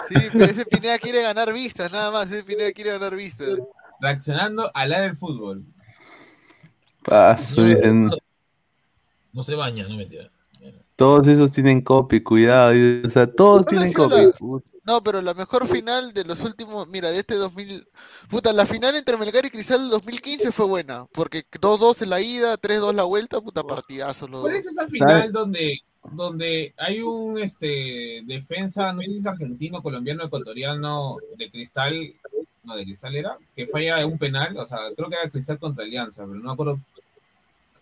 [0.08, 2.30] Sí, pero ese Pineda quiere ganar vistas, nada más.
[2.30, 3.58] Ese Pineda quiere ganar vistas.
[4.04, 5.64] Reaccionando al área del fútbol.
[7.02, 8.10] Paso, dicen.
[9.32, 10.30] No se baña, no mentira.
[10.94, 12.74] Todos esos tienen copy, cuidado.
[13.04, 14.62] O sea, todos tienen la- copy.
[14.86, 17.88] No, pero la mejor final de los últimos, mira, de este 2000,
[18.28, 22.20] puta, la final entre Melgar y Cristal del 2015 fue buena, porque 2-2 en la
[22.20, 24.60] ida, 3-2 la vuelta, puta partidazo los ¿Cuál dos.
[24.60, 25.80] es esa final donde,
[26.12, 32.12] donde hay un este defensa, no sé si es argentino, colombiano, ecuatoriano, de cristal,
[32.64, 35.84] no, de cristal era, que falla un penal, o sea, creo que era cristal contra
[35.84, 36.78] Alianza, pero no me acuerdo.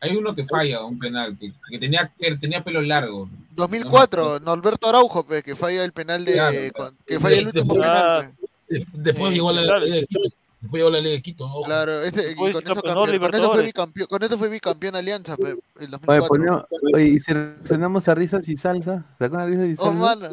[0.00, 3.28] Hay uno que falla un penal, que, que tenía, que tenía pelo largo.
[3.54, 6.56] 2004, Norberto Araujo, pe, que falla el penal de, Claro.
[6.76, 8.32] con- que falla el último penal,
[8.68, 8.74] pe.
[8.78, 10.20] De- Después llegó la Liga de Quito.
[10.60, 11.44] Después llegó la Liga de Quito.
[11.44, 11.62] ojo.
[11.62, 15.50] Claro, ese, con, eso campeón- con eso fue bicampeón, con eso fue bicampeón Alianza, pe,
[15.50, 16.28] el Oye, 2004.
[16.28, 20.30] ponemos- oye, y si reaccionamos a risas y salsa, ¿sacó una risas y Oh, salsa?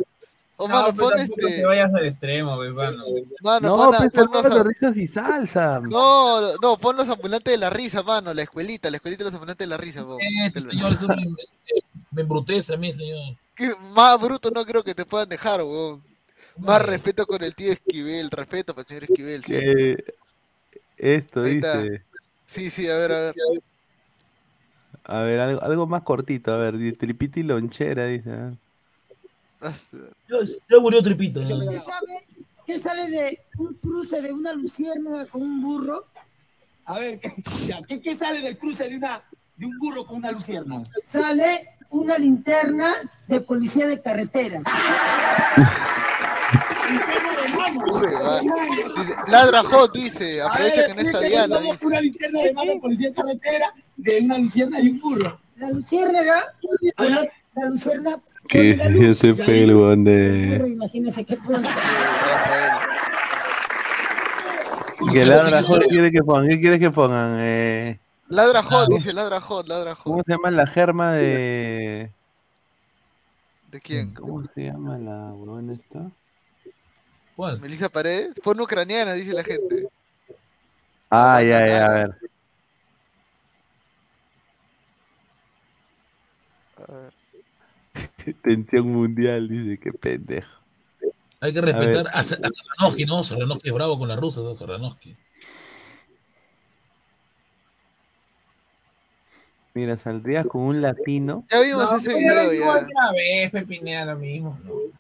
[0.60, 3.04] Oh, No, mano, pero pon este, te vayas al extremo, pues, mano.
[3.42, 5.80] mano, No, pon a- pues ponnos sacó a- de risas y salsa.
[5.82, 9.34] No, no, pon los ambulantes de la risa, mano, la escuelita, la escuelita de los
[9.34, 10.18] ambulantes de la risa, po.
[10.46, 11.16] Este señor eso me,
[12.12, 13.38] me embrutece a mí, señor.
[13.94, 16.04] Más bruto no creo que te puedan dejar, weón.
[16.58, 19.44] Más respeto con el tío Esquivel, respeto para el señor Esquivel.
[19.44, 20.04] Que
[20.98, 22.04] esto dice.
[22.46, 23.36] Sí, sí, a ver, a ver.
[25.06, 28.30] A ver, algo, algo más cortito, a ver, tripiti lonchera, dice.
[28.32, 28.54] a ver.
[29.62, 30.38] Ya,
[30.70, 31.42] ya murió Tripita.
[31.42, 32.28] ¿Qué sabe?
[32.66, 36.06] ¿Qué sale de un cruce de una luciérnaga con un burro?
[36.86, 37.32] A ver, ¿qué,
[37.66, 39.22] ya, ¿qué, qué sale del cruce de, una,
[39.58, 40.84] de un burro con una luciérnaga?
[41.04, 42.94] Sale una linterna
[43.28, 44.62] de policía de carretera.
[47.92, 48.40] Uy, va.
[48.40, 51.80] Dice, Ladra Hot, dice, aprovecha que no está Diana, ¿Cómo dice.
[51.80, 55.40] que una linterna de mano de policía de carretera de una luciérnaga y un burro?
[55.56, 56.54] La luciérnaga,
[56.98, 58.72] la, la luciérnaga, Que
[59.12, 60.70] ese fue el weón burro, de.
[60.72, 61.70] imagínese qué pone.
[65.14, 66.50] Que ladra Hot quiere que pongan.
[66.50, 67.38] ¿Qué quieres que pongan?
[67.40, 70.04] Eh, Ladra Hot, dice, ladra Hot, ladra Hot.
[70.04, 72.12] ¿Cómo se llama la germa de.
[73.72, 74.14] ¿De quién?
[74.14, 76.12] ¿Cómo se llama la huevona esta?
[77.36, 77.60] ¿Cuál?
[77.60, 79.88] Melissa Paredes, porno ucraniana, dice la gente.
[81.10, 82.16] Ah, ya, ya, a ver.
[86.88, 87.19] A ver.
[88.44, 90.60] Tensión mundial, dice, qué pendejo.
[91.42, 92.24] Hay que respetar a, a
[93.08, 93.24] ¿no?
[93.24, 94.56] Sarranovsky es bravo con las rusas, ¿no?
[99.74, 101.46] Mira, saldrías con un latino.
[101.50, 102.86] Ya vimos No, ese video ya.
[102.86, 104.60] una vez, Pepinea, lo mismo.
[104.66, 104.99] ¿no?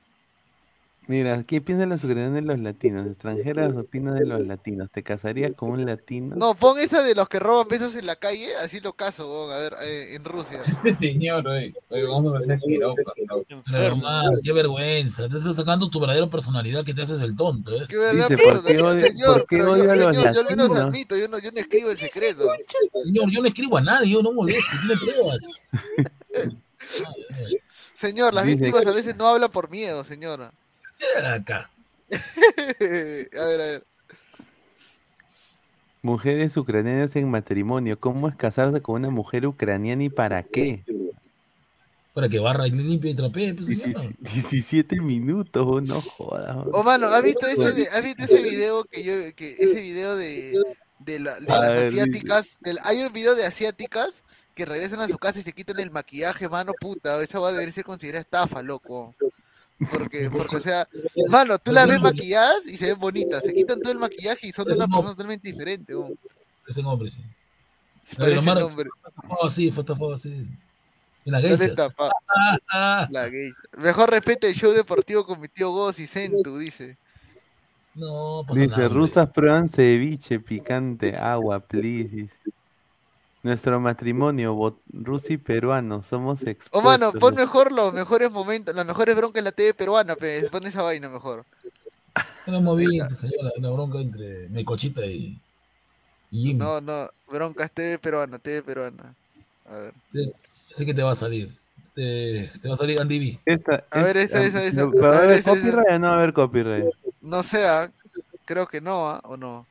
[1.09, 3.07] Mira, ¿qué piensan los ucranianos de los latinos?
[3.07, 4.91] Extranjeras opinan de los latinos.
[4.91, 6.35] ¿Te casarías con un latino?
[6.35, 9.51] No, pon esa de los que roban besos en la calle, así lo caso, weón,
[9.51, 10.57] a ver, eh, en Rusia.
[10.67, 13.11] Este señor, oye, oye, vamos a ver giropa.
[13.71, 15.27] Pero, hermano, qué vergüenza.
[15.27, 17.75] Te estás sacando tu verdadera personalidad que te haces el tonto.
[17.75, 17.85] ¿eh?
[17.89, 20.45] Qué verdad, Dice, pero ¿por qué señor, qué pero yo, a los señor, yo al
[20.45, 22.47] menos admito, yo no, yo no escribo el secreto.
[22.93, 25.41] Señor, yo no escribo a nadie, yo no molesto, tiene pruebas.
[27.95, 30.53] Señor, las Dice- víctimas a veces no hablan por miedo, señora.
[31.24, 31.69] Acá.
[32.11, 32.16] a
[32.80, 33.85] ver, a ver.
[36.01, 37.99] Mujeres ucranianas en matrimonio.
[37.99, 40.85] ¿Cómo es casarse con una mujer ucraniana y para qué?
[42.14, 43.88] Para que barra y limpie y trapee, pues, señor.
[43.91, 46.56] 17, 17 minutos, oh, no jodas.
[46.56, 46.80] oh.
[46.80, 50.16] O mano, ¿has visto ese, de- ¿has visto ese video que yo, que ese video
[50.16, 50.58] de,
[50.99, 52.58] de, la- de A las ver, asiáticas?
[52.61, 54.24] del- hay un video de asiáticas
[54.56, 57.51] que regresan a su casa y se quitan el maquillaje, mano, puta, esa va a
[57.51, 59.16] deber ser considerada estafa, loco.
[59.91, 60.88] Porque, porque, o sea,
[61.30, 64.51] mano, tú las ves maquilladas y se ven bonitas, se quitan todo el maquillaje y
[64.51, 66.17] son de una persona totalmente diferente, weón.
[66.67, 67.24] Ese hombre, sí.
[68.17, 68.90] Parece Omar, nombre.
[69.03, 70.30] fotofo así, fotofo así.
[71.25, 71.69] En las ¿Dónde gaychas.
[71.69, 72.09] está, pa?
[72.72, 73.51] Ah, La gay.
[73.77, 76.98] Mejor respete el show deportivo con mi tío Goz y Centu, dice.
[77.93, 82.08] No, pasa Dice, nada, rusas prueban ceviche, picante, agua, please.
[82.09, 82.35] dice.
[83.41, 84.75] Nuestro matrimonio,
[85.29, 86.83] y peruano, somos O expuestos.
[86.83, 90.65] mano, pon mejor los mejores momentos, las mejores broncas en la TV peruana, pe, pon
[90.67, 91.45] esa vaina mejor.
[92.47, 95.39] Una movida, señora, una bronca entre Melcochita y,
[96.31, 96.59] y Jimmy.
[96.59, 99.15] No, no, broncas TV peruana, TV peruana.
[99.65, 99.93] A ver.
[100.11, 100.31] Sí,
[100.71, 101.57] sé que te va a salir.
[101.95, 103.39] Te, te va a salir Andy B.
[103.45, 104.85] Esa, A ver, esa- esa, esa.
[104.85, 106.85] ¿Va a ver, copyright o no va a haber copyright?
[107.21, 107.91] No sé, ah,
[108.45, 109.21] creo que no, ¿ah?
[109.25, 109.65] ¿o no?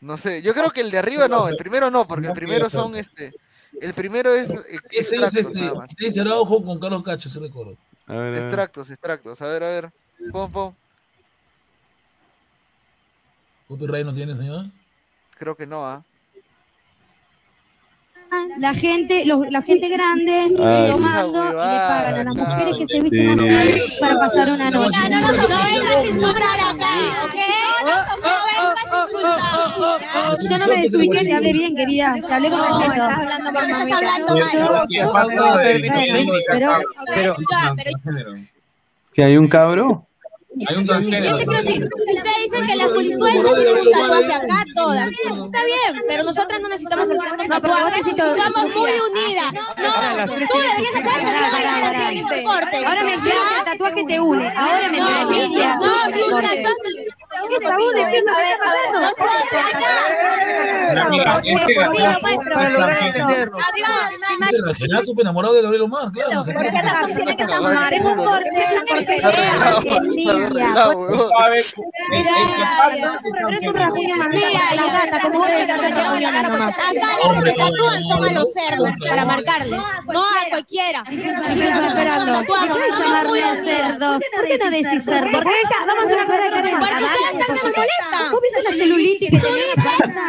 [0.00, 2.68] No sé, yo creo que el de arriba no, el primero no, porque el primero
[2.68, 3.32] son este,
[3.80, 5.88] el primero es eh, Ese es extractos, este, más.
[5.98, 7.76] dice Araujo con Carlos Cacho, se recuerdo.
[8.06, 8.42] A ver, a ver.
[8.42, 9.90] Extractos, extractos, a ver, a ver,
[10.30, 10.76] pon, pon,
[13.68, 14.66] ¿Copyright no tiene, señor?
[15.38, 16.04] creo que no, ¿ah?
[18.58, 22.86] La gente, los- la gente grande Ah, tomando y le pagan a las mujeres que
[22.86, 23.48] se visten Sí.
[23.48, 25.00] así para pasar una noche.
[25.10, 26.92] No, no, no, no vengas a insultar acá,
[27.24, 27.34] ¿ok?
[28.22, 30.38] No vengas a insultar.
[30.50, 32.14] Yo no me desubiqué, te hablé bien, querida.
[32.26, 32.92] Te hablé con No, respeto.
[32.92, 34.50] estás hablando mal, Estás hablando mal.
[37.14, 37.36] Pero-
[39.12, 40.06] ¿Que hay un cabro?
[40.68, 44.64] Hay un Yo te quiero decir, ustedes dicen que las polisueltas tienen un tatuaje acá,
[44.74, 45.10] todas.
[45.10, 49.52] Está bien, pero nosotras no necesitamos hacernos tatuajes, somos muy unidas.
[49.52, 49.60] No,
[50.26, 52.76] tú deberías hacer tatuajes corte.
[52.86, 54.48] Ahora me entiendo que el tatuaje te une.
[54.56, 55.76] Ahora me No, envidia.
[55.76, 56.94] no, sus tatuajes.
[57.60, 59.12] Esa voz defiende A ver, a ver,
[60.94, 61.74] Pero mira, este
[62.54, 63.58] Para lograr entenderlo.
[64.40, 66.44] Ese Rajenazo fue enamorado de Gabriel Omar, claro.
[66.44, 67.60] ¿Por qué razón tiene que estar
[76.74, 81.04] Acá los que tatúan son a los cerdos, para marcarles, no a cualquiera.
[81.08, 82.44] ¿Qué estás esperando?
[82.44, 84.20] ¿Por qué llamarme a cerdo?
[84.34, 85.30] ¿Por qué no decís cerdo?
[85.32, 86.42] Porque ella, vamos a hacer una cosa.
[86.78, 88.32] Porque ustedes también me molestan.
[88.32, 90.22] ¿Vos viste la celulitis que tenía en la casa?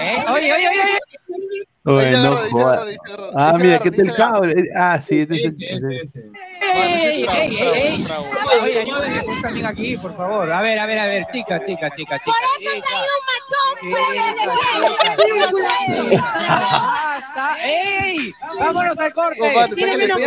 [0.00, 0.24] ¿Eh?
[0.30, 0.98] Oye, oye, oye, oye.
[1.28, 1.67] Oye,
[3.34, 4.50] Ah, mira, ¿qué tal el cabro?
[4.50, 5.56] Eh, Ah, sí, este es.
[5.58, 8.06] ¡Ey, ey, ey!
[8.62, 10.50] Oye, ayúdenme también aquí, por favor.
[10.52, 12.32] A ver, a ver, a ver, chica, chica, chica, chica.
[12.32, 12.36] Por
[12.66, 13.68] eso trae un machón.
[17.64, 18.32] ¡Ey!
[18.60, 19.54] ¡Vámonos al corte!
[19.74, 20.18] Tiene menos.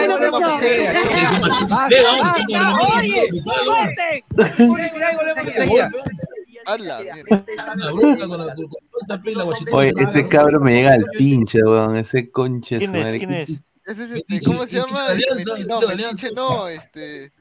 [6.77, 7.63] Cuidado, cuidado, volvemos enseguida.
[7.63, 7.91] A la mierda.
[7.91, 8.67] Una bronca con la con
[9.07, 9.75] la pila guachita.
[9.75, 11.97] Oye, este cabro me llega al pinche, weón.
[11.97, 13.01] Ese conche ¿Quién es?
[13.03, 13.17] madre.
[13.17, 13.49] ¿Quién es?
[13.49, 14.89] Ese es este, Metiche, ¿cómo se llama?
[14.89, 15.81] hincha de Alianza, Meti- es no.
[15.87, 17.31] Metiche no, este.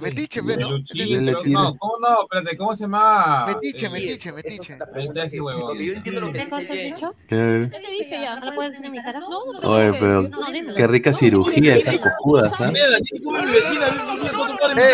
[0.00, 0.78] Metiche, ve, ¿no?
[0.78, 1.20] Yo le.
[1.52, 2.22] No, ¿cómo no?
[2.22, 3.46] Espérate, ¿cómo se llama?
[3.46, 4.76] Metiche, Eh, metiche, metiche.
[4.76, 7.14] ¿Qué cosa has dicho?
[7.28, 8.40] ¿Qué te dije ya?
[8.40, 9.20] ¿No le puedes decir en mi cara?
[9.20, 9.38] No,
[9.70, 10.28] Oye, pero
[10.76, 12.82] qué rica cirugía esa cojuda, ¿sabes?
[13.22, 13.86] Cuba es mi vecina.
[13.88, 14.90] En mi Eh,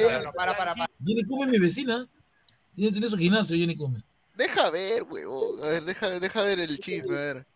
[0.00, 2.06] eh, mi vecina.
[2.74, 4.02] Tiene, tiene su gimnasio, Jenny Cuba.
[4.36, 5.62] Deja ver, huevón.
[5.62, 7.46] A ver, deja, deja ver el chisme, a ver.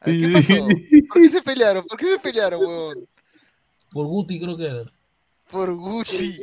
[0.00, 0.66] A ver, ¿Qué pasó?
[1.08, 1.84] ¿Por qué se pelearon?
[1.86, 3.08] ¿Por qué se pelearon, huevón?
[3.90, 4.92] Por Guti creo que era.
[5.50, 6.38] Por Gucci.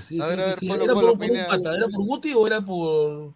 [0.00, 0.66] Sí, A ver, a ver, sí.
[0.66, 1.76] ponlo, ¿Era ponlo, por, por un pata?
[1.76, 3.34] ¿Era por Guti o era por,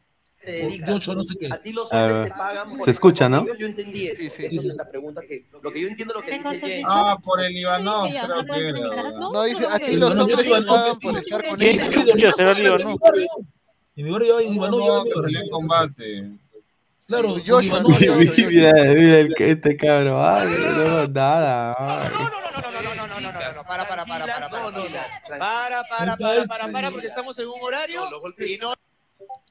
[0.86, 1.52] Yocho no sé qué?
[1.52, 3.46] A ti los hombres te pagan por Se escucha, ¿no?
[3.56, 4.22] Yo entendí eso.
[4.22, 4.56] Sí, sí.
[4.56, 5.46] Esa es la pregunta que.
[5.62, 6.82] Lo que yo entiendo lo que ¿Qué dice?
[6.88, 8.28] Ah, por el Ivanov, ¿No.
[8.28, 11.44] No, No, dice, no, a ti no, los no, hombres yo te pagan por estar
[11.46, 12.38] con ¿Quién ellos.
[12.38, 12.98] el mi Ivanov?
[13.96, 16.30] en mi barrio hay Ivanov No, combate.
[17.06, 18.16] Claro, Joshua, no, Joshua.
[18.18, 20.20] Mira, mira el que este cabrón.
[20.22, 21.74] Ay, no, nada.
[21.78, 22.10] ay.
[23.66, 24.48] Para, para, para, para, para.
[24.48, 28.02] Para, para, para, para, para, porque estamos en un horario
[28.38, 28.74] y no.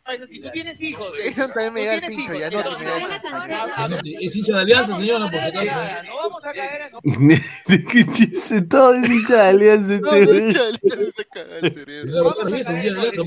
[0.05, 1.11] Así, tú tienes hijos.
[1.21, 4.19] Eso también me el pincho, ya no, da el pincho.
[4.21, 6.03] Es hincha de alianza, señora, por si acaso.
[6.07, 7.87] No vamos a caer en.
[7.87, 8.61] ¿Qué chiste?
[8.61, 9.99] Todo es hincha de alianza.
[9.99, 12.35] No, este no, se caga el cerebro.
[12.47, 13.23] Hincha de alianza.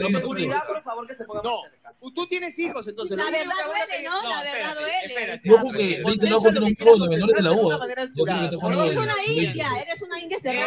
[1.44, 1.62] No,
[2.14, 3.16] tú tienes hijos, entonces.
[3.16, 4.22] La verdad duele, ¿no?
[4.28, 4.92] La verdad duele.
[5.04, 5.48] espérate.
[5.48, 7.78] No, porque contra un pro de menores de la UA.
[8.14, 10.66] Yo creo que está jugando Eres de- una india, eres una india cerrada.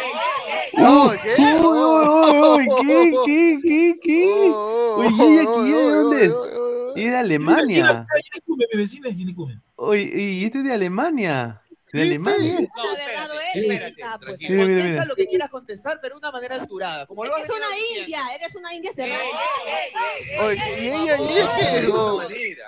[0.74, 1.34] No, ¿qué?
[1.60, 4.52] Uy, ¿qué, qué, qué, qué?
[4.96, 6.32] Oye, ¿y aquí de dónde es?
[6.96, 8.06] ¿Y de Mi vecina, Alemania?
[8.32, 9.60] Yinicume, mi vecina es Yinicume.
[9.76, 11.60] Oye, ¿y este es de Alemania?
[11.94, 12.18] ¿De?
[12.18, 13.34] No, espérate.
[13.52, 15.04] Sí, mira, Contesta mira.
[15.04, 17.06] lo que quieras contestar, pero de una manera alturada.
[17.06, 18.02] Como lo Eres has una venido haciendo.
[18.02, 19.22] india, eres una india cerrada.
[20.42, 22.22] Oye, y ella, y ella que oh,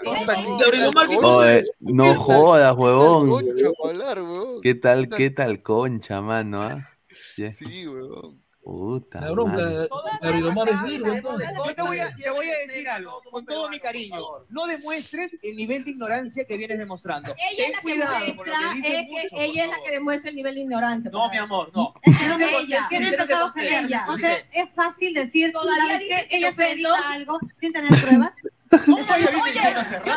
[0.05, 4.61] puta, qué Gabriel Omar, ¿qué concha, Oye, no jodas, huevón.
[4.63, 6.63] ¿Qué tal, qué tal concha, mano?
[6.63, 6.89] ah?
[7.37, 8.46] Sí, weón.
[8.67, 9.89] Puta La bronca, madre.
[10.21, 11.49] Gabriel Omar es virgo, entonces.
[11.55, 14.21] Yo te voy, a, te voy a decir algo, con todo mi cariño.
[14.49, 17.33] No demuestres el nivel de ignorancia que vienes demostrando.
[17.49, 20.57] Ella es la que lo muestra, que que ella es la que demuestra el nivel
[20.57, 21.11] de ignorancia.
[21.13, 21.95] No, mi amor, no.
[22.03, 23.15] Ella, Tiene ella.
[23.15, 23.85] empezado a ofender.
[23.85, 26.37] Entonces, es fácil decir, Todavía ¿sabes dice qué?
[26.37, 28.35] Ella que se dedica a algo sin tener pruebas.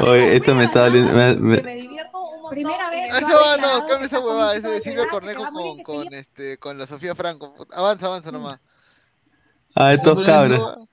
[0.02, 1.14] Oye, esto me está doliendo.
[1.14, 1.90] me- me-
[2.50, 3.14] Primera vez.
[3.14, 6.88] Eso va, no, cambia esa huevada, ese de Silvia Cornejo con, con, este, con la
[6.88, 7.54] Sofía Franco.
[7.74, 8.60] Avanza, avanza nomás.
[9.76, 10.89] Ah, estos cabros.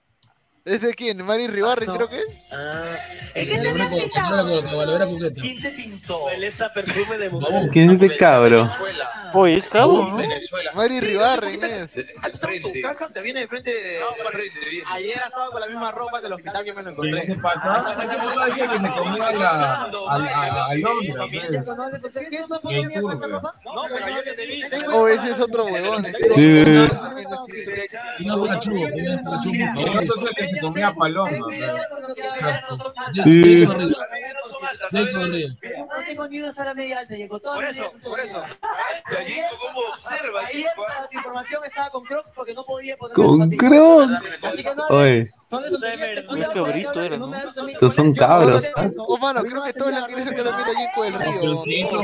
[0.66, 1.24] ¿Es de quién?
[1.24, 2.26] ¿Mari Ribarri, creo que es?
[5.40, 6.26] ¿Quién te pintó?
[6.26, 7.68] Beleza perfume de mujer.
[7.70, 8.68] ¿Quién es este cabro?
[9.32, 10.18] Oye, es cabo, ¿no?
[10.74, 11.92] Mari Ribarri, es.
[12.62, 14.00] Tu casa te viene de frente de.
[14.90, 17.22] Ayer estaba con la misma ropa del hospital que me lo encontré.
[17.22, 19.92] ese pata, ese pata decía que me comía la, al,
[20.28, 21.44] al, al Londra, pues.
[22.72, 23.52] Y el turco.
[23.64, 24.64] No, pero yo que te vi.
[24.92, 26.06] Oh, ese es otro huevón.
[26.06, 26.34] este.
[26.34, 28.24] Sí.
[28.24, 30.55] No por el favor.
[30.56, 31.30] Se comía paloma.
[33.24, 33.66] Sí.
[33.66, 33.74] No
[36.04, 38.42] tengo ni una sala media alta, llegó todas Por las eso, medidas por eso.
[39.10, 40.40] Gallito, ¿cómo observa?
[40.46, 44.12] Ayer, para tu información, estaba con Crocs porque no podía poner Con Crocs.
[44.90, 47.32] Oye, Un cabrito era, ¿no?
[47.68, 48.64] estos son cabros.
[48.74, 48.90] ¿ah?
[48.98, 49.92] Oh, mano, creo que todos
[51.20, 51.62] Río.
[51.62, 52.02] esos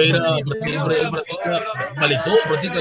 [0.00, 1.60] era, él practica,
[2.48, 2.80] practica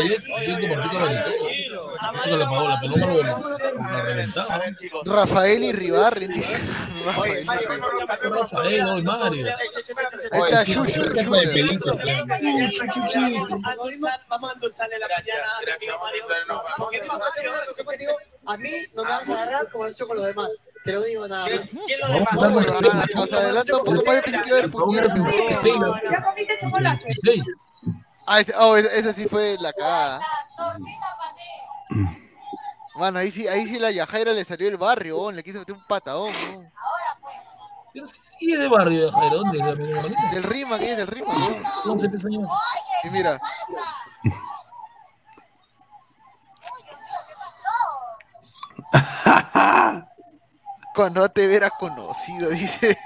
[0.67, 1.29] practica valitó.
[1.29, 4.61] Eso que le pagó la paloma, lo, lo reventaba.
[5.05, 6.27] Rafael y Ribarri.
[6.27, 6.57] dice.
[7.05, 7.45] Rafael.
[8.23, 9.47] Rafael, hoy Mario.
[10.31, 10.73] Ahí está Este
[14.71, 15.49] sale la mañana.
[18.09, 20.49] Gracias, A mí no me vas a agarrar como lo he hecho con los demás.
[20.83, 21.69] Te lo digo nada más.
[21.69, 24.49] ¿Quién lo Vamos a No, huevada, o sea, adelanta un poco más, yo pensé que
[24.49, 26.01] iba a.
[26.11, 27.15] ¿Ya comiste chocolate?
[27.23, 27.43] Sí.
[28.27, 30.19] Ah, ese, oh, ese sí fue la cagada.
[32.95, 35.75] Mano, ahí sí, ahí sí la Yajaira le salió el barrio, huevón, le quiso meter
[35.75, 36.71] un patadón, huevón.
[37.93, 39.37] Pero sí, sí es de barrio, Jairo.
[39.37, 39.57] ¿Dónde?
[40.33, 41.63] Del rima, que es del rima, huevón.
[41.87, 42.51] 11 pesos años.
[43.05, 43.39] Y mira.
[50.95, 52.97] Cuando te verás conocido, dice.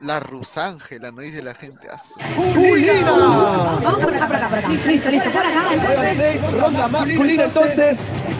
[0.00, 1.86] La Rusángela, no dice la gente.
[1.92, 4.68] Ah, su- Vamos por acá, por acá, por acá.
[4.68, 5.74] Listo, listo, por acá.
[5.74, 7.98] Entonces, Ronda masculina entonces.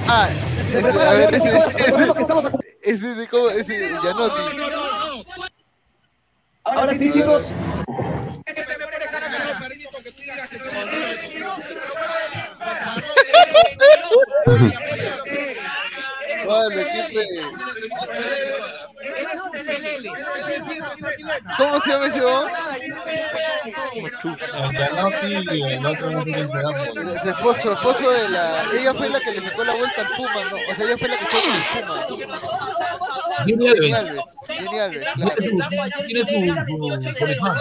[0.09, 1.95] Ah, a ver, ese, ese,
[2.83, 5.27] ese, de cómo, ese de Gianotti.
[6.65, 7.53] Ahora sí, chicos.
[8.47, 8.55] El
[10.25, 11.00] Gianotti y
[25.11, 26.69] sé quién será.
[26.87, 28.63] porque- Su esposo, su esposo de la.
[28.73, 30.57] Ella fue la que le sacó la vuelta al Puma, ¿no?
[30.57, 31.63] O sea, ella fue la que fue con el
[32.09, 32.27] Puma.
[33.47, 33.95] Jenny Jenny Alves.
[33.99, 34.21] Alves.
[34.59, 34.99] Jenny Alves,
[37.39, 37.61] claro.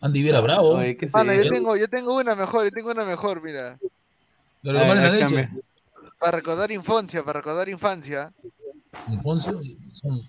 [0.00, 0.70] Andy Viera bravo.
[0.76, 3.78] Oye, ¿qué Mano, yo tengo, yo tengo una mejor, yo tengo una mejor, mira.
[4.62, 5.48] La leche.
[6.18, 8.32] Para recordar infancia, para recordar infancia.
[9.08, 10.28] Alfonso, son-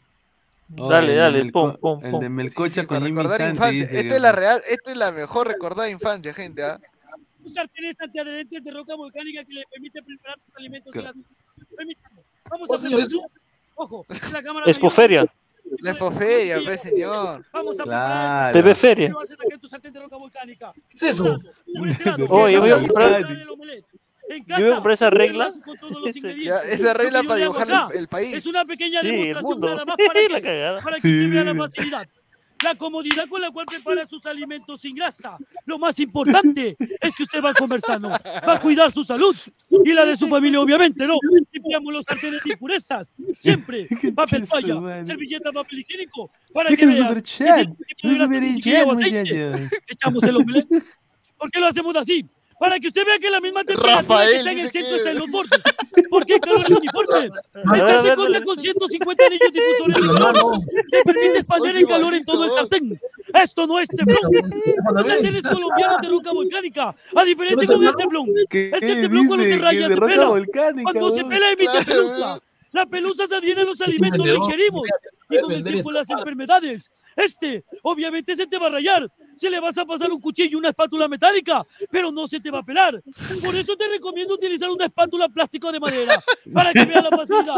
[0.78, 3.54] Oh, Dale, el dale, pum, pum, El de Melcocha con recordar Santi.
[3.58, 3.80] infancia.
[3.88, 6.64] dice Esta que- es la real, esta es la mejor recordada infancia, gente.
[6.64, 6.80] ¿ah?
[7.44, 11.14] Usar sartenes antiadherentes de roca volcánica que le permite preparar sus alimentos en las...
[11.76, 12.22] Permítame.
[12.52, 13.16] Vamos ¿Cuál a preparar- es
[13.74, 14.66] Ojo, la cámara.
[15.82, 17.46] La expoferia, pues, señor.
[17.54, 18.54] Vamos a Claro.
[18.54, 19.10] TV Feria.
[19.10, 20.74] Lo haces acá en tu sartén de roca volcánica.
[20.74, 21.38] ¿Qué es eso?
[22.30, 23.28] Oye, yo voy a comprar-
[24.48, 25.54] yo voy a comprar esa tú regla.
[26.72, 28.34] esa para dibujar el, el país.
[28.36, 29.68] Es una pequeña Sí, demostración mundo.
[29.70, 30.82] nada más para La que, cagada.
[30.82, 32.08] para que usted vea la facilidad.
[32.64, 35.38] La comodidad con la cual prepara sus alimentos sin grasa.
[35.66, 39.36] Lo más importante es que usted va a comer sano, va a cuidar su salud
[39.86, 41.16] y la de su familia, obviamente, ¿no?
[41.52, 43.88] Limpiamos los sartenes de impurezas, siempre.
[44.16, 48.16] Papel toalla, servilleta, papel higiénico, para Es que que veas que sin ningún tipo de
[48.16, 49.70] grasa, siquiera o aceite.
[49.88, 50.84] Echamos el omelette.
[51.38, 52.26] ¿Por qué lo hacemos así?
[52.60, 54.98] Para que usted vea que la misma temperatura Rafael que está en el centro que-
[54.98, 55.62] está en los bordes.
[56.10, 57.30] ¿Por qué calor uniforme?
[57.72, 60.60] Ver, a El sartén cuenta con 150 anillos difusores de calor
[60.92, 63.02] que permite expandir el calor en todo el sartén.
[63.34, 64.32] Esto no es teflón.
[64.94, 66.96] Los sartenes colombianos de roca volcánica.
[67.16, 68.28] A diferencia con el teflón.
[68.50, 70.30] ¿Qué Es que el teflón cuando se raya se pela.
[70.84, 72.40] Cuando se pela emite pelusa.
[72.72, 74.84] La pelusa se adhiere a los alimentos que ingerimos
[75.30, 76.92] y con el tiempo las enfermedades.
[77.16, 79.10] Este, obviamente, se te va a rayar.
[79.40, 82.52] Se le vas a pasar un cuchillo y una espátula metálica, pero no se te
[82.52, 83.02] va a pelar.
[83.42, 86.14] Por eso te recomiendo utilizar una espátula plástico de madera
[86.54, 87.56] para que veas la facilidad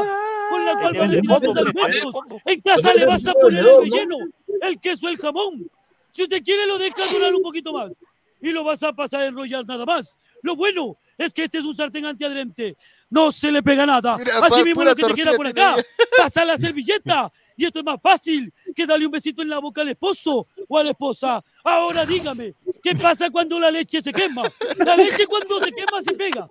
[0.51, 2.13] con la cual vas a tirar tus alimentos.
[2.45, 4.17] En casa le vas a poner el relleno,
[4.61, 5.71] el queso, el jamón.
[6.13, 7.91] Si usted quiere, lo deja durar un poquito más
[8.39, 10.19] y lo vas a pasar a enrollar nada más.
[10.43, 12.77] Lo bueno es que este es un sartén antiadherente.
[13.11, 14.17] No se le pega nada.
[14.17, 15.75] Mira, Así pa- mismo lo que te queda por acá.
[16.17, 17.31] Pasa la servilleta.
[17.57, 20.77] Y esto es más fácil que darle un besito en la boca al esposo o
[20.79, 21.43] a la esposa.
[21.63, 24.41] Ahora dígame, ¿qué pasa cuando la leche se quema?
[24.79, 26.47] La leche cuando se quema se pega.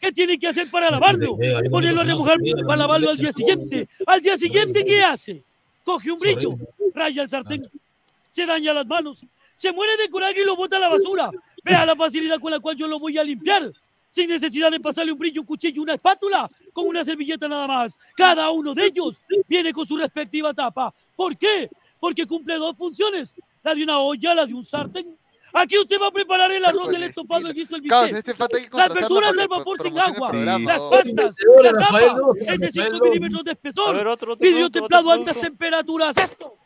[0.00, 1.36] ¿Qué tiene que hacer para lavarlo?
[1.70, 3.88] Ponerlo a remojar para lavarlo al día siguiente.
[4.06, 5.42] Al día siguiente, ¿qué hace?
[5.82, 6.50] Coge un brillo,
[6.94, 7.68] raya el sartén,
[8.30, 9.24] se daña las manos,
[9.56, 11.30] se muere de coraje y lo bota a la basura.
[11.64, 13.72] Vea la facilidad con la cual yo lo voy a limpiar.
[14.10, 17.98] Sin necesidad de pasarle un brillo, un cuchillo, una espátula, con una servilleta nada más.
[18.16, 20.94] Cada uno de ellos viene con su respectiva tapa.
[21.14, 21.70] ¿Por qué?
[22.00, 23.40] Porque cumple dos funciones.
[23.62, 25.16] La de una olla, la de un sartén.
[25.52, 28.12] Aquí usted va a preparar el arroz, el estofado, el guiso, el bistec.
[28.12, 28.34] este
[28.72, 32.98] Las verduras que vapor sin agua, programa, las pastas, la tapa es de 5 Rafael,
[32.98, 33.04] no.
[33.06, 36.16] milímetros de espesor, vidrio templado a altas temperaturas.
[36.16, 36.58] Esto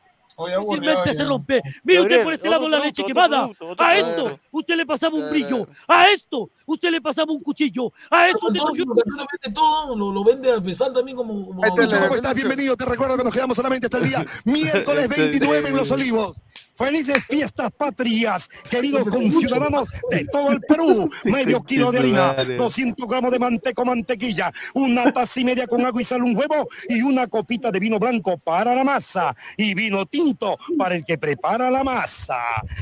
[1.12, 1.62] Se rompe.
[1.84, 3.48] Mire usted por este lado la leche quemada.
[3.78, 5.66] A esto usted le pasaba un A brillo.
[5.66, 5.76] ver.
[5.88, 7.92] A esto usted le pasaba un cuchillo.
[8.10, 10.92] A esto usted Todo, cogió porque no lo vende todo, lo, lo vende a pesar
[10.92, 11.46] también como.
[11.46, 12.34] como Ahí está como- la- ¿Cómo estás?
[12.34, 12.76] Bienvenido.
[12.76, 16.42] Te recuerdo que nos quedamos solamente hasta el día miércoles 29 en Los Olivos.
[16.74, 21.08] Felices fiestas patrias, queridos conciudadanos de todo el Perú.
[21.24, 26.00] Medio kilo de harina, 200 gramos de manteco, mantequilla, una taza y media con agua
[26.00, 30.06] y sal, un huevo y una copita de vino blanco para la masa y vino
[30.06, 32.38] tinto para el que prepara la masa.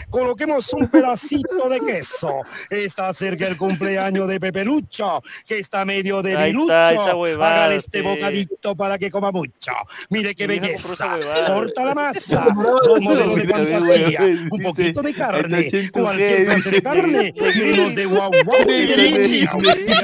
[0.08, 2.40] Coloquemos un pedacito de queso.
[2.70, 7.16] Está cerca el cumpleaños de Pepe Lucho, que está medio de Ahí está, esa Lucho.
[7.18, 9.72] huevada, Hágale este bocadito para que coma mucho.
[10.10, 11.18] Mire qué belleza.
[11.46, 12.46] Corta la masa.
[12.84, 14.20] Dos modelos de fantasía.
[14.50, 15.68] Un poquito de carne.
[15.92, 17.34] Cualquier clase de carne.
[17.56, 18.60] Menos de guau guau.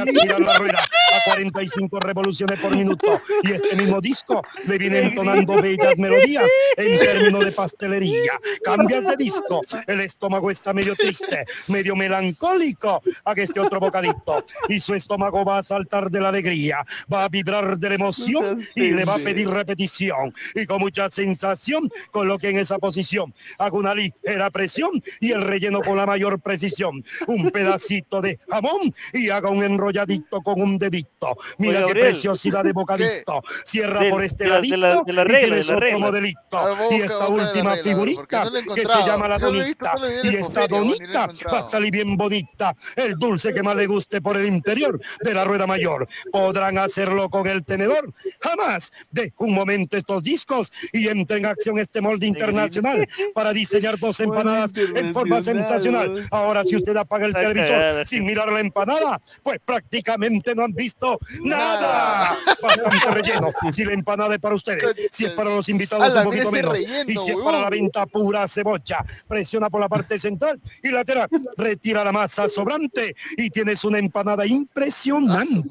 [0.01, 3.21] Aspirar la rueda a 45 revoluciones por minuto.
[3.43, 6.47] Y este mismo disco le viene entonando bellas melodías
[6.77, 8.33] en términos de pastelería.
[8.65, 9.63] Cambias de disco.
[9.87, 13.03] El estómago está medio triste, medio melancólico.
[13.25, 14.45] Haga este otro bocadito.
[14.69, 16.85] Y su estómago va a saltar de la alegría.
[17.13, 20.35] Va a vibrar de la emoción y le va a pedir repetición.
[20.55, 23.35] Y con mucha sensación, coloque en esa posición.
[23.67, 27.05] Haga una ligera presión y el relleno con la mayor precisión.
[27.27, 31.37] Un pedacito de jamón y haga un enrolladito con un dedito.
[31.59, 32.07] Mira Oye, qué Gabriel.
[32.13, 33.43] preciosidad de bocadito.
[33.65, 35.73] Cierra Del- por este de la- de la- ladito de la y regla, tienes de
[35.73, 36.07] la otro regla.
[36.07, 36.39] modelito.
[36.51, 40.65] Busca, y esta de última regla, figurita no que se llama la en y esta
[40.65, 42.75] y bonita va a salir bien bonita.
[42.95, 46.07] El dulce que más le guste por el interior de la rueda mayor.
[46.31, 48.13] Podrán hacerlo con el tenedor.
[48.41, 53.99] Jamás de un momento estos discos y entra en acción este molde internacional para diseñar
[53.99, 56.15] dos empanadas en forma sensacional.
[56.31, 61.19] Ahora, si usted apaga el televisor sin mirar la empanada, pues prácticamente no han visto?
[61.43, 62.37] ¡Nada!
[62.63, 63.53] Bastante relleno.
[63.73, 67.17] Si la empanada es para ustedes, si es para los invitados un poquito menos, y
[67.17, 72.05] si es para la venta pura cebolla, presiona por la parte central y lateral, retira
[72.05, 75.69] la masa sobrante y tienes una empanada impresionante.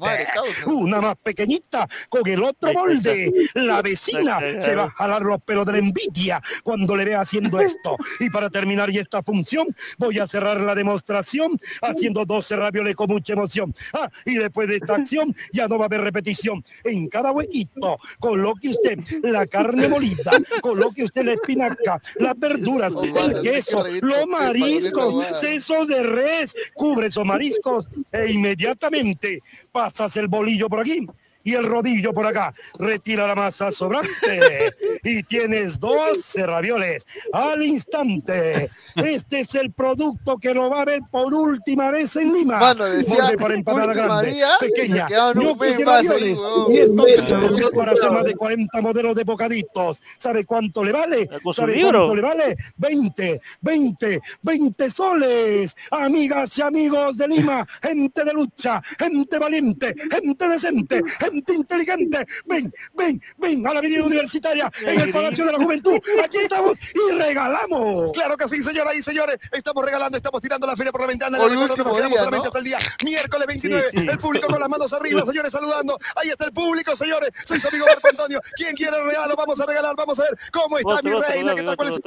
[0.66, 3.32] Una más pequeñita con el otro molde.
[3.54, 7.60] La vecina se va a jalar los pelos de la envidia cuando le vea haciendo
[7.76, 7.96] esto.
[8.20, 9.66] Y para terminar y esta función,
[9.98, 13.74] voy a cerrar la demostración haciendo 12 ravioles con mucha emoción.
[13.92, 16.64] Ah, y después de esta acción ya no va a haber repetición.
[16.84, 23.42] En cada huequito coloque usted la carne molida, coloque usted la espinaca, las verduras, el
[23.42, 30.80] queso, los mariscos, sesos de res, cubre esos mariscos e inmediatamente pasas el bolillo por
[30.80, 31.06] aquí
[31.46, 32.52] y el rodillo por acá.
[32.76, 38.68] Retira la masa sobrante y tienes 12 ravioles al instante.
[38.96, 42.58] Este es el producto que lo va a ver por última vez en Lima.
[42.58, 46.38] Mano, decía, para empanada grande, día, pequeña, ñoquis y ravioles.
[46.68, 50.02] Y esto para hacer más de 40 modelos de bocaditos.
[50.18, 51.30] ¿Sabe cuánto le vale?
[51.54, 52.56] ¿Sabe cuánto le vale?
[52.76, 55.76] 20, 20, 20 soles.
[55.92, 62.26] Amigas y amigos de Lima, gente de lucha, gente valiente, gente decente, gente inteligente.
[62.46, 65.98] Ven, ven, ven a la avenida universitaria en el Palacio de la Juventud.
[66.22, 68.12] Aquí estamos y regalamos.
[68.12, 69.36] Claro que sí, señoras y señores.
[69.52, 71.38] Estamos regalando, estamos tirando la feria por la ventana.
[71.38, 72.48] Hoy último nos quedamos día, solamente ¿no?
[72.48, 73.88] hasta el día miércoles 29.
[73.90, 74.06] Sí, sí.
[74.08, 75.98] El público con las manos arriba, señores, saludando.
[76.16, 77.30] Ahí está el público, señores.
[77.46, 78.40] Soy su amigo Marco Antonio.
[78.56, 79.36] ¿Quién quiere el regalo?
[79.36, 81.52] Vamos a regalar, vamos a ver cómo está Otro, mi reina.
[81.52, 81.76] otro, ¿Qué tal?
[81.76, 82.00] ¿Cuál es?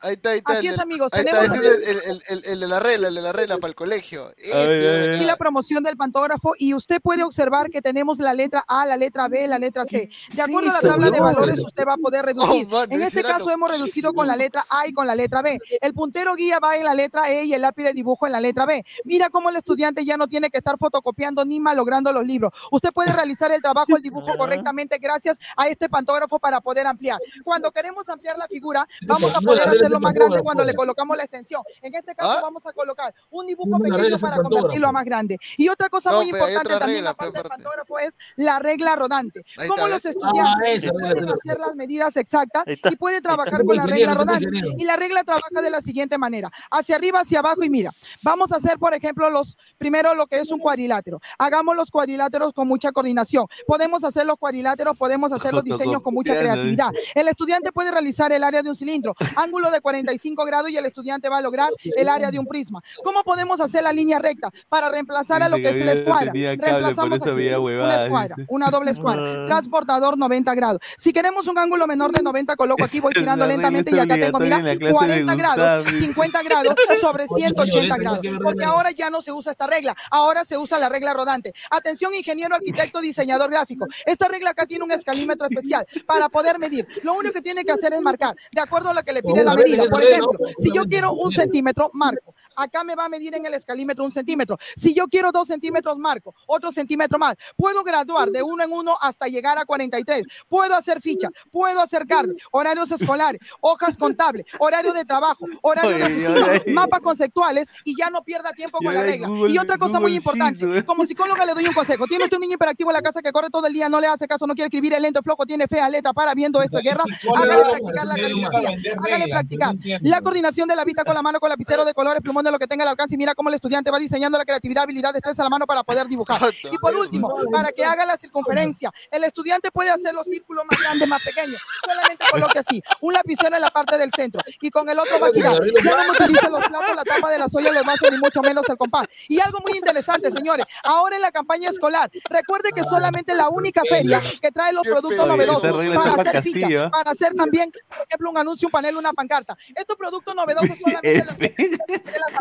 [0.00, 0.52] Ahí está, ahí está.
[0.52, 2.80] Así el es, amigos, ahí está, tenemos ese es el, el, el, el de la
[2.80, 4.32] regla, el de la regla para el colegio.
[4.36, 8.86] Este, y la promoción del pantógrafo y usted puede observar que tenemos la letra A,
[8.86, 10.08] la letra B, la letra C.
[10.32, 12.66] De acuerdo a la Sí, tabla de valores usted va a poder reducir.
[12.66, 15.14] Oh, mano, en este caso lo- hemos reducido con la letra A y con la
[15.14, 15.58] letra B.
[15.80, 18.40] El puntero guía va en la letra E y el lápiz de dibujo en la
[18.40, 18.84] letra B.
[19.04, 22.52] Mira cómo el estudiante ya no tiene que estar fotocopiando ni malogrando los libros.
[22.70, 27.18] Usted puede realizar el trabajo, el dibujo correctamente gracias a este pantógrafo para poder ampliar.
[27.44, 31.16] Cuando queremos ampliar la figura, vamos a poder regla hacerlo más grande cuando le colocamos
[31.16, 31.62] la extensión.
[31.82, 32.40] En este caso ¿Ah?
[32.42, 35.38] vamos a colocar un dibujo regla pequeño para convertirlo a más grande.
[35.56, 38.14] Y otra cosa No, muy hay importante otra también regla, aparte pe, del pantógrafo es
[38.36, 39.42] la regla rodante.
[39.56, 40.06] Ahí está, los ¿ves?
[40.06, 41.34] estudiantes Ah, esa regla pueden tengo.
[41.34, 44.48] hacer las medidas exactas y pueden trabajar con la regla soy rodante.
[44.76, 47.90] Y la regla trabaja de la siguiente manera: hacia arriba, hacia abajo y mira.
[48.22, 51.20] Vamos a hacer, por ejemplo, los primero lo que es un cuadrilátero.
[51.38, 53.46] Hagamos los cuadriláteros con mucha coordinación.
[53.66, 56.90] Podemos hacer los cuadriláteros, podemos hacer los diseños con mucha creatividad.
[57.14, 60.86] El estudiante puede realizar el área de un cilindro, ángulo de 45 grados y el
[60.86, 62.82] estudiante va a lograr el área de un prisma.
[63.02, 66.32] ¿Cómo podemos hacer la línea recta para reemplazar a lo que es la escuadra?
[66.32, 69.46] Reemplazamos aquí una escuadra, una doble escuadra, Ah.
[69.46, 70.80] transportador 90 grados.
[70.96, 74.14] Si queremos un ángulo menor de 90, coloco aquí, voy regla lentamente y es acá
[74.14, 75.98] tengo, mira, obligatoria en la clase de 40 grados, Gustavo.
[76.04, 78.20] 50 grados sobre Oye, 180 señorita, grados.
[78.42, 81.52] Porque ahora ya no se usa esta regla, ahora se usa la regla rodante.
[81.70, 83.86] Atención, ingeniero, arquitecto, diseñador gráfico.
[84.06, 86.86] Esta regla acá tiene un escalímetro especial para poder medir.
[87.04, 89.44] Lo único que tiene que hacer es marcar, de acuerdo a lo que le pide
[89.44, 89.84] la vez medida.
[89.88, 92.34] Por ejemplo, si yo quiero un centímetro, marco.
[92.58, 94.58] Acá me va a medir en el escalímetro un centímetro.
[94.76, 96.34] Si yo quiero dos centímetros, marco.
[96.46, 97.36] Otro centímetro más.
[97.56, 100.24] Puedo graduar de uno en uno hasta llegar a 43.
[100.48, 106.04] Puedo hacer ficha, puedo hacer carne, horarios escolares, hojas contables, horario de trabajo, horario de
[106.04, 109.28] oficina, mapas conceptuales y ya no pierda tiempo con la regla.
[109.28, 110.84] Google- y otra cosa muy importante, ¿eh?
[110.84, 112.06] como psicóloga le doy un consejo.
[112.06, 114.08] Tiene usted un niño hiperactivo en la casa que corre todo el día, no le
[114.08, 116.82] hace caso, no quiere escribir, el lento, flojo, tiene fea letra para viendo esto de
[116.82, 117.04] guerra.
[117.36, 118.70] Hágale practicar la caligrafía,
[119.06, 122.47] hágale practicar la coordinación de la vista con la mano, con lapicero de colores, plumón
[122.50, 125.12] lo que tenga al alcance y mira cómo el estudiante va diseñando la creatividad, habilidad,
[125.12, 126.40] destreza a la mano para poder dibujar.
[126.70, 130.80] Y por último, para que haga la circunferencia, el estudiante puede hacer los círculos más
[130.80, 131.60] grandes, más pequeños.
[131.84, 135.28] Solamente coloque así, un lapicero en la parte del centro y con el otro va
[135.28, 135.60] a girar.
[135.84, 138.68] Ya no utilice los platos, la tapa de la soya, los vasos, ni mucho menos
[138.68, 139.06] el compás.
[139.28, 143.82] Y algo muy interesante, señores, ahora en la campaña escolar, recuerde que solamente la única
[143.88, 145.62] feria que trae los productos novedosos
[145.94, 146.90] para hacer ficha, ¿eh?
[146.90, 149.56] para hacer también, por ejemplo, un anuncio, un panel, una pancarta.
[149.74, 152.37] Estos productos novedosos solamente los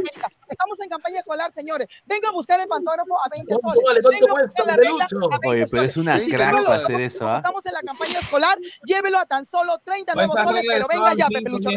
[0.49, 1.87] Estamos en campaña escolar, señores.
[2.05, 4.03] Venga a buscar el pantógrafo a 20 soles.
[4.03, 5.89] Venga a buscar la regla a 20 Oye, pero soles.
[5.89, 7.37] es una si crack para hacer eso, ¿ah?
[7.37, 10.87] Estamos en la campaña escolar, llévelo a tan solo 30 Pues nuevos esa soles, pero
[10.87, 11.69] venga ya, Pepe Lucho.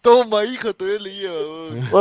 [0.00, 1.34] Toma, hijo, todavía le lleva.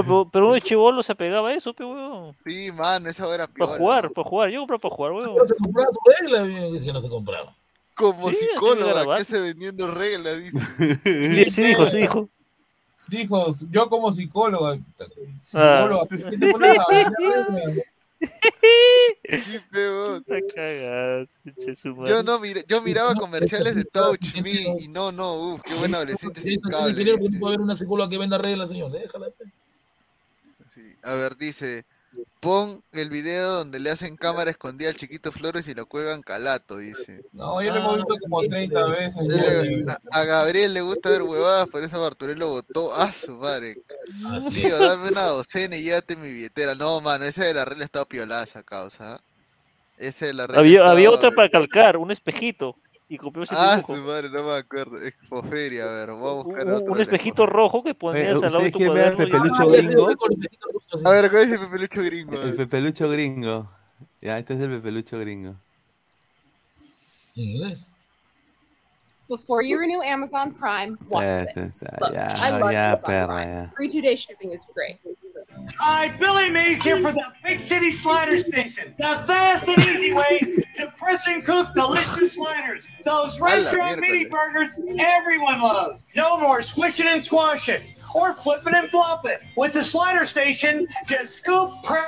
[0.01, 0.29] weón.
[0.29, 2.35] Pero, de chivolo se pegaba a eso, pe, weón.
[2.45, 3.77] Sí, mano, esa era Para piola.
[3.77, 4.49] jugar, para jugar.
[4.49, 5.35] Yo compré para jugar, weón.
[5.35, 7.55] No se compraba su regla, dice que no se compraba.
[7.95, 11.43] Como Sí, psicóloga, que se vendiendo reglas, dice.
[11.45, 12.27] Sí, sí dijo, sí dijo.
[13.09, 14.79] Dijo, yo como psicóloga,
[15.53, 15.87] Ah.
[15.89, 16.07] psicóloga.
[22.07, 25.93] Yo no miré, yo miraba comerciales de Touch Me y no, no, uff, qué buen
[25.93, 26.91] adolescente sin cable.
[26.91, 27.39] Ingeniero, dice.
[27.39, 28.91] puede haber una psicóloga que venda reglas, señor.
[28.91, 29.27] Déjala.
[29.31, 29.45] pe.
[30.73, 31.85] Sí, A ver, dice,
[32.39, 36.77] Pon el video donde le hacen cámara escondida al chiquito Flores y lo cuelgan calato,
[36.77, 37.23] dice.
[37.31, 39.89] No, yo lo hemos visto como 30 veces.
[40.11, 43.77] A, a Gabriel le gusta ver huevadas, por eso Bartolé votó a su madre.
[44.53, 46.75] Tío, dame una docena y llévate mi billetera.
[46.75, 49.21] No, mano, ese de la regla estaba piolaza, causa.
[49.97, 52.75] Ese de la regla Había, había otra para calcar, un espejito.
[53.21, 54.97] Y ese Ah, su madre, no me acuerdo.
[55.01, 58.45] Expoferia, a ver, vamos a buscar Un, otro un de espejito rojo que ponías Oye,
[58.47, 59.27] al lado de ¿ustedes tu quieren ver el cuaderno.
[59.27, 60.09] y- pepelucho gringo?
[61.05, 62.41] A ver, ¿cuál es el pepelucho gringo?
[62.41, 63.71] El pepelucho gringo.
[64.21, 65.55] Ya, este es el pepelucho gringo.
[67.35, 67.89] En inglés.
[69.29, 71.81] Before you renew Amazon Prime, watch this.
[71.99, 73.51] Look, I love Amazon perra, Prime.
[73.51, 73.69] ya.
[73.75, 74.97] Free two-day shipping is great.
[75.79, 78.93] Hi, Billy Mays here for the Big City Slider Station.
[78.97, 80.39] The fast and easy way
[80.75, 82.87] to press and cook delicious sliders.
[83.05, 86.09] Those restaurant mini burgers everyone loves.
[86.15, 87.81] No more squishing and squashing
[88.15, 89.37] or flipping and flopping.
[89.57, 92.07] With the Slider Station, just scoop, press,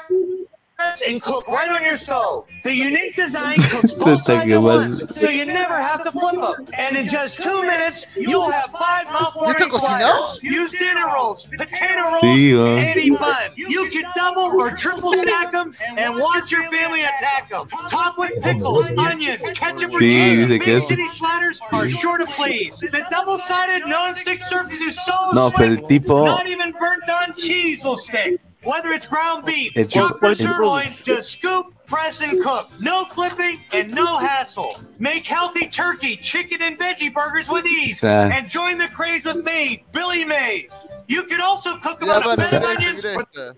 [1.08, 2.48] and cook right on your stove.
[2.64, 6.36] The unique design cooks both Puta sides at once, so you never have to flip
[6.36, 6.68] them.
[6.78, 10.28] And in just two minutes, you'll have five mouth-watering ¿Ya está cocinado?
[10.28, 10.40] sliders.
[10.44, 12.80] Use dinner rolls, potato rolls, Sí, weón.
[12.80, 13.36] any bun.
[13.56, 17.68] You can double or triple stack them and watch your family attack them.
[17.90, 20.48] Top with pickles, onions, ketchup, or Sí, cheese.
[20.48, 22.80] dice Big City sliders are sure to please.
[22.80, 28.40] The double-sided non-stick surface is so No, slick, tipo- not even burnt-on cheese will stick.
[28.66, 32.70] Whether it's ground beef, El tipo- chopped or sirloin, just scoop, press, and cook.
[32.82, 34.80] No flipping and no hassle.
[35.00, 38.00] Make healthy turkey, chicken, and veggie burgers with ease.
[38.00, 38.32] Claro.
[38.32, 40.72] And join the craze with me, Billy Mays.
[41.08, 43.28] You can also cook them Ya, on a mano, bed of mira, onions mira with
[43.38, 43.56] esta.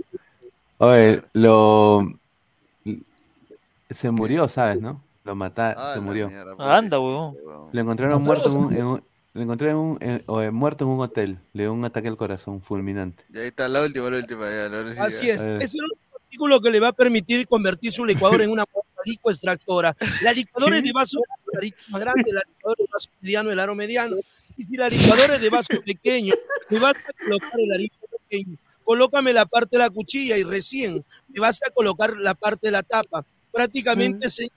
[0.80, 2.14] Oye, lo.
[3.90, 5.02] Se murió, ¿sabes, no?
[5.24, 6.28] Lo mataron, Ah, se murió.
[6.28, 7.36] mierda, Anda, weón.
[7.72, 9.04] Lo encontraron muerto en un, en un-
[9.38, 11.38] lo encontraron en un- en- oye, muerto en un hotel.
[11.54, 13.24] Le dio un ataque al corazón fulminante.
[13.34, 14.50] Y ahí está la última, la última.
[14.50, 15.06] Ya, la última.
[15.06, 15.40] Así es.
[15.42, 18.66] Es el único artículo que le va a permitir convertir su licuadora en una
[19.06, 19.96] licuadora extractora.
[20.24, 21.20] La licuadora es de vaso
[21.90, 24.16] más grande, la licuadora de vaso mediano, el aro mediano.
[24.58, 26.34] Y si la licuadora es de vaso pequeño,
[26.70, 27.96] me vas a colocar el arito
[28.28, 28.58] pequeño.
[28.84, 32.72] Colócame la parte de la cuchilla y recién me vas a colocar la parte de
[32.72, 33.26] la tapa.
[33.52, 34.54] Prácticamente, señora,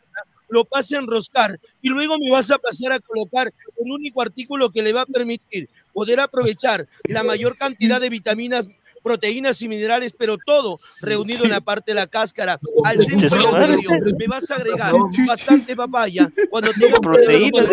[0.51, 4.71] lo pase a enroscar y luego me vas a pasar a colocar el único artículo
[4.71, 8.67] que le va a permitir poder aprovechar la mayor cantidad de vitaminas
[9.03, 12.59] proteínas y minerales, pero todo reunido en la parte de la cáscara.
[12.85, 14.93] Al centro al medio me vas a agregar
[15.27, 16.31] bastante papaya.
[16.51, 17.69] Cuando tenga Proteínas,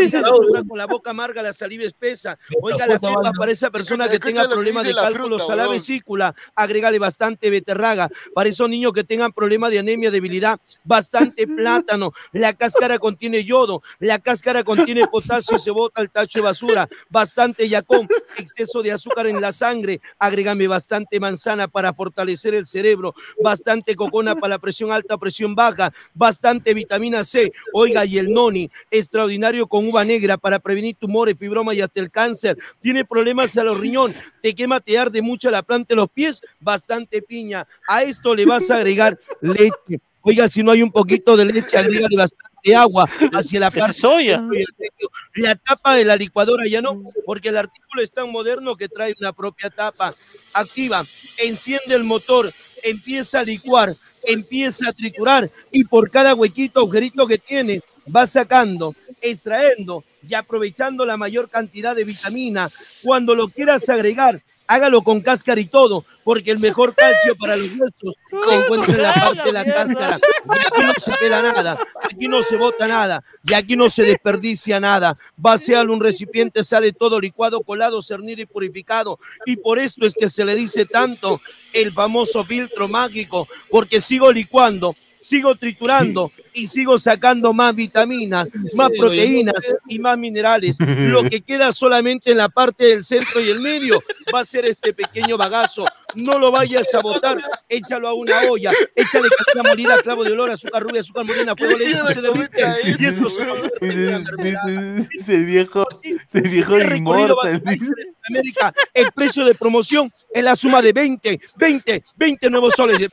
[0.67, 4.47] con la boca amarga, la saliva espesa, oiga la pepa para esa persona que tenga
[4.47, 8.09] problemas de cálculos a la vesícula, agrégale bastante beterraga.
[8.33, 12.13] Para esos niños que tengan problemas de anemia, debilidad, bastante plátano.
[12.31, 16.87] La cáscara contiene yodo, la cáscara contiene potasio y se bota al tacho de basura.
[17.09, 18.07] Bastante yacón,
[18.37, 20.01] exceso de azúcar en la sangre.
[20.19, 25.93] Agrégame bastante manzana para fortalecer el cerebro, bastante cocona para la presión alta, presión baja,
[26.13, 27.51] bastante vitamina C.
[27.73, 32.11] Oiga, y el noni, extraordinario con uva negra para prevenir tumores, fibroma y hasta el
[32.11, 32.57] cáncer.
[32.81, 36.41] Tiene problemas a los riñones, te quema, te arde mucho la planta de los pies,
[36.59, 37.67] bastante piña.
[37.87, 40.01] A esto le vas a agregar leche.
[40.21, 44.41] Oiga, si no hay un poquito de leche, agrégale bastante agua hacia la parte soya.
[45.35, 49.13] La tapa de la licuadora ya no, porque el artículo es tan moderno que trae
[49.19, 50.13] una propia tapa.
[50.53, 51.05] Activa,
[51.37, 52.51] enciende el motor,
[52.83, 57.81] empieza a licuar, empieza a triturar y por cada huequito, agujerito que tiene,
[58.13, 62.69] va sacando, extrayendo y aprovechando la mayor cantidad de vitamina.
[63.03, 67.69] Cuando lo quieras agregar, hágalo con cáscara y todo, porque el mejor calcio para los
[67.71, 68.15] huesos
[68.47, 70.19] se encuentra en la parte de la cáscara.
[70.45, 74.03] Y aquí no se pela nada, aquí no se bota nada, y aquí no se
[74.03, 75.17] desperdicia nada.
[75.37, 79.19] Vacialo un recipiente, sale todo licuado, colado, cernido y purificado.
[79.45, 81.41] Y por esto es que se le dice tanto
[81.73, 84.95] el famoso filtro mágico, porque sigo licuando.
[85.19, 90.77] Sigo triturando y sigo sacando más vitaminas, más proteínas y más minerales.
[90.79, 94.03] Lo que queda solamente en la parte del centro y el medio
[94.33, 95.85] va a ser este pequeño bagazo.
[96.15, 97.37] No lo vayas a botar,
[97.69, 101.77] échalo a una olla, échale canela molida, clavo de olor, azúcar rubia, azúcar morena, fuego
[101.77, 102.63] lento, se derrite.
[102.97, 103.43] Y esto se
[105.19, 107.61] Ese viejo, ese viejo inmortal.
[108.29, 112.99] América, el precio de promoción es la suma de 20, 20, 20 nuevos soles.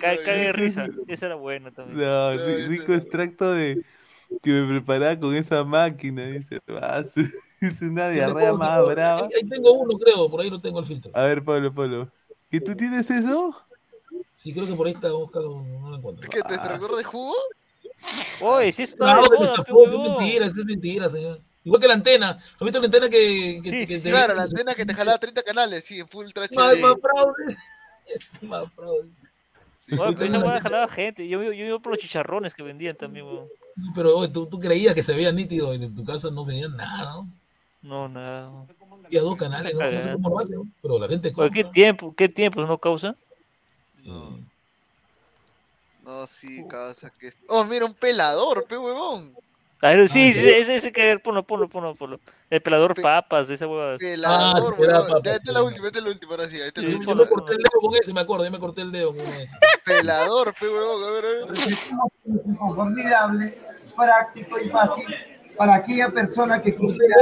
[0.00, 0.86] Cae, cae de risa.
[1.06, 1.98] Esa era buena también.
[1.98, 3.82] No, ri- rico extracto de
[4.42, 6.24] que me preparaba con esa máquina.
[6.26, 7.02] Dice, "Ah,
[7.60, 9.20] es una diarrea más tengo- brava.
[9.22, 11.10] Ahí, ahí tengo uno, creo, por ahí lo tengo el filtro.
[11.14, 12.10] A ver, Pablo, Pablo.
[12.50, 13.54] ¿Que tú tienes eso?
[14.32, 16.28] Sí, creo que por ahí está buscando, no lo encuentro.
[16.30, 17.34] ¿Qué, tu extractor de jugo?
[18.42, 21.40] Oye, si eso No, esta pe forma, es mentira, eso es mentira, señor.
[21.64, 22.30] Igual que la antena.
[22.30, 25.42] ¿Has visto la antena que, que, que se Claro, la antena que te jalaba 30
[25.42, 26.50] canales, sí, en full trash.
[26.54, 27.54] Más, más fraude.
[28.14, 29.08] Es más fraude.
[29.90, 31.26] Oye, pero esa jalaba gente.
[31.28, 33.48] Yo, yo, yo iba por los chicharrones que vendían también, weón.
[33.94, 36.76] Pero oye, tú, tú creías que se veía nítido y en tu casa no veían
[36.76, 37.14] nada.
[37.14, 37.28] ¿no?
[37.82, 38.66] No, nada.
[39.04, 39.90] Había dos canales, ¿no?
[39.90, 40.66] No sé cómo lo hacen, ¿no?
[40.82, 42.14] pero la gente Oye, ¿Qué tiempo?
[42.14, 43.14] ¿Qué tiempo no causa?
[46.04, 47.32] No, sí, causa que.
[47.48, 49.34] Oh, mira, un pelador, pe huevón.
[49.80, 52.18] A ver, sí, sí, ese, ese que ponlo, ponlo, ponlo, ponlo.
[52.50, 53.96] El pelador papas, esa hueá.
[53.96, 55.06] Pelador, huevón.
[55.06, 56.56] papas, Ya, esta es la última, esta es la última, ahora sí.
[56.60, 57.14] Esta es la Yo última.
[57.14, 59.56] me corté el dedo con ese, me acuerdo, yo me corté el dedo con ese.
[59.84, 62.74] Pelador, pe huevón, a ver, a ver.
[62.74, 63.54] formidable,
[63.96, 65.04] práctico y fácil
[65.56, 67.14] para aquella persona que quisiera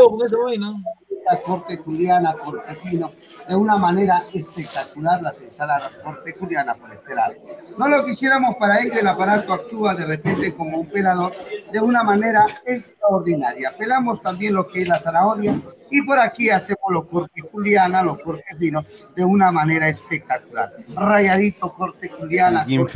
[1.45, 3.13] corte juliana, corte fino,
[3.49, 7.35] de una manera espectacular las ensaladas corte juliana por este lado.
[7.77, 11.35] No lo quisiéramos para ello, el aparato actúa de repente como un pelador
[11.73, 13.75] de una manera extraordinaria.
[13.77, 15.55] Pelamos también lo que es la zanahoria
[15.91, 20.73] y por aquí hacemos los cortes juliana, los cortes finos de una manera espectacular.
[20.95, 22.87] Rayadito corte juliana, Jim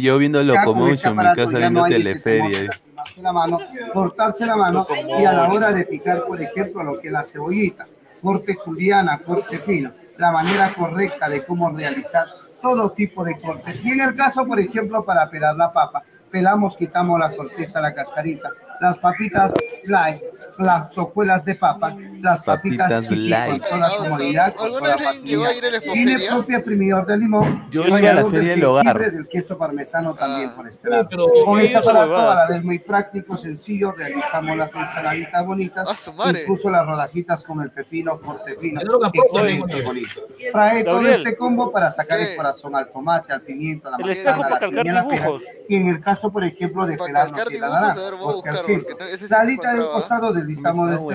[0.00, 2.70] yo viendo Ya con este Locomotion, mi casa viendo no Teleferia.
[3.00, 3.58] Lastimarse la mano,
[3.92, 4.86] cortarse la mano
[5.18, 7.84] y a la hora de picar, por ejemplo, lo que es la cebollita,
[8.22, 12.26] corte juliana, corte fino, la manera correcta de cómo realizar
[12.60, 13.84] todo tipo de cortes.
[13.84, 17.94] Y en el caso, por ejemplo, para pelar la papa, pelamos, quitamos la corteza, la
[17.94, 19.52] cascarita, las papitas
[19.84, 20.22] light,
[20.58, 23.62] las hojuelas de papa, las papitas, Papitas light.
[23.68, 25.92] con la comodidad, con ¿Alguna toda la vez alguien llegó a ir a la facilidad.
[25.92, 26.30] Tiene esponjería?
[26.30, 28.98] propia primidor de limón, Yo y iba a la feria del hogar.
[29.10, 31.06] del queso parmesano también por este lado.
[31.10, 32.32] pero- Con ese Eso aparato huevada.
[32.32, 36.42] a la vez muy práctico, sencillo, realizamos las ensaladitas bonitas, madre.
[36.42, 38.80] incluso las rodajitas con el pepino, corte fino,
[39.12, 40.20] excelente, bonito.
[40.52, 44.36] Trae todo este combo para sacar el corazón al tomate, al pimiento, a la manzana,
[44.36, 45.22] a la para calcar piña, a la pera.
[45.24, 45.42] dibujos.
[45.68, 48.86] Y en el caso, por ejemplo, de pelar es voy a porque al sí
[49.28, 51.14] La no alita del costado deslizamos de este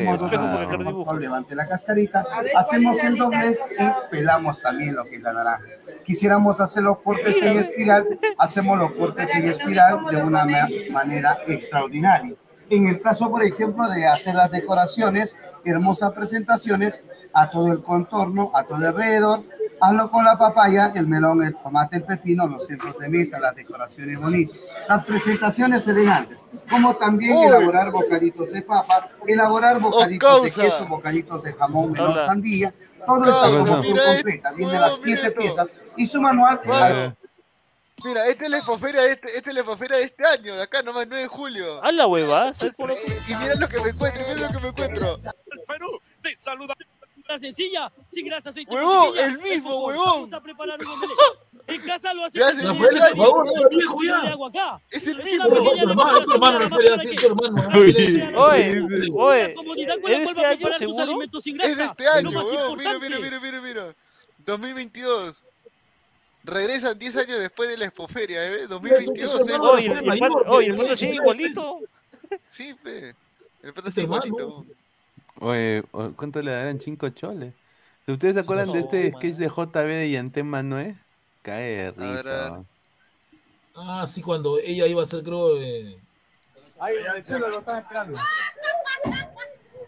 [0.88, 2.26] modo, levante la cascarita,
[2.56, 5.64] hacemos el doblez y pelamos también lo que es la naranja.
[6.06, 11.38] Quisiéramos hacer los cortes en espiral, hacemos los cortes en espiral de una ma- manera
[11.48, 12.36] extraordinaria.
[12.70, 17.04] En el caso, por ejemplo, de hacer las decoraciones, hermosas presentaciones
[17.34, 19.44] a todo el contorno, a todo el alrededor,
[19.82, 23.56] hazlo con la papaya, el melón, el tomate, el pepino, los centros de mesa, las
[23.56, 26.38] decoraciones bonitas, las presentaciones elegantes,
[26.70, 27.46] como también Uy.
[27.46, 32.26] elaborar bocaditos de papa, elaborar bocaditos de queso, bocaditos de jamón, melón, Hola.
[32.26, 32.74] sandía,
[33.06, 35.40] todo esta Causa, promoción completa, viene las mira siete esto.
[35.40, 37.16] piezas y su manual Mano,
[38.04, 40.64] Mira, esta es la espoferia de este, esta es la espoferia de este año, de
[40.64, 41.82] acá nomás, 9 de julio.
[41.84, 44.68] A la hueva, ¿sabes por Y mira lo que me encuentro, mira lo que me
[44.68, 45.16] encuentro.
[45.66, 45.88] Perú,
[46.22, 46.76] te saluda.
[47.28, 48.72] Una sencilla, sin grasa, aceite.
[48.74, 50.30] Huevón, el mismo, huevón.
[51.68, 54.80] En casa lo hace con 10 mantequilla, años, por favor, está viejo ya.
[54.92, 55.46] Es el mismo.
[55.48, 55.56] Tu
[55.90, 57.70] hermano, tu hermano, para tu hermano.
[57.76, 59.56] Oye, Oye,
[60.06, 61.22] ¿es de este año seguro?
[61.24, 62.78] Es de este año, huevón.
[62.78, 63.96] Mira, mira, mira, mira, mira.
[64.46, 65.42] 2022.
[66.44, 68.68] Regresan 10 años después de la expoferia, ¿eh?
[68.68, 69.58] 2022, Eso, ¿eh?
[70.48, 71.80] Oye, el, que- sigue igualito.
[72.52, 73.16] Sí, fe.
[73.64, 74.64] El pata está igualito.
[75.42, 76.80] Oye, o- ¿cuánto le darán?
[76.80, 77.54] Cinco choles.
[78.08, 80.96] ¿Ustedes se acuerdan de este No, sketch de JB de Yantema Noé?
[81.42, 82.16] Cae de ver, a ver.
[82.18, 82.66] risa.
[83.76, 86.00] Ah, sí, cuando ella iba a ser, creo, eh,
[86.80, 88.20] Ay, el cielo lo están esperando.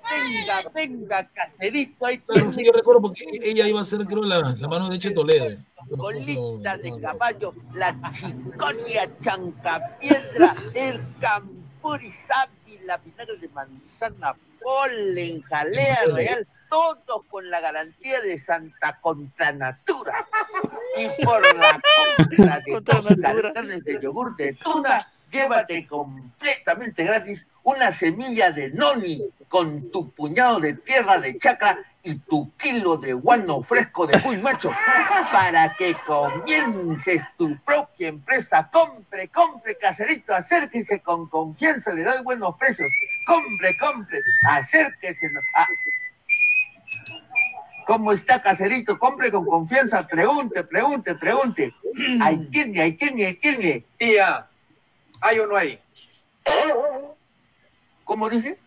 [0.09, 4.39] Venga, venga, caserito, ahí Claro, sí, yo recuerdo porque ella iba a ser, creo, la,
[4.39, 5.57] la mano derecha de Toledo.
[5.97, 12.13] colita de caballo, la chiconia chancapiedra, el campuri
[12.85, 14.35] la vinagre de manzana,
[14.67, 20.27] polen, jalea real, todo con la garantía de Santa Contranatura.
[20.97, 27.93] Y por la compra de dos cartones de yogur de tuna, llévate completamente gratis una
[27.93, 33.61] semilla de noni con tu puñado de tierra de chacra y tu kilo de guano
[33.61, 34.71] fresco de muy macho
[35.29, 38.69] para que comiences tu propia empresa.
[38.71, 42.87] Compre, compre, caserito, acérquese con confianza, le doy buenos precios.
[43.25, 45.29] Compre, compre, acérquese.
[45.53, 45.67] Ah.
[47.85, 48.97] ¿Cómo está, caserito?
[48.97, 51.73] Compre con confianza, pregunte, pregunte, pregunte.
[52.21, 53.83] Ahí tiene, ahí tiene, ahí tiene.
[53.97, 54.47] Tía,
[55.19, 55.77] ¿hay o no hay?
[58.05, 58.57] ¿Cómo dice?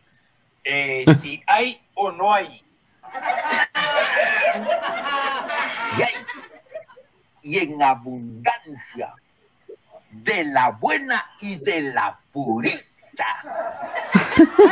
[0.62, 2.62] Eh, si hay o no hay.
[7.42, 9.14] Y, en abundancia
[10.10, 12.18] de la buena y de la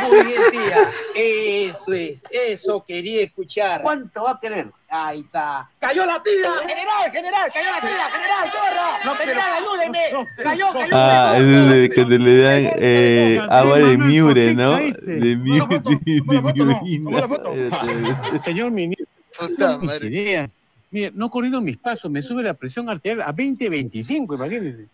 [0.09, 0.77] Muy bien, tía.
[1.15, 3.81] Eso es, eso quería escuchar.
[3.81, 4.67] ¿Cuánto va a querer?
[4.89, 5.69] Ahí está.
[5.79, 6.51] ¡Cayó la tía!
[6.67, 9.05] General, general, cayó la tía, general, corra.
[9.05, 9.99] No, general, ayúdeme.
[10.43, 10.91] Cayó, cayó.
[10.91, 14.77] Ah, es de cuando le dan eh, agua de miure, ¿no?
[14.77, 15.81] De miure.
[18.43, 19.05] Señor ministro,
[19.39, 20.07] Puta mis madre.
[20.07, 20.49] ideas.
[20.91, 24.87] Mire, no corriendo mis pasos, me sube la presión arterial a 20, 25, imagínense.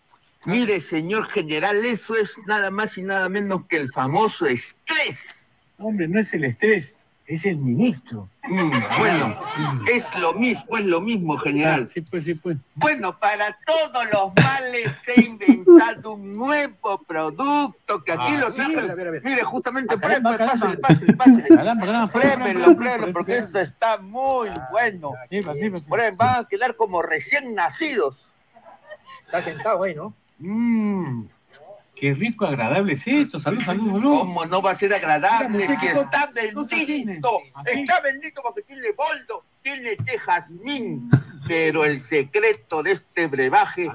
[0.46, 5.34] Mire, señor general, eso es nada más y nada menos que el famoso estrés.
[5.78, 8.28] Hombre, no es el estrés, es el ministro.
[8.48, 9.38] Mm, bueno,
[9.92, 11.88] es lo mismo, es lo mismo, general.
[11.88, 12.56] Sí, pues, sí, pues.
[12.76, 18.56] Bueno, para todos los males he inventado un nuevo producto que aquí Ah, lo sí,
[18.56, 18.78] traje.
[18.90, 19.22] a ver, a ver.
[19.24, 20.38] Mire, justamente, Ah, caramba.
[20.38, 23.12] pásale, pásale, pásale.
[23.12, 25.10] Porque esto está muy bueno.
[25.88, 28.16] Prueben, van a quedar como recién nacidos.
[29.26, 30.14] Está sentado ahí, ¿no?
[30.38, 31.28] Mmm.
[31.96, 33.40] Qué rico, agradable es esto.
[33.40, 34.18] Salud, salud, salud.
[34.18, 35.66] ¿Cómo no va a ser agradable?
[35.80, 37.40] ¿qué está bendito.
[37.64, 41.08] Está bendito porque tiene boldo, tiene té jazmín.
[41.48, 43.90] Pero el secreto de este brebaje.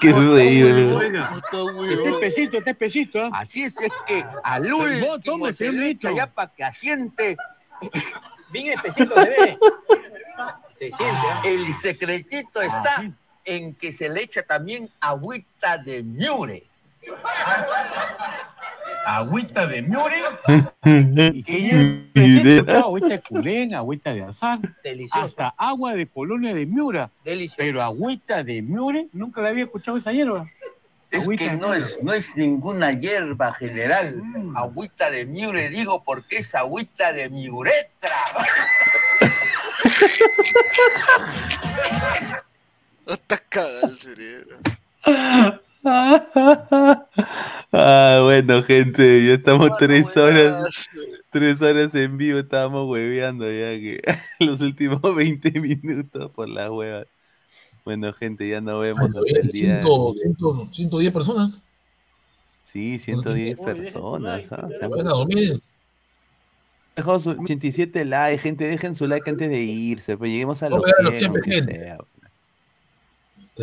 [0.00, 0.94] Qué reír.
[0.94, 3.18] Oiga, este espesito, este espesito.
[3.18, 3.30] ¿eh?
[3.32, 7.36] Así es, es que al último se le echa ya para que asiente.
[8.52, 9.58] Bien espesito se ve.
[10.76, 11.42] Se siente, ¿ah?
[11.44, 13.02] El secretito está
[13.48, 16.64] en que se le echa también agüita de miure.
[19.06, 20.22] Agüita de miure.
[20.84, 25.24] Y que he escuchado agüita de culén, agüita de azar, Delicioso.
[25.24, 27.10] hasta agua de colonia de miura.
[27.24, 27.56] Delicioso.
[27.58, 30.46] Pero agüita de miure, nunca la había escuchado esa hierba.
[31.10, 34.20] Es Agüita que no es, no es ninguna hierba general.
[34.54, 37.48] Agüita de miure digo porque es agüita de mi
[43.08, 43.14] uretra.
[43.14, 44.56] Está cagado el cerebro.
[47.72, 50.86] Ah, bueno, gente, ya estamos tres horas,
[51.30, 54.00] tres horas en vivo, estábamos hueveando ya que
[54.40, 57.04] los últimos 20 minutos por la hueva.
[57.84, 59.80] Bueno, gente, ya nos vemos hasta el día.
[59.82, 61.52] 100, 100, 110 personas.
[62.62, 64.44] Sí, 110 personas.
[64.52, 64.68] ¿ah?
[64.78, 65.62] Se han- dormir.
[66.96, 70.78] Dejó su 87 likes, gente, dejen su like antes de irse, pues lleguemos a No,
[70.78, 71.74] los vean los 100, 100, aunque gente.
[71.76, 71.96] sea.
[71.96, 72.17] Te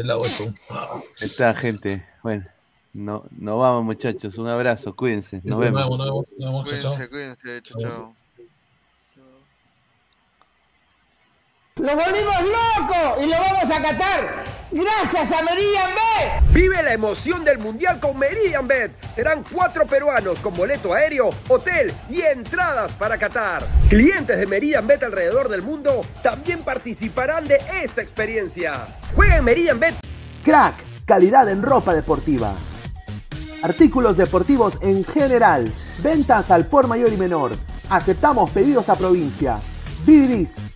[0.01, 0.53] esto.
[0.69, 2.05] Ahí está, gente.
[2.23, 2.45] Bueno,
[2.93, 4.37] no, nos vamos, muchachos.
[4.37, 5.37] Un abrazo, cuídense.
[5.37, 5.81] Nos Nos vemos.
[5.89, 6.69] nos vemos, nos vemos.
[6.69, 8.15] Cuídense, cuídense, chao, chao.
[11.81, 13.21] ¡Lo volvimos loco!
[13.21, 14.45] ¡Y lo vamos a catar!
[14.71, 16.53] ¡Gracias a Meridian Bet!
[16.53, 18.93] Vive la emoción del Mundial con Meridian Bet.
[19.13, 23.67] Serán cuatro peruanos con boleto aéreo, hotel y entradas para Qatar.
[23.89, 28.87] Clientes de Meridian Bet alrededor del mundo también participarán de esta experiencia.
[29.13, 29.95] Juega en Meridian Bet.
[30.45, 32.53] Crack, calidad en ropa deportiva.
[33.63, 35.69] Artículos deportivos en general.
[36.01, 37.51] Ventas al por mayor y menor.
[37.89, 39.59] Aceptamos pedidos a provincia.
[40.05, 40.75] BDs,